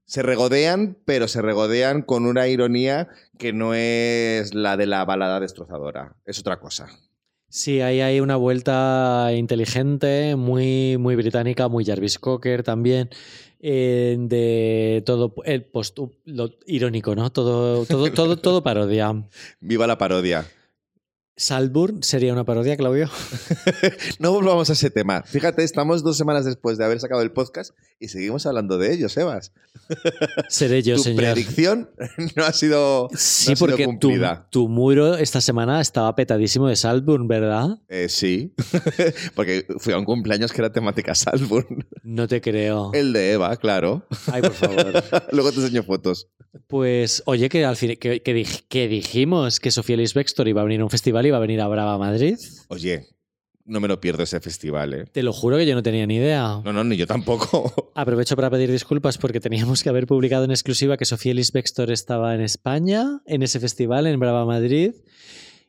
se 0.08 0.22
regodean, 0.22 0.96
pero 1.04 1.28
se 1.28 1.42
regodean 1.42 2.00
con 2.00 2.24
una 2.24 2.48
ironía 2.48 3.08
que 3.36 3.52
no 3.52 3.74
es 3.74 4.54
la 4.54 4.78
de 4.78 4.86
la 4.86 5.04
balada 5.04 5.38
destrozadora, 5.38 6.16
es 6.24 6.40
otra 6.40 6.58
cosa. 6.58 6.88
Sí, 7.50 7.82
ahí 7.82 8.00
hay 8.00 8.20
una 8.20 8.36
vuelta 8.36 9.28
inteligente, 9.34 10.34
muy, 10.34 10.96
muy 10.96 11.14
británica, 11.14 11.68
muy 11.68 11.84
Jarvis 11.84 12.18
Cocker 12.18 12.62
también, 12.62 13.10
eh, 13.60 14.16
de 14.18 15.02
todo 15.04 15.34
el 15.44 15.64
post 15.66 15.98
lo 16.24 16.50
irónico, 16.66 17.14
¿no? 17.14 17.30
Todo, 17.30 17.84
todo, 17.84 18.10
todo, 18.10 18.38
todo 18.38 18.62
parodia. 18.64 19.14
Viva 19.60 19.86
la 19.86 19.98
parodia. 19.98 20.46
Salburn 21.38 22.02
sería 22.02 22.32
una 22.32 22.44
parodia, 22.44 22.76
Claudio. 22.76 23.08
No 24.18 24.32
volvamos 24.32 24.68
a 24.70 24.72
ese 24.72 24.90
tema. 24.90 25.22
Fíjate, 25.22 25.62
estamos 25.62 26.02
dos 26.02 26.16
semanas 26.16 26.44
después 26.44 26.76
de 26.78 26.84
haber 26.84 26.98
sacado 27.00 27.22
el 27.22 27.30
podcast 27.30 27.72
y 28.00 28.08
seguimos 28.08 28.44
hablando 28.46 28.76
de 28.78 28.92
ello, 28.92 29.08
Sebas. 29.08 29.52
Seré 30.48 30.82
yo, 30.82 30.96
tu 30.96 31.02
señor. 31.04 31.22
predicción 31.22 31.90
no 32.36 32.44
ha 32.44 32.52
sido, 32.52 33.08
Sí, 33.14 33.50
no 33.50 33.52
ha 33.52 33.56
sido 33.56 33.66
porque 33.66 33.84
tu, 33.84 33.90
cumplida. 33.90 34.48
tu 34.50 34.68
muro 34.68 35.14
esta 35.16 35.40
semana 35.40 35.80
estaba 35.80 36.14
petadísimo 36.16 36.66
de 36.68 36.76
Salburn, 36.76 37.28
¿verdad? 37.28 37.78
Eh, 37.88 38.08
sí, 38.08 38.52
porque 39.34 39.66
fui 39.78 39.92
a 39.92 39.98
un 39.98 40.04
cumpleaños 40.04 40.52
que 40.52 40.60
era 40.60 40.72
temática 40.72 41.14
Salburn. 41.14 41.86
No 42.02 42.26
te 42.26 42.40
creo. 42.40 42.90
El 42.94 43.12
de 43.12 43.32
Eva, 43.32 43.56
claro. 43.56 44.04
Ay, 44.32 44.42
por 44.42 44.52
favor. 44.54 45.04
Luego 45.32 45.52
te 45.52 45.60
enseño 45.60 45.82
fotos. 45.84 46.28
Pues, 46.66 47.22
oye, 47.26 47.48
que 47.48 47.64
al 47.64 47.76
fin 47.76 47.96
que, 48.00 48.22
que 48.22 48.34
dij- 48.34 48.64
que 48.68 48.88
dijimos 48.88 49.60
que 49.60 49.70
Sofía 49.70 49.96
Lis 49.96 50.14
Bextor 50.14 50.48
iba 50.48 50.60
a 50.62 50.64
venir 50.64 50.80
a 50.80 50.84
un 50.84 50.90
festival 50.90 51.26
y 51.26 51.27
iba 51.28 51.36
a 51.36 51.40
venir 51.40 51.60
a 51.60 51.68
Brava 51.68 51.96
Madrid. 51.98 52.36
Oye, 52.68 53.06
no 53.68 53.80
me 53.80 53.88
lo 53.88 54.00
pierdo 54.00 54.22
ese 54.22 54.40
festival, 54.40 54.94
¿eh? 54.94 55.04
Te 55.12 55.22
lo 55.22 55.32
juro 55.32 55.58
que 55.58 55.66
yo 55.66 55.74
no 55.74 55.82
tenía 55.82 56.06
ni 56.06 56.16
idea. 56.16 56.60
No, 56.64 56.72
no, 56.72 56.82
ni 56.84 56.96
yo 56.96 57.06
tampoco. 57.06 57.90
Aprovecho 57.94 58.34
para 58.34 58.50
pedir 58.50 58.70
disculpas 58.70 59.18
porque 59.18 59.40
teníamos 59.40 59.82
que 59.82 59.90
haber 59.90 60.06
publicado 60.06 60.44
en 60.44 60.50
exclusiva 60.50 60.96
que 60.96 61.04
Sofía 61.04 61.34
Lis 61.34 61.52
Bextor 61.52 61.90
estaba 61.90 62.34
en 62.34 62.40
España, 62.40 63.20
en 63.26 63.42
ese 63.42 63.60
festival, 63.60 64.06
en 64.06 64.18
Brava 64.18 64.46
Madrid. 64.46 64.94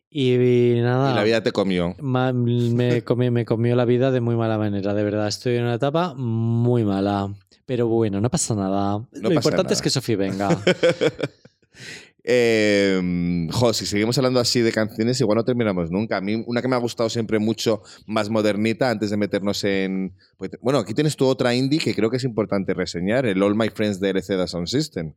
Y, 0.10 0.76
nada. 0.78 1.12
Y 1.12 1.16
la 1.16 1.24
vida 1.24 1.44
te 1.44 1.52
comió. 1.52 1.96
me, 2.00 3.02
comió, 3.06 3.32
me 3.32 3.46
comió 3.46 3.76
la 3.76 3.86
vida 3.86 4.12
de 4.12 4.22
muy 4.22 4.36
mala 4.36 4.58
manera, 4.58 4.94
de 4.94 5.04
verdad. 5.04 5.28
Estoy 5.28 5.58
en 5.58 5.64
una 5.64 5.76
etapa 5.76 6.14
muy 6.16 6.86
mala. 6.86 7.34
Pero 7.66 7.88
bueno, 7.88 8.20
no 8.22 8.30
pasa 8.32 8.56
nada. 8.56 8.94
Lo 8.94 9.08
pasa 9.12 9.34
importante 9.34 9.64
nada. 9.64 9.74
es 9.74 9.82
que 9.82 9.90
Sofía 9.90 10.18
venga. 10.18 10.50
Eh, 12.24 13.48
jo, 13.52 13.74
si 13.74 13.86
seguimos 13.86 14.18
hablando 14.18 14.40
así 14.40 14.62
de 14.62 14.72
canciones, 14.72 15.20
igual 15.22 15.38
no 15.38 15.46
terminamos 15.46 15.90
nunca. 15.92 16.18
A 16.18 16.22
mí, 16.22 16.44
una 16.48 16.62
que 16.62 16.68
me 16.68 16.76
ha 16.76 16.80
gustado 16.80 17.10
siempre 17.10 17.40
mucho, 17.40 17.82
más 18.06 18.30
modernita, 18.30 18.90
antes 18.90 19.10
de 19.10 19.18
meternos 19.18 19.64
en. 19.64 20.14
pues, 20.38 20.52
bueno, 20.62 20.80
aquí 20.80 20.94
tienes 20.94 21.16
tu 21.16 21.26
otra 21.26 21.56
indie 21.56 21.80
que 21.80 21.96
creo 21.96 22.10
que 22.10 22.18
es 22.18 22.24
importante 22.24 22.74
reseñar: 22.74 23.26
el 23.26 23.42
All 23.42 23.56
My 23.56 23.70
Friends 23.70 24.00
de 24.00 24.10
LCD 24.10 24.48
Sound 24.48 24.68
System. 24.68 25.14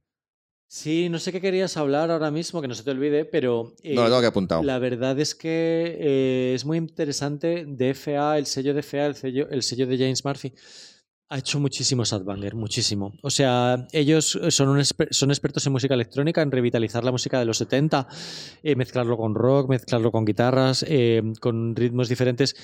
Sí, 0.68 1.11
no 1.11 1.18
sé 1.18 1.32
qué 1.32 1.40
querías 1.42 1.76
hablar 1.76 2.11
ahora 2.11 2.30
mismo, 2.30 2.62
que 2.62 2.68
no 2.68 2.74
se 2.74 2.82
te 2.82 2.90
olvide, 2.92 3.26
pero. 3.26 3.74
eh, 3.82 3.94
No, 3.94 4.03
lo 4.05 4.09
tengo 4.09 4.20
que 4.22 4.26
apuntado. 4.28 4.62
La 4.62 4.78
verdad 4.78 5.20
es 5.20 5.34
que 5.34 5.98
eh, 6.00 6.53
es 6.55 6.64
muy 6.64 6.78
interesante. 6.78 7.66
DFA, 7.68 8.38
el 8.38 8.46
sello 8.46 8.72
DFA, 8.72 9.05
el 9.07 9.14
sello, 9.14 9.48
el 9.50 9.62
sello 9.62 9.86
de 9.86 9.98
James 9.98 10.24
Murphy, 10.24 10.55
ha 11.32 11.38
hecho 11.38 11.58
muchísimo 11.58 12.04
Sadbanger, 12.04 12.54
muchísimo. 12.54 13.14
O 13.22 13.30
sea, 13.30 13.86
ellos 13.92 14.38
son, 14.50 14.68
un 14.68 14.78
exper- 14.78 15.08
son 15.10 15.30
expertos 15.30 15.66
en 15.66 15.72
música 15.72 15.94
electrónica, 15.94 16.42
en 16.42 16.50
revitalizar 16.50 17.04
la 17.04 17.10
música 17.10 17.38
de 17.38 17.46
los 17.46 17.56
70, 17.56 18.06
eh, 18.62 18.76
mezclarlo 18.76 19.16
con 19.16 19.34
rock, 19.34 19.70
mezclarlo 19.70 20.12
con 20.12 20.26
guitarras, 20.26 20.84
eh, 20.86 21.22
con 21.40 21.74
ritmos 21.74 22.10
diferentes. 22.10 22.54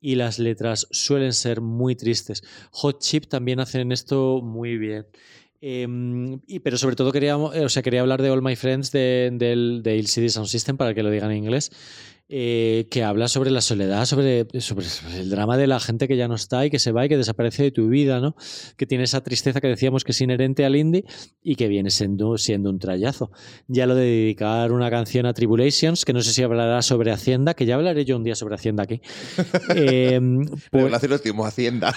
Y 0.00 0.16
las 0.16 0.38
letras 0.38 0.86
suelen 0.90 1.32
ser 1.32 1.62
muy 1.62 1.96
tristes. 1.96 2.42
Hot 2.72 3.00
Chip 3.00 3.26
también 3.28 3.60
hacen 3.60 3.92
esto 3.92 4.40
muy 4.42 4.76
bien. 4.76 5.06
Eh, 5.60 5.88
y, 6.46 6.60
pero 6.60 6.76
sobre 6.76 6.96
todo 6.96 7.10
quería, 7.10 7.32
eh, 7.54 7.64
o 7.64 7.68
sea, 7.68 7.82
quería 7.82 8.02
hablar 8.02 8.20
de 8.22 8.30
All 8.30 8.42
My 8.42 8.54
Friends 8.56 8.92
de, 8.92 9.30
de 9.32 9.98
LCD 9.98 10.28
Sound 10.28 10.48
System, 10.48 10.76
para 10.76 10.94
que 10.94 11.02
lo 11.02 11.10
digan 11.10 11.30
en 11.32 11.38
inglés, 11.38 11.72
eh, 12.30 12.86
que 12.90 13.04
habla 13.04 13.26
sobre 13.28 13.50
la 13.50 13.62
soledad, 13.62 14.04
sobre, 14.04 14.46
el 15.16 15.30
drama 15.30 15.56
de 15.56 15.66
la 15.66 15.80
gente 15.80 16.06
que 16.08 16.16
ya 16.16 16.28
no 16.28 16.34
está 16.34 16.66
y 16.66 16.70
que 16.70 16.78
se 16.78 16.92
va 16.92 17.06
y 17.06 17.08
que 17.08 17.16
desaparece 17.16 17.62
de 17.62 17.70
tu 17.70 17.88
vida, 17.88 18.20
¿no? 18.20 18.36
Que 18.76 18.84
tiene 18.86 19.04
esa 19.04 19.22
tristeza 19.22 19.60
que 19.60 19.68
decíamos 19.68 20.04
que 20.04 20.12
es 20.12 20.20
inherente 20.20 20.64
al 20.66 20.76
indie 20.76 21.04
y 21.42 21.56
que 21.56 21.68
viene 21.68 21.90
siendo, 21.90 22.36
siendo 22.36 22.68
un 22.68 22.78
trayazo. 22.78 23.30
Ya 23.66 23.86
lo 23.86 23.94
de 23.94 24.04
dedicar 24.04 24.72
una 24.72 24.90
canción 24.90 25.24
a 25.24 25.32
Tribulations, 25.32 26.04
que 26.04 26.12
no 26.12 26.20
sé 26.20 26.32
si 26.32 26.42
hablará 26.42 26.82
sobre 26.82 27.12
Hacienda, 27.12 27.54
que 27.54 27.64
ya 27.64 27.76
hablaré 27.76 28.04
yo 28.04 28.16
un 28.16 28.24
día 28.24 28.34
sobre 28.34 28.54
Hacienda 28.56 28.82
aquí. 28.82 29.00
Eh, 29.74 30.20
pues- 30.70 30.82
Revelación 30.82 31.10
lo 31.12 31.18
tuvimos 31.18 31.46
Hacienda. 31.48 31.94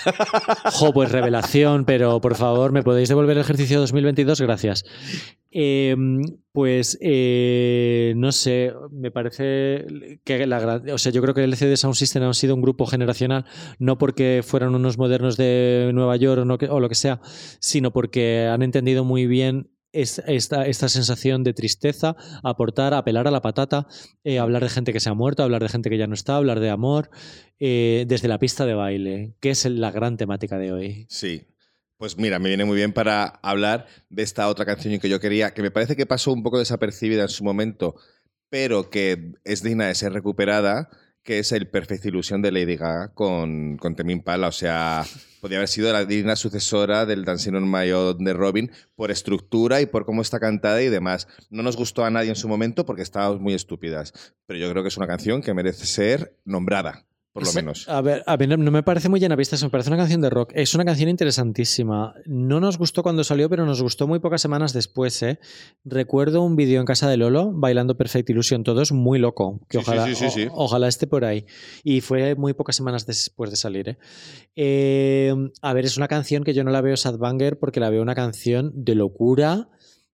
Jo, 0.73 0.93
pues 0.93 1.11
revelación, 1.11 1.85
pero 1.85 2.21
por 2.21 2.35
favor, 2.35 2.71
¿me 2.71 2.83
podéis 2.83 3.09
devolver 3.09 3.37
el 3.37 3.41
ejercicio 3.41 3.79
2022? 3.79 4.41
Gracias. 4.41 4.85
Eh, 5.53 5.95
pues 6.53 6.97
eh, 7.01 8.13
no 8.15 8.31
sé, 8.31 8.73
me 8.91 9.11
parece 9.11 9.85
que 10.23 10.45
la 10.47 10.59
gran- 10.59 10.89
o 10.89 10.97
sea, 10.97 11.11
yo 11.11 11.21
creo 11.21 11.33
que 11.33 11.43
el 11.43 11.51
LCD 11.51 11.75
Sound 11.77 11.95
System 11.95 12.23
ha 12.23 12.33
sido 12.33 12.55
un 12.55 12.61
grupo 12.61 12.85
generacional, 12.85 13.45
no 13.79 13.97
porque 13.97 14.41
fueran 14.45 14.75
unos 14.75 14.97
modernos 14.97 15.37
de 15.37 15.91
Nueva 15.93 16.15
York 16.17 16.45
o, 16.69 16.79
lo 16.79 16.89
que 16.89 16.95
sea, 16.95 17.21
sino 17.59 17.91
porque 17.91 18.47
han 18.47 18.61
entendido 18.63 19.03
muy 19.03 19.27
bien 19.27 19.69
es- 19.93 20.21
esta, 20.25 20.65
esta 20.67 20.87
sensación 20.87 21.43
de 21.43 21.53
tristeza, 21.53 22.15
aportar, 22.43 22.93
apelar 22.93 23.27
a 23.27 23.31
la 23.31 23.41
patata, 23.41 23.87
eh, 24.23 24.39
hablar 24.39 24.63
de 24.63 24.69
gente 24.69 24.93
que 24.93 25.01
se 25.01 25.09
ha 25.09 25.13
muerto, 25.13 25.43
hablar 25.43 25.61
de 25.61 25.67
gente 25.69 25.89
que 25.89 25.97
ya 25.97 26.07
no 26.07 26.13
está, 26.13 26.37
hablar 26.37 26.61
de 26.61 26.69
amor, 26.69 27.09
eh, 27.59 28.05
desde 28.07 28.29
la 28.29 28.39
pista 28.39 28.65
de 28.65 28.73
baile, 28.73 29.35
que 29.41 29.49
es 29.49 29.65
la 29.65 29.91
gran 29.91 30.15
temática 30.15 30.57
de 30.57 30.71
hoy. 30.71 31.05
Sí. 31.09 31.43
Pues 32.01 32.17
mira, 32.17 32.39
me 32.39 32.47
viene 32.47 32.65
muy 32.65 32.77
bien 32.77 32.93
para 32.93 33.25
hablar 33.43 33.85
de 34.09 34.23
esta 34.23 34.47
otra 34.47 34.65
canción 34.65 34.99
que 34.99 35.07
yo 35.07 35.19
quería, 35.19 35.53
que 35.53 35.61
me 35.61 35.69
parece 35.69 35.95
que 35.95 36.07
pasó 36.07 36.33
un 36.33 36.41
poco 36.41 36.57
desapercibida 36.57 37.21
en 37.21 37.29
su 37.29 37.43
momento, 37.43 37.93
pero 38.49 38.89
que 38.89 39.33
es 39.43 39.61
digna 39.61 39.85
de 39.85 39.93
ser 39.93 40.11
recuperada, 40.11 40.89
que 41.21 41.37
es 41.37 41.51
el 41.51 41.69
Perfect 41.69 42.03
Illusion 42.05 42.41
de 42.41 42.51
Lady 42.51 42.75
Gaga 42.75 43.13
con, 43.13 43.77
con 43.77 43.95
Tame 43.95 44.13
Impala. 44.13 44.47
O 44.47 44.51
sea, 44.51 45.05
podría 45.41 45.59
haber 45.59 45.67
sido 45.67 45.93
la 45.93 46.03
digna 46.05 46.35
sucesora 46.35 47.05
del 47.05 47.23
Dancing 47.23 47.53
on 47.53 47.69
My 47.69 47.91
Own 47.91 48.23
de 48.23 48.33
Robin 48.33 48.71
por 48.95 49.11
estructura 49.11 49.79
y 49.79 49.85
por 49.85 50.03
cómo 50.03 50.23
está 50.23 50.39
cantada 50.39 50.81
y 50.81 50.89
demás. 50.89 51.27
No 51.51 51.61
nos 51.61 51.77
gustó 51.77 52.03
a 52.03 52.09
nadie 52.09 52.29
en 52.29 52.35
su 52.35 52.47
momento 52.47 52.83
porque 52.83 53.03
estábamos 53.03 53.39
muy 53.39 53.53
estúpidas, 53.53 54.33
pero 54.47 54.57
yo 54.57 54.71
creo 54.71 54.81
que 54.81 54.89
es 54.89 54.97
una 54.97 55.05
canción 55.05 55.43
que 55.43 55.53
merece 55.53 55.85
ser 55.85 56.35
nombrada, 56.45 57.05
por 57.33 57.45
lo 57.45 57.53
menos. 57.53 57.87
A 57.87 58.01
ver, 58.01 58.23
a 58.27 58.35
ver, 58.35 58.57
no- 58.59 58.71
me 58.71 58.83
parece 58.83 59.07
muy 59.09 59.19
llena 59.19 59.35
vistas, 59.35 59.63
me 59.63 59.69
parece 59.69 59.89
una 59.89 59.97
canción 59.97 60.19
de 60.21 60.29
rock. 60.29 60.51
Es 60.53 60.73
una 60.75 60.83
canción 60.85 61.09
interesantísima. 61.09 62.13
No 62.25 62.59
nos 62.59 62.77
gustó 62.77 63.03
cuando 63.03 63.23
salió, 63.23 63.49
pero 63.49 63.65
nos 63.65 63.81
gustó 63.81 64.07
muy 64.07 64.19
pocas 64.19 64.41
semanas 64.41 64.73
después. 64.73 65.21
¿eh? 65.23 65.39
Recuerdo 65.85 66.41
un 66.41 66.55
vídeo 66.55 66.79
en 66.79 66.85
casa 66.85 67.09
de 67.09 67.17
Lolo 67.17 67.51
bailando 67.53 67.95
Perfect 67.95 68.29
Illusion, 68.29 68.63
todo 68.63 68.81
es 68.81 68.91
muy 68.91 69.17
loco. 69.19 69.61
Que 69.69 69.77
Sí, 69.79 69.83
sí, 69.85 69.89
ojalá, 69.91 70.15
sí, 70.15 70.29
sí, 70.29 70.47
o- 70.51 70.65
ojalá 70.65 70.87
esté 70.87 71.07
por 71.07 71.23
ahí. 71.25 71.45
Y 71.83 72.01
fue 72.01 72.35
muy 72.35 72.53
pocas 72.53 72.75
semanas 72.75 73.05
después 73.05 73.49
de 73.49 73.55
salir. 73.55 73.89
¿eh? 73.89 73.97
Eh, 74.55 75.33
a 75.61 75.73
ver, 75.73 75.85
es 75.85 75.97
una 75.97 76.07
canción 76.07 76.43
que 76.43 76.53
yo 76.53 76.63
no 76.63 76.71
la 76.71 76.81
veo 76.81 76.97
sad 76.97 77.17
banger 77.17 77.57
porque 77.59 77.79
la 77.79 77.89
veo 77.89 78.01
una 78.01 78.15
canción 78.15 78.71
de 78.75 78.95
locura. 78.95 79.69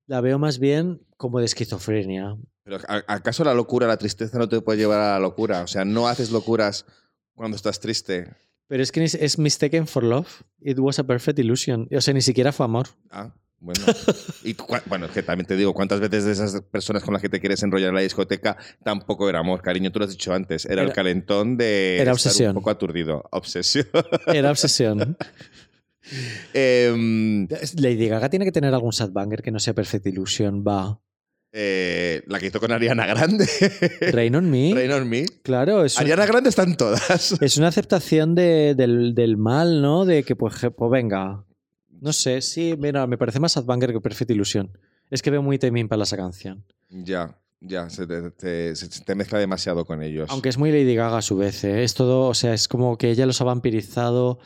La 0.05 0.21
veo 0.21 0.39
más 0.39 0.59
bien 0.59 1.01
como 1.17 1.39
de 1.39 1.45
esquizofrenia. 1.45 2.37
Pero 2.63 2.77
¿a- 2.87 3.03
¿acaso 3.07 3.43
la 3.43 3.53
locura, 3.53 3.87
la 3.87 3.97
tristeza 3.97 4.37
no 4.37 4.47
te 4.47 4.61
puede 4.61 4.77
llevar 4.77 4.99
a 5.01 5.13
la 5.13 5.19
locura? 5.19 5.61
O 5.63 5.67
sea, 5.67 5.83
no 5.85 6.07
haces 6.07 6.31
locuras 6.31 6.85
cuando 7.37 7.55
estás 7.55 7.79
triste. 7.79 8.27
Pero 8.67 8.83
es 8.83 8.91
que 8.91 9.03
es 9.03 9.37
Mistaken 9.39 9.87
for 9.87 10.03
Love. 10.03 10.41
It 10.59 10.77
was 10.79 10.99
a 10.99 11.03
perfect 11.05 11.39
illusion. 11.39 11.87
O 11.95 12.01
sea, 12.01 12.13
ni 12.13 12.21
siquiera 12.21 12.51
fue 12.51 12.65
amor. 12.65 12.87
Ah, 13.09 13.31
Bueno, 13.59 13.79
y 14.43 14.55
bueno, 14.87 15.05
es 15.05 15.11
que 15.11 15.23
también 15.23 15.47
te 15.47 15.55
digo, 15.55 15.73
¿cuántas 15.73 15.99
veces 15.99 16.25
de 16.25 16.31
esas 16.33 16.61
personas 16.61 17.03
con 17.03 17.13
las 17.13 17.21
que 17.21 17.29
te 17.29 17.39
quieres 17.39 17.63
enrollar 17.63 17.89
en 17.89 17.95
la 17.95 18.01
discoteca 18.01 18.57
tampoco 18.83 19.29
era 19.29 19.39
amor, 19.39 19.61
cariño? 19.61 19.91
Tú 19.91 19.99
lo 19.99 20.05
has 20.05 20.11
dicho 20.11 20.33
antes, 20.33 20.65
era, 20.65 20.83
el 20.83 20.91
calentón 20.93 21.57
de 21.57 21.95
era 21.95 22.11
estar 22.11 22.13
obsesión. 22.13 22.49
un 22.49 22.55
poco 22.55 22.69
aturdido. 22.71 23.23
Obsesión. 23.31 23.87
Era 24.27 24.51
obsesión. 24.51 25.17
Em, 26.53 27.47
Lady 27.77 28.07
Gaga 28.07 28.29
tiene 28.29 28.45
que 28.45 28.51
tener 28.51 28.73
algún 28.73 28.93
sad 28.93 29.11
banger 29.11 29.41
que 29.41 29.51
no 29.51 29.59
sea 29.59 29.73
Perfect 29.73 30.07
Illusion, 30.07 30.63
va. 30.65 30.99
Eh, 31.59 32.21
la 32.27 32.39
que 32.39 32.45
hizo 32.47 32.59
con 32.59 32.71
Ariana 32.71 33.07
Grande. 33.07 33.47
Rain 34.11 34.35
on 34.35 34.49
Me. 34.51 34.73
Rain 34.75 34.91
on 34.91 35.09
Me. 35.09 35.25
Claro, 35.41 35.83
es, 35.83 35.95
un- 35.97 36.01
Ariana 36.03 36.25
Grande 36.27 36.49
están 36.49 36.77
todas. 36.77 37.31
es 37.41 37.57
una 37.57 37.69
aceptación 37.69 38.35
de- 38.35 38.75
del, 38.75 39.15
del 39.15 39.37
mal, 39.37 39.81
¿no? 39.81 40.05
De 40.05 40.21
que, 40.23 40.35
pues, 40.35 40.53
pues 40.77 40.91
venga. 40.91 41.43
No 41.99 42.13
sé, 42.13 42.41
sí, 42.41 42.75
mira, 42.77 43.07
me 43.07 43.17
parece 43.17 43.39
más 43.39 43.53
sad 43.53 43.63
banger 43.65 43.91
que 43.91 43.99
Perfect 44.01 44.29
Illusion. 44.29 44.77
Es 45.09 45.21
que 45.23 45.31
veo 45.31 45.41
muy 45.41 45.57
temín 45.57 45.87
para 45.87 46.03
esa 46.03 46.15
canción. 46.15 46.63
Ya, 46.89 47.39
ya, 47.59 47.89
se 47.89 48.05
te, 48.05 48.29
te- 48.31 48.75
se 48.75 48.87
te 49.03 49.15
mezcla 49.15 49.39
demasiado 49.39 49.83
con 49.85 50.03
ellos. 50.03 50.29
Aunque 50.29 50.49
es 50.49 50.59
muy 50.59 50.71
Lady 50.71 50.93
Gaga 50.93 51.17
a 51.17 51.21
su 51.23 51.37
vez, 51.37 51.63
¿eh? 51.63 51.83
Es 51.83 51.95
todo, 51.95 52.27
o 52.27 52.33
sea, 52.35 52.53
es 52.53 52.67
como 52.67 52.97
que 52.99 53.09
ella 53.09 53.25
los 53.25 53.41
ha 53.41 53.45
vampirizado. 53.45 54.37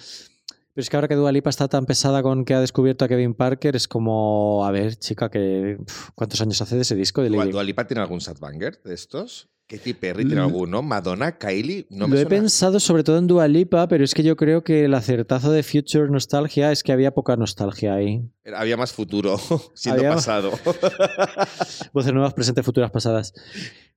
Pero 0.73 0.83
es 0.83 0.89
que 0.89 0.95
ahora 0.97 1.07
que 1.07 1.15
Dua 1.15 1.31
Lipa 1.31 1.49
está 1.49 1.67
tan 1.67 1.85
pesada 1.85 2.23
con 2.23 2.45
que 2.45 2.53
ha 2.53 2.61
descubierto 2.61 3.03
a 3.05 3.07
Kevin 3.07 3.33
Parker, 3.33 3.75
es 3.75 3.87
como, 3.87 4.65
a 4.65 4.71
ver, 4.71 4.95
chica, 4.95 5.29
que 5.29 5.77
¿cuántos 6.15 6.39
años 6.41 6.61
hace 6.61 6.75
de 6.75 6.81
ese 6.83 6.95
disco 6.95 7.21
de 7.21 7.29
¿Dua, 7.29 7.39
Lady 7.43 7.51
Dua 7.51 7.63
Lipa 7.63 7.85
tiene 7.87 8.01
algún 8.01 8.21
sadbanger 8.21 8.81
de 8.83 8.93
estos? 8.93 9.49
Katy 9.67 9.93
Perry 9.93 10.25
tiene 10.25 10.41
alguno, 10.41 10.81
Madonna, 10.81 11.37
Kylie, 11.37 11.87
no 11.89 12.05
me 12.07 12.15
Lo 12.15 12.19
he 12.21 12.23
suena. 12.23 12.41
pensado 12.41 12.77
sobre 12.81 13.05
todo 13.05 13.17
en 13.17 13.27
Dua 13.27 13.47
Lipa, 13.47 13.87
pero 13.87 14.03
es 14.03 14.13
que 14.13 14.21
yo 14.21 14.35
creo 14.35 14.65
que 14.65 14.83
el 14.83 14.93
acertazo 14.93 15.49
de 15.49 15.63
Future 15.63 16.09
Nostalgia 16.09 16.73
es 16.73 16.83
que 16.83 16.91
había 16.91 17.13
poca 17.13 17.37
nostalgia 17.37 17.93
ahí. 17.93 18.21
Había 18.55 18.75
más 18.77 18.91
futuro, 18.91 19.39
siendo 19.75 20.01
Había- 20.01 20.15
pasado. 20.15 20.51
Voces 21.93 22.11
nuevas, 22.13 22.33
presentes, 22.33 22.65
futuras, 22.65 22.89
pasadas. 22.91 23.33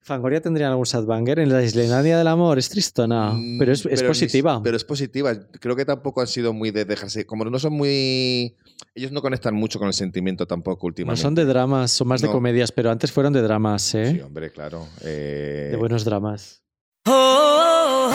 Fangoria 0.01 0.43
tendría 0.43 0.69
algún 0.69 0.85
sad 0.85 1.05
banger 1.07 1.39
en 1.39 1.49
la 1.51 1.63
Islandia 1.63 2.19
del 2.19 2.27
amor, 2.27 2.59
es 2.59 2.69
tristona, 2.69 3.31
Mm, 3.33 3.59
pero 3.59 3.73
es, 3.73 3.83
positiva. 4.03 4.61
pero 4.63 4.77
es 4.77 4.85
positiva. 4.85 5.33
Creo 5.61 5.75
que 5.75 5.87
tampoco 5.87 6.21
han 6.21 6.27
sido 6.27 6.53
muy 6.53 6.71
de 6.73 6.85
dejarse. 6.85 7.25
Como 7.25 7.47
no 7.47 7.59
son 7.59 7.73
muy. 7.73 8.55
Ellos 8.95 9.13
no 9.13 9.23
conectan 9.23 9.55
mucho 9.55 9.79
con 9.79 9.89
el 9.89 9.95
sentimiento 9.95 10.47
tampoco 10.47 10.85
no 10.85 10.89
últimamente. 10.89 11.23
son 11.23 11.35
de 11.35 11.47
dramas, 11.47 11.91
son 11.93 12.09
más 12.09 12.21
de 12.21 12.27
No. 12.27 12.35
comedias, 12.35 12.71
pero 12.71 12.91
antes 12.91 13.11
fueron 13.13 13.33
de 13.33 13.41
dramas, 13.41 13.95
¿eh? 13.95 14.13
Sí, 14.13 14.21
hombre, 14.21 14.51
claro. 14.53 14.87
Eh, 15.01 15.69
De 15.71 15.77
buenos 15.79 16.05
dramas. 16.05 16.63
Oh, 17.07 18.11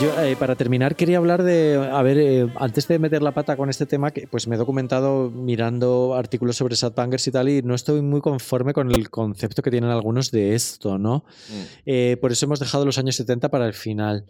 Yo, 0.00 0.12
eh, 0.20 0.36
para 0.36 0.56
terminar, 0.56 0.94
quería 0.94 1.16
hablar 1.16 1.42
de. 1.42 1.88
A 1.90 2.02
ver, 2.02 2.18
eh, 2.18 2.46
antes 2.56 2.86
de 2.86 2.98
meter 2.98 3.22
la 3.22 3.32
pata 3.32 3.56
con 3.56 3.70
este 3.70 3.86
tema, 3.86 4.10
que 4.10 4.26
pues 4.26 4.46
me 4.46 4.56
he 4.56 4.58
documentado 4.58 5.30
mirando 5.30 6.14
artículos 6.14 6.56
sobre 6.56 6.76
Sadbangers 6.76 7.26
y 7.28 7.30
tal, 7.30 7.48
y 7.48 7.62
no 7.62 7.74
estoy 7.74 8.02
muy 8.02 8.20
conforme 8.20 8.74
con 8.74 8.92
el 8.94 9.08
concepto 9.08 9.62
que 9.62 9.70
tienen 9.70 9.88
algunos 9.88 10.30
de 10.30 10.54
esto, 10.54 10.98
¿no? 10.98 11.24
mm, 11.48 11.62
Eh, 11.86 12.18
por 12.20 12.30
eso 12.30 12.44
hemos 12.44 12.60
dejado 12.60 12.84
los 12.84 12.98
años 12.98 13.16
70 13.16 13.48
para 13.48 13.66
el 13.66 13.72
final. 13.72 14.26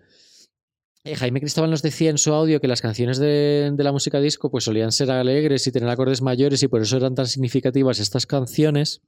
Jaime 1.05 1.41
Cristóbal 1.41 1.71
nos 1.71 1.83
decía 1.83 2.11
en 2.11 2.19
su 2.19 2.33
audio 2.33 2.61
que 2.61 2.69
las 2.69 2.81
canciones 2.81 3.19
de, 3.19 3.73
de 3.73 3.85
la 3.85 3.91
música 3.93 4.21
disco 4.21 4.51
pues 4.51 4.65
solían 4.65 4.93
ser 4.93 5.11
alegres 5.11 5.67
y 5.67 5.73
tener 5.73 5.89
acordes 5.89 6.23
mayores 6.23 6.63
y 6.63 6.69
por 6.69 6.83
eso 6.83 6.97
eran 6.97 7.15
tan 7.15 7.27
significativas 7.27 7.99
estas 7.99 8.27
canciones 8.27 9.03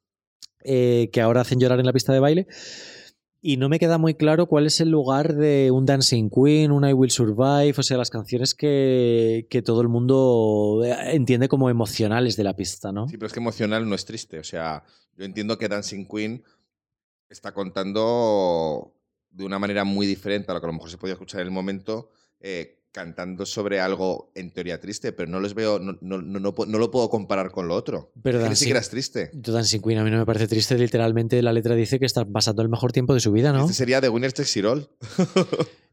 que 0.62 1.20
ahora 1.20 1.40
hacen 1.40 1.59
llorar 1.61 1.78
en 1.80 1.86
la 1.86 1.92
pista 1.92 2.12
de 2.12 2.20
baile. 2.20 2.46
Y 3.41 3.57
no 3.57 3.68
me 3.68 3.78
queda 3.78 3.99
muy 3.99 4.14
claro 4.14 4.47
cuál 4.47 4.66
es 4.66 4.80
el 4.80 4.91
lugar 4.91 5.34
de 5.34 5.70
un 5.70 5.86
Dancing 5.86 6.28
Queen, 6.28 6.72
un 6.72 6.89
I 6.89 6.93
Will 6.93 7.11
Survive, 7.11 7.74
o 7.76 7.82
sea, 7.82 7.97
las 7.97 8.11
canciones 8.11 8.55
que, 8.55 9.47
que 9.49 9.62
todo 9.62 9.80
el 9.80 9.89
mundo 9.89 10.82
eh, 10.84 11.14
entiende 11.14 11.49
como 11.49 11.70
emocionales 11.70 12.36
de 12.36 12.45
la 12.45 12.57
pista, 12.57 12.91
¿no? 12.91 13.09
Sí, 13.09 13.16
pero 13.16 13.28
es 13.28 13.32
que 13.32 13.41
emocional 13.41 13.89
no 13.89 13.95
es 13.95 14.05
triste. 14.05 14.41
O 14.41 14.45
sea, 14.45 14.82
yo 15.16 15.24
entiendo 15.24 15.57
que 15.57 15.68
Dancing 15.68 16.07
Queen 16.07 16.43
está 17.28 17.53
contando 17.53 18.95
de 19.30 19.45
una 19.45 19.59
manera 19.59 19.84
muy 19.84 20.07
diferente 20.07 20.51
a 20.51 20.55
lo 20.55 20.61
que 20.61 20.66
a 20.66 20.68
lo 20.68 20.74
mejor 20.74 20.91
se 20.91 20.99
podía 20.99 21.14
escuchar 21.14 21.43
en 21.43 21.47
el 21.49 21.53
momento, 21.53 22.11
eh, 22.41 22.78
cantando 22.93 23.47
sobre 23.47 23.80
algo 23.80 24.32
en 24.34 24.51
teoría 24.51 24.80
triste, 24.80 25.12
pero 25.12 25.30
no 25.30 25.41
les 25.41 25.55
veo, 25.55 25.78
no, 25.78 25.99
no, 26.01 26.20
no, 26.20 26.41
no, 26.41 26.78
lo 26.78 26.91
puedo 26.91 27.09
comparar 27.09 27.51
con 27.51 27.68
lo 27.68 27.74
otro. 27.74 28.12
Pero 28.22 28.43
que 28.43 28.49
ni 28.49 28.57
siquiera 28.57 28.80
es 28.80 28.91
triste. 28.91 29.30
Dancing 29.32 29.80
Queen 29.80 29.99
a 29.99 30.05
mí 30.05 30.11
no 30.11 30.18
me 30.18 30.26
parece 30.26 30.49
triste, 30.49 30.76
literalmente 30.76 31.41
la 31.43 31.53
letra 31.53 31.74
dice 31.74 31.99
que 31.99 32.07
está 32.07 32.24
pasando 32.24 32.62
el 32.62 32.68
mejor 32.68 32.93
tiempo 32.93 33.14
de 33.14 33.20
su 33.20 33.32
vida, 33.32 33.53
¿no? 33.53 33.62
Este 33.62 33.74
sería 33.74 34.01
de 34.01 34.09
Winner 34.09 34.32
Takes. 34.32 34.49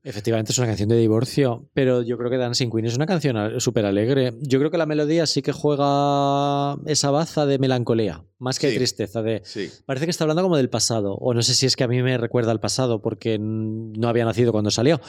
Efectivamente 0.03 0.51
es 0.51 0.57
una 0.59 0.67
canción 0.67 0.89
de 0.89 0.97
divorcio, 0.97 1.67
pero 1.73 2.03
yo 2.03 2.15
creo 2.17 2.29
que 2.29 2.37
Dancing 2.37 2.69
Queen 2.69 2.85
es 2.85 2.95
una 2.95 3.07
canción 3.07 3.59
súper 3.59 3.85
alegre. 3.85 4.33
Yo 4.39 4.59
creo 4.59 4.69
que 4.69 4.77
la 4.77 4.85
melodía 4.85 5.25
sí 5.25 5.41
que 5.41 5.51
juega 5.51 6.75
esa 6.85 7.09
baza 7.09 7.47
de 7.47 7.57
melancolía, 7.57 8.23
más 8.39 8.59
que 8.59 8.67
de 8.67 8.75
tristeza, 8.75 9.21
de... 9.21 9.41
Sí. 9.45 9.69
Parece 9.85 10.05
que 10.05 10.11
está 10.11 10.23
hablando 10.25 10.43
como 10.43 10.57
del 10.57 10.69
pasado, 10.69 11.13
o 11.15 11.33
no 11.33 11.41
sé 11.41 11.53
si 11.53 11.65
es 11.65 11.75
que 11.75 11.83
a 11.83 11.87
mí 11.87 12.01
me 12.03 12.17
recuerda 12.17 12.51
al 12.51 12.59
pasado 12.59 13.01
porque 13.01 13.37
no 13.39 14.07
había 14.09 14.25
nacido 14.25 14.51
cuando 14.51 14.71
salió, 14.71 14.99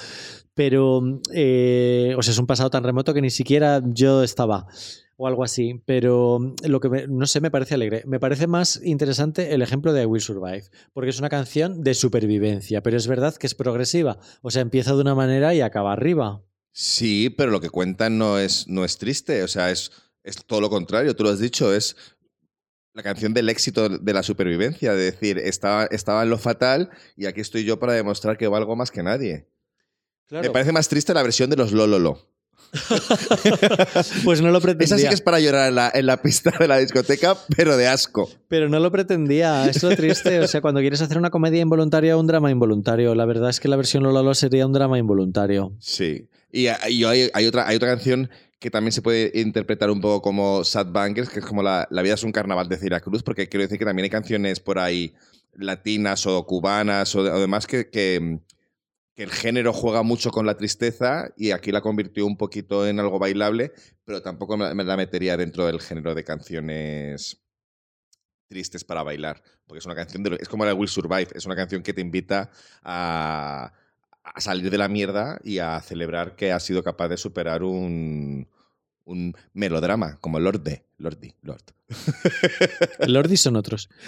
pero, 0.54 1.02
eh, 1.34 2.14
o 2.16 2.22
sea, 2.22 2.32
es 2.32 2.38
un 2.38 2.46
pasado 2.46 2.70
tan 2.70 2.84
remoto 2.84 3.12
que 3.14 3.20
ni 3.22 3.30
siquiera 3.30 3.82
yo 3.84 4.22
estaba, 4.22 4.66
o 5.16 5.26
algo 5.26 5.44
así, 5.44 5.82
pero 5.86 6.38
lo 6.64 6.80
que, 6.80 6.88
me- 6.88 7.06
no 7.08 7.26
sé, 7.26 7.40
me 7.40 7.50
parece 7.50 7.74
alegre. 7.74 8.02
Me 8.06 8.20
parece 8.20 8.46
más 8.46 8.80
interesante 8.84 9.54
el 9.54 9.62
ejemplo 9.62 9.92
de 9.92 10.02
I 10.02 10.06
Will 10.06 10.22
Survive, 10.22 10.64
porque 10.92 11.10
es 11.10 11.18
una 11.18 11.28
canción 11.28 11.82
de 11.82 11.94
supervivencia, 11.94 12.82
pero 12.82 12.96
es 12.96 13.06
verdad 13.06 13.34
que 13.34 13.46
es 13.46 13.54
progresiva, 13.54 14.18
o 14.42 14.50
sea, 14.50 14.62
empieza 14.62 14.94
de 14.94 15.00
una 15.00 15.14
manera 15.14 15.54
y 15.54 15.60
acaba 15.62 15.92
arriba. 15.92 16.42
Sí, 16.72 17.30
pero 17.30 17.50
lo 17.50 17.60
que 17.60 17.70
cuentan 17.70 18.18
no 18.18 18.38
es, 18.38 18.68
no 18.68 18.84
es 18.84 18.98
triste, 18.98 19.42
o 19.42 19.48
sea, 19.48 19.70
es, 19.70 19.90
es 20.22 20.36
todo 20.44 20.60
lo 20.60 20.68
contrario, 20.68 21.16
tú 21.16 21.24
lo 21.24 21.30
has 21.30 21.38
dicho, 21.38 21.74
es 21.74 21.96
la 22.96 23.02
canción 23.02 23.34
del 23.34 23.50
éxito 23.50 23.90
de 23.90 24.12
la 24.14 24.22
supervivencia, 24.22 24.94
de 24.94 25.04
decir, 25.04 25.36
estaba, 25.36 25.84
estaba 25.90 26.22
en 26.22 26.30
lo 26.30 26.38
fatal 26.38 26.88
y 27.14 27.26
aquí 27.26 27.42
estoy 27.42 27.62
yo 27.62 27.78
para 27.78 27.92
demostrar 27.92 28.38
que 28.38 28.48
valgo 28.48 28.74
más 28.74 28.90
que 28.90 29.02
nadie. 29.02 29.46
Me 30.30 30.48
parece 30.48 30.72
más 30.72 30.88
triste 30.88 31.12
la 31.12 31.22
versión 31.22 31.50
de 31.50 31.56
los 31.56 31.72
Lololo. 31.72 32.26
Pues 34.24 34.40
no 34.40 34.50
lo 34.50 34.60
pretendía. 34.62 34.96
Esa 34.96 34.98
sí 34.98 35.06
que 35.06 35.14
es 35.14 35.20
para 35.20 35.38
llorar 35.40 35.68
en 35.68 35.74
la, 35.74 35.92
en 35.94 36.06
la 36.06 36.22
pista 36.22 36.52
de 36.58 36.66
la 36.66 36.78
discoteca, 36.78 37.36
pero 37.54 37.76
de 37.76 37.86
asco. 37.86 38.30
Pero 38.48 38.68
no 38.70 38.80
lo 38.80 38.90
pretendía, 38.90 39.68
es 39.68 39.82
lo 39.82 39.94
triste. 39.94 40.40
O 40.40 40.48
sea, 40.48 40.62
cuando 40.62 40.80
quieres 40.80 41.02
hacer 41.02 41.18
una 41.18 41.30
comedia 41.30 41.60
involuntaria 41.60 42.16
o 42.16 42.20
un 42.20 42.26
drama 42.26 42.50
involuntario, 42.50 43.14
la 43.14 43.26
verdad 43.26 43.50
es 43.50 43.60
que 43.60 43.68
la 43.68 43.76
versión 43.76 44.04
Lololo 44.04 44.34
sería 44.34 44.66
un 44.66 44.72
drama 44.72 44.98
involuntario. 44.98 45.76
Sí. 45.80 46.28
Y, 46.50 46.62
y 46.64 47.04
hay, 47.04 47.30
hay 47.32 47.46
otra, 47.46 47.68
hay 47.68 47.76
otra 47.76 47.88
canción 47.90 48.30
que 48.58 48.70
también 48.70 48.92
se 48.92 49.02
puede 49.02 49.32
interpretar 49.34 49.90
un 49.90 50.00
poco 50.00 50.22
como 50.22 50.64
Sad 50.64 50.90
Bangers, 50.90 51.28
que 51.28 51.40
es 51.40 51.44
como 51.44 51.62
la, 51.62 51.86
la 51.90 52.02
vida 52.02 52.14
es 52.14 52.22
un 52.22 52.32
carnaval 52.32 52.68
de 52.68 52.78
Cira 52.78 53.00
Cruz, 53.00 53.22
porque 53.22 53.48
quiero 53.48 53.62
decir 53.62 53.78
que 53.78 53.84
también 53.84 54.04
hay 54.04 54.10
canciones 54.10 54.60
por 54.60 54.78
ahí 54.78 55.14
latinas 55.54 56.26
o 56.26 56.44
cubanas 56.46 57.14
o, 57.14 57.20
o 57.20 57.40
demás 57.40 57.66
que, 57.66 57.88
que, 57.90 58.40
el 59.16 59.30
género 59.30 59.72
juega 59.72 60.02
mucho 60.02 60.30
con 60.30 60.44
la 60.44 60.58
tristeza 60.58 61.32
y 61.38 61.50
aquí 61.50 61.72
la 61.72 61.80
convirtió 61.80 62.26
un 62.26 62.36
poquito 62.36 62.86
en 62.86 63.00
algo 63.00 63.18
bailable, 63.18 63.72
pero 64.04 64.20
tampoco 64.20 64.58
me, 64.58 64.84
la 64.84 64.96
metería 64.96 65.38
dentro 65.38 65.64
del 65.64 65.80
género 65.80 66.14
de 66.14 66.22
canciones 66.22 67.42
tristes 68.46 68.84
para 68.84 69.02
bailar, 69.02 69.42
porque 69.66 69.78
es 69.78 69.86
una 69.86 69.94
canción 69.94 70.22
de, 70.22 70.36
es 70.38 70.48
como 70.50 70.66
la 70.66 70.74
Will 70.74 70.90
Survive, 70.90 71.28
es 71.34 71.46
una 71.46 71.56
canción 71.56 71.82
que 71.82 71.94
te 71.94 72.02
invita 72.02 72.50
a, 72.82 73.72
a 74.34 74.40
salir 74.40 74.70
de 74.70 74.78
la 74.78 74.88
mierda 74.88 75.38
y 75.44 75.58
a 75.58 75.80
celebrar 75.80 76.36
que 76.36 76.52
has 76.52 76.62
sido 76.64 76.82
capaz 76.82 77.08
de 77.08 77.16
superar 77.16 77.62
un, 77.62 78.48
un 79.04 79.34
melodrama 79.54 80.18
como 80.20 80.40
Lorde, 80.40 80.84
Lordi, 80.98 81.34
Lord. 81.42 81.64
Lordi 83.06 83.36
son 83.36 83.56
otros. 83.56 83.88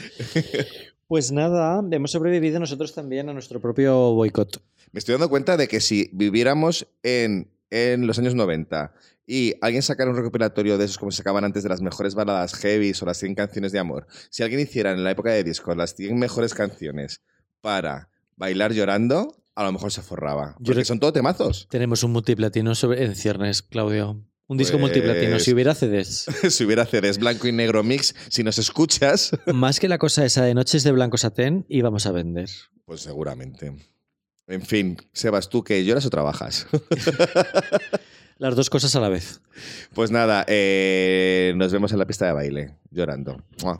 Pues 1.09 1.33
nada, 1.33 1.83
hemos 1.91 2.11
sobrevivido 2.11 2.61
nosotros 2.61 2.95
también 2.95 3.31
a 3.31 3.33
nuestro 3.33 3.63
propio 3.63 4.13
boicot. 4.13 4.63
Me 4.93 4.99
estoy 4.99 5.15
dando 5.15 5.31
cuenta 5.31 5.57
de 5.57 5.67
que 5.67 5.81
si 5.81 6.11
viviéramos 6.13 6.87
en, 7.03 7.51
en 7.71 8.07
los 8.07 8.19
años 8.19 8.35
90 8.35 8.93
y 9.27 9.55
alguien 9.63 9.81
sacara 9.81 10.11
un 10.11 10.19
recopilatorio 10.19 10.77
de 10.77 10.85
esos 10.85 10.99
como 10.99 11.11
se 11.11 11.17
sacaban 11.17 11.45
antes 11.45 11.63
de 11.63 11.71
las 11.71 11.81
mejores 11.81 12.15
baladas 12.15 12.53
heavy 12.57 12.93
o 13.01 13.05
las 13.07 13.17
100 13.17 13.37
canciones 13.37 13.73
de 13.73 13.79
amor, 13.79 14.07
si 14.29 14.43
alguien 14.43 14.61
hiciera 14.61 14.93
en 14.93 15.03
la 15.03 15.13
época 15.13 15.31
de 15.31 15.45
discos 15.45 15.75
las 15.79 15.95
100 15.95 16.19
mejores 16.19 16.53
canciones 16.53 17.23
para 17.63 18.11
bailar 18.37 18.75
llorando, 18.75 19.35
a 19.59 19.65
lo 19.65 19.73
mejor 19.73 19.91
se 19.91 20.03
forraba. 20.03 20.55
Yo 20.61 20.73
son 20.85 21.01
todo 21.01 21.13
temazos. 21.13 21.67
Tenemos 21.69 22.05
un 22.05 22.13
multiplatino 22.13 22.77
sobre, 22.77 23.05
en 23.05 23.17
ciernes, 23.17 23.61
Claudio. 23.63 24.23
Un 24.47 24.57
disco 24.57 24.79
Pues- 24.79 24.83
multiplatino. 24.93 25.41
Si 25.41 25.53
hubiera 25.53 25.75
CDs. 25.75 26.27
si 26.51 26.65
hubiera 26.65 26.87
CDs 26.87 27.19
blanco 27.19 27.49
y 27.49 27.53
negro 27.53 27.83
mix, 27.83 28.15
si 28.29 28.45
nos 28.45 28.59
escuchas, 28.59 29.33
Más 29.53 29.81
que 29.81 29.89
la 29.89 29.99
cosa 29.99 30.25
esa 30.25 30.45
de 30.45 30.55
noches 30.55 30.85
de 30.85 30.93
blanco 30.93 31.19
satén, 31.19 31.67
íbamos 31.69 32.07
a 32.07 32.13
vender. 32.13 32.49
pues 32.85 33.01
seguramente. 33.01 33.75
En 34.47 34.63
fin, 34.63 34.97
Sebas, 35.13 35.49
¿tú 35.49 35.65
que 35.65 35.85
lloras 35.85 36.07
o 36.07 36.11
trabajas? 36.11 36.69
Las 38.39 38.55
dos 38.55 38.71
cosas 38.71 38.95
a 38.95 39.01
la 39.01 39.09
vez. 39.09 39.41
Pues 39.93 40.13
nada, 40.13 40.45
eh, 40.47 41.53
nos 41.57 41.73
vemos 41.73 41.91
en 41.91 41.99
la 41.99 42.07
pista 42.07 42.27
de 42.27 42.33
baile, 42.33 42.77
llorando. 42.93 43.43
Mua. 43.65 43.77